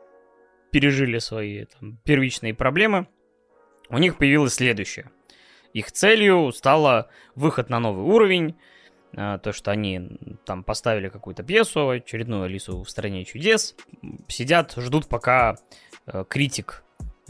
пережили 0.71 1.19
свои 1.19 1.65
там, 1.65 1.97
первичные 2.03 2.53
проблемы, 2.53 3.07
у 3.89 3.97
них 3.97 4.17
появилось 4.17 4.55
следующее. 4.55 5.11
Их 5.73 5.91
целью 5.91 6.51
стало 6.51 7.09
выход 7.35 7.69
на 7.69 7.79
новый 7.79 8.03
уровень, 8.03 8.55
э, 9.15 9.39
то, 9.41 9.51
что 9.53 9.71
они 9.71 10.17
там 10.45 10.63
поставили 10.63 11.09
какую-то 11.09 11.43
пьесу, 11.43 11.89
очередную 11.89 12.43
Алису 12.43 12.83
в 12.83 12.89
стране 12.89 13.25
чудес, 13.25 13.75
сидят, 14.27 14.73
ждут, 14.77 15.07
пока 15.07 15.55
э, 16.07 16.23
критик 16.27 16.83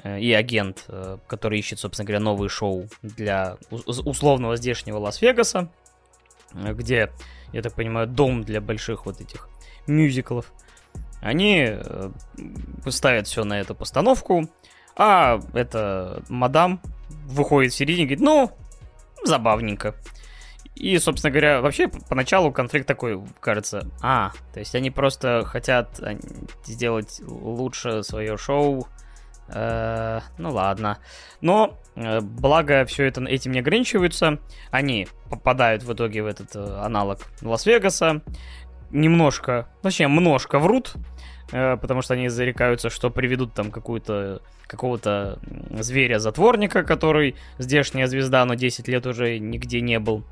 и 0.04 0.34
агент, 0.34 0.90
который 1.28 1.60
ищет, 1.60 1.78
собственно 1.78 2.08
говоря, 2.08 2.20
новые 2.20 2.50
шоу 2.50 2.88
для 3.04 3.58
условного 3.70 4.56
здешнего 4.56 4.98
Лас-Вегаса, 4.98 5.72
где 6.52 7.12
я 7.54 7.62
так 7.62 7.74
понимаю, 7.74 8.08
дом 8.08 8.44
для 8.44 8.60
больших 8.60 9.06
вот 9.06 9.22
этих 9.22 9.48
мюзиклов. 9.88 10.52
Они 11.22 11.68
э, 11.70 12.12
ставят 12.88 13.28
все 13.28 13.46
на 13.46 13.62
эту 13.62 13.76
постановку, 13.76 14.50
а 14.96 15.40
эта 15.54 16.22
мадам 16.28 16.82
выходит 17.26 17.72
в 17.72 17.76
середине 17.76 18.04
и 18.04 18.06
говорит, 18.06 18.22
ну, 18.22 18.52
забавненько. 19.24 19.96
И, 20.76 20.98
собственно 20.98 21.32
говоря, 21.32 21.62
вообще 21.62 21.88
поначалу 21.88 22.52
конфликт 22.52 22.88
такой, 22.88 23.24
кажется, 23.40 23.88
а, 24.02 24.32
то 24.54 24.60
есть 24.60 24.74
они 24.76 24.90
просто 24.90 25.44
хотят 25.46 26.02
сделать 26.66 27.22
лучше 27.26 28.04
свое 28.04 28.38
шоу, 28.38 28.88
Э, 29.50 30.22
ну 30.38 30.52
ладно. 30.52 31.00
Но, 31.42 31.78
э, 31.96 32.22
благо, 32.22 32.86
все 32.86 33.06
это 33.06 33.24
этим 33.24 33.52
не 33.52 33.60
ограничиваются. 33.60 34.40
Они 34.72 35.08
попадают 35.30 35.84
в 35.84 35.94
итоге 35.94 36.24
в 36.24 36.28
этот 36.28 36.56
э, 36.56 36.80
аналог 36.82 37.20
Лас-Вегаса. 37.42 38.22
Немножко, 38.92 39.68
точнее, 39.82 40.06
немножко 40.06 40.60
врут, 40.60 40.94
потому 41.50 42.04
что 42.04 42.14
они 42.14 42.30
зарекаются, 42.30 42.92
что 42.92 43.10
приведут 43.10 43.56
там 43.56 43.72
какую-то 43.72 44.44
какого-то 44.68 45.40
зверя-затворника, 45.72 46.84
который 46.84 47.36
здешняя 47.58 48.06
звезда, 48.06 48.46
но 48.46 48.54
10 48.54 48.88
лет 48.88 49.08
уже 49.08 49.40
нигде 49.40 49.82
не 49.82 49.98
был 49.98 50.24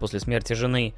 после 0.00 0.18
смерти 0.18 0.54
жены. 0.54 0.94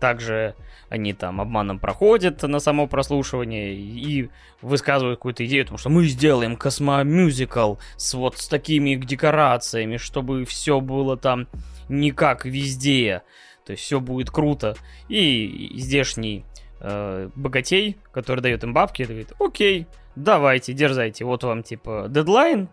Также 0.00 0.54
они 0.88 1.12
там 1.12 1.40
обманом 1.40 1.78
проходят 1.78 2.42
на 2.42 2.60
само 2.60 2.86
прослушивание 2.86 3.74
и 3.74 4.30
высказывают 4.62 5.18
какую-то 5.18 5.44
идею, 5.46 5.64
потому 5.64 5.78
что 5.78 5.90
мы 5.90 6.06
сделаем 6.06 6.56
космомюзикл 6.56 7.76
с 7.96 8.14
вот 8.14 8.38
с 8.38 8.48
такими 8.48 8.94
декорациями, 8.94 9.96
чтобы 9.96 10.44
все 10.44 10.80
было 10.80 11.16
там 11.16 11.46
не 11.88 12.10
как 12.10 12.44
везде, 12.44 13.22
то 13.64 13.72
есть 13.72 13.82
все 13.84 14.00
будет 14.00 14.30
круто. 14.30 14.76
И 15.08 15.72
здешний 15.76 16.44
э, 16.80 17.30
богатей, 17.34 17.98
который 18.12 18.40
дает 18.40 18.64
им 18.64 18.72
бабки, 18.72 19.02
говорит, 19.02 19.32
окей, 19.38 19.86
давайте, 20.16 20.72
дерзайте, 20.72 21.24
вот 21.24 21.44
вам 21.44 21.62
типа 21.62 22.06
дедлайн, 22.08 22.68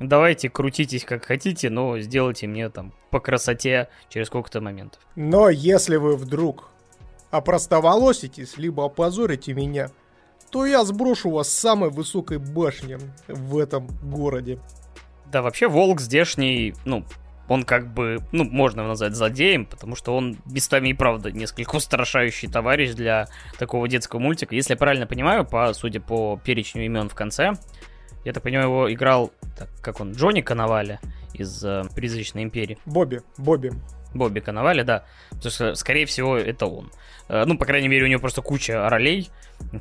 давайте 0.00 0.48
крутитесь 0.48 1.04
как 1.04 1.24
хотите, 1.24 1.70
но 1.70 1.98
сделайте 1.98 2.46
мне 2.46 2.68
там 2.70 2.92
по 3.10 3.20
красоте 3.20 3.88
через 4.08 4.28
сколько-то 4.28 4.60
моментов. 4.60 5.00
Но 5.16 5.48
если 5.50 5.96
вы 5.96 6.16
вдруг 6.16 6.71
опростоволоситесь, 7.32 8.56
либо 8.58 8.84
опозорите 8.84 9.54
меня, 9.54 9.90
то 10.50 10.66
я 10.66 10.84
сброшу 10.84 11.30
вас 11.30 11.48
с 11.48 11.58
самой 11.58 11.90
высокой 11.90 12.38
башни 12.38 12.98
в 13.26 13.58
этом 13.58 13.88
городе. 14.02 14.60
Да, 15.32 15.40
вообще 15.40 15.66
Волк 15.66 16.00
здешний, 16.00 16.74
ну, 16.84 17.04
он 17.48 17.64
как 17.64 17.92
бы, 17.92 18.18
ну, 18.32 18.44
можно 18.44 18.80
его 18.80 18.90
назвать 18.90 19.14
злодеем, 19.14 19.64
потому 19.64 19.96
что 19.96 20.14
он 20.14 20.36
местами 20.44 20.90
и 20.90 20.94
правда 20.94 21.32
несколько 21.32 21.76
устрашающий 21.76 22.48
товарищ 22.48 22.92
для 22.92 23.28
такого 23.58 23.88
детского 23.88 24.20
мультика. 24.20 24.54
Если 24.54 24.74
я 24.74 24.76
правильно 24.76 25.06
понимаю, 25.06 25.46
по, 25.46 25.72
судя 25.72 26.00
по 26.00 26.38
перечню 26.44 26.84
имен 26.84 27.08
в 27.08 27.14
конце, 27.14 27.54
я 28.26 28.32
так 28.34 28.42
понимаю, 28.42 28.68
его 28.68 28.92
играл, 28.92 29.32
так, 29.58 29.70
как 29.80 30.00
он, 30.00 30.12
Джонни 30.12 30.42
Коновали 30.42 31.00
из 31.32 31.64
э, 31.64 31.82
«Призрачной 31.96 32.42
империи». 32.42 32.78
Бобби, 32.84 33.22
Бобби. 33.38 33.72
Бобби 34.14 34.40
Коновали, 34.40 34.82
да. 34.82 35.04
Потому 35.30 35.50
что, 35.50 35.74
скорее 35.74 36.06
всего, 36.06 36.36
это 36.36 36.66
он. 36.66 36.90
Э, 37.28 37.44
ну, 37.46 37.56
по 37.56 37.64
крайней 37.64 37.88
мере, 37.88 38.04
у 38.04 38.08
него 38.08 38.20
просто 38.20 38.42
куча 38.42 38.88
ролей, 38.88 39.30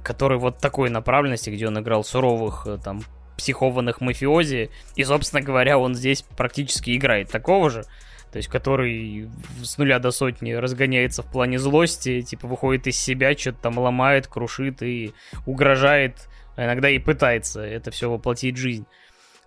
которые 0.03 0.39
вот 0.39 0.59
такой 0.59 0.89
направленности, 0.89 1.49
где 1.49 1.67
он 1.67 1.79
играл 1.79 2.03
суровых, 2.03 2.65
э, 2.65 2.77
там, 2.83 3.01
психованных 3.37 4.01
мафиози. 4.01 4.69
И, 4.95 5.03
собственно 5.03 5.41
говоря, 5.41 5.77
он 5.77 5.95
здесь 5.95 6.21
практически 6.21 6.95
играет 6.95 7.29
такого 7.29 7.69
же. 7.69 7.83
То 8.31 8.37
есть, 8.37 8.47
который 8.47 9.29
с 9.61 9.77
нуля 9.77 9.99
до 9.99 10.11
сотни 10.11 10.53
разгоняется 10.53 11.21
в 11.21 11.29
плане 11.29 11.59
злости, 11.59 12.21
типа, 12.21 12.47
выходит 12.47 12.87
из 12.87 12.97
себя, 12.97 13.37
что-то 13.37 13.57
там 13.63 13.77
ломает, 13.77 14.27
крушит 14.27 14.81
и 14.83 15.13
угрожает, 15.45 16.29
а 16.55 16.65
иногда 16.65 16.89
и 16.89 16.97
пытается 16.97 17.61
это 17.61 17.91
все 17.91 18.09
воплотить 18.09 18.55
в 18.55 18.59
жизнь. 18.59 18.85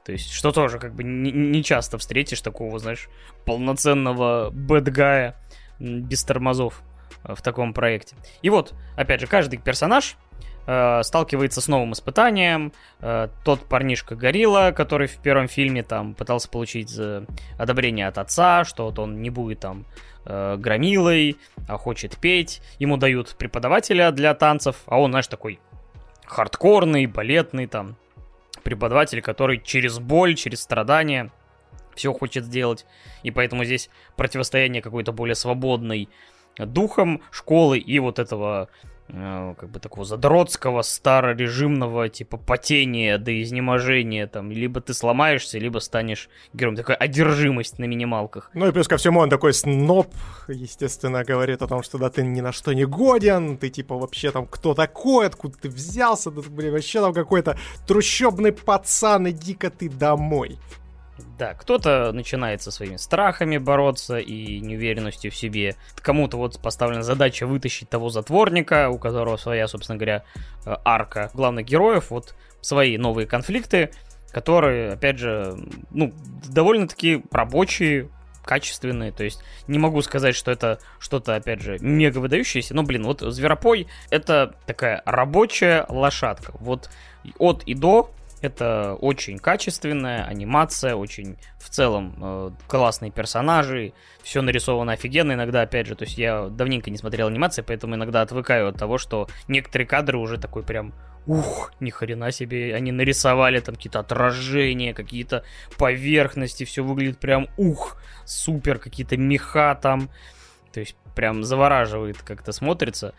То 0.04 0.12
есть, 0.12 0.30
что 0.30 0.52
тоже 0.52 0.78
как 0.78 0.94
бы 0.94 1.02
не, 1.02 1.32
не 1.32 1.64
часто 1.64 1.96
встретишь 1.98 2.42
такого, 2.42 2.78
знаешь, 2.78 3.08
полноценного 3.46 4.50
бэдгая 4.50 5.36
без 5.78 6.22
тормозов 6.24 6.82
э, 7.24 7.34
в 7.34 7.42
таком 7.42 7.72
проекте. 7.72 8.16
И 8.42 8.50
вот, 8.50 8.74
опять 8.96 9.20
же, 9.20 9.26
каждый 9.26 9.58
персонаж 9.58 10.16
э, 10.66 11.02
сталкивается 11.02 11.62
с 11.62 11.68
новым 11.68 11.94
испытанием. 11.94 12.72
Э, 13.00 13.28
тот 13.44 13.66
парнишка 13.66 14.14
Горилла, 14.14 14.72
который 14.76 15.06
в 15.06 15.16
первом 15.16 15.48
фильме 15.48 15.82
там 15.82 16.14
пытался 16.14 16.50
получить 16.50 16.94
э, 16.98 17.24
одобрение 17.58 18.06
от 18.06 18.18
отца, 18.18 18.64
что 18.64 18.84
вот 18.84 18.98
он 18.98 19.22
не 19.22 19.30
будет 19.30 19.60
там 19.60 19.86
э, 20.26 20.56
громилой, 20.58 21.38
а 21.66 21.78
хочет 21.78 22.18
петь. 22.18 22.60
Ему 22.78 22.98
дают 22.98 23.36
преподавателя 23.38 24.10
для 24.10 24.34
танцев, 24.34 24.76
а 24.84 25.00
он, 25.00 25.12
знаешь, 25.12 25.28
такой 25.28 25.60
хардкорный, 26.26 27.06
балетный 27.06 27.66
там 27.66 27.96
преподаватель, 28.64 29.22
который 29.22 29.60
через 29.60 29.98
боль, 29.98 30.34
через 30.34 30.60
страдания 30.60 31.30
все 31.94 32.12
хочет 32.12 32.44
сделать. 32.44 32.86
И 33.22 33.30
поэтому 33.30 33.64
здесь 33.64 33.88
противостояние 34.16 34.82
какой-то 34.82 35.12
более 35.12 35.36
свободной 35.36 36.08
духом 36.58 37.22
школы 37.30 37.78
и 37.78 37.98
вот 37.98 38.18
этого 38.18 38.68
как 39.08 39.68
бы 39.68 39.80
такого 39.80 40.06
задротского, 40.06 40.82
старорежимного, 40.82 42.08
типа, 42.08 42.38
потения 42.38 43.18
до 43.18 43.42
изнеможения, 43.42 44.26
там, 44.26 44.50
либо 44.50 44.80
ты 44.80 44.94
сломаешься, 44.94 45.58
либо 45.58 45.78
станешь 45.78 46.28
героем. 46.52 46.76
Такая 46.76 46.96
одержимость 46.96 47.78
на 47.78 47.84
минималках. 47.84 48.50
Ну 48.54 48.66
и 48.66 48.72
плюс 48.72 48.88
ко 48.88 48.96
всему 48.96 49.20
он 49.20 49.28
такой 49.28 49.52
сноб, 49.52 50.08
естественно, 50.48 51.22
говорит 51.22 51.60
о 51.62 51.66
том, 51.66 51.82
что 51.82 51.98
да 51.98 52.08
ты 52.08 52.22
ни 52.22 52.40
на 52.40 52.52
что 52.52 52.72
не 52.72 52.86
годен, 52.86 53.58
ты 53.58 53.68
типа 53.68 53.96
вообще 53.96 54.30
там 54.30 54.46
кто 54.46 54.74
такой, 54.74 55.26
откуда 55.26 55.58
ты 55.58 55.68
взялся, 55.68 56.30
да, 56.30 56.40
блин, 56.48 56.72
вообще 56.72 57.00
там 57.00 57.12
какой-то 57.12 57.58
трущобный 57.86 58.52
пацан, 58.52 59.28
иди-ка 59.28 59.70
ты 59.70 59.90
домой. 59.90 60.58
Да, 61.38 61.54
кто-то 61.54 62.12
начинает 62.12 62.62
со 62.62 62.70
своими 62.70 62.96
страхами 62.96 63.58
бороться 63.58 64.18
и 64.18 64.58
неуверенностью 64.60 65.30
в 65.30 65.36
себе. 65.36 65.76
Кому-то 65.96 66.36
вот 66.36 66.60
поставлена 66.60 67.02
задача 67.02 67.46
вытащить 67.46 67.88
того 67.88 68.08
затворника, 68.08 68.88
у 68.90 68.98
которого 68.98 69.36
своя, 69.36 69.68
собственно 69.68 69.96
говоря, 69.96 70.24
э, 70.66 70.74
арка 70.84 71.30
главных 71.34 71.66
героев, 71.66 72.10
вот 72.10 72.34
свои 72.60 72.98
новые 72.98 73.26
конфликты, 73.26 73.90
которые, 74.32 74.92
опять 74.92 75.18
же, 75.18 75.56
ну, 75.90 76.12
довольно-таки 76.48 77.22
рабочие, 77.30 78.08
качественные, 78.44 79.10
то 79.10 79.24
есть 79.24 79.42
не 79.68 79.78
могу 79.78 80.02
сказать, 80.02 80.34
что 80.34 80.50
это 80.50 80.78
что-то, 80.98 81.34
опять 81.34 81.62
же, 81.62 81.78
мега 81.80 82.18
выдающееся, 82.18 82.74
но, 82.74 82.82
блин, 82.82 83.04
вот 83.04 83.20
Зверопой 83.20 83.86
это 84.10 84.54
такая 84.66 85.02
рабочая 85.06 85.86
лошадка, 85.88 86.52
вот 86.58 86.90
от 87.38 87.62
и 87.64 87.74
до 87.74 88.10
это 88.44 88.94
очень 89.00 89.38
качественная 89.38 90.24
анимация, 90.24 90.94
очень 90.94 91.38
в 91.58 91.70
целом 91.70 92.14
э, 92.20 92.50
классные 92.66 93.10
персонажи, 93.10 93.94
все 94.22 94.42
нарисовано 94.42 94.92
офигенно. 94.92 95.32
Иногда, 95.32 95.62
опять 95.62 95.86
же, 95.86 95.94
то 95.94 96.04
есть 96.04 96.18
я 96.18 96.48
давненько 96.48 96.90
не 96.90 96.98
смотрел 96.98 97.28
анимации, 97.28 97.62
поэтому 97.62 97.94
иногда 97.94 98.20
отвыкаю 98.22 98.68
от 98.68 98.78
того, 98.78 98.98
что 98.98 99.28
некоторые 99.48 99.86
кадры 99.86 100.18
уже 100.18 100.38
такой 100.38 100.62
прям 100.62 100.92
ух, 101.26 101.72
ни 101.80 101.88
хрена 101.88 102.30
себе, 102.30 102.74
они 102.74 102.92
нарисовали 102.92 103.60
там 103.60 103.76
какие-то 103.76 104.00
отражения, 104.00 104.92
какие-то 104.92 105.44
поверхности, 105.78 106.64
все 106.64 106.84
выглядит 106.84 107.18
прям 107.18 107.48
ух, 107.56 107.96
супер, 108.26 108.78
какие-то 108.78 109.16
меха 109.16 109.78
там, 109.80 110.10
то 110.72 110.80
есть 110.80 110.96
прям 111.14 111.44
завораживает 111.44 112.18
как-то 112.22 112.52
смотрится. 112.52 113.14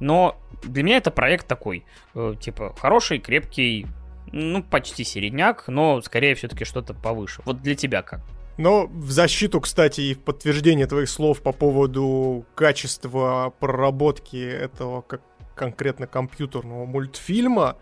Но 0.00 0.40
для 0.62 0.84
меня 0.84 0.98
это 0.98 1.10
проект 1.10 1.48
такой, 1.48 1.84
э, 2.14 2.34
типа, 2.40 2.74
хороший, 2.78 3.18
крепкий, 3.18 3.88
ну, 4.32 4.62
почти 4.62 5.04
середняк, 5.04 5.64
но 5.68 6.00
скорее 6.02 6.34
все-таки 6.34 6.64
что-то 6.64 6.94
повыше. 6.94 7.42
Вот 7.44 7.62
для 7.62 7.74
тебя 7.74 8.02
как? 8.02 8.20
Но 8.58 8.86
в 8.88 9.10
защиту, 9.10 9.60
кстати, 9.60 10.00
и 10.00 10.14
в 10.14 10.20
подтверждение 10.20 10.86
твоих 10.86 11.08
слов 11.08 11.42
по 11.42 11.52
поводу 11.52 12.44
качества 12.56 13.54
проработки 13.60 14.36
этого 14.36 15.02
как 15.02 15.22
конкретно 15.54 16.06
компьютерного 16.06 16.84
мультфильма, 16.84 17.76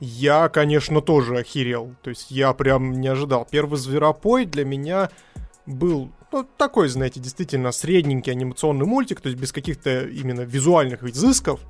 я, 0.00 0.48
конечно, 0.48 1.00
тоже 1.00 1.38
охерел. 1.38 1.94
То 2.02 2.10
есть 2.10 2.30
я 2.30 2.52
прям 2.52 3.00
не 3.00 3.08
ожидал. 3.08 3.46
Первый 3.50 3.78
«Зверопой» 3.78 4.44
для 4.44 4.64
меня 4.64 5.10
был 5.66 6.10
ну, 6.30 6.46
такой, 6.56 6.88
знаете, 6.88 7.20
действительно 7.20 7.72
средненький 7.72 8.32
анимационный 8.32 8.86
мультик, 8.86 9.20
то 9.20 9.28
есть 9.28 9.40
без 9.40 9.52
каких-то 9.52 10.06
именно 10.06 10.42
визуальных 10.42 11.02
изысков. 11.04 11.60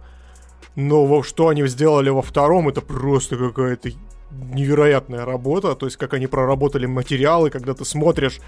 Но 0.75 1.23
что 1.23 1.49
они 1.49 1.67
сделали 1.67 2.11
во 2.11 2.23
втором, 2.23 2.69
это 2.69 2.81
просто 2.81 3.37
какая-то 3.37 3.91
невероятная 4.31 5.25
работа, 5.25 5.75
то 5.75 5.87
есть 5.87 5.97
как 5.97 6.15
они 6.15 6.27
проработали 6.27 6.87
материалы, 6.87 7.51
когда 7.51 7.75
ты 7.75 7.85
смотришь 7.85 8.41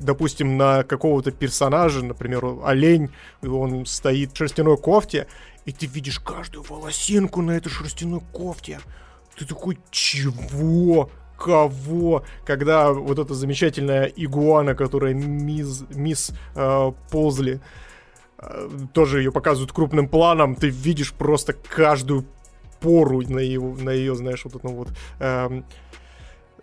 допустим, 0.00 0.56
на 0.56 0.82
какого-то 0.82 1.30
персонажа, 1.30 2.04
например, 2.04 2.44
олень, 2.64 3.10
он 3.42 3.86
стоит 3.86 4.32
в 4.32 4.36
шерстяной 4.36 4.76
кофте, 4.76 5.26
и 5.66 5.72
ты 5.72 5.86
видишь 5.86 6.18
каждую 6.20 6.64
волосинку 6.64 7.42
на 7.42 7.52
этой 7.52 7.68
шерстяной 7.68 8.20
кофте. 8.32 8.80
Ты 9.36 9.44
такой, 9.44 9.78
чего? 9.90 11.10
Кого? 11.38 12.24
Когда 12.44 12.92
вот 12.92 13.18
эта 13.18 13.34
замечательная 13.34 14.06
игуана, 14.06 14.74
которая 14.74 15.14
мисс, 15.14 15.84
мисс 15.90 16.32
э, 16.54 16.92
Ползли, 17.10 17.60
э, 18.38 18.68
тоже 18.92 19.20
ее 19.20 19.32
показывают 19.32 19.72
крупным 19.72 20.08
планом, 20.08 20.54
ты 20.54 20.68
видишь 20.68 21.12
просто 21.14 21.54
каждую 21.54 22.26
пору 22.80 23.22
на 23.22 23.38
ее, 23.38 23.60
на 23.60 23.90
ее 23.90 24.14
знаешь, 24.14 24.44
вот 24.44 24.56
этом 24.56 24.74
вот... 24.74 24.88
Э, 25.18 25.62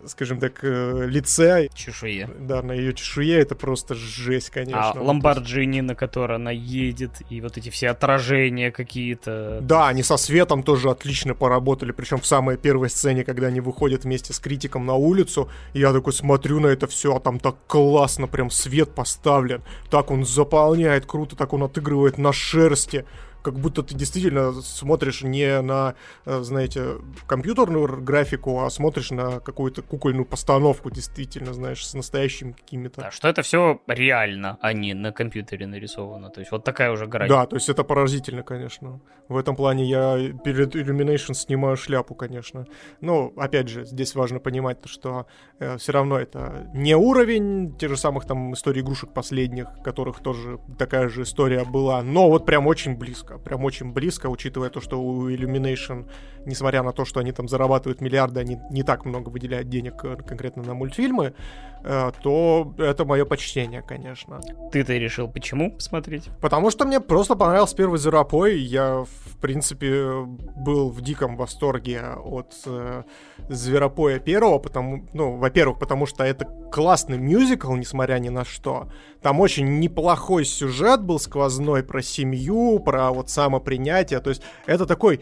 скажем 0.06 0.38
так, 0.38 0.60
э, 0.62 1.06
лице. 1.06 1.68
Чешуе. 1.74 2.28
Да, 2.38 2.62
на 2.62 2.72
ее 2.72 2.94
чешуе 2.94 3.38
это 3.38 3.54
просто 3.54 3.94
жесть, 3.94 4.50
конечно. 4.50 4.90
А 4.90 5.00
Ламборджини, 5.00 5.80
на 5.80 5.94
которой 5.94 6.36
она 6.36 6.50
едет, 6.50 7.10
и 7.30 7.40
вот 7.40 7.56
эти 7.56 7.70
все 7.70 7.88
отражения 7.88 8.70
какие-то. 8.70 9.58
Да, 9.62 9.88
они 9.88 10.02
со 10.02 10.16
светом 10.16 10.62
тоже 10.62 10.90
отлично 10.90 11.34
поработали, 11.34 11.92
причем 11.92 12.18
в 12.18 12.26
самой 12.26 12.56
первой 12.56 12.90
сцене, 12.90 13.24
когда 13.24 13.48
они 13.48 13.60
выходят 13.60 14.04
вместе 14.04 14.32
с 14.32 14.38
критиком 14.38 14.86
на 14.86 14.94
улицу, 14.94 15.48
я 15.74 15.92
такой 15.92 16.12
смотрю 16.12 16.60
на 16.60 16.68
это 16.68 16.86
все, 16.86 17.14
а 17.14 17.20
там 17.20 17.38
так 17.38 17.56
классно 17.66 18.26
прям 18.26 18.50
свет 18.50 18.94
поставлен, 18.94 19.62
так 19.90 20.10
он 20.10 20.24
заполняет 20.24 21.06
круто, 21.06 21.36
так 21.36 21.52
он 21.52 21.64
отыгрывает 21.64 22.18
на 22.18 22.32
шерсти, 22.32 23.04
как 23.42 23.54
будто 23.58 23.82
ты 23.82 23.94
действительно 23.94 24.52
смотришь 24.52 25.22
не 25.22 25.60
на, 25.60 25.94
э, 26.24 26.40
знаете, 26.42 26.96
компьютерную 27.26 28.02
графику, 28.02 28.60
а 28.60 28.70
смотришь 28.70 29.10
на 29.10 29.40
какую-то 29.40 29.82
кукольную 29.82 30.26
постановку, 30.26 30.90
действительно, 30.90 31.52
знаешь, 31.52 31.86
с 31.86 31.94
настоящими 31.94 32.52
какими-то... 32.52 33.02
Да, 33.02 33.10
что 33.10 33.28
это 33.28 33.42
все 33.42 33.80
реально, 33.86 34.58
а 34.60 34.72
не 34.72 34.94
на 34.94 35.12
компьютере 35.12 35.66
нарисовано. 35.66 36.30
То 36.30 36.40
есть 36.40 36.52
вот 36.52 36.64
такая 36.64 36.90
уже 36.90 37.06
грань. 37.06 37.28
Да, 37.28 37.46
то 37.46 37.56
есть 37.56 37.68
это 37.68 37.84
поразительно, 37.84 38.42
конечно. 38.42 39.00
В 39.28 39.36
этом 39.36 39.56
плане 39.56 39.84
я 39.84 40.32
перед 40.44 40.74
Illumination 40.74 41.34
снимаю 41.34 41.76
шляпу, 41.76 42.14
конечно. 42.14 42.66
Но, 43.00 43.32
опять 43.36 43.68
же, 43.68 43.84
здесь 43.84 44.14
важно 44.14 44.40
понимать, 44.40 44.80
то, 44.80 44.88
что 44.88 45.26
э, 45.58 45.76
все 45.78 45.92
равно 45.92 46.18
это 46.18 46.70
не 46.74 46.96
уровень 46.96 47.76
тех 47.78 47.90
же 47.90 47.96
самых 47.96 48.26
там 48.26 48.54
историй 48.54 48.80
игрушек 48.80 49.12
последних, 49.12 49.68
которых 49.84 50.20
тоже 50.20 50.58
такая 50.78 51.08
же 51.08 51.22
история 51.22 51.64
была, 51.64 52.02
но 52.02 52.28
вот 52.28 52.46
прям 52.46 52.66
очень 52.66 52.96
близко 52.96 53.27
близко, 53.28 53.38
прям 53.38 53.64
очень 53.64 53.92
близко, 53.92 54.28
учитывая 54.28 54.70
то, 54.70 54.80
что 54.80 55.00
у 55.00 55.30
Illumination, 55.30 56.06
несмотря 56.46 56.82
на 56.82 56.92
то, 56.92 57.04
что 57.04 57.20
они 57.20 57.32
там 57.32 57.48
зарабатывают 57.48 58.00
миллиарды, 58.00 58.40
они 58.40 58.58
не 58.70 58.82
так 58.82 59.04
много 59.04 59.28
выделяют 59.30 59.68
денег 59.68 60.04
э, 60.04 60.16
конкретно 60.16 60.62
на 60.62 60.74
мультфильмы, 60.74 61.34
то 61.82 62.74
это 62.78 63.04
мое 63.04 63.24
почтение, 63.24 63.82
конечно. 63.82 64.40
Ты-то 64.72 64.94
решил 64.94 65.28
почему 65.28 65.72
посмотреть? 65.72 66.28
Потому 66.40 66.70
что 66.70 66.84
мне 66.84 67.00
просто 67.00 67.34
понравился 67.34 67.76
первый 67.76 67.98
Зверопой, 67.98 68.58
я, 68.58 69.04
в 69.04 69.38
принципе, 69.40 70.22
был 70.56 70.90
в 70.90 71.00
диком 71.00 71.36
восторге 71.36 72.02
от 72.24 72.54
э, 72.66 73.02
Зверопоя 73.48 74.18
первого, 74.18 74.58
потому, 74.58 75.04
ну, 75.12 75.36
во-первых, 75.36 75.78
потому 75.78 76.06
что 76.06 76.24
это 76.24 76.44
классный 76.70 77.18
мюзикл, 77.18 77.74
несмотря 77.74 78.18
ни 78.18 78.28
на 78.28 78.44
что. 78.44 78.88
Там 79.22 79.40
очень 79.40 79.78
неплохой 79.78 80.44
сюжет 80.44 81.02
был 81.02 81.18
сквозной 81.18 81.82
про 81.82 82.02
семью, 82.02 82.80
про 82.80 83.10
вот 83.10 83.30
самопринятие. 83.30 84.20
То 84.20 84.30
есть 84.30 84.42
это 84.66 84.86
такой 84.86 85.20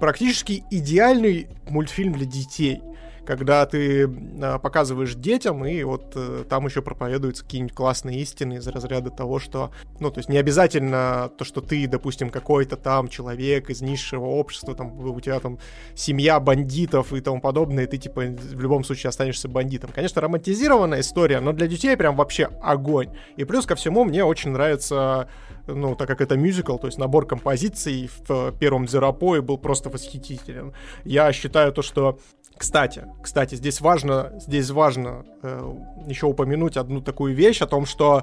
практически 0.00 0.64
идеальный 0.70 1.48
мультфильм 1.68 2.12
для 2.12 2.26
детей 2.26 2.82
когда 3.24 3.64
ты 3.66 4.04
э, 4.04 4.58
показываешь 4.58 5.14
детям, 5.14 5.64
и 5.64 5.82
вот 5.84 6.12
э, 6.14 6.44
там 6.48 6.66
еще 6.66 6.82
проповедуются 6.82 7.44
какие-нибудь 7.44 7.74
классные 7.74 8.20
истины 8.20 8.54
из 8.54 8.66
разряда 8.66 9.10
того, 9.10 9.38
что, 9.38 9.70
ну, 10.00 10.10
то 10.10 10.18
есть 10.18 10.28
не 10.28 10.38
обязательно 10.38 11.30
то, 11.38 11.44
что 11.44 11.60
ты, 11.60 11.86
допустим, 11.86 12.30
какой-то 12.30 12.76
там 12.76 13.08
человек 13.08 13.70
из 13.70 13.80
низшего 13.80 14.26
общества, 14.26 14.74
там, 14.74 14.98
у 14.98 15.20
тебя 15.20 15.38
там 15.40 15.58
семья 15.94 16.40
бандитов 16.40 17.12
и 17.12 17.20
тому 17.20 17.40
подобное, 17.40 17.84
и 17.84 17.86
ты, 17.86 17.98
типа, 17.98 18.22
в 18.22 18.60
любом 18.60 18.84
случае 18.84 19.08
останешься 19.08 19.48
бандитом. 19.48 19.90
Конечно, 19.94 20.20
романтизированная 20.20 21.00
история, 21.00 21.40
но 21.40 21.52
для 21.52 21.68
детей 21.68 21.96
прям 21.96 22.16
вообще 22.16 22.50
огонь. 22.60 23.10
И 23.36 23.44
плюс 23.44 23.66
ко 23.66 23.76
всему 23.76 24.04
мне 24.04 24.24
очень 24.24 24.50
нравится 24.50 25.28
ну, 25.66 25.94
так 25.94 26.08
как 26.08 26.20
это 26.20 26.36
мюзикл, 26.36 26.76
то 26.76 26.86
есть 26.86 26.98
набор 26.98 27.26
композиций 27.26 28.10
в 28.26 28.52
первом 28.58 28.88
Зерапое 28.88 29.42
был 29.42 29.58
просто 29.58 29.90
восхитителен. 29.90 30.72
Я 31.04 31.32
считаю 31.32 31.72
то, 31.72 31.82
что 31.82 32.18
кстати, 32.62 33.04
кстати, 33.20 33.56
здесь 33.56 33.80
важно, 33.80 34.32
здесь 34.38 34.70
важно 34.70 35.26
э, 35.42 35.74
еще 36.06 36.26
упомянуть 36.26 36.76
одну 36.76 37.00
такую 37.00 37.34
вещь 37.34 37.60
о 37.60 37.66
том, 37.66 37.86
что 37.86 38.22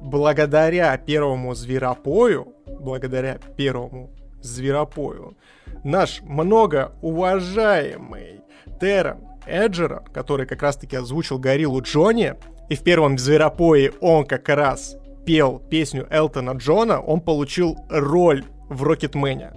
благодаря 0.00 0.96
первому 0.96 1.52
зверопою, 1.56 2.54
благодаря 2.64 3.40
первому 3.56 4.10
зверопою, 4.40 5.36
наш 5.82 6.22
многоуважаемый 6.22 8.42
Террен 8.80 9.18
Эджера, 9.46 10.04
который 10.14 10.46
как 10.46 10.62
раз-таки 10.62 10.94
озвучил 10.94 11.40
гориллу 11.40 11.82
Джонни, 11.82 12.34
и 12.68 12.76
в 12.76 12.84
первом 12.84 13.18
зверопое 13.18 13.92
он 14.00 14.26
как 14.26 14.48
раз 14.48 14.96
пел 15.24 15.58
песню 15.58 16.06
Элтона 16.08 16.52
Джона, 16.52 17.00
он 17.00 17.20
получил 17.20 17.78
роль 17.88 18.44
в 18.68 18.84
Рокетмене. 18.84 19.54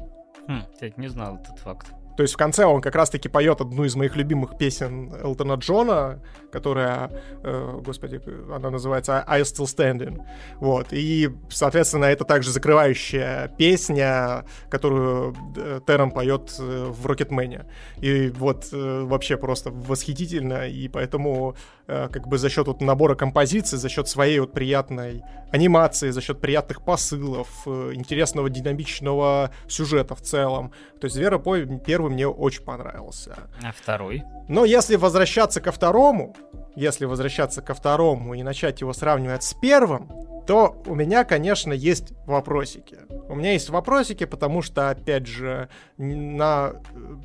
Хм, 0.48 0.64
я 0.82 0.92
не 0.98 1.10
знал 1.10 1.36
этот 1.36 1.60
факт. 1.60 1.94
То 2.20 2.24
есть 2.24 2.34
в 2.34 2.38
конце 2.38 2.66
он 2.66 2.82
как 2.82 2.96
раз-таки 2.96 3.30
поет 3.30 3.62
одну 3.62 3.86
из 3.86 3.96
моих 3.96 4.18
любимых 4.18 4.58
песен 4.58 5.14
Элтона 5.24 5.54
Джона, 5.54 6.22
которая, 6.52 7.10
э, 7.44 7.80
господи, 7.82 8.20
она 8.54 8.70
называется 8.70 9.24
I 9.26 9.44
Still 9.44 9.64
Standing. 9.64 10.22
Вот. 10.58 10.88
И, 10.92 11.30
соответственно, 11.50 12.04
это 12.04 12.26
также 12.26 12.52
закрывающая 12.52 13.48
песня, 13.58 14.44
которую 14.70 15.34
э, 15.56 15.80
Террен 15.88 16.12
поет 16.12 16.54
э, 16.60 16.88
в 16.90 17.06
Рокетмене. 17.06 17.68
И 18.02 18.28
вот 18.32 18.68
э, 18.74 19.04
вообще 19.06 19.38
просто 19.38 19.72
восхитительно, 19.72 20.68
и 20.68 20.90
поэтому 20.90 21.56
э, 21.88 22.10
как 22.12 22.28
бы 22.28 22.38
за 22.38 22.50
счет 22.50 22.68
вот 22.68 22.82
набора 22.82 23.16
композиций, 23.16 23.78
за 23.78 23.88
счет 23.88 24.10
своей 24.10 24.40
вот 24.40 24.52
приятной 24.52 25.24
анимации, 25.54 26.10
за 26.10 26.20
счет 26.20 26.42
приятных 26.42 26.84
посылов, 26.84 27.48
интересного 27.66 28.50
динамичного 28.50 29.52
сюжета 29.70 30.16
в 30.16 30.22
целом. 30.22 30.74
То 31.00 31.06
есть 31.06 31.16
Зверопой 31.16 31.66
первый 31.80 32.09
первый 32.10 32.14
мне 32.14 32.28
очень 32.28 32.64
понравился. 32.64 33.38
А 33.64 33.72
второй? 33.72 34.24
Но 34.48 34.66
если 34.66 34.98
возвращаться 34.98 35.62
ко 35.62 35.72
второму, 35.72 36.36
если 36.76 37.06
возвращаться 37.06 37.62
ко 37.62 37.74
второму 37.74 38.34
и 38.34 38.44
начать 38.44 38.82
его 38.82 38.94
сравнивать 38.94 39.44
с 39.44 39.54
первым, 39.54 40.10
то 40.50 40.82
у 40.88 40.96
меня, 40.96 41.26
конечно, 41.26 41.74
есть 41.74 42.14
вопросики. 42.26 42.98
У 43.28 43.36
меня 43.36 43.54
есть 43.54 43.70
вопросики, 43.70 44.24
потому 44.26 44.64
что, 44.64 44.90
опять 44.90 45.28
же, 45.28 45.70
на, 45.98 46.74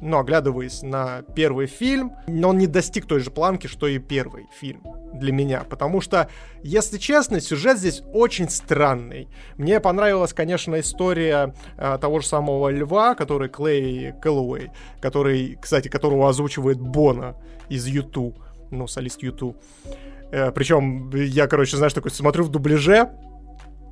ну, 0.03 0.19
оглядываясь 0.19 0.83
на 0.83 1.23
первый 1.35 1.67
фильм, 1.67 2.13
он 2.27 2.59
не 2.59 2.67
достиг 2.67 3.07
той 3.07 3.21
же 3.21 3.31
планки, 3.31 3.67
что 3.67 3.87
и 3.87 3.99
первый 3.99 4.47
фильм 4.61 4.83
для 5.15 5.33
меня. 5.33 5.65
Потому 5.67 6.03
что, 6.03 6.29
если 6.63 6.99
честно, 6.99 7.41
сюжет 7.41 7.79
здесь 7.79 8.03
очень 8.13 8.51
странный. 8.51 9.29
Мне 9.57 9.81
понравилась, 9.81 10.35
конечно, 10.35 10.79
история 10.79 11.55
э, 11.79 11.97
того 11.99 12.21
же 12.21 12.27
самого 12.27 12.69
льва, 12.69 13.15
который 13.15 13.49
Клей 13.49 14.13
Кэллоуэй, 14.21 14.71
который, 15.01 15.57
кстати, 15.63 15.89
которого 15.89 16.29
озвучивает 16.29 16.79
Бона 16.79 17.37
из 17.71 17.87
Юту, 17.87 18.35
ну, 18.79 18.87
солист 18.87 19.23
Юту. 19.23 19.57
Э, 20.31 20.51
Причем 20.53 21.11
я, 21.15 21.47
короче, 21.47 21.77
знаешь, 21.77 21.93
такой 21.93 22.11
смотрю 22.11 22.45
в 22.45 22.49
дубляже, 22.49 23.11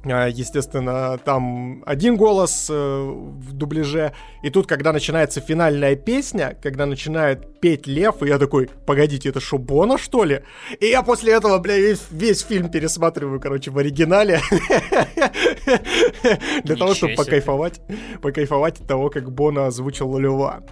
а, 0.04 0.26
Естественно, 0.26 1.18
там 1.24 1.82
один 1.86 2.16
голос 2.16 2.68
э, 2.68 2.74
в 2.74 3.52
дубляже. 3.52 4.12
И 4.42 4.50
тут, 4.50 4.66
когда 4.66 4.92
начинается 4.92 5.40
финальная 5.40 5.94
песня, 5.94 6.56
когда 6.60 6.86
начинает 6.86 7.60
петь 7.60 7.86
Лев, 7.86 8.22
и 8.22 8.26
я 8.26 8.38
такой, 8.38 8.68
погодите, 8.86 9.28
это 9.28 9.38
что, 9.38 9.58
Бона, 9.58 9.98
что 9.98 10.24
ли? 10.24 10.42
И 10.80 10.86
я 10.86 11.02
после 11.02 11.34
этого, 11.34 11.58
бля, 11.58 11.76
весь, 11.76 12.02
весь 12.10 12.40
фильм 12.40 12.68
пересматриваю, 12.68 13.40
короче, 13.40 13.70
в 13.70 13.78
оригинале. 13.78 14.40
Для 16.64 16.76
того, 16.76 16.94
чтобы 16.94 17.14
покайфовать, 17.14 17.80
покайфовать 18.20 18.80
от 18.80 18.88
того, 18.88 19.08
как 19.08 19.30
Бона 19.30 19.66
озвучил 19.66 20.18
Льва. 20.18 20.62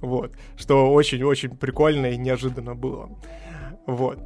Вот. 0.00 0.32
Что 0.56 0.92
очень-очень 0.92 1.56
прикольно 1.56 2.06
и 2.06 2.16
неожиданно 2.16 2.74
было. 2.74 3.10
Вот. 3.86 4.18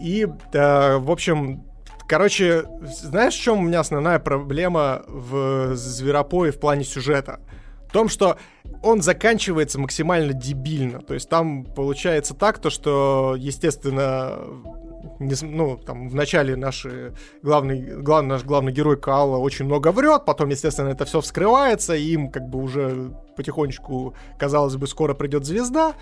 И, 0.00 0.26
э, 0.52 0.96
в 0.96 1.10
общем, 1.10 1.64
короче, 2.08 2.64
знаешь, 2.82 3.34
в 3.34 3.40
чем 3.40 3.58
у 3.58 3.62
меня 3.62 3.80
основная 3.80 4.18
проблема 4.18 5.02
в 5.06 5.74
Зверопое 5.74 6.52
в 6.52 6.58
плане 6.58 6.84
сюжета? 6.84 7.40
В 7.88 7.92
том, 7.92 8.08
что 8.08 8.38
он 8.82 9.02
заканчивается 9.02 9.78
максимально 9.78 10.32
дебильно. 10.32 11.00
То 11.00 11.14
есть 11.14 11.28
там 11.28 11.64
получается 11.64 12.34
так, 12.34 12.58
то 12.58 12.68
что, 12.68 13.36
естественно, 13.38 14.38
ну, 15.20 15.76
там, 15.76 16.08
в 16.08 16.14
начале 16.14 16.56
наши 16.56 17.14
главный, 17.42 18.02
главный, 18.02 18.30
наш 18.30 18.44
главный 18.44 18.72
герой 18.72 18.96
Калла 19.00 19.38
очень 19.38 19.64
много 19.64 19.92
врет, 19.92 20.24
потом, 20.24 20.48
естественно, 20.48 20.88
это 20.88 21.04
все 21.04 21.20
вскрывается, 21.20 21.94
и 21.94 22.02
им 22.02 22.30
как 22.30 22.48
бы 22.48 22.62
уже 22.62 23.12
потихонечку, 23.36 24.14
казалось 24.38 24.76
бы, 24.76 24.86
скоро 24.86 25.14
придет 25.14 25.44
звезда, 25.44 25.94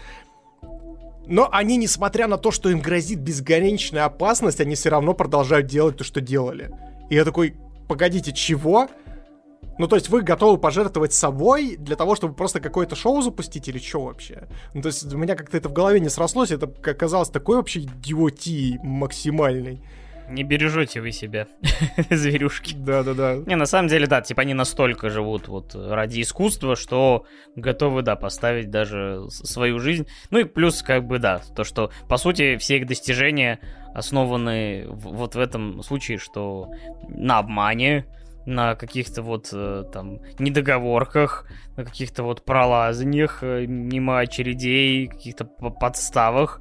но 1.26 1.48
они, 1.52 1.76
несмотря 1.76 2.26
на 2.26 2.36
то, 2.36 2.50
что 2.50 2.68
им 2.68 2.80
грозит 2.80 3.20
безграничная 3.20 4.04
опасность, 4.04 4.60
они 4.60 4.74
все 4.74 4.90
равно 4.90 5.14
продолжают 5.14 5.66
делать 5.66 5.96
то, 5.96 6.04
что 6.04 6.20
делали. 6.20 6.70
И 7.10 7.14
я 7.14 7.24
такой, 7.24 7.56
погодите, 7.88 8.32
чего? 8.32 8.88
Ну, 9.78 9.88
то 9.88 9.96
есть 9.96 10.08
вы 10.08 10.22
готовы 10.22 10.58
пожертвовать 10.58 11.12
собой 11.12 11.76
для 11.76 11.96
того, 11.96 12.14
чтобы 12.14 12.34
просто 12.34 12.60
какое-то 12.60 12.96
шоу 12.96 13.22
запустить 13.22 13.68
или 13.68 13.78
что 13.78 14.04
вообще? 14.04 14.48
Ну, 14.74 14.82
то 14.82 14.88
есть 14.88 15.12
у 15.12 15.16
меня 15.16 15.34
как-то 15.34 15.56
это 15.56 15.68
в 15.68 15.72
голове 15.72 16.00
не 16.00 16.08
срослось, 16.08 16.50
это 16.50 16.70
оказалось 16.84 17.30
такой 17.30 17.56
вообще 17.56 17.80
идиотией 17.80 18.78
максимальной. 18.82 19.80
Не 20.32 20.44
бережете 20.44 21.02
вы 21.02 21.12
себя, 21.12 21.46
зверюшки. 22.10 22.74
Да-да-да. 22.74 23.36
Не, 23.46 23.56
на 23.56 23.66
самом 23.66 23.88
деле, 23.88 24.06
да, 24.06 24.22
типа 24.22 24.42
они 24.42 24.54
настолько 24.54 25.10
живут 25.10 25.48
вот 25.48 25.74
ради 25.74 26.22
искусства, 26.22 26.74
что 26.74 27.26
готовы, 27.54 28.00
да, 28.00 28.16
поставить 28.16 28.70
даже 28.70 29.28
свою 29.28 29.78
жизнь. 29.78 30.06
Ну 30.30 30.38
и 30.38 30.44
плюс, 30.44 30.82
как 30.82 31.06
бы, 31.06 31.18
да, 31.18 31.42
то, 31.54 31.64
что, 31.64 31.90
по 32.08 32.16
сути, 32.16 32.56
все 32.56 32.78
их 32.78 32.86
достижения 32.86 33.60
основаны 33.94 34.86
вот 34.88 35.34
в 35.34 35.38
этом 35.38 35.82
случае, 35.82 36.16
что 36.16 36.70
на 37.08 37.38
обмане, 37.38 38.06
на 38.46 38.74
каких-то 38.74 39.22
вот 39.22 39.50
э, 39.52 39.84
там 39.92 40.18
недоговорках, 40.38 41.46
на 41.76 41.84
каких-то 41.84 42.22
вот 42.22 42.44
пролазаниях 42.44 43.42
э, 43.42 43.66
мимо 43.66 44.18
очередей, 44.18 45.06
каких-то 45.08 45.44
подставах. 45.44 46.60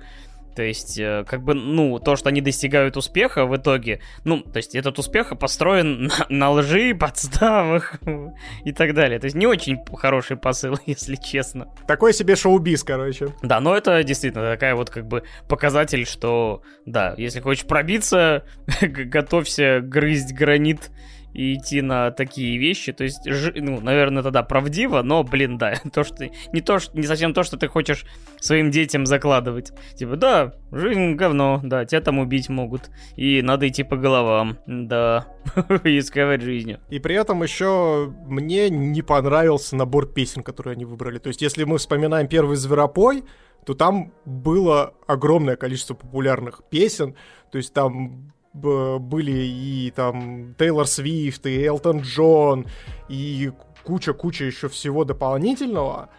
То 0.56 0.64
есть, 0.64 1.00
э, 1.00 1.24
как 1.28 1.44
бы, 1.44 1.54
ну, 1.54 2.00
то, 2.00 2.16
что 2.16 2.30
они 2.30 2.42
достигают 2.42 2.98
успеха 2.98 3.46
в 3.46 3.56
итоге, 3.56 4.02
ну, 4.24 4.42
то 4.42 4.58
есть 4.58 4.76
этот 4.76 5.00
успех 5.00 5.38
построен 5.40 6.04
на, 6.08 6.26
на 6.30 6.52
лжи, 6.52 6.94
подставах 6.94 7.96
и 8.66 8.72
так 8.72 8.94
далее. 8.94 9.20
То 9.20 9.26
есть 9.26 9.36
не 9.36 9.48
очень 9.48 9.78
хороший 9.96 10.38
посыл, 10.38 10.78
если 10.86 11.16
честно. 11.16 11.68
Такой 11.88 12.14
себе 12.14 12.36
шоу-биз, 12.36 12.84
короче. 12.84 13.34
Да, 13.42 13.60
но 13.60 13.76
это 13.76 14.04
действительно 14.04 14.52
такая 14.52 14.76
вот 14.76 14.90
как 14.90 15.08
бы 15.08 15.24
показатель, 15.48 16.06
что, 16.06 16.62
да, 16.86 17.16
если 17.18 17.40
хочешь 17.40 17.66
пробиться, 17.66 18.44
готовься 18.82 19.82
грызть 19.82 20.34
гранит 20.34 20.92
и 21.34 21.56
идти 21.56 21.82
на 21.82 22.12
такие 22.12 22.58
вещи. 22.58 22.92
То 22.94 23.04
есть, 23.04 23.28
ну, 23.56 23.80
наверное, 23.82 24.24
тогда 24.24 24.44
правдиво, 24.44 25.02
но, 25.02 25.24
блин, 25.24 25.58
да, 25.58 25.76
то, 25.94 26.04
что 26.04 26.30
не 26.52 26.62
то, 26.62 26.80
что 26.80 26.98
не 26.98 27.04
совсем 27.04 27.34
то, 27.34 27.44
что 27.44 27.58
ты 27.58 27.68
хочешь 27.68 28.06
своим 28.40 28.72
детям 28.72 29.06
закладывать. 29.06 29.72
Типа, 29.96 30.16
да, 30.16 30.54
жизнь 30.72 31.16
говно, 31.16 31.60
да, 31.64 31.86
тебя 31.86 32.02
там 32.02 32.20
убить 32.20 32.50
могут, 32.50 32.90
и 33.16 33.42
надо 33.42 33.68
идти 33.68 33.84
по 33.84 33.98
головам, 33.98 34.58
да, 34.66 35.28
рисковать 35.84 36.42
жизнью. 36.42 36.80
И 36.90 37.00
при 37.00 37.16
этом 37.16 37.44
еще 37.44 38.14
мне 38.26 38.70
не 38.70 39.02
понравился 39.02 39.76
набор 39.76 40.12
песен, 40.12 40.44
которые 40.44 40.74
они 40.74 40.86
выбрали. 40.86 41.18
То 41.18 41.28
есть, 41.28 41.42
если 41.42 41.64
мы 41.64 41.78
вспоминаем 41.78 42.28
первый 42.28 42.58
Зверопой, 42.58 43.24
то 43.66 43.74
там 43.74 44.12
было 44.26 44.94
огромное 45.08 45.56
количество 45.56 45.94
популярных 45.94 46.64
песен, 46.70 47.16
то 47.52 47.58
есть 47.58 47.74
там 47.74 48.34
были 48.54 49.32
и 49.32 49.92
там 49.96 50.56
Тейлор 50.56 50.88
Свифт, 50.88 51.46
и 51.46 51.64
Элтон 51.64 52.02
Джон, 52.02 52.68
и 53.10 53.52
куча-куча 53.84 54.46
еще 54.46 54.70
всего 54.70 55.04
дополнительного, 55.04 56.10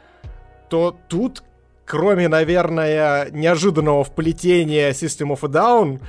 то 0.69 0.97
тут, 1.09 1.43
кроме, 1.85 2.29
наверное, 2.29 3.31
неожиданного 3.31 4.05
вплетения 4.05 4.91
System 4.91 5.37
of 5.37 5.41
a 5.43 5.49
Down, 5.49 6.01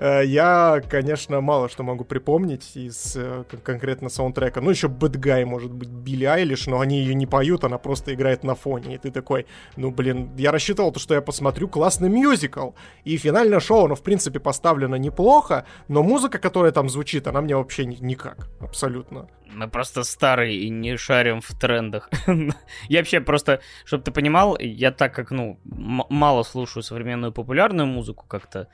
Э, 0.00 0.22
я, 0.24 0.80
конечно, 0.88 1.42
мало 1.42 1.68
что 1.68 1.82
могу 1.82 2.04
припомнить 2.04 2.74
из 2.74 3.16
э, 3.16 3.44
конкретно 3.62 4.08
саундтрека. 4.08 4.62
Ну, 4.62 4.70
еще 4.70 4.86
Bad 4.86 5.16
Guy, 5.16 5.44
может 5.44 5.70
быть, 5.70 5.90
Билли 5.90 6.24
Айлиш, 6.24 6.66
но 6.66 6.80
они 6.80 7.00
ее 7.00 7.14
не 7.14 7.26
поют, 7.26 7.64
она 7.64 7.76
просто 7.76 8.14
играет 8.14 8.42
на 8.42 8.54
фоне. 8.54 8.94
И 8.94 8.98
ты 8.98 9.10
такой, 9.10 9.46
ну, 9.76 9.90
блин, 9.90 10.30
я 10.38 10.52
рассчитывал, 10.52 10.94
что 10.96 11.14
я 11.14 11.20
посмотрю 11.20 11.68
классный 11.68 12.08
мюзикл. 12.08 12.70
И 13.04 13.18
финальное 13.18 13.60
шоу, 13.60 13.84
оно, 13.84 13.94
в 13.94 14.02
принципе, 14.02 14.40
поставлено 14.40 14.94
неплохо, 14.94 15.66
но 15.88 16.02
музыка, 16.02 16.38
которая 16.38 16.72
там 16.72 16.88
звучит, 16.88 17.26
она 17.26 17.42
мне 17.42 17.54
вообще 17.54 17.84
никак. 17.84 18.48
Абсолютно. 18.60 19.28
Мы 19.52 19.68
просто 19.68 20.04
старые 20.04 20.56
и 20.56 20.70
не 20.70 20.96
шарим 20.96 21.40
в 21.40 21.58
трендах. 21.58 22.08
я 22.88 22.98
вообще 23.00 23.20
просто, 23.20 23.60
чтобы 23.84 24.04
ты 24.04 24.12
понимал, 24.12 24.56
я 24.58 24.92
так 24.92 25.18
как, 25.22 25.30
ну, 25.30 25.58
мало 25.64 26.42
слушаю 26.42 26.82
современную 26.82 27.32
популярную 27.32 27.86
музыку 27.86 28.24
как-то, 28.28 28.68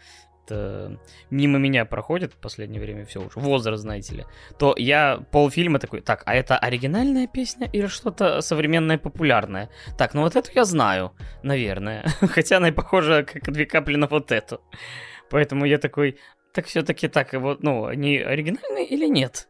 э, 0.51 0.97
мимо 1.31 1.59
меня 1.59 1.85
проходит 1.85 2.33
в 2.33 2.37
последнее 2.37 2.81
время 2.81 3.05
все 3.05 3.21
уже, 3.21 3.39
возраст, 3.39 3.83
знаете 3.83 4.15
ли, 4.15 4.25
то 4.59 4.75
я 4.77 5.21
полфильма 5.31 5.79
такой, 5.79 6.01
так, 6.01 6.23
а 6.27 6.35
это 6.35 6.59
оригинальная 6.59 7.27
песня 7.27 7.69
или 7.73 7.87
что-то 7.87 8.41
современное 8.41 8.99
популярное? 8.99 9.69
Так, 9.99 10.15
ну 10.15 10.23
вот 10.23 10.37
эту 10.37 10.51
я 10.55 10.65
знаю, 10.65 11.13
наверное, 11.43 12.05
хотя 12.21 12.57
она 12.59 12.69
и 12.69 12.73
похожа 12.73 13.25
как 13.25 13.53
две 13.53 13.67
капли 13.67 13.97
на 13.97 14.07
вот 14.07 14.33
эту. 14.33 14.61
Поэтому 15.31 15.65
я 15.65 15.79
такой, 15.79 16.19
так 16.53 16.67
все-таки 16.67 17.09
так, 17.09 17.33
вот, 17.33 17.63
ну, 17.63 17.87
они 17.87 18.19
оригинальные 18.19 18.87
или 18.87 19.07
нет? 19.07 19.49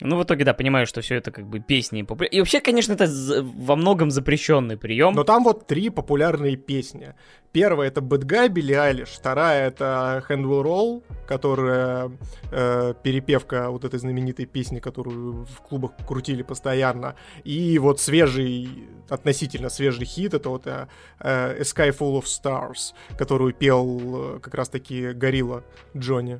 Ну, 0.00 0.18
в 0.18 0.24
итоге, 0.24 0.44
да, 0.44 0.52
понимаю, 0.52 0.86
что 0.86 1.00
все 1.00 1.14
это 1.14 1.30
как 1.30 1.46
бы 1.46 1.58
песни. 1.58 2.02
Популя... 2.02 2.28
И 2.28 2.38
вообще, 2.38 2.60
конечно, 2.60 2.92
это 2.92 3.06
во 3.42 3.76
многом 3.76 4.10
запрещенный 4.10 4.76
прием. 4.76 5.14
Но 5.14 5.24
там 5.24 5.42
вот 5.42 5.66
три 5.66 5.88
популярные 5.88 6.56
песни. 6.56 7.14
Первая 7.52 7.88
это 7.88 8.02
Bad 8.02 8.24
Guy, 8.24 8.48
Билли 8.50 8.74
Айлиш. 8.74 9.08
Вторая 9.08 9.68
это 9.68 10.22
Hand 10.28 10.44
Will 10.44 10.62
Roll, 10.62 11.02
которая 11.26 12.10
э, 12.52 12.94
перепевка 13.02 13.70
вот 13.70 13.86
этой 13.86 13.98
знаменитой 13.98 14.44
песни, 14.44 14.80
которую 14.80 15.46
в 15.46 15.62
клубах 15.62 15.92
крутили 16.06 16.42
постоянно. 16.42 17.16
И 17.44 17.78
вот 17.78 17.98
свежий, 17.98 18.68
относительно 19.08 19.70
свежий 19.70 20.04
хит, 20.04 20.34
это 20.34 20.50
вот 20.50 20.66
э, 20.66 20.88
A 21.20 21.62
Sky 21.62 21.96
Full 21.96 22.20
of 22.20 22.24
Stars, 22.24 22.92
которую 23.16 23.54
пел 23.54 24.36
э, 24.36 24.40
как 24.40 24.54
раз-таки 24.54 25.12
Горилла 25.12 25.64
Джонни. 25.96 26.38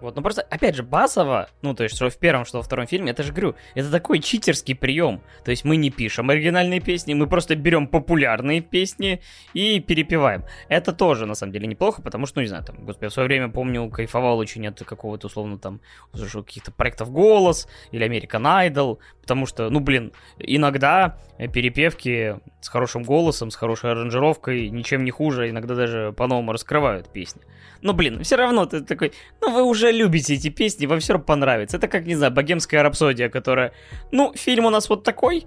Вот, 0.00 0.16
ну 0.16 0.22
просто, 0.22 0.42
опять 0.42 0.74
же, 0.74 0.82
базово, 0.82 1.48
ну, 1.62 1.74
то 1.74 1.82
есть, 1.84 1.94
что 1.94 2.08
в 2.08 2.16
первом, 2.16 2.44
что 2.44 2.58
во 2.58 2.62
втором 2.62 2.86
фильме, 2.86 3.10
это 3.12 3.22
же, 3.22 3.32
говорю, 3.32 3.54
это 3.74 3.90
такой 3.90 4.20
читерский 4.20 4.74
прием. 4.74 5.20
То 5.44 5.50
есть 5.50 5.64
мы 5.64 5.76
не 5.76 5.90
пишем 5.90 6.30
оригинальные 6.30 6.80
песни, 6.80 7.14
мы 7.14 7.26
просто 7.26 7.56
берем 7.56 7.86
популярные 7.86 8.60
песни 8.60 9.20
и 9.52 9.80
перепеваем. 9.80 10.44
Это 10.68 10.92
тоже, 10.92 11.26
на 11.26 11.34
самом 11.34 11.52
деле, 11.52 11.66
неплохо, 11.66 12.02
потому 12.02 12.26
что, 12.26 12.38
ну, 12.38 12.42
не 12.42 12.48
знаю, 12.48 12.64
там, 12.64 12.76
господи, 12.84 13.10
в 13.10 13.12
свое 13.12 13.26
время, 13.26 13.48
помню, 13.48 13.88
кайфовал 13.90 14.38
очень 14.38 14.66
от 14.66 14.82
какого-то, 14.82 15.26
условно, 15.26 15.58
там, 15.58 15.80
каких-то 16.12 16.72
проектов 16.72 17.10
«Голос» 17.10 17.68
или 17.92 18.06
«American 18.06 18.70
Idol», 18.70 18.98
потому 19.20 19.46
что, 19.46 19.70
ну, 19.70 19.80
блин, 19.80 20.12
иногда 20.38 21.18
перепевки 21.52 22.36
с 22.60 22.68
хорошим 22.68 23.02
голосом, 23.02 23.50
с 23.50 23.56
хорошей 23.56 23.92
аранжировкой 23.92 24.70
ничем 24.70 25.04
не 25.04 25.10
хуже, 25.10 25.50
иногда 25.50 25.74
даже 25.74 26.12
по-новому 26.16 26.52
раскрывают 26.52 27.12
песни. 27.12 27.42
Ну, 27.82 27.94
блин, 27.94 28.22
все 28.22 28.36
равно 28.36 28.66
ты 28.66 28.82
такой, 28.82 29.12
ну, 29.40 29.52
вы 29.52 29.62
уже 29.62 29.89
любите 29.92 30.34
эти 30.34 30.48
песни, 30.48 30.86
вам 30.86 31.00
все 31.00 31.14
равно 31.14 31.26
понравится. 31.26 31.76
Это 31.76 31.88
как, 31.88 32.06
не 32.06 32.14
знаю, 32.14 32.32
богемская 32.32 32.82
рапсодия, 32.82 33.28
которая, 33.28 33.72
ну, 34.10 34.32
фильм 34.34 34.66
у 34.66 34.70
нас 34.70 34.88
вот 34.88 35.04
такой, 35.04 35.46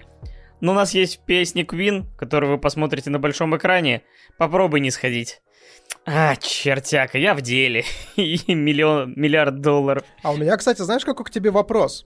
но 0.61 0.71
у 0.71 0.75
нас 0.75 0.93
есть 0.93 1.19
песни 1.25 1.65
Queen, 1.65 2.05
которые 2.17 2.51
вы 2.51 2.57
посмотрите 2.57 3.09
на 3.09 3.19
большом 3.19 3.55
экране. 3.55 4.03
Попробуй 4.37 4.79
не 4.79 4.91
сходить. 4.91 5.41
А, 6.05 6.35
чертяка, 6.35 7.17
я 7.17 7.33
в 7.33 7.41
деле. 7.41 7.83
И 8.15 8.39
миллион, 8.53 9.13
миллиард 9.15 9.61
долларов. 9.61 10.03
А 10.21 10.31
у 10.31 10.37
меня, 10.37 10.55
кстати, 10.57 10.81
знаешь, 10.81 11.05
какой 11.05 11.25
к 11.25 11.31
тебе 11.31 11.51
вопрос? 11.51 12.05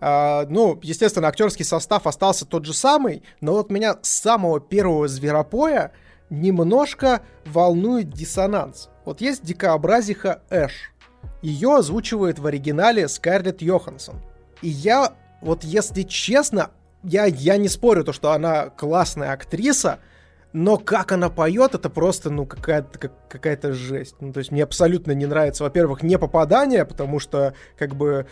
А, 0.00 0.46
ну, 0.48 0.78
естественно, 0.82 1.28
актерский 1.28 1.64
состав 1.64 2.06
остался 2.06 2.44
тот 2.44 2.64
же 2.64 2.74
самый, 2.74 3.22
но 3.40 3.52
вот 3.52 3.70
меня 3.70 3.96
с 4.02 4.10
самого 4.10 4.60
первого 4.60 5.08
зверопоя 5.08 5.92
немножко 6.28 7.22
волнует 7.44 8.10
диссонанс. 8.10 8.90
Вот 9.04 9.20
есть 9.20 9.44
дикообразиха 9.44 10.42
Эш. 10.50 10.92
Ее 11.46 11.76
озвучивает 11.76 12.40
в 12.40 12.46
оригинале 12.48 13.06
Скарлетт 13.06 13.62
Йоханссон. 13.62 14.16
И 14.62 14.68
я, 14.68 15.12
вот 15.40 15.62
если 15.62 16.02
честно, 16.02 16.72
я, 17.04 17.26
я 17.26 17.56
не 17.56 17.68
спорю, 17.68 18.02
то, 18.02 18.12
что 18.12 18.32
она 18.32 18.70
классная 18.70 19.30
актриса, 19.30 20.00
но 20.52 20.76
как 20.76 21.12
она 21.12 21.30
поет, 21.30 21.76
это 21.76 21.88
просто, 21.88 22.30
ну, 22.30 22.46
какая-то 22.46 22.98
как, 22.98 23.28
какая-то 23.28 23.74
жесть. 23.74 24.16
Ну, 24.18 24.32
то 24.32 24.40
есть 24.40 24.50
мне 24.50 24.64
абсолютно 24.64 25.12
не 25.12 25.26
нравится, 25.26 25.62
во-первых, 25.62 26.02
не 26.02 26.18
попадание, 26.18 26.84
потому 26.84 27.20
что, 27.20 27.54
как 27.78 27.94
бы, 27.94 28.26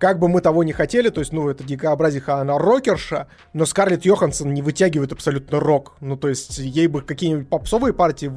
как 0.00 0.18
бы 0.18 0.28
мы 0.28 0.40
того 0.40 0.64
не 0.64 0.72
хотели, 0.72 1.10
то 1.10 1.20
есть, 1.20 1.32
ну, 1.32 1.50
это 1.50 1.62
дикообразиха, 1.62 2.36
она 2.36 2.56
рокерша, 2.56 3.28
но 3.52 3.66
Скарлетт 3.66 4.06
Йоханссон 4.06 4.52
не 4.52 4.62
вытягивает 4.62 5.12
абсолютно 5.12 5.60
рок. 5.60 5.94
Ну, 6.00 6.16
то 6.16 6.28
есть, 6.28 6.58
ей 6.58 6.86
бы 6.86 7.02
какие-нибудь 7.02 7.50
попсовые 7.50 7.92
партии 7.92 8.32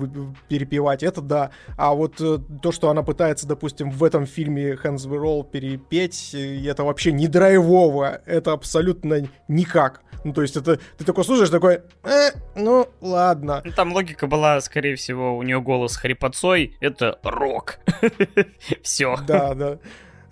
перепевать, 0.50 1.04
это 1.04 1.22
да. 1.22 1.52
А 1.78 1.94
вот 1.94 2.20
э, 2.20 2.40
то, 2.62 2.74
что 2.74 2.90
она 2.90 3.02
пытается, 3.02 3.48
допустим, 3.48 3.92
в 3.92 4.04
этом 4.04 4.26
фильме 4.26 4.74
Hands 4.74 4.98
We 4.98 5.18
Roll 5.18 5.50
перепеть, 5.50 6.32
э, 6.34 6.68
это 6.68 6.84
вообще 6.84 7.14
не 7.14 7.30
драйвово, 7.30 8.22
это 8.26 8.52
абсолютно 8.52 9.30
никак. 9.48 10.02
Ну, 10.26 10.34
то 10.34 10.42
есть, 10.42 10.58
это 10.58 10.80
ты 10.98 11.06
такой 11.06 11.24
слушаешь, 11.24 11.50
такой, 11.50 11.82
э, 12.04 12.32
ну, 12.56 12.90
ладно. 13.00 13.62
Ну, 13.64 13.72
там 13.72 13.94
логика 13.94 14.28
была, 14.28 14.60
скорее 14.60 14.96
всего, 14.96 15.38
у 15.38 15.44
нее 15.44 15.62
голос 15.62 15.96
хрипотцой, 15.96 16.76
это 16.82 17.20
рок. 17.24 17.80
Все. 18.82 19.18
Да, 19.26 19.54
да. 19.54 19.80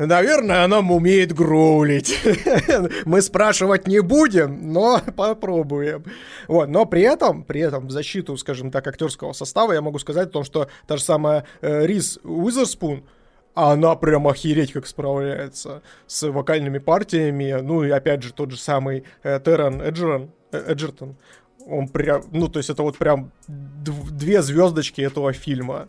Наверное, 0.06 0.64
она 0.64 0.80
умеет 0.80 1.32
гроулить. 1.32 2.18
Мы 3.06 3.22
спрашивать 3.22 3.88
не 3.88 4.02
будем, 4.02 4.73
но 4.73 4.99
попробуем. 5.15 6.06
Вот, 6.48 6.69
но 6.69 6.86
при 6.86 7.02
этом, 7.02 7.44
при 7.44 7.61
этом 7.61 7.88
в 7.88 7.91
защиту, 7.91 8.36
скажем 8.38 8.72
так, 8.72 8.88
актерского 8.88 9.34
состава 9.34 9.73
я 9.73 9.82
могу 9.82 9.99
сказать 9.99 10.30
о 10.30 10.32
том, 10.32 10.44
что 10.44 10.68
та 10.88 10.98
же 10.98 11.03
самая 11.03 11.45
э, 11.61 11.86
Рис 11.86 12.19
Уизерспун, 12.23 13.03
она 13.53 13.95
прям 13.95 14.28
охереть 14.28 14.73
как 14.73 14.88
справляется 14.88 15.84
с 16.07 16.28
вокальными 16.28 16.80
партиями. 16.80 17.60
Ну 17.61 17.84
и 17.84 17.91
опять 17.91 18.23
же 18.23 18.34
тот 18.34 18.49
же 18.49 18.57
самый 18.57 19.03
э, 19.22 19.40
Террен 19.40 19.82
Эджерон, 19.82 20.32
э, 20.52 20.64
Эджертон. 20.72 21.15
Он 21.68 21.88
прям, 21.88 22.23
ну 22.32 22.48
то 22.48 22.57
есть 22.57 22.72
это 22.72 22.82
вот 22.82 22.98
прям 22.98 23.32
две 23.48 24.41
звездочки 24.41 25.02
этого 25.02 25.32
фильма. 25.32 25.88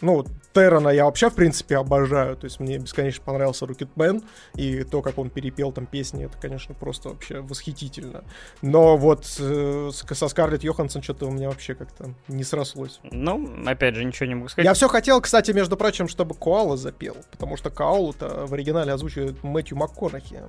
Ну, 0.00 0.24
Террана 0.52 0.88
я 0.88 1.04
вообще, 1.04 1.30
в 1.30 1.34
принципе, 1.34 1.76
обожаю. 1.76 2.36
То 2.36 2.46
есть 2.46 2.60
мне 2.60 2.78
бесконечно 2.78 3.22
понравился 3.24 3.66
Рокетмен. 3.66 4.22
И 4.54 4.82
то, 4.84 5.02
как 5.02 5.18
он 5.18 5.30
перепел 5.30 5.72
там 5.72 5.86
песни, 5.86 6.24
это, 6.24 6.36
конечно, 6.38 6.74
просто 6.74 7.10
вообще 7.10 7.40
восхитительно. 7.40 8.24
Но 8.62 8.96
вот 8.96 9.24
э, 9.38 9.90
со 9.92 10.28
Скарлетт 10.28 10.64
Йоханссон 10.64 11.02
что-то 11.02 11.26
у 11.26 11.30
меня 11.30 11.48
вообще 11.48 11.74
как-то 11.74 12.14
не 12.28 12.44
срослось. 12.44 13.00
Ну, 13.04 13.48
опять 13.66 13.94
же, 13.94 14.04
ничего 14.04 14.26
не 14.26 14.34
могу 14.34 14.48
сказать. 14.48 14.64
Я 14.64 14.74
все 14.74 14.88
хотел, 14.88 15.20
кстати, 15.20 15.50
между 15.52 15.76
прочим, 15.76 16.08
чтобы 16.08 16.34
Коала 16.34 16.76
запел. 16.76 17.16
Потому 17.30 17.56
что 17.56 17.70
Коалу-то 17.70 18.46
в 18.46 18.54
оригинале 18.54 18.92
озвучивает 18.92 19.42
Мэтью 19.42 19.76
МакКонахи. 19.76 20.42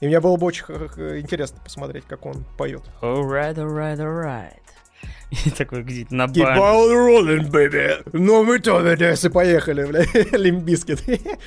И 0.00 0.06
мне 0.06 0.20
было 0.20 0.36
бы 0.36 0.46
очень 0.46 0.64
интересно 0.66 1.58
посмотреть, 1.62 2.04
как 2.06 2.26
он 2.26 2.44
поет. 2.58 2.82
Alright, 3.00 3.56
alright, 3.56 3.98
alright. 3.98 4.73
И 5.46 5.50
такой 5.50 5.82
где-то 5.82 6.14
на 6.14 6.24
Keep 6.24 6.56
on 6.56 6.90
rolling, 6.90 7.50
baby. 7.50 8.08
Ну 8.12 8.44
мы 8.44 8.58
то, 8.58 8.80
и 8.80 9.28
поехали, 9.28 9.84
бля. 9.84 10.04
Limp 10.38 10.61
Bizkit. 10.61 11.02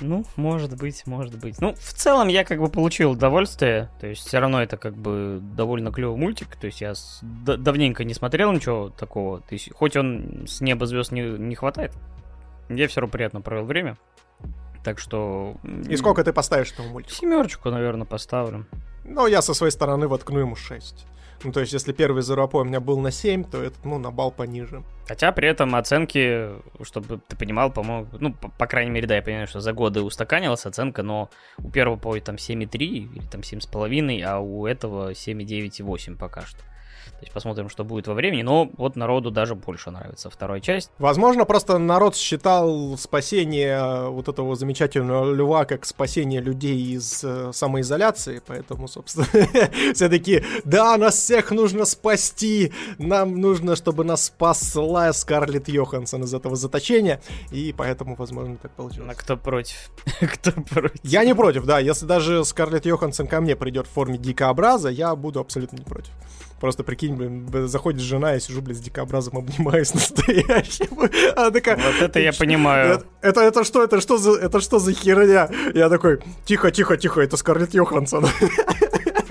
Ну, 0.00 0.24
может 0.34 0.76
быть, 0.76 1.06
может 1.06 1.38
быть. 1.38 1.60
Ну, 1.60 1.74
в 1.74 1.92
целом 1.92 2.26
я 2.26 2.44
как 2.44 2.58
бы 2.58 2.68
получил 2.68 3.12
удовольствие. 3.12 3.88
То 4.00 4.08
есть 4.08 4.26
все 4.26 4.40
равно 4.40 4.60
это 4.60 4.76
как 4.76 4.96
бы 4.96 5.38
довольно 5.40 5.92
клевый 5.92 6.16
мультик. 6.16 6.56
То 6.56 6.66
есть 6.66 6.80
я 6.80 6.96
с... 6.96 7.20
давненько 7.22 8.02
не 8.02 8.14
смотрел 8.14 8.50
ничего 8.52 8.88
такого. 8.88 9.40
То 9.40 9.52
есть, 9.52 9.72
хоть 9.72 9.96
он 9.96 10.46
с 10.48 10.60
неба 10.60 10.86
звезд 10.86 11.12
не, 11.12 11.22
не 11.22 11.54
хватает, 11.54 11.92
я 12.68 12.88
все 12.88 13.00
равно 13.00 13.12
приятно 13.12 13.40
провел 13.40 13.64
время. 13.64 13.96
Так 14.82 14.98
что... 14.98 15.56
И 15.88 15.96
сколько 15.96 16.24
ты 16.24 16.32
поставишь 16.32 16.72
этому 16.72 16.88
мультику? 16.88 17.14
Семерочку, 17.14 17.70
наверное, 17.70 18.06
поставлю. 18.06 18.66
Ну, 19.04 19.26
я 19.26 19.42
со 19.42 19.54
своей 19.54 19.72
стороны 19.72 20.08
воткну 20.08 20.40
ему 20.40 20.56
6. 20.56 21.06
Ну, 21.44 21.52
то 21.52 21.60
есть, 21.60 21.72
если 21.72 21.92
первый 21.92 22.22
Зеропой 22.22 22.62
у 22.62 22.64
меня 22.64 22.80
был 22.80 22.98
на 22.98 23.10
7, 23.10 23.44
то 23.44 23.62
этот, 23.62 23.84
ну, 23.84 23.98
на 23.98 24.10
балл 24.10 24.30
пониже. 24.30 24.82
Хотя 25.06 25.32
при 25.32 25.48
этом 25.48 25.74
оценки, 25.74 26.50
чтобы 26.82 27.20
ты 27.26 27.36
понимал, 27.36 27.72
по-моему, 27.72 28.06
ну, 28.18 28.32
по, 28.32 28.48
по 28.48 28.66
крайней 28.66 28.90
мере, 28.90 29.06
да, 29.06 29.16
я 29.16 29.22
понимаю, 29.22 29.46
что 29.46 29.60
за 29.60 29.72
годы 29.72 30.02
устаканилась 30.02 30.66
оценка, 30.66 31.02
но 31.02 31.30
у 31.58 31.70
первого, 31.70 31.96
по 31.96 32.18
там 32.20 32.36
7,3 32.36 32.78
или 32.78 33.26
там 33.26 33.40
7,5, 33.40 34.22
а 34.22 34.38
у 34.38 34.66
этого 34.66 35.12
7,9,8 35.12 36.16
пока 36.16 36.42
что. 36.42 36.62
То 37.22 37.26
есть 37.26 37.34
посмотрим, 37.34 37.68
что 37.68 37.84
будет 37.84 38.08
во 38.08 38.14
времени. 38.14 38.42
Но 38.42 38.68
вот 38.76 38.96
народу 38.96 39.30
даже 39.30 39.54
больше 39.54 39.92
нравится 39.92 40.28
вторая 40.28 40.58
часть. 40.58 40.90
Возможно, 40.98 41.44
просто 41.44 41.78
народ 41.78 42.16
считал 42.16 42.98
спасение 42.98 43.78
э, 43.78 44.08
вот 44.08 44.26
этого 44.26 44.56
замечательного 44.56 45.32
льва 45.32 45.64
как 45.64 45.84
спасение 45.84 46.40
людей 46.40 46.96
из 46.96 47.22
э, 47.22 47.52
самоизоляции. 47.52 48.42
Поэтому, 48.44 48.88
собственно, 48.88 49.26
все 49.94 50.08
таки 50.08 50.42
да, 50.64 50.96
нас 50.96 51.14
всех 51.14 51.52
нужно 51.52 51.84
спасти. 51.84 52.72
Нам 52.98 53.40
нужно, 53.40 53.76
чтобы 53.76 54.02
нас 54.02 54.24
спасла 54.24 55.12
Скарлетт 55.12 55.68
Йоханссон 55.68 56.24
из 56.24 56.34
этого 56.34 56.56
заточения. 56.56 57.22
И 57.52 57.72
поэтому, 57.72 58.16
возможно, 58.16 58.56
так 58.56 58.72
получилось. 58.72 59.12
А 59.12 59.14
кто 59.14 59.36
против? 59.36 59.92
кто 60.20 60.50
против? 60.50 60.98
Я 61.04 61.24
не 61.24 61.36
против, 61.36 61.66
да. 61.66 61.78
Если 61.78 62.04
даже 62.04 62.44
Скарлетт 62.44 62.84
Йоханссон 62.84 63.28
ко 63.28 63.40
мне 63.40 63.54
придет 63.54 63.86
в 63.86 63.90
форме 63.90 64.18
дикообраза, 64.18 64.88
я 64.88 65.14
буду 65.14 65.38
абсолютно 65.38 65.76
не 65.76 65.84
против. 65.84 66.10
Просто 66.62 66.84
прикинь, 66.84 67.16
блин, 67.16 67.66
заходит 67.66 68.00
жена, 68.00 68.34
я 68.34 68.38
сижу, 68.38 68.62
блин, 68.62 68.76
с 68.76 68.78
дикобразом 68.78 69.36
обнимаюсь 69.36 69.94
настоящим. 69.94 70.96
Она 71.36 71.50
такая... 71.50 71.76
Вот 71.76 72.00
это 72.00 72.20
я 72.20 72.32
понимаю. 72.32 72.94
Это, 72.94 73.06
это, 73.20 73.40
это 73.40 73.64
что, 73.64 73.82
это 73.82 74.00
что 74.00 74.16
за, 74.16 74.38
это 74.38 74.60
что 74.60 74.78
за 74.78 74.92
херня? 74.92 75.50
Я 75.74 75.88
такой, 75.88 76.20
тихо, 76.44 76.70
тихо, 76.70 76.96
тихо, 76.96 77.20
это 77.20 77.36
Скарлетт 77.36 77.74
Йоханссон. 77.74 78.28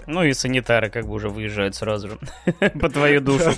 Ну 0.07 0.23
и 0.25 0.33
санитары 0.33 0.89
как 0.89 1.07
бы 1.07 1.13
уже 1.13 1.29
выезжают 1.29 1.73
сразу 1.75 2.09
же 2.09 2.17
по 2.81 2.89
твою 2.89 3.21
душу. 3.21 3.53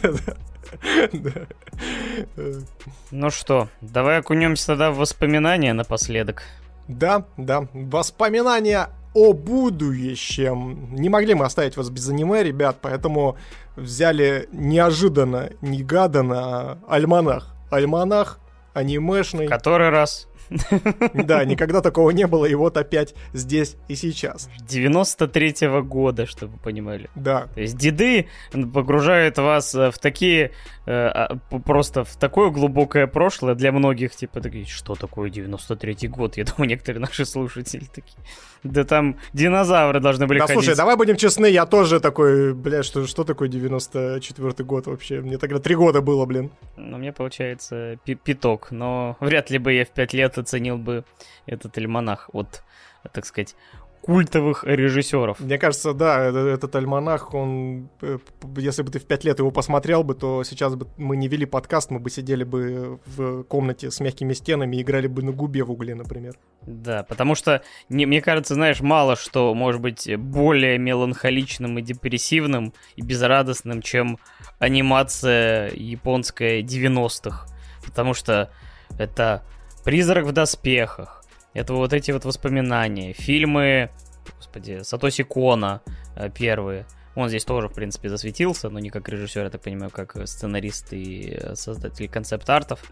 Ну 3.09 3.31
что, 3.31 3.69
давай 3.81 4.19
окунемся 4.19 4.67
тогда 4.67 4.91
в 4.91 4.97
воспоминания 4.97 5.73
напоследок. 5.73 6.43
Да, 6.87 7.25
да, 7.37 7.67
воспоминания 7.73 8.89
о 9.13 9.33
будущем. 9.33 10.89
Не 10.95 11.09
могли 11.09 11.33
мы 11.35 11.45
оставить 11.45 11.77
вас 11.77 11.89
без 11.89 12.09
аниме, 12.09 12.43
ребят, 12.43 12.77
поэтому 12.81 13.37
взяли 13.75 14.47
неожиданно, 14.51 15.49
негаданно 15.61 16.79
альманах. 16.87 17.55
Альманах 17.71 18.39
анимешный. 18.73 19.47
Который 19.47 19.89
раз. 19.89 20.27
Да, 21.13 21.45
никогда 21.45 21.81
такого 21.81 22.11
не 22.11 22.27
было, 22.27 22.45
и 22.45 22.55
вот 22.55 22.77
опять 22.77 23.13
здесь 23.33 23.75
и 23.87 23.95
сейчас. 23.95 24.49
93-го 24.67 25.83
года, 25.83 26.25
чтобы 26.25 26.53
вы 26.53 26.59
понимали. 26.59 27.09
Да. 27.15 27.47
То 27.53 27.61
есть 27.61 27.77
деды 27.77 28.27
погружают 28.51 29.37
вас 29.37 29.73
э, 29.75 29.91
в 29.91 29.97
такие, 29.99 30.51
э, 30.85 30.91
а, 30.91 31.37
просто 31.65 32.03
в 32.03 32.15
такое 32.17 32.49
глубокое 32.49 33.07
прошлое 33.07 33.55
для 33.55 33.71
многих, 33.71 34.15
типа, 34.15 34.41
такие, 34.41 34.65
что 34.65 34.95
такое 34.95 35.29
93-й 35.29 36.07
год? 36.07 36.37
Я 36.37 36.45
думаю, 36.45 36.69
некоторые 36.69 37.01
наши 37.01 37.25
слушатели 37.25 37.85
такие, 37.85 38.17
да 38.63 38.83
там 38.83 39.17
динозавры 39.33 39.99
должны 39.99 40.27
были 40.27 40.39
да, 40.39 40.47
ходить. 40.47 40.63
слушай, 40.63 40.75
давай 40.75 40.95
будем 40.95 41.15
честны, 41.15 41.47
я 41.47 41.65
тоже 41.65 41.99
такой, 41.99 42.53
бля, 42.53 42.83
что, 42.83 43.05
что 43.07 43.23
такое 43.23 43.49
94-й 43.49 44.63
год 44.63 44.87
вообще? 44.87 45.21
Мне 45.21 45.37
тогда 45.37 45.59
три 45.59 45.75
года 45.75 46.01
было, 46.01 46.25
блин. 46.25 46.51
Ну, 46.77 46.97
мне 46.97 47.11
получается 47.11 47.97
пяток, 48.03 48.71
но 48.71 49.17
вряд 49.19 49.49
ли 49.49 49.57
бы 49.57 49.73
я 49.73 49.85
в 49.85 49.89
пять 49.89 50.13
лет 50.13 50.37
оценил 50.43 50.77
бы 50.77 51.03
этот 51.45 51.77
альманах 51.77 52.29
от, 52.33 52.63
так 53.11 53.25
сказать, 53.25 53.55
культовых 54.03 54.65
режиссеров. 54.65 55.39
Мне 55.39 55.57
кажется, 55.57 55.93
да, 55.93 56.25
этот 56.25 56.75
альманах, 56.75 57.33
он, 57.33 57.89
э, 58.01 58.17
если 58.57 58.83
бы 58.83 58.91
ты 58.91 58.99
в 58.99 59.05
пять 59.05 59.23
лет 59.23 59.39
его 59.39 59.49
посмотрел 59.49 60.03
бы, 60.03 60.13
то 60.13 60.43
сейчас 60.43 60.75
бы 60.75 60.89
мы 60.97 61.15
не 61.15 61.29
вели 61.29 61.45
подкаст, 61.45 61.89
мы 61.89 61.99
бы 61.99 62.09
сидели 62.09 62.43
бы 62.43 62.99
в 63.05 63.43
комнате 63.43 63.91
с 63.91 64.01
мягкими 64.01 64.33
стенами 64.33 64.75
и 64.75 64.81
играли 64.81 65.07
бы 65.07 65.23
на 65.23 65.31
губе 65.31 65.63
в 65.63 65.71
угле, 65.71 65.95
например. 65.95 66.35
Да, 66.63 67.03
потому 67.03 67.33
что, 67.33 67.61
не, 67.87 68.05
мне 68.05 68.21
кажется, 68.21 68.55
знаешь, 68.55 68.81
мало 68.81 69.15
что 69.15 69.53
может 69.53 69.79
быть 69.79 70.13
более 70.17 70.77
меланхоличным 70.77 71.79
и 71.79 71.81
депрессивным 71.81 72.73
и 72.97 73.01
безрадостным, 73.01 73.81
чем 73.81 74.19
анимация 74.59 75.71
японская 75.73 76.61
90-х. 76.61 77.47
Потому 77.85 78.13
что 78.13 78.51
это 78.99 79.43
«Призрак 79.83 80.25
в 80.25 80.31
доспехах», 80.31 81.23
это 81.53 81.73
вот 81.73 81.93
эти 81.93 82.11
вот 82.11 82.25
воспоминания, 82.25 83.13
фильмы, 83.13 83.91
господи, 84.37 84.81
Сатоси 84.83 85.23
Кона 85.23 85.81
э, 86.15 86.29
первые. 86.29 86.85
Он 87.15 87.29
здесь 87.29 87.45
тоже, 87.45 87.67
в 87.67 87.73
принципе, 87.73 88.09
засветился, 88.09 88.69
но 88.69 88.79
не 88.79 88.89
как 88.89 89.07
режиссер, 89.07 89.43
я 89.43 89.49
так 89.51 89.61
понимаю, 89.61 89.91
как 89.91 90.17
сценарист 90.27 90.93
и 90.93 91.37
э, 91.39 91.55
создатель 91.55 92.09
концепт-артов 92.09 92.91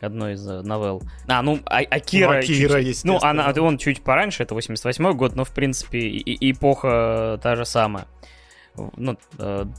одной 0.00 0.32
из 0.32 0.48
э, 0.48 0.62
новелл. 0.62 1.02
А, 1.28 1.40
ну, 1.42 1.60
а, 1.66 1.78
Акира... 1.78 2.32
Ну, 2.32 2.38
Акира, 2.38 2.82
чуть, 2.82 3.04
Ну, 3.04 3.18
она, 3.22 3.52
он 3.58 3.78
чуть 3.78 4.02
пораньше, 4.02 4.42
это 4.42 4.54
88 4.54 5.12
год, 5.12 5.36
но, 5.36 5.44
в 5.44 5.52
принципе, 5.52 6.00
и 6.00 6.50
эпоха 6.50 7.38
та 7.40 7.54
же 7.54 7.64
самая. 7.64 8.06
Ну, 8.96 9.18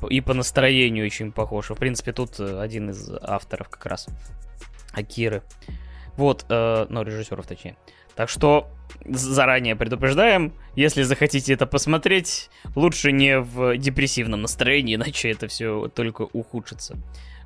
и 0.10 0.22
по 0.22 0.34
настроению 0.34 1.06
очень 1.06 1.32
похож. 1.32 1.70
В 1.70 1.76
принципе, 1.76 2.14
тут 2.14 2.40
один 2.40 2.92
из 2.92 3.10
авторов 3.22 3.70
как 3.70 3.86
раз 3.86 4.08
Акиры. 4.94 5.42
Вот, 6.22 6.45
ну, 6.49 7.02
режиссеров 7.02 7.48
точнее. 7.48 7.77
Так 8.15 8.30
что 8.30 8.69
заранее 9.06 9.76
предупреждаем, 9.76 10.53
если 10.76 11.02
захотите 11.02 11.52
это 11.52 11.65
посмотреть, 11.65 12.52
лучше 12.76 13.11
не 13.11 13.39
в 13.39 13.76
депрессивном 13.76 14.43
настроении, 14.43 14.93
иначе 14.98 15.31
это 15.31 15.48
все 15.48 15.88
только 15.88 16.22
ухудшится. 16.22 16.99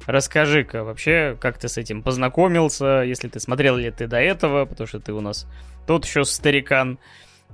Расскажи-ка 0.07 0.83
вообще, 0.83 1.37
как 1.39 1.57
ты 1.57 1.69
с 1.69 1.77
этим 1.77 2.03
познакомился, 2.03 3.03
если 3.03 3.29
ты 3.29 3.39
смотрел 3.39 3.77
ли 3.77 3.89
ты 3.91 4.07
до 4.07 4.17
этого, 4.17 4.65
потому 4.65 4.87
что 4.87 4.99
ты 4.99 5.13
у 5.13 5.21
нас 5.21 5.47
тот 5.87 6.03
еще 6.03 6.25
старикан 6.25 6.99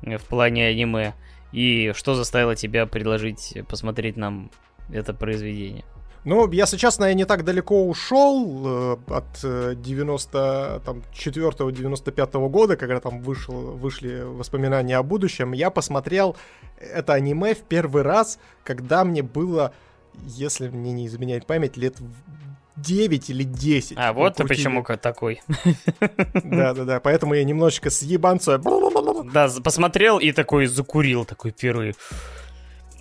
в 0.02 0.24
плане 0.28 0.70
аниме, 0.70 1.14
и 1.52 1.92
что 1.96 2.16
заставило 2.16 2.56
тебя 2.56 2.88
предложить 2.88 3.56
посмотреть 3.70 4.18
нам 4.18 4.50
это 4.92 5.14
произведение? 5.14 5.86
Ну, 6.24 6.52
если 6.52 6.78
честно, 6.78 7.06
я 7.06 7.16
не 7.16 7.26
так 7.26 7.44
далеко 7.44 7.88
ушел 7.88 8.64
э, 8.66 8.98
от 9.08 9.44
94-95 9.44 12.12
э, 12.16 12.48
года, 12.48 12.78
когда 12.78 13.00
там 13.00 13.22
вышел, 13.22 13.54
вышли 13.54 14.22
воспоминания 14.22 14.98
о 14.98 15.04
будущем. 15.04 15.54
Я 15.54 15.72
посмотрел 15.72 16.36
это 16.80 17.14
аниме 17.14 17.56
в 17.56 17.62
первый 17.62 18.04
раз, 18.04 18.38
когда 18.64 19.04
мне 19.04 19.24
было, 19.24 19.74
если 20.26 20.70
мне 20.70 20.92
не 20.92 21.08
изменяет 21.08 21.48
память, 21.48 21.76
лет 21.76 21.96
9 22.78 23.30
или 23.30 23.44
10. 23.44 23.98
А, 23.98 24.14
вот 24.14 24.36
ты 24.36 24.46
почему 24.46 24.84
такой. 24.84 25.42
Да-да-да, 26.44 27.00
поэтому 27.00 27.34
я 27.34 27.44
немножечко 27.44 27.90
с 27.90 28.02
ебанцой. 28.02 28.60
Да, 29.34 29.50
посмотрел 29.64 30.20
и 30.20 30.32
такой 30.32 30.68
закурил, 30.68 31.26
такой 31.26 31.52
первый. 31.52 31.96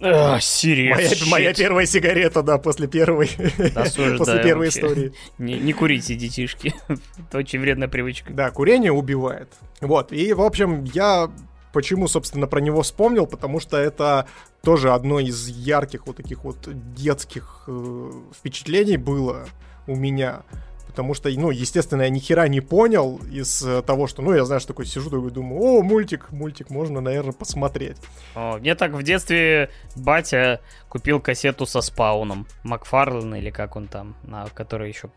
А, 0.00 0.38
моя, 0.64 0.96
моя 1.26 1.54
первая 1.54 1.86
сигарета, 1.86 2.42
да, 2.42 2.58
после 2.58 2.88
первой, 2.88 3.28
после 4.18 4.42
первой 4.42 4.68
истории. 4.68 5.12
Не, 5.38 5.58
не 5.58 5.72
курите, 5.72 6.14
детишки. 6.14 6.74
Это 6.88 7.38
очень 7.38 7.60
вредная 7.60 7.88
привычка. 7.88 8.32
Да, 8.32 8.50
курение 8.50 8.92
убивает. 8.92 9.48
Вот, 9.80 10.12
и, 10.12 10.32
в 10.32 10.40
общем, 10.40 10.84
я 10.84 11.30
почему, 11.72 12.08
собственно, 12.08 12.46
про 12.46 12.60
него 12.60 12.82
вспомнил, 12.82 13.26
потому 13.26 13.60
что 13.60 13.76
это 13.76 14.26
тоже 14.62 14.92
одно 14.92 15.20
из 15.20 15.48
ярких 15.48 16.06
вот 16.06 16.16
таких 16.16 16.44
вот 16.44 16.68
детских 16.94 17.64
э, 17.68 18.10
впечатлений 18.36 18.96
было 18.96 19.46
у 19.86 19.96
меня 19.96 20.42
потому 20.90 21.14
что, 21.14 21.30
ну, 21.30 21.50
естественно, 21.50 22.02
я 22.02 22.08
ни 22.10 22.18
хера 22.18 22.48
не 22.48 22.60
понял 22.60 23.20
из 23.30 23.62
э, 23.62 23.80
того, 23.82 24.08
что, 24.08 24.22
ну, 24.22 24.34
я, 24.34 24.44
знаешь, 24.44 24.64
такой 24.64 24.86
сижу, 24.86 25.08
такой 25.08 25.30
думаю, 25.30 25.60
о, 25.60 25.82
мультик, 25.82 26.32
мультик, 26.32 26.68
можно, 26.68 27.00
наверное, 27.00 27.32
посмотреть. 27.32 27.96
О, 28.34 28.58
мне 28.58 28.74
так 28.74 28.92
в 28.92 29.02
детстве 29.04 29.70
батя 29.94 30.60
купил 30.88 31.20
кассету 31.20 31.64
со 31.64 31.80
спауном, 31.80 32.48
Макфарлен 32.64 33.36
или 33.36 33.50
как 33.50 33.76
он 33.76 33.86
там, 33.86 34.16
на, 34.24 34.46
который 34.48 34.88
еще, 34.88 35.10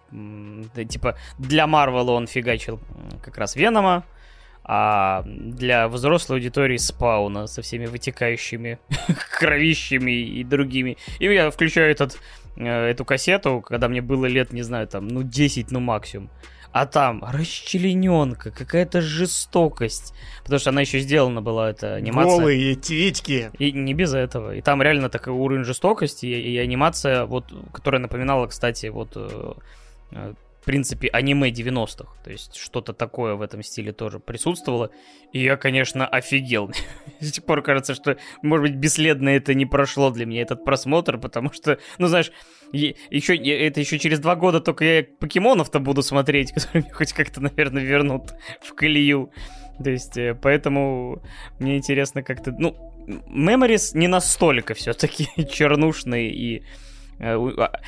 типа, 0.87 1.17
для 1.39 1.65
Марвела 1.65 2.11
он 2.11 2.27
фигачил 2.27 2.79
как 3.23 3.39
раз 3.39 3.55
Венома, 3.55 4.05
а 4.65 5.23
для 5.25 5.87
взрослой 5.87 6.37
аудитории 6.37 6.77
спауна 6.77 7.47
со 7.47 7.61
всеми 7.61 7.85
вытекающими 7.85 8.79
кровищами 9.37 10.11
и 10.11 10.43
другими. 10.43 10.97
И 11.19 11.25
я 11.25 11.51
включаю 11.51 11.91
этот 11.91 12.17
Э, 12.55 12.85
эту 12.89 13.05
кассету, 13.05 13.61
когда 13.61 13.87
мне 13.87 14.01
было 14.01 14.25
лет, 14.25 14.53
не 14.53 14.61
знаю, 14.61 14.87
там, 14.87 15.07
ну, 15.07 15.23
10, 15.23 15.71
ну, 15.71 15.79
максимум. 15.79 16.29
А 16.71 16.87
там 16.87 17.23
расчлененка, 17.23 18.49
какая-то 18.49 19.01
жестокость. 19.01 20.13
Потому 20.41 20.59
что 20.59 20.71
она 20.71 20.81
еще 20.81 20.99
сделана 20.99 21.41
была, 21.41 21.69
эта 21.69 21.95
анимация. 21.95 22.39
Голые 22.39 22.75
титьки. 22.75 23.51
И 23.59 23.71
не 23.71 23.93
без 23.93 24.13
этого. 24.13 24.55
И 24.55 24.61
там 24.61 24.81
реально 24.81 25.09
такой 25.09 25.33
уровень 25.33 25.65
жестокости 25.65 26.25
и, 26.25 26.53
и 26.53 26.57
анимация, 26.57 27.25
вот, 27.25 27.45
которая 27.71 28.01
напоминала, 28.01 28.47
кстати, 28.47 28.87
вот 28.87 29.11
э, 29.15 29.53
э 30.11 30.33
в 30.63 30.65
принципе, 30.65 31.09
аниме 31.09 31.49
90-х. 31.49 32.23
То 32.23 32.31
есть 32.31 32.55
что-то 32.55 32.93
такое 32.93 33.35
в 33.35 33.41
этом 33.41 33.61
стиле 33.63 33.91
тоже 33.91 34.21
присутствовало. 34.21 34.91
И 35.33 35.43
я, 35.43 35.57
конечно, 35.57 36.07
офигел. 36.07 36.71
До 37.19 37.25
сих 37.25 37.43
пор 37.43 37.61
кажется, 37.61 37.93
что, 37.93 38.15
может 38.41 38.67
быть, 38.67 38.75
бесследно 38.75 39.27
это 39.27 39.53
не 39.55 39.65
прошло 39.65 40.09
для 40.09 40.25
меня, 40.25 40.41
этот 40.41 40.63
просмотр, 40.63 41.17
потому 41.17 41.51
что, 41.51 41.79
ну, 41.97 42.07
знаешь, 42.07 42.31
еще, 42.71 43.35
это 43.35 43.81
еще 43.81 43.99
через 43.99 44.19
два 44.19 44.37
года 44.37 44.61
только 44.61 44.85
я 44.85 45.03
покемонов-то 45.03 45.81
буду 45.81 46.01
смотреть, 46.01 46.51
которые 46.53 46.83
меня 46.83 46.93
хоть 46.93 47.11
как-то, 47.11 47.41
наверное, 47.41 47.83
вернут 47.83 48.31
в 48.61 48.73
колею. 48.73 49.33
То 49.83 49.89
есть, 49.89 50.17
э, 50.17 50.33
поэтому 50.33 51.21
мне 51.59 51.75
интересно 51.75 52.23
как-то... 52.23 52.53
Ну, 52.57 52.77
Memories 53.05 53.97
не 53.97 54.07
настолько 54.07 54.75
все-таки 54.75 55.27
чернушные 55.51 56.31
и 56.33 56.63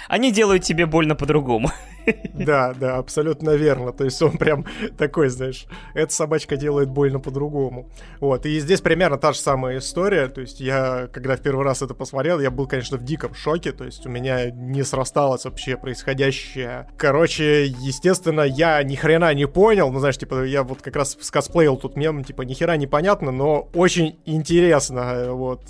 они 0.08 0.32
делают 0.32 0.64
тебе 0.64 0.86
больно 0.86 1.16
по-другому. 1.16 1.72
Да, 2.34 2.74
да, 2.74 2.98
абсолютно 2.98 3.52
верно. 3.52 3.92
То 3.92 4.04
есть 4.06 4.22
он 4.22 4.38
прям 4.38 4.66
такой, 4.98 5.30
знаешь, 5.30 5.66
эта 5.94 6.14
собачка 6.14 6.58
делает 6.58 6.90
больно 6.90 7.20
по-другому. 7.20 7.90
Вот, 8.20 8.46
и 8.46 8.60
здесь 8.60 8.82
примерно 8.82 9.18
та 9.18 9.34
же 9.34 9.40
самая 9.40 9.80
история. 9.80 10.28
То 10.28 10.42
есть 10.42 10.60
я, 10.60 11.10
когда 11.12 11.36
в 11.36 11.42
первый 11.42 11.66
раз 11.66 11.82
это 11.82 11.94
посмотрел, 11.94 12.40
я 12.40 12.52
был, 12.52 12.68
конечно, 12.68 12.98
в 12.98 13.04
диком 13.04 13.34
шоке. 13.34 13.72
То 13.72 13.86
есть 13.86 14.06
у 14.06 14.10
меня 14.10 14.52
не 14.52 14.84
срасталось 14.84 15.46
вообще 15.46 15.78
происходящее. 15.78 16.88
Короче, 16.98 17.66
естественно, 17.66 18.42
я 18.42 18.82
ни 18.84 18.96
хрена 18.96 19.34
не 19.34 19.48
понял. 19.48 19.92
Ну, 19.92 20.00
знаешь, 20.00 20.18
типа, 20.18 20.44
я 20.44 20.64
вот 20.64 20.82
как 20.82 20.96
раз 20.96 21.18
скосплеил 21.20 21.78
тут 21.78 21.96
мем, 21.96 22.24
типа, 22.24 22.44
ни 22.44 22.54
хера 22.54 22.78
непонятно, 22.78 23.32
но 23.32 23.70
очень 23.74 24.20
интересно. 24.26 25.28
Вот. 25.30 25.62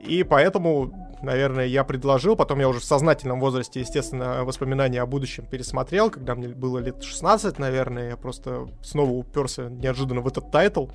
И 0.00 0.22
поэтому 0.22 0.92
наверное, 1.22 1.66
я 1.66 1.84
предложил. 1.84 2.36
Потом 2.36 2.60
я 2.60 2.68
уже 2.68 2.80
в 2.80 2.84
сознательном 2.84 3.40
возрасте, 3.40 3.80
естественно, 3.80 4.44
воспоминания 4.44 5.00
о 5.00 5.06
будущем 5.06 5.46
пересмотрел. 5.46 6.10
Когда 6.10 6.34
мне 6.34 6.48
было 6.48 6.78
лет 6.78 7.02
16, 7.02 7.58
наверное, 7.58 8.10
я 8.10 8.16
просто 8.16 8.68
снова 8.82 9.10
уперся 9.10 9.68
неожиданно 9.68 10.20
в 10.20 10.26
этот 10.26 10.50
тайтл 10.50 10.86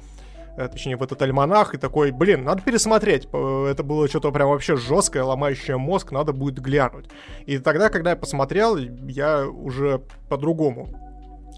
э, 0.58 0.68
точнее, 0.68 0.98
в 0.98 1.04
этот 1.04 1.22
альманах, 1.22 1.74
и 1.74 1.78
такой, 1.78 2.12
блин, 2.12 2.44
надо 2.44 2.62
пересмотреть. 2.62 3.26
Это 3.26 3.84
было 3.84 4.08
что-то 4.08 4.32
прям 4.32 4.50
вообще 4.50 4.76
жесткое, 4.76 5.24
ломающее 5.24 5.78
мозг, 5.78 6.12
надо 6.12 6.34
будет 6.34 6.60
глянуть. 6.60 7.10
И 7.46 7.58
тогда, 7.58 7.90
когда 7.90 8.12
я 8.12 8.16
посмотрел, 8.16 8.78
я 8.78 9.46
уже 9.48 10.02
по-другому 10.30 10.90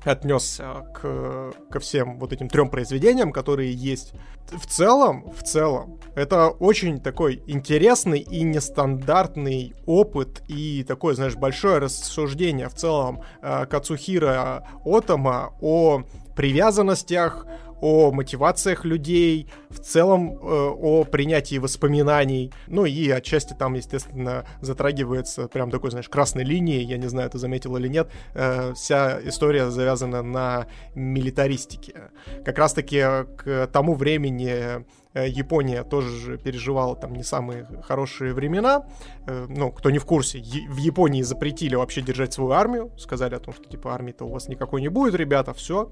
отнесся 0.04 0.86
к, 0.94 1.54
ко 1.70 1.80
всем 1.80 2.20
вот 2.20 2.34
этим 2.34 2.50
трем 2.50 2.70
произведениям, 2.70 3.32
которые 3.32 3.72
есть. 3.72 4.14
В 4.52 4.68
целом, 4.68 5.32
в 5.32 5.44
целом, 5.44 6.00
это 6.16 6.50
очень 6.50 7.00
такой 7.00 7.42
интересный 7.48 8.20
и 8.20 8.44
нестандартный 8.44 9.74
опыт 9.86 10.44
и 10.48 10.84
такое, 10.88 11.16
знаешь, 11.16 11.36
большое 11.36 11.80
рассуждение 11.80 12.70
в 12.70 12.76
целом 12.76 13.22
э, 13.42 13.66
Кацухира 13.66 14.68
Отома 14.86 15.54
о 15.62 16.04
привязанностях, 16.36 17.46
о 17.82 18.12
мотивациях 18.12 18.86
людей, 18.86 19.50
в 19.70 19.80
целом 19.80 20.32
э, 20.32 20.38
о 20.40 21.04
принятии 21.04 21.58
воспоминаний. 21.58 22.54
Ну 22.68 22.86
и 22.86 23.10
отчасти 23.10 23.54
там, 23.54 23.74
естественно, 23.74 24.46
затрагивается 24.62 25.48
прям 25.48 25.70
такой, 25.70 25.90
знаешь, 25.92 26.08
красной 26.08 26.46
линией, 26.46 26.84
я 26.84 26.98
не 26.98 27.08
знаю, 27.08 27.30
ты 27.30 27.40
заметил 27.40 27.76
или 27.76 27.90
нет, 27.90 28.10
э, 28.36 28.74
вся 28.74 29.20
история 29.26 29.70
завязана 29.70 30.22
на 30.22 30.68
милитаристике. 30.96 32.12
Как 32.46 32.58
раз-таки 32.58 33.02
к 33.36 33.68
тому 33.74 33.96
времени 33.96 34.86
Япония 35.14 35.84
тоже 35.84 36.10
же 36.10 36.38
переживала 36.38 36.96
там 36.96 37.14
не 37.14 37.24
самые 37.24 37.68
хорошие 37.84 38.34
времена. 38.34 38.86
Э, 39.28 39.46
ну, 39.48 39.72
кто 39.72 39.90
не 39.92 40.00
в 40.00 40.06
курсе, 40.06 40.40
в 40.40 40.78
Японии 40.78 41.22
запретили 41.22 41.76
вообще 41.76 42.02
держать 42.02 42.34
свою 42.34 42.52
армию, 42.52 42.92
сказали 42.98 43.36
о 43.36 43.40
том, 43.40 43.54
что 43.54 43.64
типа 43.66 43.94
армии-то 43.94 44.26
у 44.26 44.30
вас 44.30 44.48
никакой 44.48 44.82
не 44.82 44.90
будет, 44.90 45.16
ребята, 45.16 45.54
все. 45.54 45.92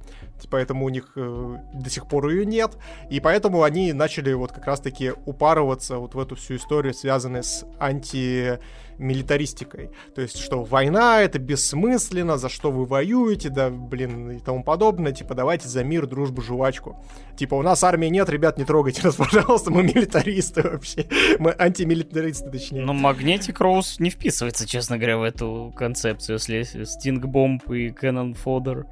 Поэтому 0.49 0.85
у 0.85 0.89
них 0.89 1.13
до 1.15 1.89
сих 1.89 2.07
пор 2.07 2.29
ее 2.29 2.45
нет. 2.45 2.77
И 3.09 3.19
поэтому 3.19 3.63
они 3.63 3.93
начали 3.93 4.33
вот 4.33 4.51
как 4.51 4.65
раз-таки 4.65 5.13
упарываться 5.25 5.97
вот 5.97 6.15
в 6.15 6.19
эту 6.19 6.35
всю 6.35 6.55
историю, 6.55 6.93
связанную 6.93 7.43
с 7.43 7.65
анти 7.79 8.59
милитаристикой. 8.97 9.89
То 10.15 10.21
есть, 10.21 10.37
что 10.37 10.63
война— 10.63 11.21
это 11.23 11.39
бессмысленно, 11.39 12.37
за 12.37 12.49
что 12.49 12.71
вы 12.71 12.85
воюете, 12.85 13.49
да, 13.49 13.69
блин, 13.69 14.31
и 14.31 14.39
тому 14.39 14.63
подобное. 14.63 15.11
Типа, 15.11 15.35
давайте 15.35 15.67
за 15.67 15.83
мир, 15.83 16.07
дружбу, 16.07 16.41
жвачку. 16.41 17.03
Типа, 17.35 17.55
у 17.55 17.61
нас 17.61 17.83
армии 17.83 18.07
нет, 18.07 18.29
ребят, 18.29 18.57
не 18.57 18.65
трогайте 18.65 19.01
нас, 19.03 19.15
пожалуйста, 19.17 19.71
мы 19.71 19.83
милитаристы 19.83 20.61
вообще. 20.61 21.07
Мы 21.39 21.55
антимилитаристы, 21.57 22.49
точнее. 22.49 22.81
Но 22.81 22.93
Магнетик 22.93 23.59
Роуз 23.59 23.99
не 23.99 24.09
вписывается, 24.09 24.67
честно 24.67 24.97
говоря, 24.97 25.17
в 25.17 25.23
эту 25.23 25.73
концепцию. 25.75 26.37
Если 26.37 26.83
Стинг 26.83 27.25
Бомб 27.25 27.69
и 27.71 27.89
Кэнон 27.89 28.33
Фодер 28.33 28.87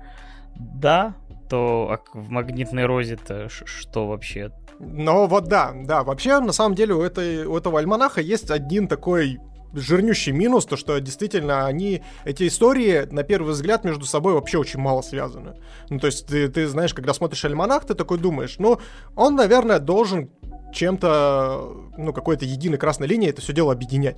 да, 0.59 1.15
то 1.49 1.89
а 1.91 2.17
в 2.17 2.29
магнитной 2.29 2.85
розе-то 2.85 3.49
что 3.49 4.07
вообще? 4.07 4.51
Ну 4.79 5.25
вот 5.27 5.47
да, 5.47 5.73
да, 5.73 6.03
вообще 6.03 6.39
на 6.39 6.53
самом 6.53 6.75
деле 6.75 6.93
у, 6.93 7.01
этой, 7.01 7.45
у 7.45 7.57
этого 7.57 7.79
альманаха 7.79 8.21
есть 8.21 8.51
один 8.51 8.87
такой 8.87 9.39
жирнющий 9.73 10.31
минус, 10.31 10.65
то 10.65 10.77
что 10.77 10.99
действительно 10.99 11.65
они, 11.65 12.03
эти 12.25 12.47
истории, 12.47 13.07
на 13.11 13.23
первый 13.23 13.53
взгляд, 13.53 13.83
между 13.83 14.05
собой 14.05 14.33
вообще 14.33 14.57
очень 14.57 14.79
мало 14.79 15.01
связаны. 15.01 15.55
Ну, 15.89 15.99
то 15.99 16.07
есть 16.07 16.27
ты, 16.27 16.47
ты 16.47 16.67
знаешь, 16.67 16.93
когда 16.93 17.13
смотришь 17.13 17.45
«Альманах», 17.45 17.85
ты 17.85 17.93
такой 17.93 18.17
думаешь, 18.17 18.55
ну, 18.59 18.79
он, 19.15 19.35
наверное, 19.35 19.79
должен 19.79 20.29
чем-то, 20.73 21.91
ну, 21.97 22.13
какой-то 22.13 22.45
единой 22.45 22.77
красной 22.77 23.07
линией 23.07 23.29
это 23.31 23.41
все 23.41 23.53
дело 23.53 23.71
объединять. 23.71 24.17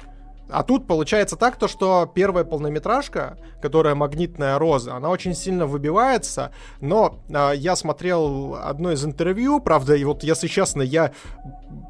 А 0.52 0.64
тут 0.64 0.88
получается 0.88 1.36
так, 1.36 1.56
то, 1.56 1.68
что 1.68 2.12
первая 2.14 2.44
полнометражка, 2.44 3.38
которая 3.62 3.96
«Магнитная 3.96 4.58
роза», 4.60 4.96
она 4.96 5.10
очень 5.10 5.34
сильно 5.34 5.66
выбивается, 5.66 6.52
но 6.80 7.20
э, 7.30 7.52
я 7.56 7.76
смотрел 7.76 8.56
одно 8.62 8.92
из 8.92 9.06
интервью, 9.06 9.60
правда, 9.60 9.96
и 9.96 10.04
вот, 10.04 10.24
если 10.24 10.48
честно, 10.48 10.82
я 10.82 11.12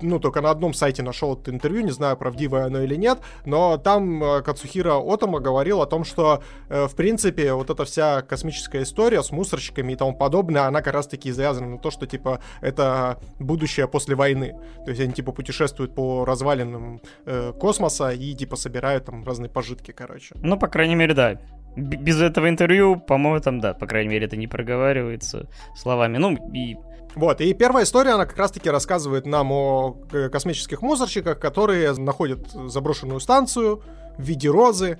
ну, 0.01 0.19
только 0.19 0.41
на 0.41 0.49
одном 0.49 0.73
сайте 0.73 1.03
нашел 1.03 1.35
это 1.35 1.51
интервью, 1.51 1.81
не 1.83 1.91
знаю, 1.91 2.17
правдивое 2.17 2.65
оно 2.65 2.81
или 2.81 2.95
нет, 2.95 3.19
но 3.45 3.77
там 3.77 4.23
э, 4.23 4.41
Кацухира 4.41 4.95
Отома 4.95 5.39
говорил 5.39 5.81
о 5.81 5.85
том, 5.85 6.03
что, 6.03 6.43
э, 6.69 6.87
в 6.87 6.95
принципе, 6.95 7.53
вот 7.53 7.69
эта 7.69 7.85
вся 7.85 8.21
космическая 8.21 8.83
история 8.83 9.23
с 9.23 9.31
мусорщиками 9.31 9.93
и 9.93 9.95
тому 9.95 10.15
подобное, 10.15 10.63
она 10.63 10.81
как 10.81 10.93
раз-таки 10.93 11.31
завязана 11.31 11.67
на 11.67 11.77
то, 11.77 11.91
что, 11.91 12.07
типа, 12.07 12.39
это 12.61 13.19
будущее 13.39 13.87
после 13.87 14.15
войны. 14.15 14.55
То 14.85 14.91
есть 14.91 15.01
они, 15.01 15.13
типа, 15.13 15.31
путешествуют 15.31 15.95
по 15.95 16.25
развалинам 16.25 17.01
э, 17.25 17.53
космоса 17.59 18.11
и, 18.11 18.33
типа, 18.33 18.50
собирают 18.55 19.05
там 19.05 19.23
разные 19.23 19.49
пожитки, 19.49 19.91
короче. 19.91 20.35
Ну, 20.41 20.57
по 20.57 20.67
крайней 20.67 20.95
мере, 20.95 21.13
да. 21.13 21.39
Без 21.75 22.21
этого 22.21 22.49
интервью, 22.49 22.99
по-моему, 22.99 23.39
там, 23.39 23.59
да, 23.59 23.73
по 23.73 23.87
крайней 23.87 24.09
мере, 24.09 24.25
это 24.25 24.35
не 24.35 24.47
проговаривается 24.47 25.49
словами. 25.75 26.17
Ну, 26.17 26.35
и 26.53 26.75
вот, 27.15 27.41
и 27.41 27.53
первая 27.53 27.83
история, 27.83 28.11
она 28.11 28.25
как 28.25 28.37
раз-таки 28.37 28.69
рассказывает 28.69 29.25
нам 29.25 29.51
о 29.51 29.97
э, 30.13 30.29
космических 30.29 30.81
мусорщиках, 30.81 31.39
которые 31.39 31.93
находят 31.93 32.49
заброшенную 32.51 33.19
станцию 33.19 33.83
в 34.17 34.21
виде 34.21 34.49
розы 34.49 34.99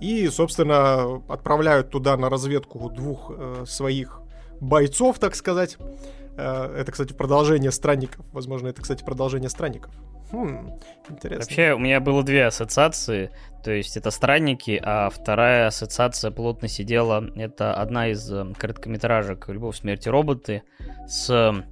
и, 0.00 0.28
собственно, 0.28 1.22
отправляют 1.28 1.90
туда 1.90 2.16
на 2.16 2.28
разведку 2.28 2.90
двух 2.90 3.30
э, 3.34 3.64
своих 3.66 4.20
бойцов, 4.60 5.18
так 5.18 5.34
сказать. 5.34 5.78
Э, 6.36 6.74
это, 6.76 6.92
кстати, 6.92 7.14
продолжение 7.14 7.70
странников. 7.70 8.26
Возможно, 8.32 8.68
это, 8.68 8.82
кстати, 8.82 9.02
продолжение 9.02 9.48
странников. 9.48 9.94
Хм, 10.32 10.78
интересно. 11.08 11.44
Вообще, 11.44 11.72
у 11.74 11.78
меня 11.78 12.00
было 12.00 12.22
две 12.22 12.46
ассоциации. 12.46 13.30
То 13.62 13.70
есть 13.72 13.96
это 13.96 14.10
странники, 14.10 14.80
а 14.82 15.10
вторая 15.10 15.66
ассоциация 15.68 16.30
плотно 16.30 16.68
сидела. 16.68 17.24
Это 17.36 17.74
одна 17.74 18.08
из 18.08 18.30
э, 18.30 18.52
короткометражек 18.56 19.48
«Любовь, 19.48 19.76
смерти 19.76 20.08
роботы» 20.08 20.62
с 21.06 21.64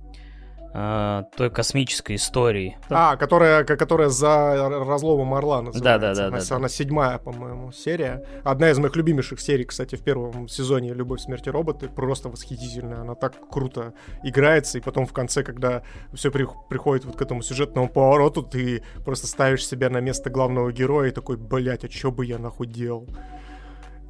э, 0.74 1.22
той 1.36 1.51
космической 1.51 2.16
истории. 2.16 2.76
А, 2.90 3.16
которая, 3.16 3.64
которая 3.64 4.09
за 4.09 4.68
разломом 4.68 5.34
Орла 5.34 5.62
называется. 5.62 5.82
Да, 5.82 5.98
да, 5.98 6.14
да. 6.14 6.26
Она, 6.26 6.40
да, 6.40 6.56
она 6.56 6.68
седьмая, 6.68 7.18
по-моему, 7.18 7.72
серия. 7.72 8.24
Одна 8.42 8.70
из 8.70 8.78
моих 8.78 8.96
любимейших 8.96 9.40
серий, 9.40 9.64
кстати, 9.64 9.94
в 9.94 10.02
первом 10.02 10.48
сезоне 10.48 10.92
«Любовь, 10.92 11.20
смерти 11.20 11.48
роботы». 11.48 11.88
Просто 11.88 12.28
восхитительная. 12.28 13.01
Она 13.01 13.14
так 13.14 13.34
круто 13.48 13.94
играется. 14.22 14.78
И 14.78 14.80
потом 14.80 15.06
в 15.06 15.12
конце, 15.12 15.42
когда 15.42 15.82
все 16.12 16.30
при, 16.30 16.46
приходит 16.68 17.05
вот 17.05 17.16
к 17.16 17.22
этому 17.22 17.42
сюжетному 17.42 17.88
повороту, 17.88 18.42
ты 18.42 18.82
просто 19.05 19.26
ставишь 19.26 19.66
себя 19.66 19.88
на 19.90 19.98
место 19.98 20.28
главного 20.28 20.72
героя 20.72 21.09
и 21.09 21.12
такой, 21.12 21.36
блять, 21.36 21.84
а 21.84 21.90
что 21.90 22.10
бы 22.10 22.26
я 22.26 22.38
нахуй 22.38 22.66
делал? 22.66 23.09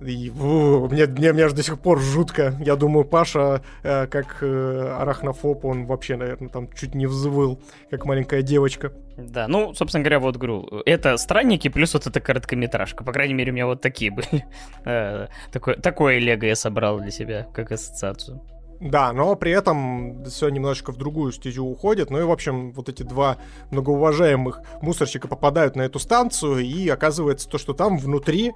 И 0.05 0.31
у, 0.31 0.89
мне, 0.89 1.07
мне, 1.07 1.33
мне 1.33 1.45
аж 1.45 1.53
до 1.53 1.63
сих 1.63 1.79
пор 1.79 2.01
жутко. 2.01 2.55
Я 2.61 2.77
думаю, 2.77 3.05
Паша, 3.05 3.63
э, 3.83 4.07
как 4.07 4.39
э, 4.43 4.97
арахнофоб, 5.01 5.65
он 5.65 5.87
вообще, 5.87 6.17
наверное, 6.17 6.49
там 6.49 6.69
чуть 6.73 6.95
не 6.95 7.07
взвыл, 7.07 7.61
как 7.91 8.05
маленькая 8.05 8.43
девочка. 8.43 8.93
Да, 9.17 9.49
ну, 9.49 9.75
собственно 9.75 10.03
говоря, 10.03 10.19
вот 10.19 10.37
говорю, 10.37 10.83
это 10.85 11.17
странники 11.17 11.69
плюс 11.69 11.95
вот 11.95 12.07
эта 12.07 12.21
короткометражка. 12.21 13.05
По 13.05 13.13
крайней 13.13 13.35
мере, 13.35 13.53
у 13.53 13.55
меня 13.55 13.67
вот 13.67 13.81
такие 13.81 14.11
были. 14.11 14.45
Э, 14.85 15.29
такое, 15.51 15.77
такое 15.77 16.19
лего 16.19 16.45
я 16.45 16.57
собрал 16.57 17.01
для 17.01 17.11
себя, 17.11 17.47
как 17.55 17.73
ассоциацию. 17.73 18.43
Да, 18.81 19.13
но 19.13 19.35
при 19.37 19.53
этом 19.53 20.25
все 20.25 20.49
немножечко 20.49 20.93
в 20.93 20.97
другую 20.97 21.33
стезю 21.33 21.65
уходит. 21.65 22.11
Ну 22.11 22.19
и, 22.19 22.23
в 22.23 22.31
общем, 22.31 22.73
вот 22.73 22.89
эти 22.89 23.03
два 23.03 23.39
многоуважаемых 23.71 24.61
мусорщика 24.83 25.29
попадают 25.29 25.77
на 25.77 25.83
эту 25.83 25.99
станцию, 25.99 26.59
и 26.59 26.89
оказывается 26.89 27.49
то, 27.49 27.57
что 27.57 27.73
там 27.73 27.97
внутри 27.97 28.53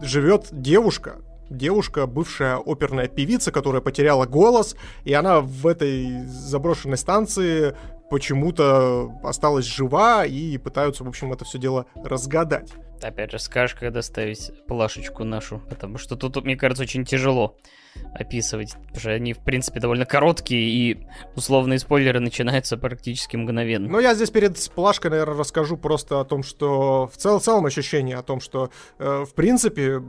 живет 0.00 0.48
девушка, 0.50 1.20
девушка, 1.50 2.06
бывшая 2.06 2.56
оперная 2.56 3.08
певица, 3.08 3.52
которая 3.52 3.82
потеряла 3.82 4.26
голос, 4.26 4.76
и 5.04 5.12
она 5.12 5.40
в 5.40 5.66
этой 5.66 6.26
заброшенной 6.26 6.96
станции 6.96 7.74
почему-то 8.10 9.10
осталась 9.22 9.64
жива 9.64 10.26
и 10.26 10.58
пытаются, 10.58 11.04
в 11.04 11.08
общем, 11.08 11.32
это 11.32 11.44
все 11.44 11.58
дело 11.58 11.86
разгадать. 11.94 12.72
Опять 13.02 13.32
же, 13.32 13.38
скажешь, 13.38 13.76
когда 13.78 14.02
ставить 14.02 14.52
плашечку 14.66 15.24
нашу, 15.24 15.60
потому 15.68 15.98
что 15.98 16.16
тут, 16.16 16.44
мне 16.44 16.56
кажется, 16.56 16.84
очень 16.84 17.04
тяжело 17.04 17.56
описывать, 18.14 18.72
потому 18.72 19.00
что 19.00 19.10
они, 19.10 19.32
в 19.32 19.38
принципе, 19.40 19.80
довольно 19.80 20.06
короткие, 20.06 20.68
и 20.68 21.06
условные 21.36 21.78
спойлеры 21.78 22.20
начинаются 22.20 22.76
практически 22.76 23.36
мгновенно. 23.36 23.88
Ну, 23.88 24.00
я 24.00 24.14
здесь 24.14 24.30
перед 24.30 24.58
сплашкой, 24.58 25.10
наверное, 25.10 25.38
расскажу 25.38 25.76
просто 25.76 26.20
о 26.20 26.24
том, 26.24 26.42
что 26.42 27.10
в 27.12 27.16
цел 27.16 27.40
целом 27.40 27.66
ощущение 27.66 28.16
о 28.16 28.22
том, 28.22 28.40
что, 28.40 28.70
э, 28.98 29.24
в 29.28 29.34
принципе, 29.34 30.02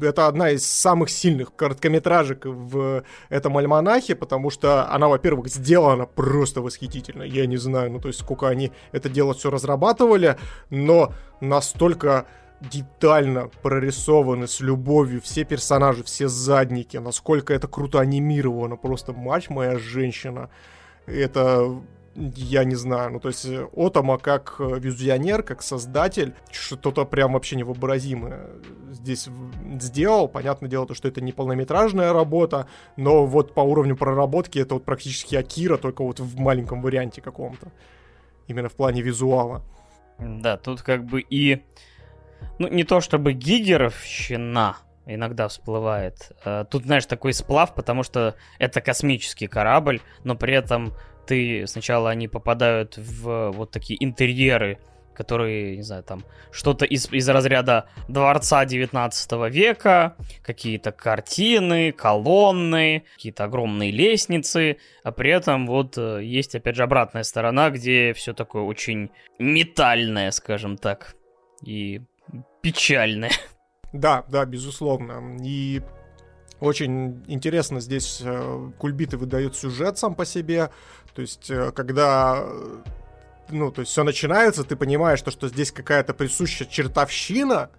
это 0.00 0.26
одна 0.26 0.50
из 0.50 0.66
самых 0.66 1.10
сильных 1.10 1.54
короткометражек 1.54 2.46
в 2.46 3.04
этом 3.28 3.56
альманахе, 3.58 4.14
потому 4.14 4.50
что 4.50 4.90
она, 4.90 5.08
во-первых, 5.08 5.48
сделана 5.48 6.06
просто 6.06 6.62
восхитительно. 6.62 7.22
Я 7.22 7.46
не 7.46 7.56
знаю, 7.58 7.92
ну, 7.92 8.00
то 8.00 8.08
есть, 8.08 8.20
сколько 8.20 8.48
они 8.48 8.72
это 8.92 9.08
дело 9.08 9.34
все 9.34 9.50
разрабатывали, 9.50 10.36
но 10.70 11.12
настолько 11.40 12.26
детально 12.60 13.48
прорисованы 13.62 14.46
с 14.46 14.60
любовью 14.60 15.20
все 15.20 15.44
персонажи, 15.44 16.04
все 16.04 16.28
задники, 16.28 16.98
насколько 16.98 17.54
это 17.54 17.68
круто 17.68 18.00
анимировано, 18.00 18.76
просто 18.76 19.12
мать 19.12 19.48
моя 19.48 19.78
женщина. 19.78 20.50
Это 21.06 21.80
я 22.16 22.64
не 22.64 22.74
знаю, 22.74 23.12
ну 23.12 23.20
то 23.20 23.28
есть 23.28 23.46
Отома 23.74 24.18
как 24.18 24.56
визионер, 24.58 25.42
как 25.42 25.62
создатель, 25.62 26.34
что-то 26.50 27.06
прям 27.06 27.32
вообще 27.32 27.56
невообразимое 27.56 28.50
здесь 28.90 29.28
сделал. 29.80 30.28
Понятное 30.28 30.68
дело, 30.68 30.86
то, 30.86 30.94
что 30.94 31.08
это 31.08 31.20
не 31.20 31.32
полнометражная 31.32 32.12
работа, 32.12 32.66
но 32.96 33.26
вот 33.26 33.54
по 33.54 33.60
уровню 33.60 33.96
проработки 33.96 34.58
это 34.58 34.74
вот 34.74 34.84
практически 34.84 35.36
Акира, 35.36 35.76
только 35.76 36.02
вот 36.04 36.20
в 36.20 36.38
маленьком 36.38 36.82
варианте 36.82 37.22
каком-то. 37.22 37.68
Именно 38.48 38.68
в 38.68 38.74
плане 38.74 39.00
визуала. 39.00 39.62
Да, 40.20 40.56
тут 40.56 40.82
как 40.82 41.04
бы 41.04 41.20
и 41.20 41.62
ну, 42.58 42.68
не 42.68 42.84
то 42.84 43.00
чтобы 43.00 43.32
гигеровщина 43.32 44.76
иногда 45.06 45.48
всплывает. 45.48 46.32
Э, 46.44 46.64
тут, 46.70 46.84
знаешь, 46.84 47.06
такой 47.06 47.32
сплав, 47.32 47.74
потому 47.74 48.02
что 48.02 48.36
это 48.58 48.80
космический 48.80 49.46
корабль, 49.46 50.00
но 50.24 50.36
при 50.36 50.54
этом 50.54 50.92
ты 51.26 51.66
сначала 51.66 52.10
они 52.10 52.28
попадают 52.28 52.96
в 52.96 53.50
вот 53.50 53.70
такие 53.70 54.02
интерьеры, 54.04 54.78
которые, 55.14 55.76
не 55.76 55.82
знаю, 55.82 56.02
там 56.02 56.24
что-то 56.50 56.84
из, 56.84 57.10
из 57.12 57.28
разряда 57.28 57.88
дворца 58.08 58.64
19 58.64 59.32
века, 59.52 60.16
какие-то 60.42 60.92
картины, 60.92 61.92
колонны, 61.92 63.04
какие-то 63.14 63.44
огромные 63.44 63.90
лестницы, 63.90 64.78
а 65.02 65.12
при 65.12 65.30
этом 65.30 65.66
вот 65.66 65.98
э, 65.98 66.20
есть, 66.24 66.54
опять 66.54 66.76
же, 66.76 66.82
обратная 66.82 67.22
сторона, 67.22 67.70
где 67.70 68.12
все 68.14 68.32
такое 68.32 68.62
очень 68.62 69.10
метальное, 69.38 70.30
скажем 70.30 70.76
так, 70.76 71.14
и 71.62 72.02
печальное. 72.62 73.30
Да, 73.92 74.24
да, 74.28 74.44
безусловно. 74.44 75.36
И 75.42 75.82
очень 76.60 77.24
интересно 77.26 77.80
здесь 77.80 78.20
э, 78.24 78.70
Кульбиты 78.78 79.16
выдает 79.16 79.56
сюжет 79.56 79.98
сам 79.98 80.14
по 80.14 80.24
себе. 80.24 80.70
То 81.12 81.22
есть, 81.22 81.50
э, 81.50 81.72
когда 81.72 82.46
ну, 83.50 83.70
то 83.70 83.80
есть 83.80 83.92
все 83.92 84.04
начинается, 84.04 84.64
ты 84.64 84.76
понимаешь, 84.76 85.22
то, 85.22 85.30
что 85.30 85.48
здесь 85.48 85.72
какая-то 85.72 86.14
присущая 86.14 86.66
чертовщина, 86.66 87.70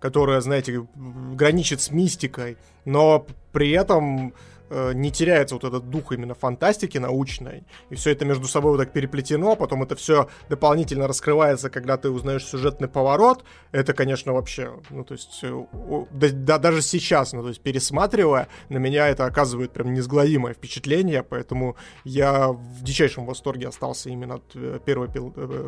которая, 0.00 0.40
знаете, 0.40 0.86
граничит 0.94 1.80
с 1.80 1.90
мистикой, 1.90 2.58
но 2.84 3.26
при 3.52 3.70
этом 3.70 4.34
Э, 4.76 4.92
не 4.92 5.12
теряется 5.12 5.54
вот 5.54 5.62
этот 5.62 5.88
дух 5.88 6.10
именно 6.10 6.34
фантастики 6.34 6.98
научной, 6.98 7.62
и 7.90 7.94
все 7.94 8.10
это 8.10 8.24
между 8.24 8.48
собой 8.48 8.72
вот 8.72 8.78
так 8.78 8.92
переплетено, 8.92 9.54
потом 9.54 9.84
это 9.84 9.94
все 9.94 10.28
дополнительно 10.48 11.06
раскрывается, 11.06 11.70
когда 11.70 11.96
ты 11.96 12.10
узнаешь 12.10 12.44
сюжетный 12.44 12.88
поворот, 12.88 13.44
это, 13.70 13.92
конечно, 13.92 14.32
вообще, 14.32 14.72
ну, 14.90 15.04
то 15.04 15.14
есть, 15.14 15.38
э, 15.44 15.64
да, 16.10 16.28
да, 16.32 16.58
даже 16.58 16.82
сейчас, 16.82 17.32
ну, 17.32 17.42
то 17.42 17.50
есть, 17.50 17.60
пересматривая, 17.60 18.48
на 18.68 18.78
меня 18.78 19.06
это 19.06 19.26
оказывает 19.26 19.70
прям 19.70 19.94
неизгладимое 19.94 20.54
впечатление, 20.54 21.22
поэтому 21.22 21.76
я 22.02 22.48
в 22.48 22.82
дичайшем 22.82 23.26
восторге 23.26 23.68
остался 23.68 24.10
именно 24.10 24.34
от 24.36 24.56
э, 24.56 24.80
первой 24.84 25.08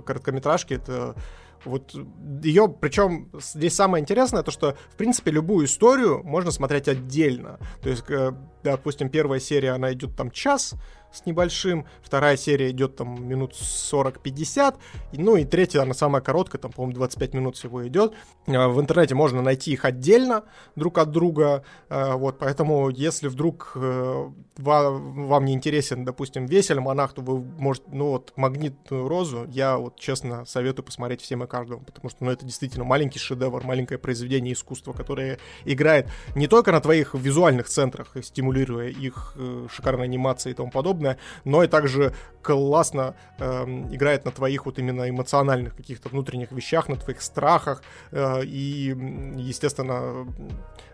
короткометражки, 0.03 0.75
это 0.75 1.15
вот 1.65 1.95
ее, 2.43 2.69
причем 2.69 3.31
здесь 3.41 3.75
самое 3.75 4.03
интересное, 4.03 4.43
то 4.43 4.51
что, 4.51 4.77
в 4.91 4.97
принципе, 4.97 5.31
любую 5.31 5.67
историю 5.67 6.23
можно 6.25 6.51
смотреть 6.51 6.89
отдельно. 6.89 7.59
То 7.83 7.91
есть, 7.91 8.05
э, 8.09 8.33
допустим, 8.63 9.09
первая 9.09 9.41
серия, 9.41 9.73
она 9.73 9.93
идет 9.93 10.17
там 10.17 10.31
час, 10.31 10.75
с 11.13 11.27
небольшим, 11.27 11.87
вторая 12.03 12.37
серия 12.37 12.71
идет 12.71 12.97
там 12.97 13.27
минут 13.27 13.53
40-50, 13.53 14.77
ну 15.13 15.37
и 15.37 15.45
третья, 15.45 15.83
она 15.83 15.95
самая 15.95 16.23
короткая, 16.23 16.61
там, 16.61 16.73
по-моему, 16.73 16.95
25 16.95 17.35
минут 17.35 17.57
всего 17.57 17.87
идет. 17.87 18.15
А, 18.47 18.69
в 18.69 18.81
интернете 18.81 19.15
можно 19.15 19.43
найти 19.43 19.73
их 19.73 19.85
отдельно 19.85 20.45
друг 20.75 20.99
от 20.99 21.11
друга, 21.11 21.65
а, 21.89 22.17
вот, 22.17 22.39
поэтому 22.39 22.91
если 22.91 23.29
вдруг 23.29 23.73
э, 23.75 24.31
вам 24.57 25.45
не 25.45 25.53
интересен, 25.53 26.05
допустим, 26.05 26.47
весь 26.47 26.71
альманах, 26.71 27.13
то 27.13 27.23
вы 27.23 27.39
можете, 27.39 27.87
ну 27.93 28.11
вот, 28.11 28.33
магнитную 28.37 29.09
розу, 29.09 29.47
я 29.49 29.77
вот 29.77 29.99
честно 29.99 30.45
советую 30.45 30.85
посмотреть 30.85 31.21
всем 31.21 31.45
и 31.45 31.47
каждому, 31.47 31.83
потому 31.83 32.11
что, 32.11 32.25
ну, 32.25 32.31
это 32.31 32.45
действительно 32.45 32.85
маленький 32.85 33.19
шедевр, 33.19 33.65
маленькое 33.65 33.99
произведение 33.99 34.55
искусства, 34.55 34.93
которое 34.93 35.39
играет 35.65 36.09
не 36.35 36.47
только 36.47 36.73
на 36.73 36.81
твоих 36.81 37.15
визуальных 37.15 37.69
центрах, 37.69 38.17
стимулируя 38.23 38.89
их 38.89 39.35
э, 39.37 39.67
шикарной 39.71 40.05
анимацией 40.05 40.53
и 40.53 40.57
тому 40.57 40.71
подобное, 40.71 41.06
подобное, 41.07 41.19
но 41.45 41.65
и 41.65 41.69
также 41.69 42.13
классно 42.43 43.15
э, 43.39 43.65
играет 43.93 44.25
на 44.25 44.31
твоих 44.31 44.67
вот 44.67 44.79
именно 44.79 45.09
эмоциональных 45.09 45.77
каких-то 45.77 46.09
внутренних 46.09 46.53
вещах, 46.53 46.89
на 46.89 46.97
твоих 46.97 47.21
страхах 47.23 47.83
э, 48.13 48.45
и, 48.45 48.95
естественно, 49.37 50.27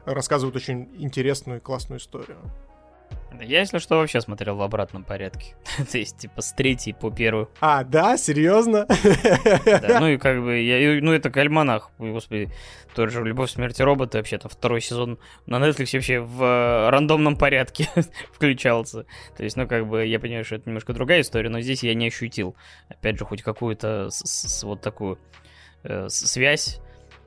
рассказывает 0.07 0.57
очень 0.57 0.89
интересную 0.99 1.59
и 1.59 1.61
классную 1.61 1.99
историю. 1.99 2.39
Я, 3.41 3.61
если 3.61 3.79
что, 3.79 3.97
вообще 3.97 4.21
смотрел 4.21 4.57
в 4.57 4.63
обратном 4.63 5.05
порядке. 5.05 5.55
То 5.91 5.99
есть, 5.99 6.19
типа, 6.19 6.43
с 6.43 6.53
третьей 6.53 6.93
по 6.93 7.11
первую. 7.11 7.51
А, 7.61 7.85
да? 7.85 8.17
Серьезно? 8.17 8.87
Да, 9.65 10.01
ну 10.01 10.09
и 10.09 10.19
как 10.19 10.43
бы, 10.43 10.59
я, 10.59 11.01
ну 11.01 11.13
это 11.13 11.31
Кальманах, 11.31 11.91
господи, 11.99 12.51
тот 12.95 13.11
же 13.11 13.25
«Любовь, 13.25 13.51
смерти 13.51 13.83
робота», 13.83 14.19
вообще-то 14.19 14.49
второй 14.49 14.81
сезон 14.81 15.19
на 15.47 15.57
Netflix 15.57 15.91
вообще 15.95 16.21
в 16.21 16.43
э, 16.43 16.91
рандомном 16.91 17.37
порядке 17.37 17.89
включался. 18.33 19.07
То 19.37 19.45
есть, 19.45 19.57
ну 19.57 19.67
как 19.67 19.89
бы, 19.89 20.05
я 20.05 20.21
понимаю, 20.21 20.45
что 20.45 20.57
это 20.57 20.69
немножко 20.69 20.93
другая 20.93 21.23
история, 21.23 21.49
но 21.49 21.61
здесь 21.61 21.83
я 21.83 21.95
не 21.95 22.09
ощутил, 22.09 22.57
опять 22.89 23.19
же, 23.19 23.25
хоть 23.25 23.43
какую-то 23.43 24.11
вот 24.63 24.81
такую 24.81 25.19
э, 25.85 26.09
связь 26.09 26.81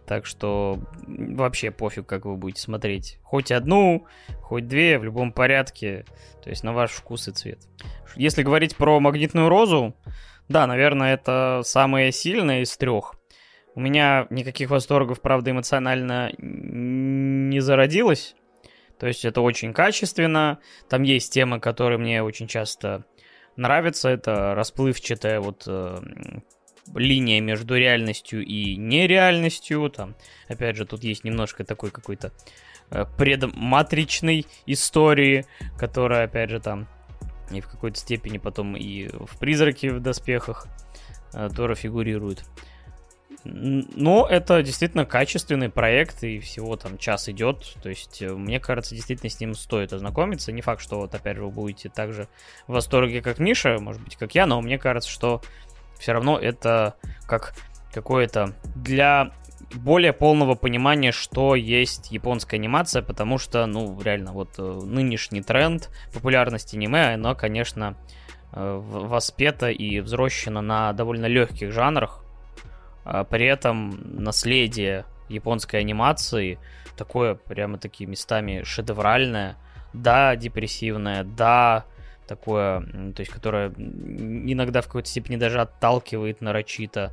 так 0.05 0.25
что 0.25 0.79
вообще 1.07 1.71
пофиг, 1.71 2.05
как 2.05 2.25
вы 2.25 2.35
будете 2.37 2.61
смотреть. 2.61 3.19
Хоть 3.23 3.51
одну, 3.51 4.05
хоть 4.41 4.67
две, 4.67 4.99
в 4.99 5.03
любом 5.03 5.31
порядке. 5.31 6.05
То 6.43 6.49
есть 6.49 6.63
на 6.63 6.73
ваш 6.73 6.91
вкус 6.91 7.27
и 7.27 7.31
цвет. 7.31 7.59
Если 8.15 8.43
говорить 8.43 8.75
про 8.75 8.99
магнитную 8.99 9.49
розу, 9.49 9.95
да, 10.47 10.67
наверное, 10.67 11.15
это 11.15 11.61
самая 11.63 12.11
сильная 12.11 12.61
из 12.61 12.75
трех. 12.77 13.15
У 13.73 13.79
меня 13.81 14.27
никаких 14.29 14.69
восторгов, 14.69 15.21
правда, 15.21 15.51
эмоционально 15.51 16.31
не 16.37 17.59
зародилось. 17.59 18.35
То 18.99 19.07
есть 19.07 19.25
это 19.25 19.41
очень 19.41 19.73
качественно. 19.73 20.59
Там 20.87 21.03
есть 21.03 21.33
темы, 21.33 21.59
которые 21.59 21.97
мне 21.97 22.23
очень 22.23 22.47
часто 22.47 23.05
нравятся. 23.57 24.09
Это 24.09 24.55
расплывчатая 24.55 25.41
вот 25.41 25.63
э, 25.67 25.97
линия 26.93 27.41
между 27.41 27.75
реальностью 27.75 28.45
и 28.45 28.75
нереальностью. 28.75 29.89
Там, 29.89 30.15
опять 30.47 30.75
же, 30.75 30.85
тут 30.85 31.03
есть 31.03 31.23
немножко 31.23 31.63
такой 31.63 31.91
какой-то 31.91 32.31
э, 32.91 33.05
предматричной 33.17 34.45
истории, 34.65 35.45
которая, 35.77 36.25
опять 36.25 36.49
же, 36.49 36.59
там 36.59 36.87
и 37.51 37.61
в 37.61 37.67
какой-то 37.67 37.97
степени 37.97 38.37
потом 38.37 38.75
и 38.75 39.07
в 39.07 39.37
«Призраке 39.39 39.91
в 39.91 39.99
доспехах» 39.99 40.67
э, 41.33 41.49
тоже 41.55 41.75
фигурирует. 41.75 42.43
Но 43.43 44.27
это 44.27 44.63
действительно 44.63 45.05
качественный 45.05 45.69
проект, 45.69 46.23
и 46.23 46.39
всего 46.39 46.75
там 46.77 46.97
час 46.97 47.29
идет. 47.29 47.75
То 47.83 47.89
есть, 47.89 48.21
э, 48.21 48.33
мне 48.33 48.59
кажется, 48.59 48.95
действительно 48.95 49.29
с 49.29 49.39
ним 49.39 49.53
стоит 49.53 49.93
ознакомиться. 49.93 50.51
Не 50.51 50.61
факт, 50.61 50.81
что 50.81 50.97
вот 50.99 51.13
опять 51.13 51.37
же 51.37 51.43
вы 51.43 51.51
будете 51.51 51.89
так 51.89 52.11
же 52.11 52.27
в 52.67 52.73
восторге, 52.73 53.21
как 53.21 53.37
Миша, 53.37 53.77
может 53.79 54.03
быть, 54.03 54.15
как 54.15 54.33
я, 54.33 54.47
но 54.47 54.59
мне 54.61 54.79
кажется, 54.79 55.09
что 55.09 55.41
все 55.99 56.13
равно 56.13 56.37
это 56.37 56.95
как 57.27 57.53
какое-то 57.93 58.53
для 58.75 59.31
более 59.73 60.13
полного 60.13 60.55
понимания, 60.55 61.11
что 61.11 61.55
есть 61.55 62.11
японская 62.11 62.59
анимация, 62.59 63.01
потому 63.01 63.37
что, 63.37 63.65
ну, 63.65 63.99
реально, 64.01 64.31
вот 64.31 64.55
э, 64.57 64.61
нынешний 64.61 65.41
тренд 65.41 65.89
популярности 66.13 66.75
аниме, 66.75 67.13
оно, 67.15 67.35
конечно, 67.35 67.97
э, 68.51 68.81
воспето 68.81 69.69
и 69.69 69.99
взрощено 69.99 70.61
на 70.61 70.93
довольно 70.93 71.25
легких 71.25 71.71
жанрах, 71.71 72.23
а 73.03 73.23
при 73.23 73.45
этом 73.45 73.97
наследие 74.23 75.05
японской 75.29 75.77
анимации 75.77 76.59
такое 76.95 77.35
прямо 77.35 77.77
такими 77.77 78.11
местами 78.11 78.63
шедевральное, 78.63 79.57
да, 79.93 80.35
депрессивное, 80.35 81.23
да, 81.23 81.85
такое, 82.27 82.81
то 83.13 83.19
есть, 83.19 83.31
которое 83.31 83.69
иногда 83.69 84.81
в 84.81 84.87
какой-то 84.87 85.09
степени 85.09 85.37
даже 85.37 85.61
отталкивает 85.61 86.41
нарочито 86.41 87.11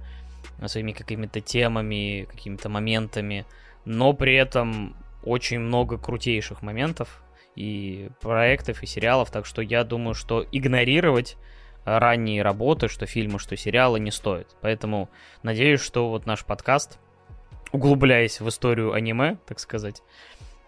своими 0.66 0.93
какими-то 0.93 1.40
темами, 1.40 2.26
какими-то 2.30 2.68
моментами, 2.68 3.47
но 3.84 4.12
при 4.12 4.34
этом 4.34 4.97
очень 5.22 5.60
много 5.60 5.98
крутейших 5.98 6.62
моментов 6.62 7.22
и 7.55 8.10
проектов, 8.20 8.82
и 8.82 8.86
сериалов, 8.86 9.30
так 9.30 9.47
что 9.47 9.62
я 9.62 9.84
думаю, 9.84 10.14
что 10.14 10.44
игнорировать 10.51 11.36
ранние 11.84 12.43
работы, 12.43 12.89
что 12.89 13.06
фильмы, 13.06 13.39
что 13.39 13.56
сериалы 13.56 13.98
не 14.01 14.10
стоит. 14.10 14.48
Поэтому 14.60 15.09
надеюсь, 15.43 15.80
что 15.80 16.09
вот 16.09 16.26
наш 16.26 16.44
подкаст, 16.44 16.98
углубляясь 17.72 18.40
в 18.40 18.48
историю 18.48 18.93
аниме, 18.93 19.39
так 19.47 19.59
сказать, 19.59 20.02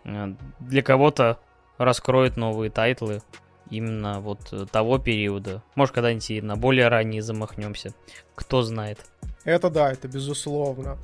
э, 0.05 0.35
для 0.61 0.83
кого-то 0.83 1.39
раскроет 1.79 2.37
новые 2.37 2.71
тайтлы, 2.71 3.23
именно 3.71 4.21
вот 4.21 4.53
э, 4.53 4.67
того 4.71 4.99
периода. 4.99 5.63
Может, 5.75 5.95
когда-нибудь 5.95 6.31
и 6.31 6.41
на 6.41 6.57
более 6.57 6.89
ранние 6.89 7.23
замахнемся. 7.23 7.95
Кто 8.35 8.63
знает. 8.63 8.99
Это 9.45 9.71
да, 9.71 9.93
это 9.93 10.09
безусловно. 10.09 10.99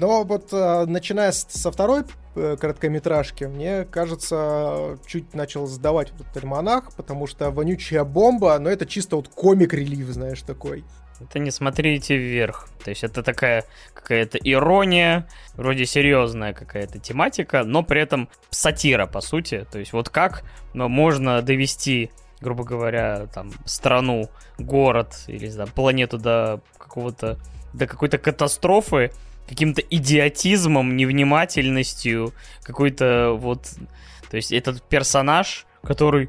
Но 0.00 0.22
вот 0.24 0.52
э, 0.52 0.84
начиная 0.86 1.32
со 1.32 1.70
второй 1.72 2.04
э, 2.34 2.56
короткометражки, 2.60 3.44
мне 3.44 3.84
кажется, 3.84 4.98
чуть 5.06 5.34
начал 5.34 5.66
сдавать 5.66 6.12
вот 6.12 6.22
этот 6.22 6.36
альманах, 6.36 6.92
потому 6.94 7.26
что 7.26 7.50
вонючая 7.50 8.04
бомба, 8.04 8.58
но 8.58 8.68
это 8.68 8.86
чисто 8.86 9.16
вот 9.16 9.28
comic 9.28 9.61
relief, 9.61 10.08
знаешь, 10.08 10.42
такой. 10.42 10.84
Это 11.20 11.38
не 11.38 11.50
смотрите 11.50 12.16
вверх. 12.16 12.68
То 12.84 12.90
есть 12.90 13.04
это 13.04 13.22
такая 13.22 13.64
какая-то 13.94 14.38
ирония, 14.38 15.28
вроде 15.54 15.84
серьезная 15.86 16.52
какая-то 16.52 16.98
тематика, 16.98 17.64
но 17.64 17.82
при 17.82 18.00
этом 18.00 18.28
сатира, 18.50 19.06
по 19.06 19.20
сути. 19.20 19.66
То 19.70 19.78
есть 19.78 19.92
вот 19.92 20.08
как 20.08 20.44
можно 20.74 21.42
довести, 21.42 22.10
грубо 22.40 22.64
говоря, 22.64 23.26
там, 23.34 23.50
страну, 23.64 24.30
город 24.58 25.24
или 25.26 25.50
там, 25.50 25.68
планету 25.68 26.18
до 26.18 26.60
какого-то 26.78 27.38
до 27.72 27.86
какой-то 27.86 28.18
катастрофы 28.18 29.12
каким-то 29.48 29.80
идиотизмом, 29.80 30.96
невнимательностью, 30.96 32.34
какой-то 32.62 33.32
вот... 33.38 33.66
То 34.30 34.36
есть 34.36 34.52
этот 34.52 34.82
персонаж, 34.82 35.66
который 35.82 36.28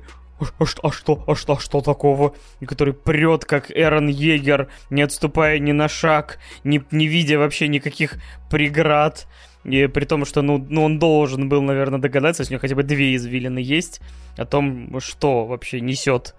а, 0.59 0.65
что, 0.65 0.87
а 0.87 0.91
что, 0.91 1.23
а 1.27 1.35
что, 1.35 1.53
а 1.53 1.59
что 1.59 1.81
такого? 1.81 2.33
И 2.59 2.65
который 2.65 2.93
прет, 2.93 3.45
как 3.45 3.71
Эрон 3.71 4.07
Егер, 4.07 4.69
не 4.89 5.01
отступая 5.01 5.59
ни 5.59 5.71
на 5.71 5.87
шаг, 5.87 6.39
не, 6.63 6.83
не 6.91 7.07
видя 7.07 7.37
вообще 7.37 7.67
никаких 7.67 8.17
преград. 8.49 9.27
И 9.63 9.87
при 9.87 10.05
том, 10.05 10.25
что 10.25 10.41
ну, 10.41 10.65
ну 10.69 10.83
он 10.83 10.99
должен 10.99 11.49
был, 11.49 11.61
наверное, 11.61 11.99
догадаться, 11.99 12.41
если 12.41 12.53
у 12.53 12.55
него 12.55 12.61
хотя 12.61 12.75
бы 12.75 12.83
две 12.83 13.15
извилины 13.15 13.59
есть, 13.59 14.01
о 14.37 14.45
том, 14.45 14.99
что 14.99 15.45
вообще 15.45 15.81
несет 15.81 16.35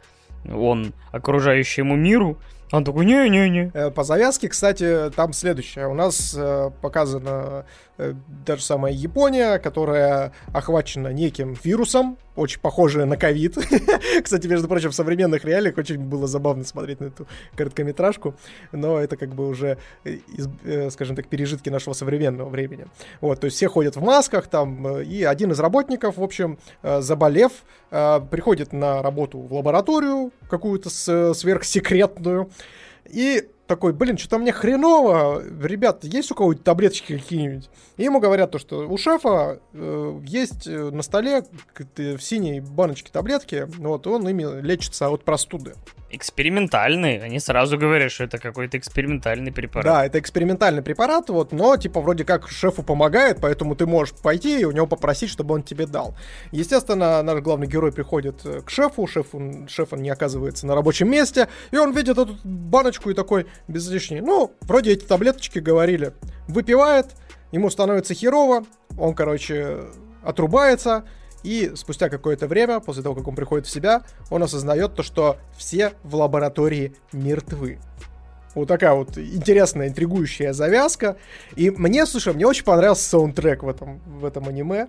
он 0.49 0.95
окружающему 1.13 1.97
миру. 1.97 2.39
Он 2.73 2.85
такой, 2.85 3.05
не-не-не. 3.05 3.73
Э, 3.75 3.91
по 3.91 4.05
завязке, 4.05 4.49
кстати, 4.49 5.11
там 5.17 5.33
следующее. 5.33 5.89
У 5.89 5.95
нас 5.95 6.35
э, 6.39 6.71
показана 6.81 7.29
э, 7.43 7.63
даже 8.45 8.63
самая 8.63 8.93
Япония, 8.93 9.59
которая 9.59 10.33
охвачена 10.53 11.09
неким 11.09 11.57
вирусом, 11.63 12.19
очень 12.37 12.61
похожая 12.61 13.07
на 13.07 13.17
ковид. 13.17 13.57
кстати, 14.23 14.47
между 14.47 14.69
прочим, 14.69 14.91
в 14.91 14.95
современных 14.95 15.45
реалиях 15.45 15.77
очень 15.79 15.99
было 15.99 16.27
забавно 16.27 16.65
смотреть 16.65 17.01
на 17.01 17.07
эту 17.07 17.27
короткометражку, 17.57 18.35
но 18.73 18.99
это 18.99 19.17
как 19.17 19.35
бы 19.35 19.49
уже, 19.49 19.79
э, 20.05 20.19
э, 20.65 20.91
скажем 20.91 21.17
так, 21.17 21.29
пережитки 21.29 21.69
нашего 21.69 21.95
современного 21.95 22.49
времени. 22.49 22.87
Вот, 23.21 23.41
то 23.41 23.47
есть 23.47 23.57
все 23.57 23.69
ходят 23.69 23.97
в 23.97 24.03
масках 24.03 24.47
там, 24.47 24.87
э, 24.87 25.05
и 25.05 25.25
один 25.25 25.53
из 25.53 25.61
работников, 25.61 26.17
в 26.17 26.23
общем, 26.23 26.59
э, 26.83 27.01
заболев, 27.01 27.53
э, 27.91 28.21
приходит 28.31 28.73
на 28.73 29.03
работу 29.03 29.39
в 29.39 29.53
лабораторию 29.53 30.33
какую-то 30.49 30.91
сверхсекретную, 30.91 32.51
и 33.07 33.49
такой, 33.71 33.93
блин, 33.93 34.19
что-то 34.19 34.39
мне 34.39 34.53
хреново, 34.53 35.45
ребят, 35.63 36.03
есть 36.03 36.33
у 36.33 36.35
кого-нибудь 36.35 36.65
таблеточки 36.65 37.17
какие-нибудь? 37.17 37.71
И 37.99 38.03
ему 38.03 38.19
говорят 38.19 38.51
то, 38.51 38.59
что 38.59 38.89
у 38.89 38.99
шефа 38.99 39.61
э, 39.73 40.21
есть 40.25 40.67
э, 40.67 40.91
на 40.91 41.03
столе 41.03 41.45
в 41.97 42.19
синей 42.19 42.59
баночке 42.59 43.13
таблетки, 43.13 43.69
вот 43.79 44.09
он 44.09 44.29
ими 44.29 44.61
лечится 44.61 45.09
от 45.09 45.23
простуды 45.23 45.75
экспериментальный. 46.11 47.19
Они 47.19 47.39
сразу 47.39 47.79
говорят, 47.79 48.11
что 48.11 48.25
это 48.25 48.39
какой-то 48.39 48.79
экспериментальный 48.79 49.53
препарат. 49.53 49.85
Да, 49.85 50.07
это 50.07 50.19
экспериментальный 50.19 50.83
препарат, 50.83 51.29
вот, 51.29 51.53
но 51.53 51.77
типа 51.77 52.01
вроде 52.01 52.25
как 52.25 52.49
шефу 52.49 52.83
помогает, 52.83 53.39
поэтому 53.41 53.75
ты 53.77 53.87
можешь 53.87 54.15
пойти 54.15 54.61
и 54.61 54.65
у 54.65 54.73
него 54.73 54.87
попросить, 54.87 55.31
чтобы 55.31 55.55
он 55.55 55.63
тебе 55.63 55.87
дал. 55.87 56.17
Естественно, 56.53 57.23
наш 57.23 57.41
главный 57.41 57.67
герой 57.67 57.93
приходит 57.93 58.45
э, 58.45 58.61
к 58.61 58.71
шефу, 58.71 59.07
шеф, 59.07 59.35
он, 59.35 59.69
шеф 59.69 59.93
он 59.93 60.03
не 60.03 60.11
оказывается 60.11 60.67
на 60.67 60.75
рабочем 60.75 61.11
месте, 61.11 61.49
и 61.71 61.77
он 61.77 61.93
видит 61.93 62.19
эту 62.19 62.37
баночку 62.45 63.11
и 63.11 63.15
такой 63.15 63.47
без 63.69 63.89
лишней. 63.89 64.21
Ну, 64.21 64.53
вроде 64.63 64.93
эти 64.93 65.05
таблеточки 65.05 65.59
говорили. 65.59 66.13
Выпивает, 66.49 67.07
ему 67.53 67.71
становится 67.71 68.15
херово, 68.15 68.65
он, 68.99 69.15
короче, 69.15 69.85
отрубается, 70.23 71.05
и 71.43 71.73
спустя 71.75 72.09
какое-то 72.09 72.47
время, 72.47 72.81
после 72.81 73.03
того, 73.03 73.15
как 73.15 73.27
он 73.29 73.35
приходит 73.35 73.67
в 73.67 73.71
себя, 73.71 74.03
он 74.31 74.43
осознает 74.43 74.95
то, 74.95 75.03
что 75.03 75.37
все 75.57 75.93
в 76.03 76.15
лаборатории 76.15 76.95
мертвы. 77.13 77.79
Вот 78.55 78.67
такая 78.67 78.95
вот 78.95 79.17
интересная, 79.17 79.89
интригующая 79.89 80.53
завязка. 80.53 81.17
И 81.55 81.71
мне, 81.71 82.05
слушай, 82.05 82.35
мне 82.35 82.47
очень 82.47 82.65
понравился 82.65 83.09
саундтрек 83.09 83.63
в 83.63 83.69
этом, 83.69 84.01
в 84.01 84.25
этом 84.25 84.49
аниме. 84.49 84.89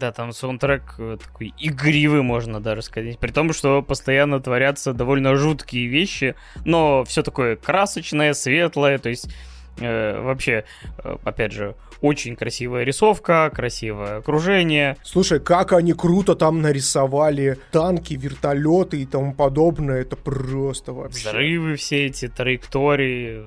Да, 0.00 0.12
там 0.12 0.32
саундтрек 0.32 0.94
э, 0.98 1.18
такой 1.22 1.52
игривый, 1.58 2.22
можно 2.22 2.60
даже 2.60 2.80
сказать. 2.80 3.18
При 3.18 3.30
том, 3.30 3.52
что 3.52 3.82
постоянно 3.82 4.40
творятся 4.40 4.94
довольно 4.94 5.36
жуткие 5.36 5.88
вещи, 5.88 6.36
но 6.64 7.04
все 7.04 7.22
такое 7.22 7.56
красочное, 7.56 8.32
светлое, 8.32 8.98
то 8.98 9.10
есть 9.10 9.28
вообще, 9.78 10.64
э, 11.02 11.16
опять 11.24 11.52
же, 11.52 11.74
очень 12.00 12.36
красивая 12.36 12.84
рисовка, 12.84 13.50
красивое 13.54 14.18
окружение. 14.18 14.96
Слушай, 15.02 15.40
как 15.40 15.72
они 15.72 15.92
круто 15.92 16.34
там 16.34 16.60
нарисовали 16.60 17.58
танки, 17.70 18.14
вертолеты 18.14 19.02
и 19.02 19.06
тому 19.06 19.34
подобное. 19.34 20.02
Это 20.02 20.16
просто 20.16 20.92
вообще. 20.92 21.28
Взрывы 21.28 21.76
все 21.76 22.06
эти, 22.06 22.28
траектории, 22.28 23.44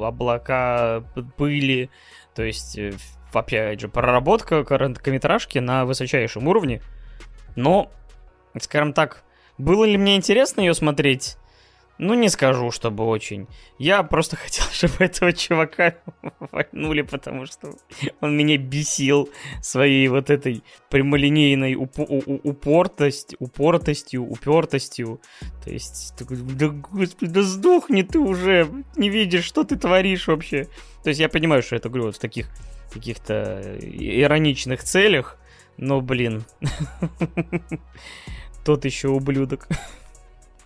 облака, 0.00 1.04
пыли. 1.36 1.90
То 2.34 2.42
есть, 2.42 2.76
э, 2.76 2.92
опять 3.32 3.80
же, 3.80 3.88
проработка 3.88 4.64
короткометражки 4.64 5.58
на 5.58 5.84
высочайшем 5.84 6.48
уровне. 6.48 6.82
Но, 7.56 7.90
скажем 8.60 8.92
так, 8.92 9.22
было 9.58 9.84
ли 9.84 9.96
мне 9.96 10.16
интересно 10.16 10.60
ее 10.60 10.74
смотреть? 10.74 11.36
Ну, 11.98 12.14
не 12.14 12.28
скажу, 12.28 12.70
чтобы 12.70 13.04
очень. 13.04 13.46
Я 13.78 14.02
просто 14.02 14.36
хотел, 14.36 14.64
чтобы 14.72 15.04
этого 15.04 15.32
чувака 15.32 15.94
вольнули, 16.40 17.02
потому 17.02 17.46
что 17.46 17.74
он 18.20 18.36
меня 18.36 18.56
бесил 18.56 19.28
своей 19.60 20.08
вот 20.08 20.30
этой 20.30 20.62
прямолинейной 20.90 21.74
уп- 21.74 22.40
упортость, 22.42 23.36
упортостью, 23.38 24.24
упертостью. 24.24 25.20
То 25.64 25.70
есть, 25.70 26.14
такой, 26.16 26.38
да 26.38 26.68
господи, 26.68 27.32
да 27.32 27.42
сдохни 27.42 28.02
ты 28.02 28.18
уже, 28.18 28.68
не 28.96 29.10
видишь, 29.10 29.44
что 29.44 29.64
ты 29.64 29.76
творишь 29.76 30.26
вообще. 30.26 30.68
То 31.02 31.10
есть, 31.10 31.20
я 31.20 31.28
понимаю, 31.28 31.62
что 31.62 31.76
это, 31.76 31.88
говорю, 31.88 32.06
вот 32.06 32.16
в 32.16 32.20
таких 32.20 32.48
каких-то 32.92 33.78
ироничных 33.80 34.82
целях, 34.82 35.38
но, 35.76 36.00
блин, 36.00 36.44
тот 38.64 38.84
еще 38.84 39.08
ублюдок. 39.08 39.68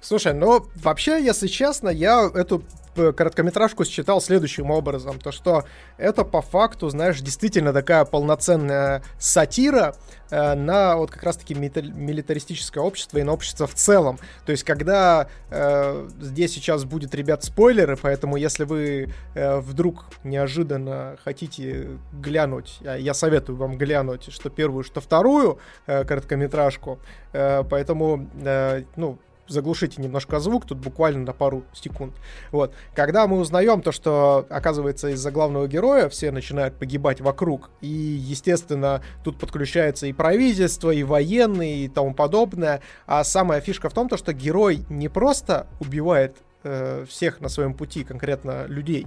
Слушай, 0.01 0.35
ну 0.35 0.67
вообще, 0.77 1.25
если 1.25 1.47
честно, 1.47 1.89
я 1.89 2.31
эту 2.33 2.63
э, 2.97 3.13
короткометражку 3.13 3.85
считал 3.85 4.21
следующим 4.21 4.71
образом, 4.71 5.19
то 5.19 5.33
что 5.33 5.65
это 5.97 6.25
по 6.25 6.43
факту, 6.43 6.89
знаешь, 6.91 7.21
действительно 7.21 7.73
такая 7.73 8.05
полноценная 8.05 9.03
сатира 9.19 9.97
э, 10.31 10.55
на 10.55 10.97
вот 10.97 11.11
как 11.11 11.23
раз-таки 11.23 11.55
милитаристическое 11.55 12.85
общество 12.85 13.19
и 13.19 13.23
на 13.23 13.33
общество 13.33 13.67
в 13.67 13.75
целом. 13.75 14.19
То 14.45 14.53
есть, 14.53 14.65
когда 14.65 15.29
э, 15.51 16.09
здесь 16.21 16.53
сейчас 16.53 16.85
будет, 16.85 17.15
ребят, 17.15 17.43
спойлеры, 17.43 17.97
поэтому 17.97 18.37
если 18.37 18.65
вы 18.65 19.13
э, 19.35 19.59
вдруг 19.59 20.05
неожиданно 20.25 21.17
хотите 21.25 21.99
глянуть, 22.13 22.79
я, 22.81 23.15
советую 23.15 23.57
вам 23.57 23.79
глянуть, 23.79 24.33
что 24.33 24.51
первую, 24.51 24.85
что 24.85 25.01
вторую 25.01 25.59
э, 25.87 26.05
короткометражку, 26.05 27.01
э, 27.33 27.65
поэтому, 27.69 28.29
э, 28.45 28.85
ну, 28.97 29.19
заглушите 29.49 30.03
немножко 30.03 30.41
звук, 30.41 30.67
тут 30.67 30.79
буквально 30.79 31.25
на 31.25 31.33
пару 31.33 31.65
секунд. 31.73 32.15
Вот. 32.53 32.75
Когда 32.95 33.27
мы 33.27 33.39
узнаем 33.39 33.83
то, 33.83 33.93
что, 33.93 34.47
оказывается, 34.51 35.09
из-за 35.09 35.31
главного 35.31 35.69
героя 35.69 36.09
все 36.09 36.31
начинают 36.31 36.79
погибать 36.79 37.21
вокруг, 37.21 37.71
и, 37.81 37.89
естественно, 37.89 39.03
тут 39.25 39.39
подключается 39.39 40.07
и 40.07 40.13
правительство, 40.13 40.91
и 40.91 41.03
военные, 41.03 41.85
и 41.85 41.89
тому 41.89 42.15
подобное, 42.15 42.81
а 43.07 43.25
самая 43.25 43.61
фишка 43.61 43.89
в 43.89 43.95
том, 43.95 44.09
то, 44.09 44.17
что 44.17 44.33
герой 44.33 44.85
не 44.89 45.09
просто 45.09 45.67
убивает 45.81 46.37
э, 46.65 47.05
всех 47.09 47.41
на 47.41 47.49
своем 47.49 47.75
пути, 47.75 48.05
конкретно 48.05 48.67
людей, 48.67 49.07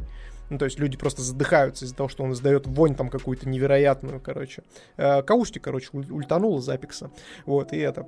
ну, 0.50 0.58
то 0.58 0.66
есть 0.66 0.80
люди 0.80 0.98
просто 0.98 1.22
задыхаются 1.22 1.86
из-за 1.86 1.96
того, 1.96 2.10
что 2.10 2.24
он 2.24 2.34
издает 2.34 2.66
вонь 2.68 2.96
там 2.96 3.10
какую-то 3.10 3.48
невероятную, 3.48 4.20
короче. 4.20 4.64
Э, 4.98 5.22
Каушти, 5.22 5.60
короче, 5.60 5.90
ультанул 5.94 6.58
из 6.60 6.68
Апекса. 6.68 7.12
Вот, 7.46 7.72
и 7.74 7.78
это. 7.78 8.08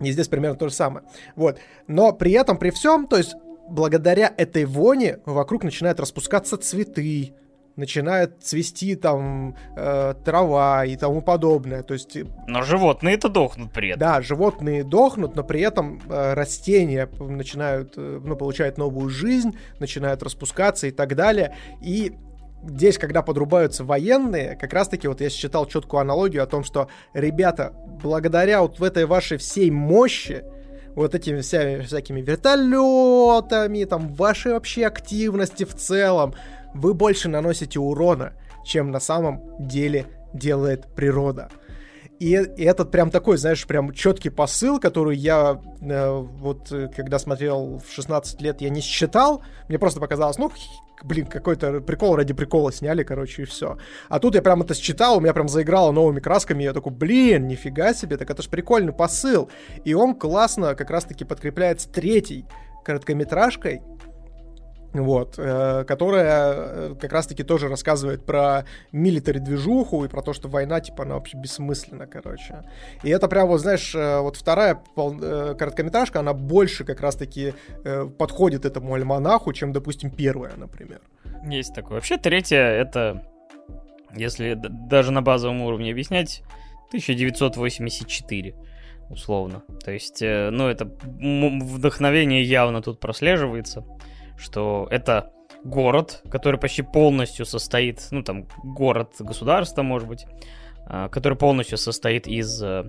И 0.00 0.10
здесь 0.10 0.28
примерно 0.28 0.56
то 0.56 0.68
же 0.68 0.74
самое. 0.74 1.04
Вот. 1.36 1.58
Но 1.86 2.12
при 2.12 2.32
этом, 2.32 2.58
при 2.58 2.70
всем, 2.70 3.06
то 3.06 3.16
есть 3.16 3.34
благодаря 3.68 4.32
этой 4.36 4.64
воне 4.64 5.18
вокруг 5.24 5.64
начинают 5.64 6.00
распускаться 6.00 6.56
цветы, 6.56 7.34
начинает 7.76 8.42
цвести 8.42 8.96
там 8.96 9.56
э, 9.76 10.14
трава 10.24 10.84
и 10.84 10.96
тому 10.96 11.22
подобное. 11.22 11.82
То 11.82 11.94
есть... 11.94 12.16
Э, 12.16 12.26
но 12.46 12.62
животные-то 12.62 13.28
дохнут 13.28 13.72
при 13.72 13.90
этом. 13.90 14.00
Да, 14.00 14.20
животные 14.20 14.84
дохнут, 14.84 15.36
но 15.36 15.44
при 15.44 15.60
этом 15.60 16.00
э, 16.08 16.34
растения 16.34 17.08
начинают, 17.18 17.94
э, 17.96 18.20
ну, 18.22 18.36
получают 18.36 18.78
новую 18.78 19.08
жизнь, 19.08 19.56
начинают 19.78 20.22
распускаться 20.22 20.86
и 20.86 20.90
так 20.90 21.16
далее. 21.16 21.56
И 21.80 22.12
здесь, 22.62 22.98
когда 22.98 23.22
подрубаются 23.22 23.84
военные, 23.84 24.56
как 24.56 24.72
раз-таки 24.72 25.08
вот 25.08 25.20
я 25.20 25.30
считал 25.30 25.66
четкую 25.66 26.00
аналогию 26.00 26.42
о 26.42 26.46
том, 26.46 26.64
что, 26.64 26.88
ребята, 27.12 27.72
благодаря 28.02 28.62
вот 28.62 28.78
в 28.78 28.84
этой 28.84 29.06
вашей 29.06 29.38
всей 29.38 29.70
мощи, 29.70 30.44
вот 30.94 31.14
этими 31.14 31.40
вся, 31.40 31.82
всякими 31.82 32.20
вертолетами, 32.20 33.84
там, 33.84 34.12
вашей 34.14 34.52
вообще 34.52 34.86
активности 34.86 35.64
в 35.64 35.74
целом, 35.74 36.34
вы 36.74 36.94
больше 36.94 37.28
наносите 37.28 37.78
урона, 37.78 38.34
чем 38.64 38.90
на 38.90 39.00
самом 39.00 39.42
деле 39.58 40.06
делает 40.32 40.86
природа. 40.94 41.50
И, 42.22 42.34
и 42.34 42.62
этот 42.62 42.92
прям 42.92 43.10
такой, 43.10 43.36
знаешь, 43.36 43.66
прям 43.66 43.92
четкий 43.92 44.30
посыл, 44.30 44.78
который 44.78 45.16
я 45.16 45.60
э, 45.80 46.08
вот 46.08 46.70
э, 46.70 46.88
когда 46.94 47.18
смотрел 47.18 47.82
в 47.84 47.92
16 47.92 48.40
лет, 48.40 48.60
я 48.60 48.68
не 48.68 48.80
считал. 48.80 49.42
Мне 49.68 49.76
просто 49.76 49.98
показалось, 49.98 50.38
ну, 50.38 50.52
блин, 51.02 51.26
какой-то 51.26 51.80
прикол 51.80 52.14
ради 52.14 52.32
прикола 52.32 52.70
сняли, 52.70 53.02
короче, 53.02 53.42
и 53.42 53.44
все. 53.44 53.76
А 54.08 54.20
тут 54.20 54.36
я 54.36 54.42
прям 54.42 54.62
это 54.62 54.72
считал, 54.74 55.16
у 55.16 55.20
меня 55.20 55.32
прям 55.32 55.48
заиграло 55.48 55.90
новыми 55.90 56.20
красками, 56.20 56.62
я 56.62 56.72
такой, 56.72 56.92
блин, 56.92 57.48
нифига 57.48 57.92
себе, 57.92 58.16
так 58.16 58.30
это 58.30 58.40
ж 58.40 58.48
прикольный 58.48 58.92
посыл. 58.92 59.50
И 59.82 59.92
он 59.92 60.14
классно 60.14 60.76
как 60.76 60.90
раз-таки 60.90 61.24
подкрепляется 61.24 61.90
третьей 61.90 62.46
короткометражкой, 62.84 63.82
вот, 64.92 65.34
э, 65.38 65.84
которая 65.86 66.54
э, 66.54 66.94
как 67.00 67.12
раз-таки 67.12 67.42
тоже 67.42 67.68
рассказывает 67.68 68.26
про 68.26 68.64
милитари 68.92 69.38
движуху 69.38 70.04
и 70.04 70.08
про 70.08 70.22
то, 70.22 70.32
что 70.32 70.48
война, 70.48 70.80
типа, 70.80 71.04
она 71.04 71.14
вообще 71.14 71.38
бессмысленна, 71.38 72.06
короче. 72.06 72.64
И 73.02 73.10
это 73.10 73.28
прям, 73.28 73.48
вот, 73.48 73.60
знаешь, 73.60 73.94
э, 73.94 74.20
вот 74.20 74.36
вторая 74.36 74.74
пол, 74.94 75.16
э, 75.20 75.54
короткометражка, 75.58 76.20
она 76.20 76.34
больше 76.34 76.84
как 76.84 77.00
раз-таки 77.00 77.54
э, 77.84 78.06
подходит 78.18 78.64
этому 78.64 78.94
альманаху, 78.94 79.52
чем, 79.52 79.72
допустим, 79.72 80.10
первая, 80.10 80.52
например. 80.56 81.00
Есть 81.46 81.74
такое. 81.74 81.94
Вообще, 81.94 82.18
третья, 82.18 82.60
это, 82.60 83.24
если 84.14 84.54
даже 84.54 85.10
на 85.10 85.22
базовом 85.22 85.62
уровне 85.62 85.90
объяснять, 85.92 86.42
1984 86.88 88.54
условно. 89.08 89.62
То 89.84 89.90
есть, 89.90 90.22
э, 90.22 90.50
ну, 90.50 90.68
это 90.68 90.84
вдохновение 90.84 92.42
явно 92.42 92.82
тут 92.82 93.00
прослеживается 93.00 93.84
что 94.38 94.88
это 94.90 95.30
город, 95.64 96.22
который 96.30 96.58
почти 96.58 96.82
полностью 96.82 97.46
состоит, 97.46 98.08
ну 98.10 98.22
там 98.22 98.46
город 98.62 99.14
государства, 99.18 99.82
может 99.82 100.08
быть, 100.08 100.26
а, 100.86 101.08
который 101.08 101.38
полностью 101.38 101.78
состоит 101.78 102.26
из 102.26 102.62
э, 102.62 102.84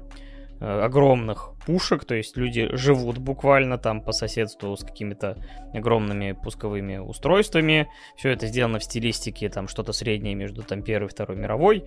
огромных 0.59 1.51
пушек, 1.65 2.05
то 2.05 2.15
есть 2.15 2.35
люди 2.37 2.69
живут 2.75 3.17
буквально 3.17 3.77
там 3.77 4.01
по 4.01 4.11
соседству 4.11 4.75
с 4.75 4.83
какими-то 4.83 5.37
огромными 5.73 6.31
пусковыми 6.31 6.97
устройствами. 6.97 7.87
Все 8.15 8.29
это 8.29 8.47
сделано 8.47 8.79
в 8.79 8.83
стилистике 8.83 9.49
там 9.49 9.67
что-то 9.67 9.93
среднее 9.93 10.35
между 10.35 10.63
там 10.63 10.81
Первой 10.81 11.07
и 11.07 11.09
Второй 11.09 11.37
мировой. 11.37 11.85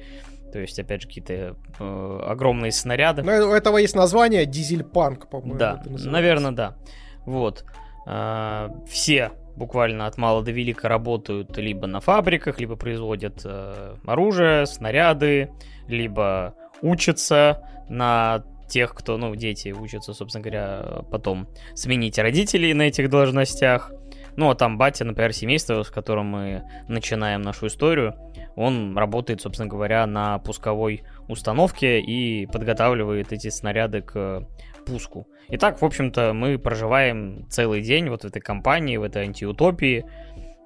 То 0.53 0.61
есть, 0.61 0.79
опять 0.79 1.03
же, 1.03 1.09
какие-то 1.09 1.57
э, 1.81 2.21
огромные 2.27 2.71
снаряды. 2.71 3.23
Но 3.23 3.51
у 3.51 3.53
этого 3.53 3.79
есть 3.79 3.97
название 3.97 4.47
дизель-панк, 4.47 5.29
по-моему. 5.29 5.59
Да, 5.59 5.83
наверное, 5.87 6.53
да. 6.53 6.77
Вот. 7.25 7.65
Э, 8.07 8.69
все 8.89 9.33
буквально 9.57 10.07
от 10.07 10.19
мала 10.19 10.43
до 10.43 10.53
велика 10.53 10.89
работают 10.89 11.57
либо 11.57 11.87
на 11.87 12.01
фабриках, 12.01 12.61
либо 12.61 12.77
производят 12.77 13.43
э, 13.45 13.97
оружие, 14.07 14.67
снаряды, 14.67 15.51
либо 15.89 16.55
учатся 16.83 17.63
на 17.89 18.45
тех, 18.69 18.95
кто, 18.95 19.17
ну, 19.17 19.35
дети 19.35 19.71
учатся, 19.71 20.13
собственно 20.13 20.43
говоря, 20.43 21.05
потом 21.11 21.49
сменить 21.75 22.19
родителей 22.19 22.75
на 22.75 22.83
этих 22.83 23.09
должностях. 23.09 23.93
Ну, 24.37 24.51
а 24.51 24.55
там 24.55 24.77
батя, 24.77 25.05
например, 25.05 25.33
семейство, 25.33 25.83
с 25.83 25.91
которым 25.91 26.27
мы 26.27 26.63
начинаем 26.89 27.43
нашу 27.43 27.69
историю, 27.69 28.15
он 28.55 28.97
работает, 28.97 29.41
собственно 29.41 29.69
говоря, 29.69 30.07
на 30.07 30.39
пусковой 30.39 31.03
установке 31.29 32.01
и 32.01 32.47
подготавливает 32.47 33.33
эти 33.33 33.49
снаряды 33.49 34.03
к 34.03 34.47
пуску. 34.87 35.29
Итак, 35.49 35.83
в 35.83 35.85
общем-то, 35.85 36.33
мы 36.33 36.59
проживаем 36.59 37.47
целый 37.51 37.83
день 37.83 38.09
вот 38.09 38.23
в 38.23 38.27
этой 38.27 38.41
компании, 38.41 38.97
в 38.97 39.03
этой 39.03 39.23
антиутопии. 39.25 40.07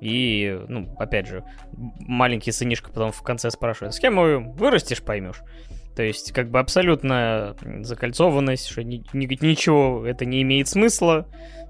И, 0.01 0.59
ну, 0.69 0.95
опять 0.99 1.27
же, 1.27 1.45
маленький 1.73 2.53
сынишка 2.53 2.91
потом 2.91 3.13
в 3.13 3.23
конце 3.23 3.51
спрашивает, 3.51 3.95
с 3.95 4.01
кем 4.01 4.17
вы 4.17 4.39
вырастешь, 4.39 5.03
поймешь. 5.03 5.43
То 5.95 6.03
есть, 6.03 6.33
как 6.33 6.51
бы 6.51 6.59
абсолютная 6.59 7.55
закольцованность, 7.83 8.69
что 8.69 8.83
ни, 8.83 9.05
ни, 9.13 9.27
ничего 9.45 10.07
это 10.07 10.25
не 10.25 10.41
имеет 10.43 10.69
смысла. 10.69 11.27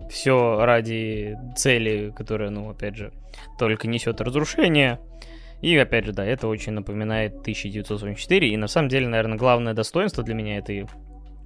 Все 0.08 0.64
ради 0.64 1.36
цели, 1.56 2.12
которая, 2.16 2.50
ну, 2.50 2.70
опять 2.70 2.96
же, 2.96 3.12
только 3.58 3.88
несет 3.88 4.20
разрушение. 4.20 5.00
И, 5.62 5.76
опять 5.76 6.06
же, 6.06 6.12
да, 6.12 6.24
это 6.24 6.48
очень 6.48 6.72
напоминает 6.72 7.40
1984. 7.40 8.48
И, 8.48 8.56
на 8.56 8.66
самом 8.68 8.88
деле, 8.88 9.08
наверное, 9.08 9.38
главное 9.38 9.74
достоинство 9.74 10.22
для 10.22 10.34
меня 10.34 10.58
этой 10.58 10.86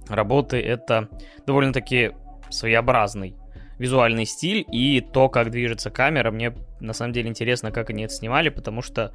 работы— 0.09 0.57
это 0.61 1.09
довольно-таки 1.45 2.11
своеобразный 2.49 3.35
визуальный 3.77 4.25
стиль 4.25 4.65
и 4.71 5.01
то, 5.01 5.29
как 5.29 5.51
движется 5.51 5.89
камера. 5.89 6.31
Мне, 6.31 6.53
на 6.79 6.93
самом 6.93 7.13
деле, 7.13 7.29
интересно, 7.29 7.71
как 7.71 7.89
они 7.89 8.03
это 8.03 8.13
снимали, 8.13 8.49
потому 8.49 8.81
что 8.81 9.13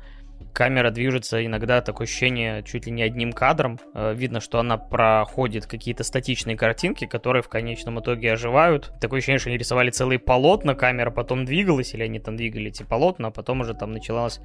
камера 0.52 0.90
движется 0.90 1.44
иногда 1.44 1.80
такое 1.80 2.06
ощущение 2.06 2.62
чуть 2.62 2.86
ли 2.86 2.92
не 2.92 3.02
одним 3.02 3.32
кадром. 3.32 3.78
Э, 3.94 4.14
видно, 4.14 4.40
что 4.40 4.58
она 4.58 4.76
проходит 4.76 5.66
какие-то 5.66 6.04
статичные 6.04 6.56
картинки, 6.56 7.06
которые 7.06 7.42
в 7.42 7.48
конечном 7.48 8.00
итоге 8.00 8.32
оживают. 8.32 8.92
Такое 9.00 9.18
ощущение, 9.18 9.38
что 9.38 9.50
они 9.50 9.58
рисовали 9.58 9.90
целые 9.90 10.18
полотна, 10.18 10.74
камера 10.74 11.10
потом 11.10 11.44
двигалась, 11.44 11.94
или 11.94 12.02
они 12.02 12.18
там 12.18 12.36
двигали 12.36 12.68
эти 12.68 12.82
полотна, 12.82 13.28
а 13.28 13.30
потом 13.30 13.60
уже 13.60 13.74
там 13.74 13.92
началась 13.92 14.40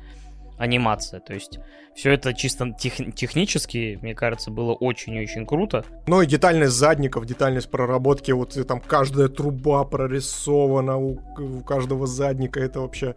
анимация. 0.57 1.19
То 1.19 1.33
есть 1.33 1.59
все 1.95 2.11
это 2.11 2.33
чисто 2.33 2.71
тех, 2.71 2.95
технически, 3.15 3.97
мне 4.01 4.13
кажется, 4.15 4.51
было 4.51 4.73
очень-очень 4.73 5.45
круто. 5.45 5.85
Ну 6.07 6.21
и 6.21 6.25
детальность 6.25 6.75
задников, 6.75 7.25
детальность 7.25 7.69
проработки, 7.69 8.31
вот 8.31 8.57
там 8.67 8.81
каждая 8.81 9.27
труба 9.27 9.83
прорисована 9.85 10.97
у, 10.97 11.19
у 11.37 11.61
каждого 11.61 12.07
задника, 12.07 12.59
это 12.59 12.81
вообще 12.81 13.15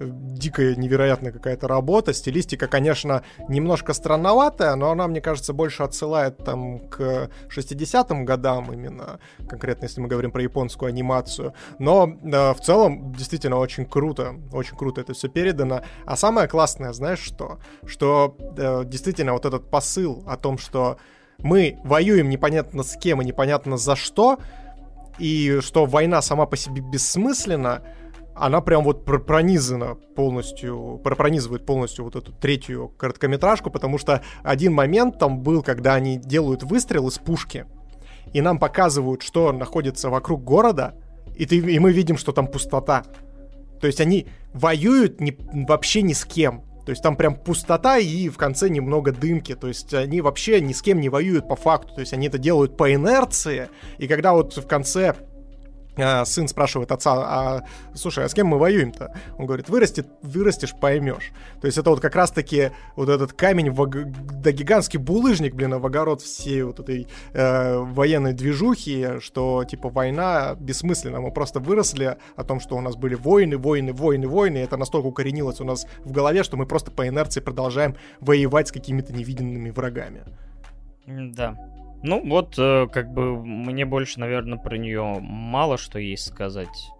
дикая, 0.00 0.76
невероятная 0.76 1.32
какая-то 1.32 1.68
работа. 1.68 2.12
Стилистика, 2.12 2.66
конечно, 2.66 3.22
немножко 3.48 3.92
странноватая, 3.92 4.74
но 4.76 4.90
она, 4.90 5.06
мне 5.06 5.20
кажется, 5.20 5.52
больше 5.52 5.82
отсылает 5.82 6.38
там 6.38 6.88
к 6.88 7.30
60-м 7.48 8.24
годам 8.24 8.72
именно, 8.72 9.18
конкретно 9.48 9.84
если 9.84 10.00
мы 10.00 10.08
говорим 10.08 10.30
про 10.30 10.42
японскую 10.42 10.88
анимацию. 10.88 11.54
Но 11.78 12.08
э, 12.22 12.54
в 12.54 12.60
целом 12.60 13.12
действительно 13.12 13.56
очень 13.56 13.86
круто, 13.86 14.34
очень 14.52 14.76
круто 14.76 15.00
это 15.00 15.14
все 15.14 15.28
передано. 15.28 15.82
А 16.04 16.16
самое 16.16 16.48
классное, 16.48 16.92
знаешь 16.92 17.20
что? 17.20 17.58
Что 17.84 18.36
э, 18.56 18.84
действительно 18.84 19.32
вот 19.32 19.44
этот 19.46 19.70
посыл 19.70 20.24
о 20.26 20.36
том, 20.36 20.58
что 20.58 20.98
мы 21.38 21.78
воюем 21.84 22.28
непонятно 22.28 22.82
с 22.82 22.96
кем 22.96 23.20
и 23.20 23.24
непонятно 23.24 23.76
за 23.76 23.96
что, 23.96 24.38
и 25.18 25.60
что 25.60 25.86
война 25.86 26.22
сама 26.22 26.46
по 26.46 26.56
себе 26.56 26.82
бессмысленна, 26.82 27.82
она 28.38 28.60
прям 28.60 28.84
вот 28.84 29.04
пронизана 29.04 29.94
полностью, 29.94 31.00
пронизывает 31.02 31.64
полностью 31.64 32.04
вот 32.04 32.16
эту 32.16 32.32
третью 32.32 32.88
короткометражку, 32.96 33.70
потому 33.70 33.98
что 33.98 34.22
один 34.42 34.72
момент 34.72 35.18
там 35.18 35.40
был, 35.40 35.62
когда 35.62 35.94
они 35.94 36.18
делают 36.18 36.62
выстрел 36.62 37.08
из 37.08 37.18
пушки, 37.18 37.66
и 38.32 38.40
нам 38.40 38.58
показывают, 38.58 39.22
что 39.22 39.52
находится 39.52 40.10
вокруг 40.10 40.44
города, 40.44 40.94
и, 41.34 41.46
ты, 41.46 41.56
и 41.56 41.78
мы 41.78 41.92
видим, 41.92 42.16
что 42.16 42.32
там 42.32 42.46
пустота. 42.46 43.04
То 43.80 43.86
есть 43.86 44.00
они 44.00 44.26
воюют 44.52 45.20
не, 45.20 45.36
вообще 45.68 46.02
ни 46.02 46.12
с 46.12 46.24
кем. 46.24 46.62
То 46.86 46.90
есть 46.90 47.02
там 47.02 47.16
прям 47.16 47.34
пустота 47.34 47.98
и 47.98 48.28
в 48.28 48.36
конце 48.36 48.68
немного 48.68 49.12
дымки. 49.12 49.54
То 49.54 49.68
есть 49.68 49.92
они 49.92 50.20
вообще 50.20 50.60
ни 50.60 50.72
с 50.72 50.82
кем 50.82 51.00
не 51.00 51.08
воюют 51.08 51.48
по 51.48 51.56
факту. 51.56 51.94
То 51.94 52.00
есть 52.00 52.12
они 52.12 52.28
это 52.28 52.38
делают 52.38 52.76
по 52.76 52.92
инерции. 52.92 53.68
И 53.98 54.06
когда 54.06 54.32
вот 54.32 54.56
в 54.56 54.66
конце 54.66 55.14
сын 55.96 56.48
спрашивает 56.48 56.92
отца, 56.92 57.12
а 57.14 57.64
слушай, 57.94 58.24
а 58.24 58.28
с 58.28 58.34
кем 58.34 58.48
мы 58.48 58.58
воюем-то? 58.58 59.14
Он 59.38 59.46
говорит, 59.46 59.68
вырастет, 59.68 60.08
вырастешь, 60.22 60.74
поймешь. 60.74 61.32
То 61.60 61.66
есть 61.66 61.78
это 61.78 61.90
вот 61.90 62.00
как 62.00 62.14
раз-таки 62.14 62.70
вот 62.96 63.08
этот 63.08 63.32
камень, 63.32 63.70
в, 63.70 63.86
да 63.86 64.52
гигантский 64.52 64.98
булыжник, 64.98 65.54
блин, 65.54 65.78
в 65.78 65.86
огород 65.86 66.22
всей 66.22 66.62
вот 66.62 66.80
этой 66.80 67.08
э, 67.32 67.78
военной 67.78 68.32
движухи, 68.32 69.20
что 69.20 69.64
типа 69.64 69.88
война 69.88 70.54
бессмысленна. 70.58 71.20
Мы 71.20 71.30
просто 71.30 71.60
выросли 71.60 72.16
о 72.36 72.44
том, 72.44 72.60
что 72.60 72.76
у 72.76 72.80
нас 72.80 72.96
были 72.96 73.14
войны, 73.14 73.56
войны, 73.56 73.92
войны, 73.92 74.28
войны, 74.28 74.58
и 74.58 74.60
это 74.60 74.76
настолько 74.76 75.06
укоренилось 75.06 75.60
у 75.60 75.64
нас 75.64 75.86
в 76.04 76.12
голове, 76.12 76.42
что 76.42 76.56
мы 76.56 76.66
просто 76.66 76.90
по 76.90 77.08
инерции 77.08 77.40
продолжаем 77.40 77.96
воевать 78.20 78.68
с 78.68 78.72
какими-то 78.72 79.12
невиденными 79.12 79.70
врагами. 79.70 80.24
Да, 81.06 81.56
ну 82.06 82.26
вот, 82.26 82.54
э, 82.58 82.86
как 82.92 83.12
бы 83.12 83.44
мне 83.44 83.84
больше, 83.84 84.20
наверное, 84.20 84.58
про 84.58 84.78
нее 84.78 85.18
мало 85.20 85.76
что 85.76 85.98
есть 85.98 86.26
сказать. 86.26 86.90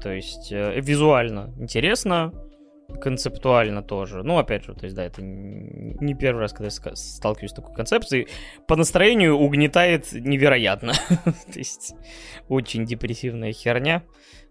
То 0.00 0.12
есть 0.12 0.50
э, 0.50 0.80
визуально 0.80 1.52
интересно, 1.58 2.32
концептуально 3.00 3.82
тоже. 3.82 4.22
Ну, 4.22 4.38
опять 4.38 4.64
же, 4.64 4.74
то 4.74 4.84
есть, 4.84 4.96
да, 4.96 5.04
это 5.04 5.20
не 5.22 6.14
первый 6.14 6.40
раз, 6.40 6.52
когда 6.52 6.64
я 6.66 6.96
сталкиваюсь 6.96 7.50
с 7.50 7.54
такой 7.54 7.74
концепцией. 7.74 8.28
По 8.66 8.76
настроению 8.76 9.36
угнетает 9.36 10.12
невероятно. 10.12 10.92
то 11.24 11.58
есть, 11.58 11.94
очень 12.48 12.84
депрессивная 12.84 13.52
херня, 13.52 14.04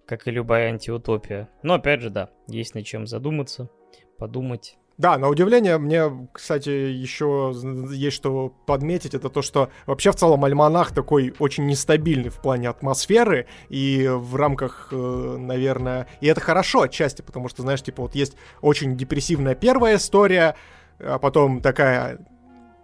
как 0.05 0.27
и 0.27 0.31
любая 0.31 0.69
антиутопия. 0.69 1.49
Но, 1.63 1.73
опять 1.75 2.01
же, 2.01 2.09
да, 2.09 2.29
есть 2.47 2.75
над 2.75 2.85
чем 2.85 3.07
задуматься, 3.07 3.69
подумать. 4.17 4.77
Да, 4.97 5.17
на 5.17 5.27
удивление, 5.27 5.77
мне, 5.77 6.29
кстати, 6.31 6.69
еще 6.69 7.53
есть 7.91 8.15
что 8.15 8.53
подметить, 8.65 9.13
это 9.13 9.29
то, 9.29 9.41
что 9.41 9.69
вообще 9.85 10.11
в 10.11 10.15
целом 10.15 10.45
альманах 10.45 10.93
такой 10.93 11.33
очень 11.39 11.65
нестабильный 11.65 12.29
в 12.29 12.35
плане 12.35 12.69
атмосферы, 12.69 13.47
и 13.67 14.07
в 14.09 14.37
рамках, 14.37 14.87
э, 14.91 15.37
наверное, 15.37 16.07
и 16.21 16.27
это 16.27 16.39
хорошо 16.39 16.83
отчасти, 16.83 17.21
потому 17.21 17.49
что, 17.49 17.61
знаешь, 17.61 17.81
типа 17.81 18.03
вот 18.03 18.15
есть 18.15 18.37
очень 18.61 18.95
депрессивная 18.95 19.53
первая 19.53 19.97
история, 19.97 20.55
а 20.99 21.19
потом 21.19 21.59
такая 21.59 22.19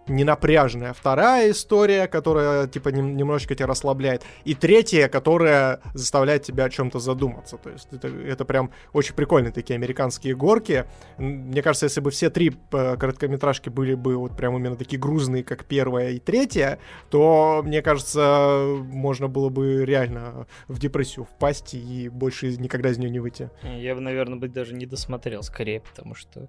ненапряжная 0.08 0.92
вторая 0.92 1.50
история, 1.50 2.06
которая, 2.06 2.66
типа, 2.66 2.88
нем, 2.88 3.16
немножечко 3.16 3.54
тебя 3.54 3.66
расслабляет, 3.66 4.24
и 4.44 4.54
третья, 4.54 5.08
которая 5.08 5.80
заставляет 5.94 6.42
тебя 6.42 6.64
о 6.64 6.70
чем-то 6.70 6.98
задуматься. 6.98 7.56
То 7.56 7.70
есть 7.70 7.88
это, 7.92 8.08
это 8.08 8.44
прям 8.44 8.70
очень 8.92 9.14
прикольные 9.14 9.52
такие 9.52 9.76
американские 9.76 10.34
горки. 10.34 10.86
Мне 11.18 11.62
кажется, 11.62 11.86
если 11.86 12.00
бы 12.00 12.10
все 12.10 12.30
три 12.30 12.56
э, 12.72 12.96
короткометражки 12.96 13.68
были 13.68 13.94
бы 13.94 14.16
вот 14.16 14.36
прям 14.36 14.56
именно 14.56 14.76
такие 14.76 14.98
грузные, 14.98 15.44
как 15.44 15.64
первая 15.64 16.10
и 16.10 16.18
третья, 16.18 16.78
то, 17.10 17.62
мне 17.64 17.82
кажется, 17.82 18.64
можно 18.66 19.28
было 19.28 19.48
бы 19.48 19.84
реально 19.84 20.46
в 20.68 20.78
депрессию 20.78 21.24
впасть 21.24 21.74
и 21.74 22.08
больше 22.08 22.56
никогда 22.56 22.90
из 22.90 22.98
нее 22.98 23.10
не 23.10 23.20
выйти. 23.20 23.50
Я 23.62 23.94
бы, 23.94 24.00
наверное, 24.00 24.38
бы 24.38 24.48
даже 24.48 24.74
не 24.74 24.86
досмотрел 24.86 25.42
скорее, 25.42 25.80
потому 25.80 26.14
что 26.14 26.48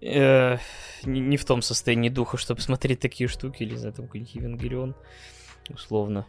э, 0.00 0.58
не, 1.04 1.36
в 1.36 1.44
том 1.44 1.62
состоянии 1.62 2.08
духа, 2.08 2.36
чтобы 2.36 2.60
смотреть 2.60 3.00
такие 3.00 3.28
штуки, 3.28 3.62
или, 3.62 3.74
за 3.74 3.92
там, 3.92 4.06
какой-нибудь 4.06 4.34
Евангелион, 4.34 4.94
условно. 5.68 6.26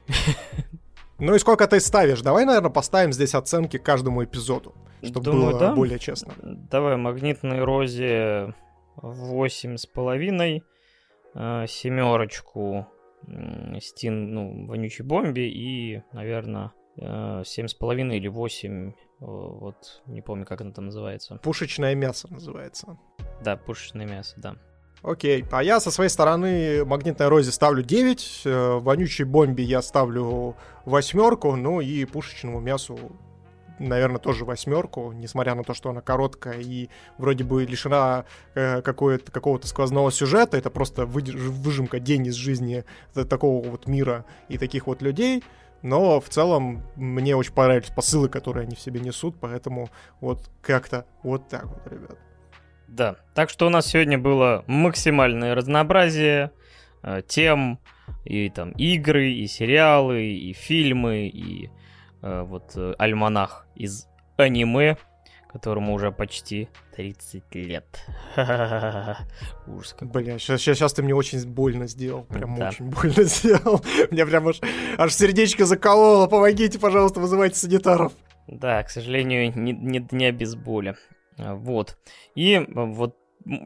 Ну 1.17 1.33
и 1.33 1.39
сколько 1.39 1.65
ты 1.67 1.79
ставишь? 1.79 2.21
Давай, 2.21 2.45
наверное, 2.45 2.69
поставим 2.71 3.13
здесь 3.13 3.35
оценки 3.35 3.77
каждому 3.77 4.23
эпизоду, 4.23 4.75
чтобы 5.01 5.23
Думаю, 5.23 5.51
было 5.51 5.59
да? 5.59 5.73
более 5.73 5.97
честно. 5.97 6.33
Давай, 6.43 6.97
магнитной 6.97 7.63
розе 7.63 8.53
восемь 8.95 9.77
с 9.77 9.85
половиной, 9.85 10.63
э, 11.33 11.65
семерочку 11.67 12.87
Стин, 13.79 14.33
ну, 14.33 14.67
вонючей 14.67 15.03
бомбе 15.03 15.49
и, 15.49 16.03
наверное, 16.11 16.73
э, 16.97 17.43
семь 17.45 17.67
с 17.67 17.73
половиной 17.73 18.17
или 18.17 18.27
восемь 18.27 18.93
Вот, 19.19 20.03
не 20.07 20.21
помню, 20.21 20.45
как 20.45 20.61
оно 20.61 20.71
там 20.71 20.85
называется. 20.85 21.39
Пушечное 21.41 21.95
мясо 21.95 22.27
называется. 22.29 22.97
Да, 23.43 23.57
пушечное 23.57 24.05
мясо, 24.05 24.33
да. 24.37 24.55
Окей, 25.03 25.45
а 25.51 25.63
я 25.63 25.79
со 25.79 25.91
своей 25.91 26.09
стороны 26.09 26.83
магнитной 26.83 27.27
розе 27.27 27.51
ставлю 27.51 27.83
9, 27.83 28.41
э, 28.45 28.79
вонючей 28.79 29.25
бомбе 29.25 29.63
я 29.63 29.83
ставлю 29.83 30.55
восьмерку, 30.83 31.55
ну 31.55 31.79
и 31.79 32.05
пушечному 32.05 32.59
мясу 32.59 32.97
наверное, 33.79 34.19
тоже 34.19 34.45
восьмерку, 34.45 35.11
несмотря 35.11 35.55
на 35.55 35.63
то, 35.63 35.73
что 35.73 35.89
она 35.89 36.01
короткая 36.01 36.59
и 36.59 36.89
вроде 37.17 37.43
бы 37.43 37.65
лишена 37.65 38.25
э, 38.53 38.81
какого-то 38.81 39.67
сквозного 39.67 40.11
сюжета. 40.11 40.57
Это 40.57 40.69
просто 40.69 41.05
выжимка 41.05 41.99
день 41.99 42.27
из 42.27 42.35
жизни 42.35 42.83
такого 43.13 43.67
вот 43.67 43.87
мира 43.87 44.25
и 44.47 44.57
таких 44.57 44.87
вот 44.87 45.01
людей. 45.01 45.43
Но 45.81 46.19
в 46.19 46.29
целом 46.29 46.81
мне 46.95 47.35
очень 47.35 47.53
понравились 47.53 47.91
посылы, 47.91 48.27
которые 48.27 48.65
они 48.65 48.75
в 48.75 48.79
себе 48.79 48.99
несут, 48.99 49.35
поэтому 49.39 49.89
вот 50.19 50.49
как-то 50.61 51.05
вот 51.21 51.47
так 51.47 51.65
вот, 51.65 51.87
ребят. 51.91 52.17
Да, 52.87 53.17
так 53.33 53.49
что 53.49 53.67
у 53.67 53.69
нас 53.69 53.87
сегодня 53.87 54.17
было 54.17 54.63
максимальное 54.67 55.55
разнообразие 55.55 56.51
э, 57.03 57.21
тем, 57.27 57.79
и 58.23 58.49
там 58.49 58.71
игры, 58.71 59.31
и 59.31 59.47
сериалы, 59.47 60.23
и 60.23 60.53
фильмы, 60.53 61.27
и 61.27 61.69
э, 62.21 62.41
вот 62.41 62.73
э, 62.75 62.93
альманах 62.97 63.67
из 63.75 64.07
аниме, 64.37 64.97
которому 65.51 65.93
уже 65.93 66.11
почти 66.11 66.69
30 66.95 67.43
лет. 67.55 67.85
Ужас 69.67 69.93
какой. 69.93 70.23
Бля, 70.23 70.37
сейчас, 70.37 70.61
сейчас, 70.61 70.77
сейчас 70.77 70.93
ты 70.93 71.01
мне 71.01 71.15
очень 71.15 71.47
больно 71.47 71.87
сделал. 71.87 72.23
Прям 72.25 72.55
да. 72.55 72.69
очень 72.69 72.89
больно 72.89 73.23
сделал. 73.23 73.81
Мне 74.11 74.25
прям 74.25 74.47
аж, 74.47 74.59
аж 74.97 75.13
сердечко 75.13 75.65
закололо. 75.65 76.27
Помогите, 76.27 76.77
пожалуйста, 76.77 77.19
вызывайте 77.19 77.57
санитаров. 77.57 78.13
Да, 78.47 78.83
к 78.83 78.89
сожалению, 78.89 79.51
не, 79.57 79.71
не, 79.71 80.05
не 80.11 80.31
без 80.31 80.55
боли. 80.55 80.95
А, 81.37 81.55
вот. 81.55 81.97
И 82.35 82.55
а, 82.55 82.65
вот 82.85 83.17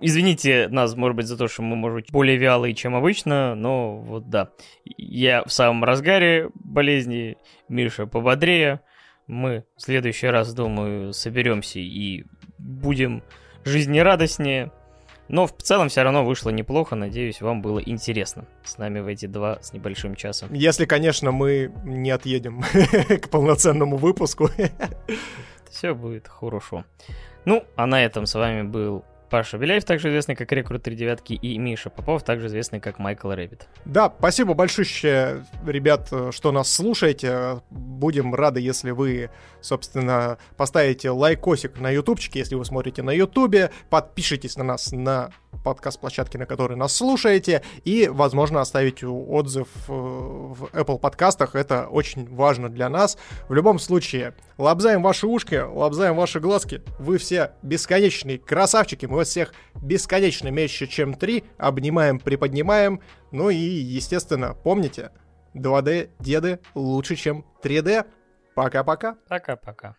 Извините 0.02 0.68
нас, 0.68 0.96
может 0.98 1.16
быть, 1.16 1.28
за 1.28 1.38
то, 1.38 1.48
что 1.48 1.62
мы, 1.62 1.78
может 1.78 1.96
быть, 1.96 2.12
более 2.12 2.36
вялые, 2.36 2.76
чем 2.76 2.96
обычно, 2.96 3.56
но 3.56 3.96
вот 3.98 4.30
да. 4.30 4.52
Я 4.84 5.44
в 5.46 5.54
самом 5.54 5.86
разгаре 5.86 6.50
болезни, 6.54 7.38
Миша 7.70 8.06
пободрее. 8.06 8.82
Мы 9.28 9.64
в 9.78 9.82
следующий 9.82 10.28
раз, 10.28 10.54
думаю, 10.54 11.14
соберемся 11.14 11.80
и 11.80 12.26
будем 12.58 13.24
жизнерадостнее. 13.64 14.72
Но 15.30 15.46
в 15.46 15.54
целом 15.54 15.88
все 15.90 16.02
равно 16.02 16.26
вышло 16.26 16.50
неплохо. 16.50 16.96
Надеюсь, 16.96 17.40
вам 17.40 17.62
было 17.62 17.80
интересно 17.80 18.48
с 18.64 18.80
нами 18.80 19.00
в 19.00 19.08
эти 19.08 19.28
два 19.28 19.60
с 19.62 19.72
небольшим 19.72 20.16
часа. 20.16 20.48
Если, 20.50 20.86
конечно, 20.86 21.32
мы 21.32 21.72
не 21.86 22.10
отъедем 22.10 22.62
к 23.22 23.30
полноценному 23.30 23.96
выпуску. 23.96 24.50
Все 25.70 25.94
будет 25.94 26.28
хорошо. 26.28 26.84
Ну, 27.46 27.64
а 27.76 27.86
на 27.86 28.04
этом 28.04 28.26
с 28.26 28.36
вами 28.36 28.64
был 28.64 29.04
Паша 29.30 29.58
Беляев, 29.58 29.84
также 29.84 30.10
известный 30.10 30.36
как 30.36 30.52
Рекрут 30.52 30.84
3 30.84 30.96
девятки, 30.96 31.34
и 31.34 31.58
Миша 31.58 31.90
Попов, 31.90 32.24
также 32.24 32.48
известный 32.48 32.80
как 32.80 33.00
Майкл 33.00 33.30
Рэббит. 33.30 33.68
Да, 33.86 34.14
спасибо 34.18 34.54
большое, 34.54 35.46
ребят, 35.66 36.12
что 36.32 36.52
нас 36.52 36.72
слушаете. 36.72 37.62
Будем 37.70 38.34
рады, 38.34 38.60
если 38.60 38.92
вы, 38.92 39.30
собственно, 39.62 40.38
поставите 40.58 41.10
лайкосик 41.10 41.80
на 41.80 41.90
ютубчике, 41.92 42.40
если 42.40 42.56
вы 42.56 42.66
смотрите 42.66 43.04
на 43.04 43.12
ютубе, 43.12 43.72
подпишитесь 43.90 44.58
на 44.58 44.64
нас 44.64 44.92
на 44.92 45.32
подкаст-площадке, 45.64 46.38
на 46.38 46.46
которой 46.46 46.76
нас 46.76 46.96
слушаете, 46.96 47.64
и, 47.84 48.08
возможно, 48.08 48.62
оставить 48.62 49.04
отзыв 49.04 49.68
э, 49.88 49.92
в 49.92 50.70
Apple 50.74 51.00
подкастах. 51.00 51.56
Это 51.56 51.88
очень 51.88 52.28
важно 52.34 52.70
для 52.70 52.90
нас. 52.90 53.18
В 53.48 53.54
любом 53.54 53.80
случае, 53.80 54.36
лобзаем 54.58 55.02
ваши 55.02 55.28
ушки, 55.28 55.56
лобзаем 55.56 56.16
ваши 56.16 56.40
глазки. 56.40 56.82
Вы 56.98 57.18
все 57.18 57.52
бесконечные 57.62 58.38
красавчики. 58.38 59.06
Мы 59.06 59.18
вас 59.20 59.30
всех 59.30 59.54
бесконечно 59.76 60.50
меньше, 60.50 60.88
чем 60.88 61.14
три. 61.14 61.44
Обнимаем, 61.58 62.20
приподнимаем. 62.20 63.02
Ну 63.32 63.50
и, 63.50 63.56
естественно, 63.56 64.54
помните, 64.54 65.12
2D 65.56 66.10
деды 66.20 66.60
лучше, 66.76 67.16
чем 67.16 67.46
3D. 67.64 68.06
Пока-пока. 68.56 69.16
Пока-пока. 69.28 69.96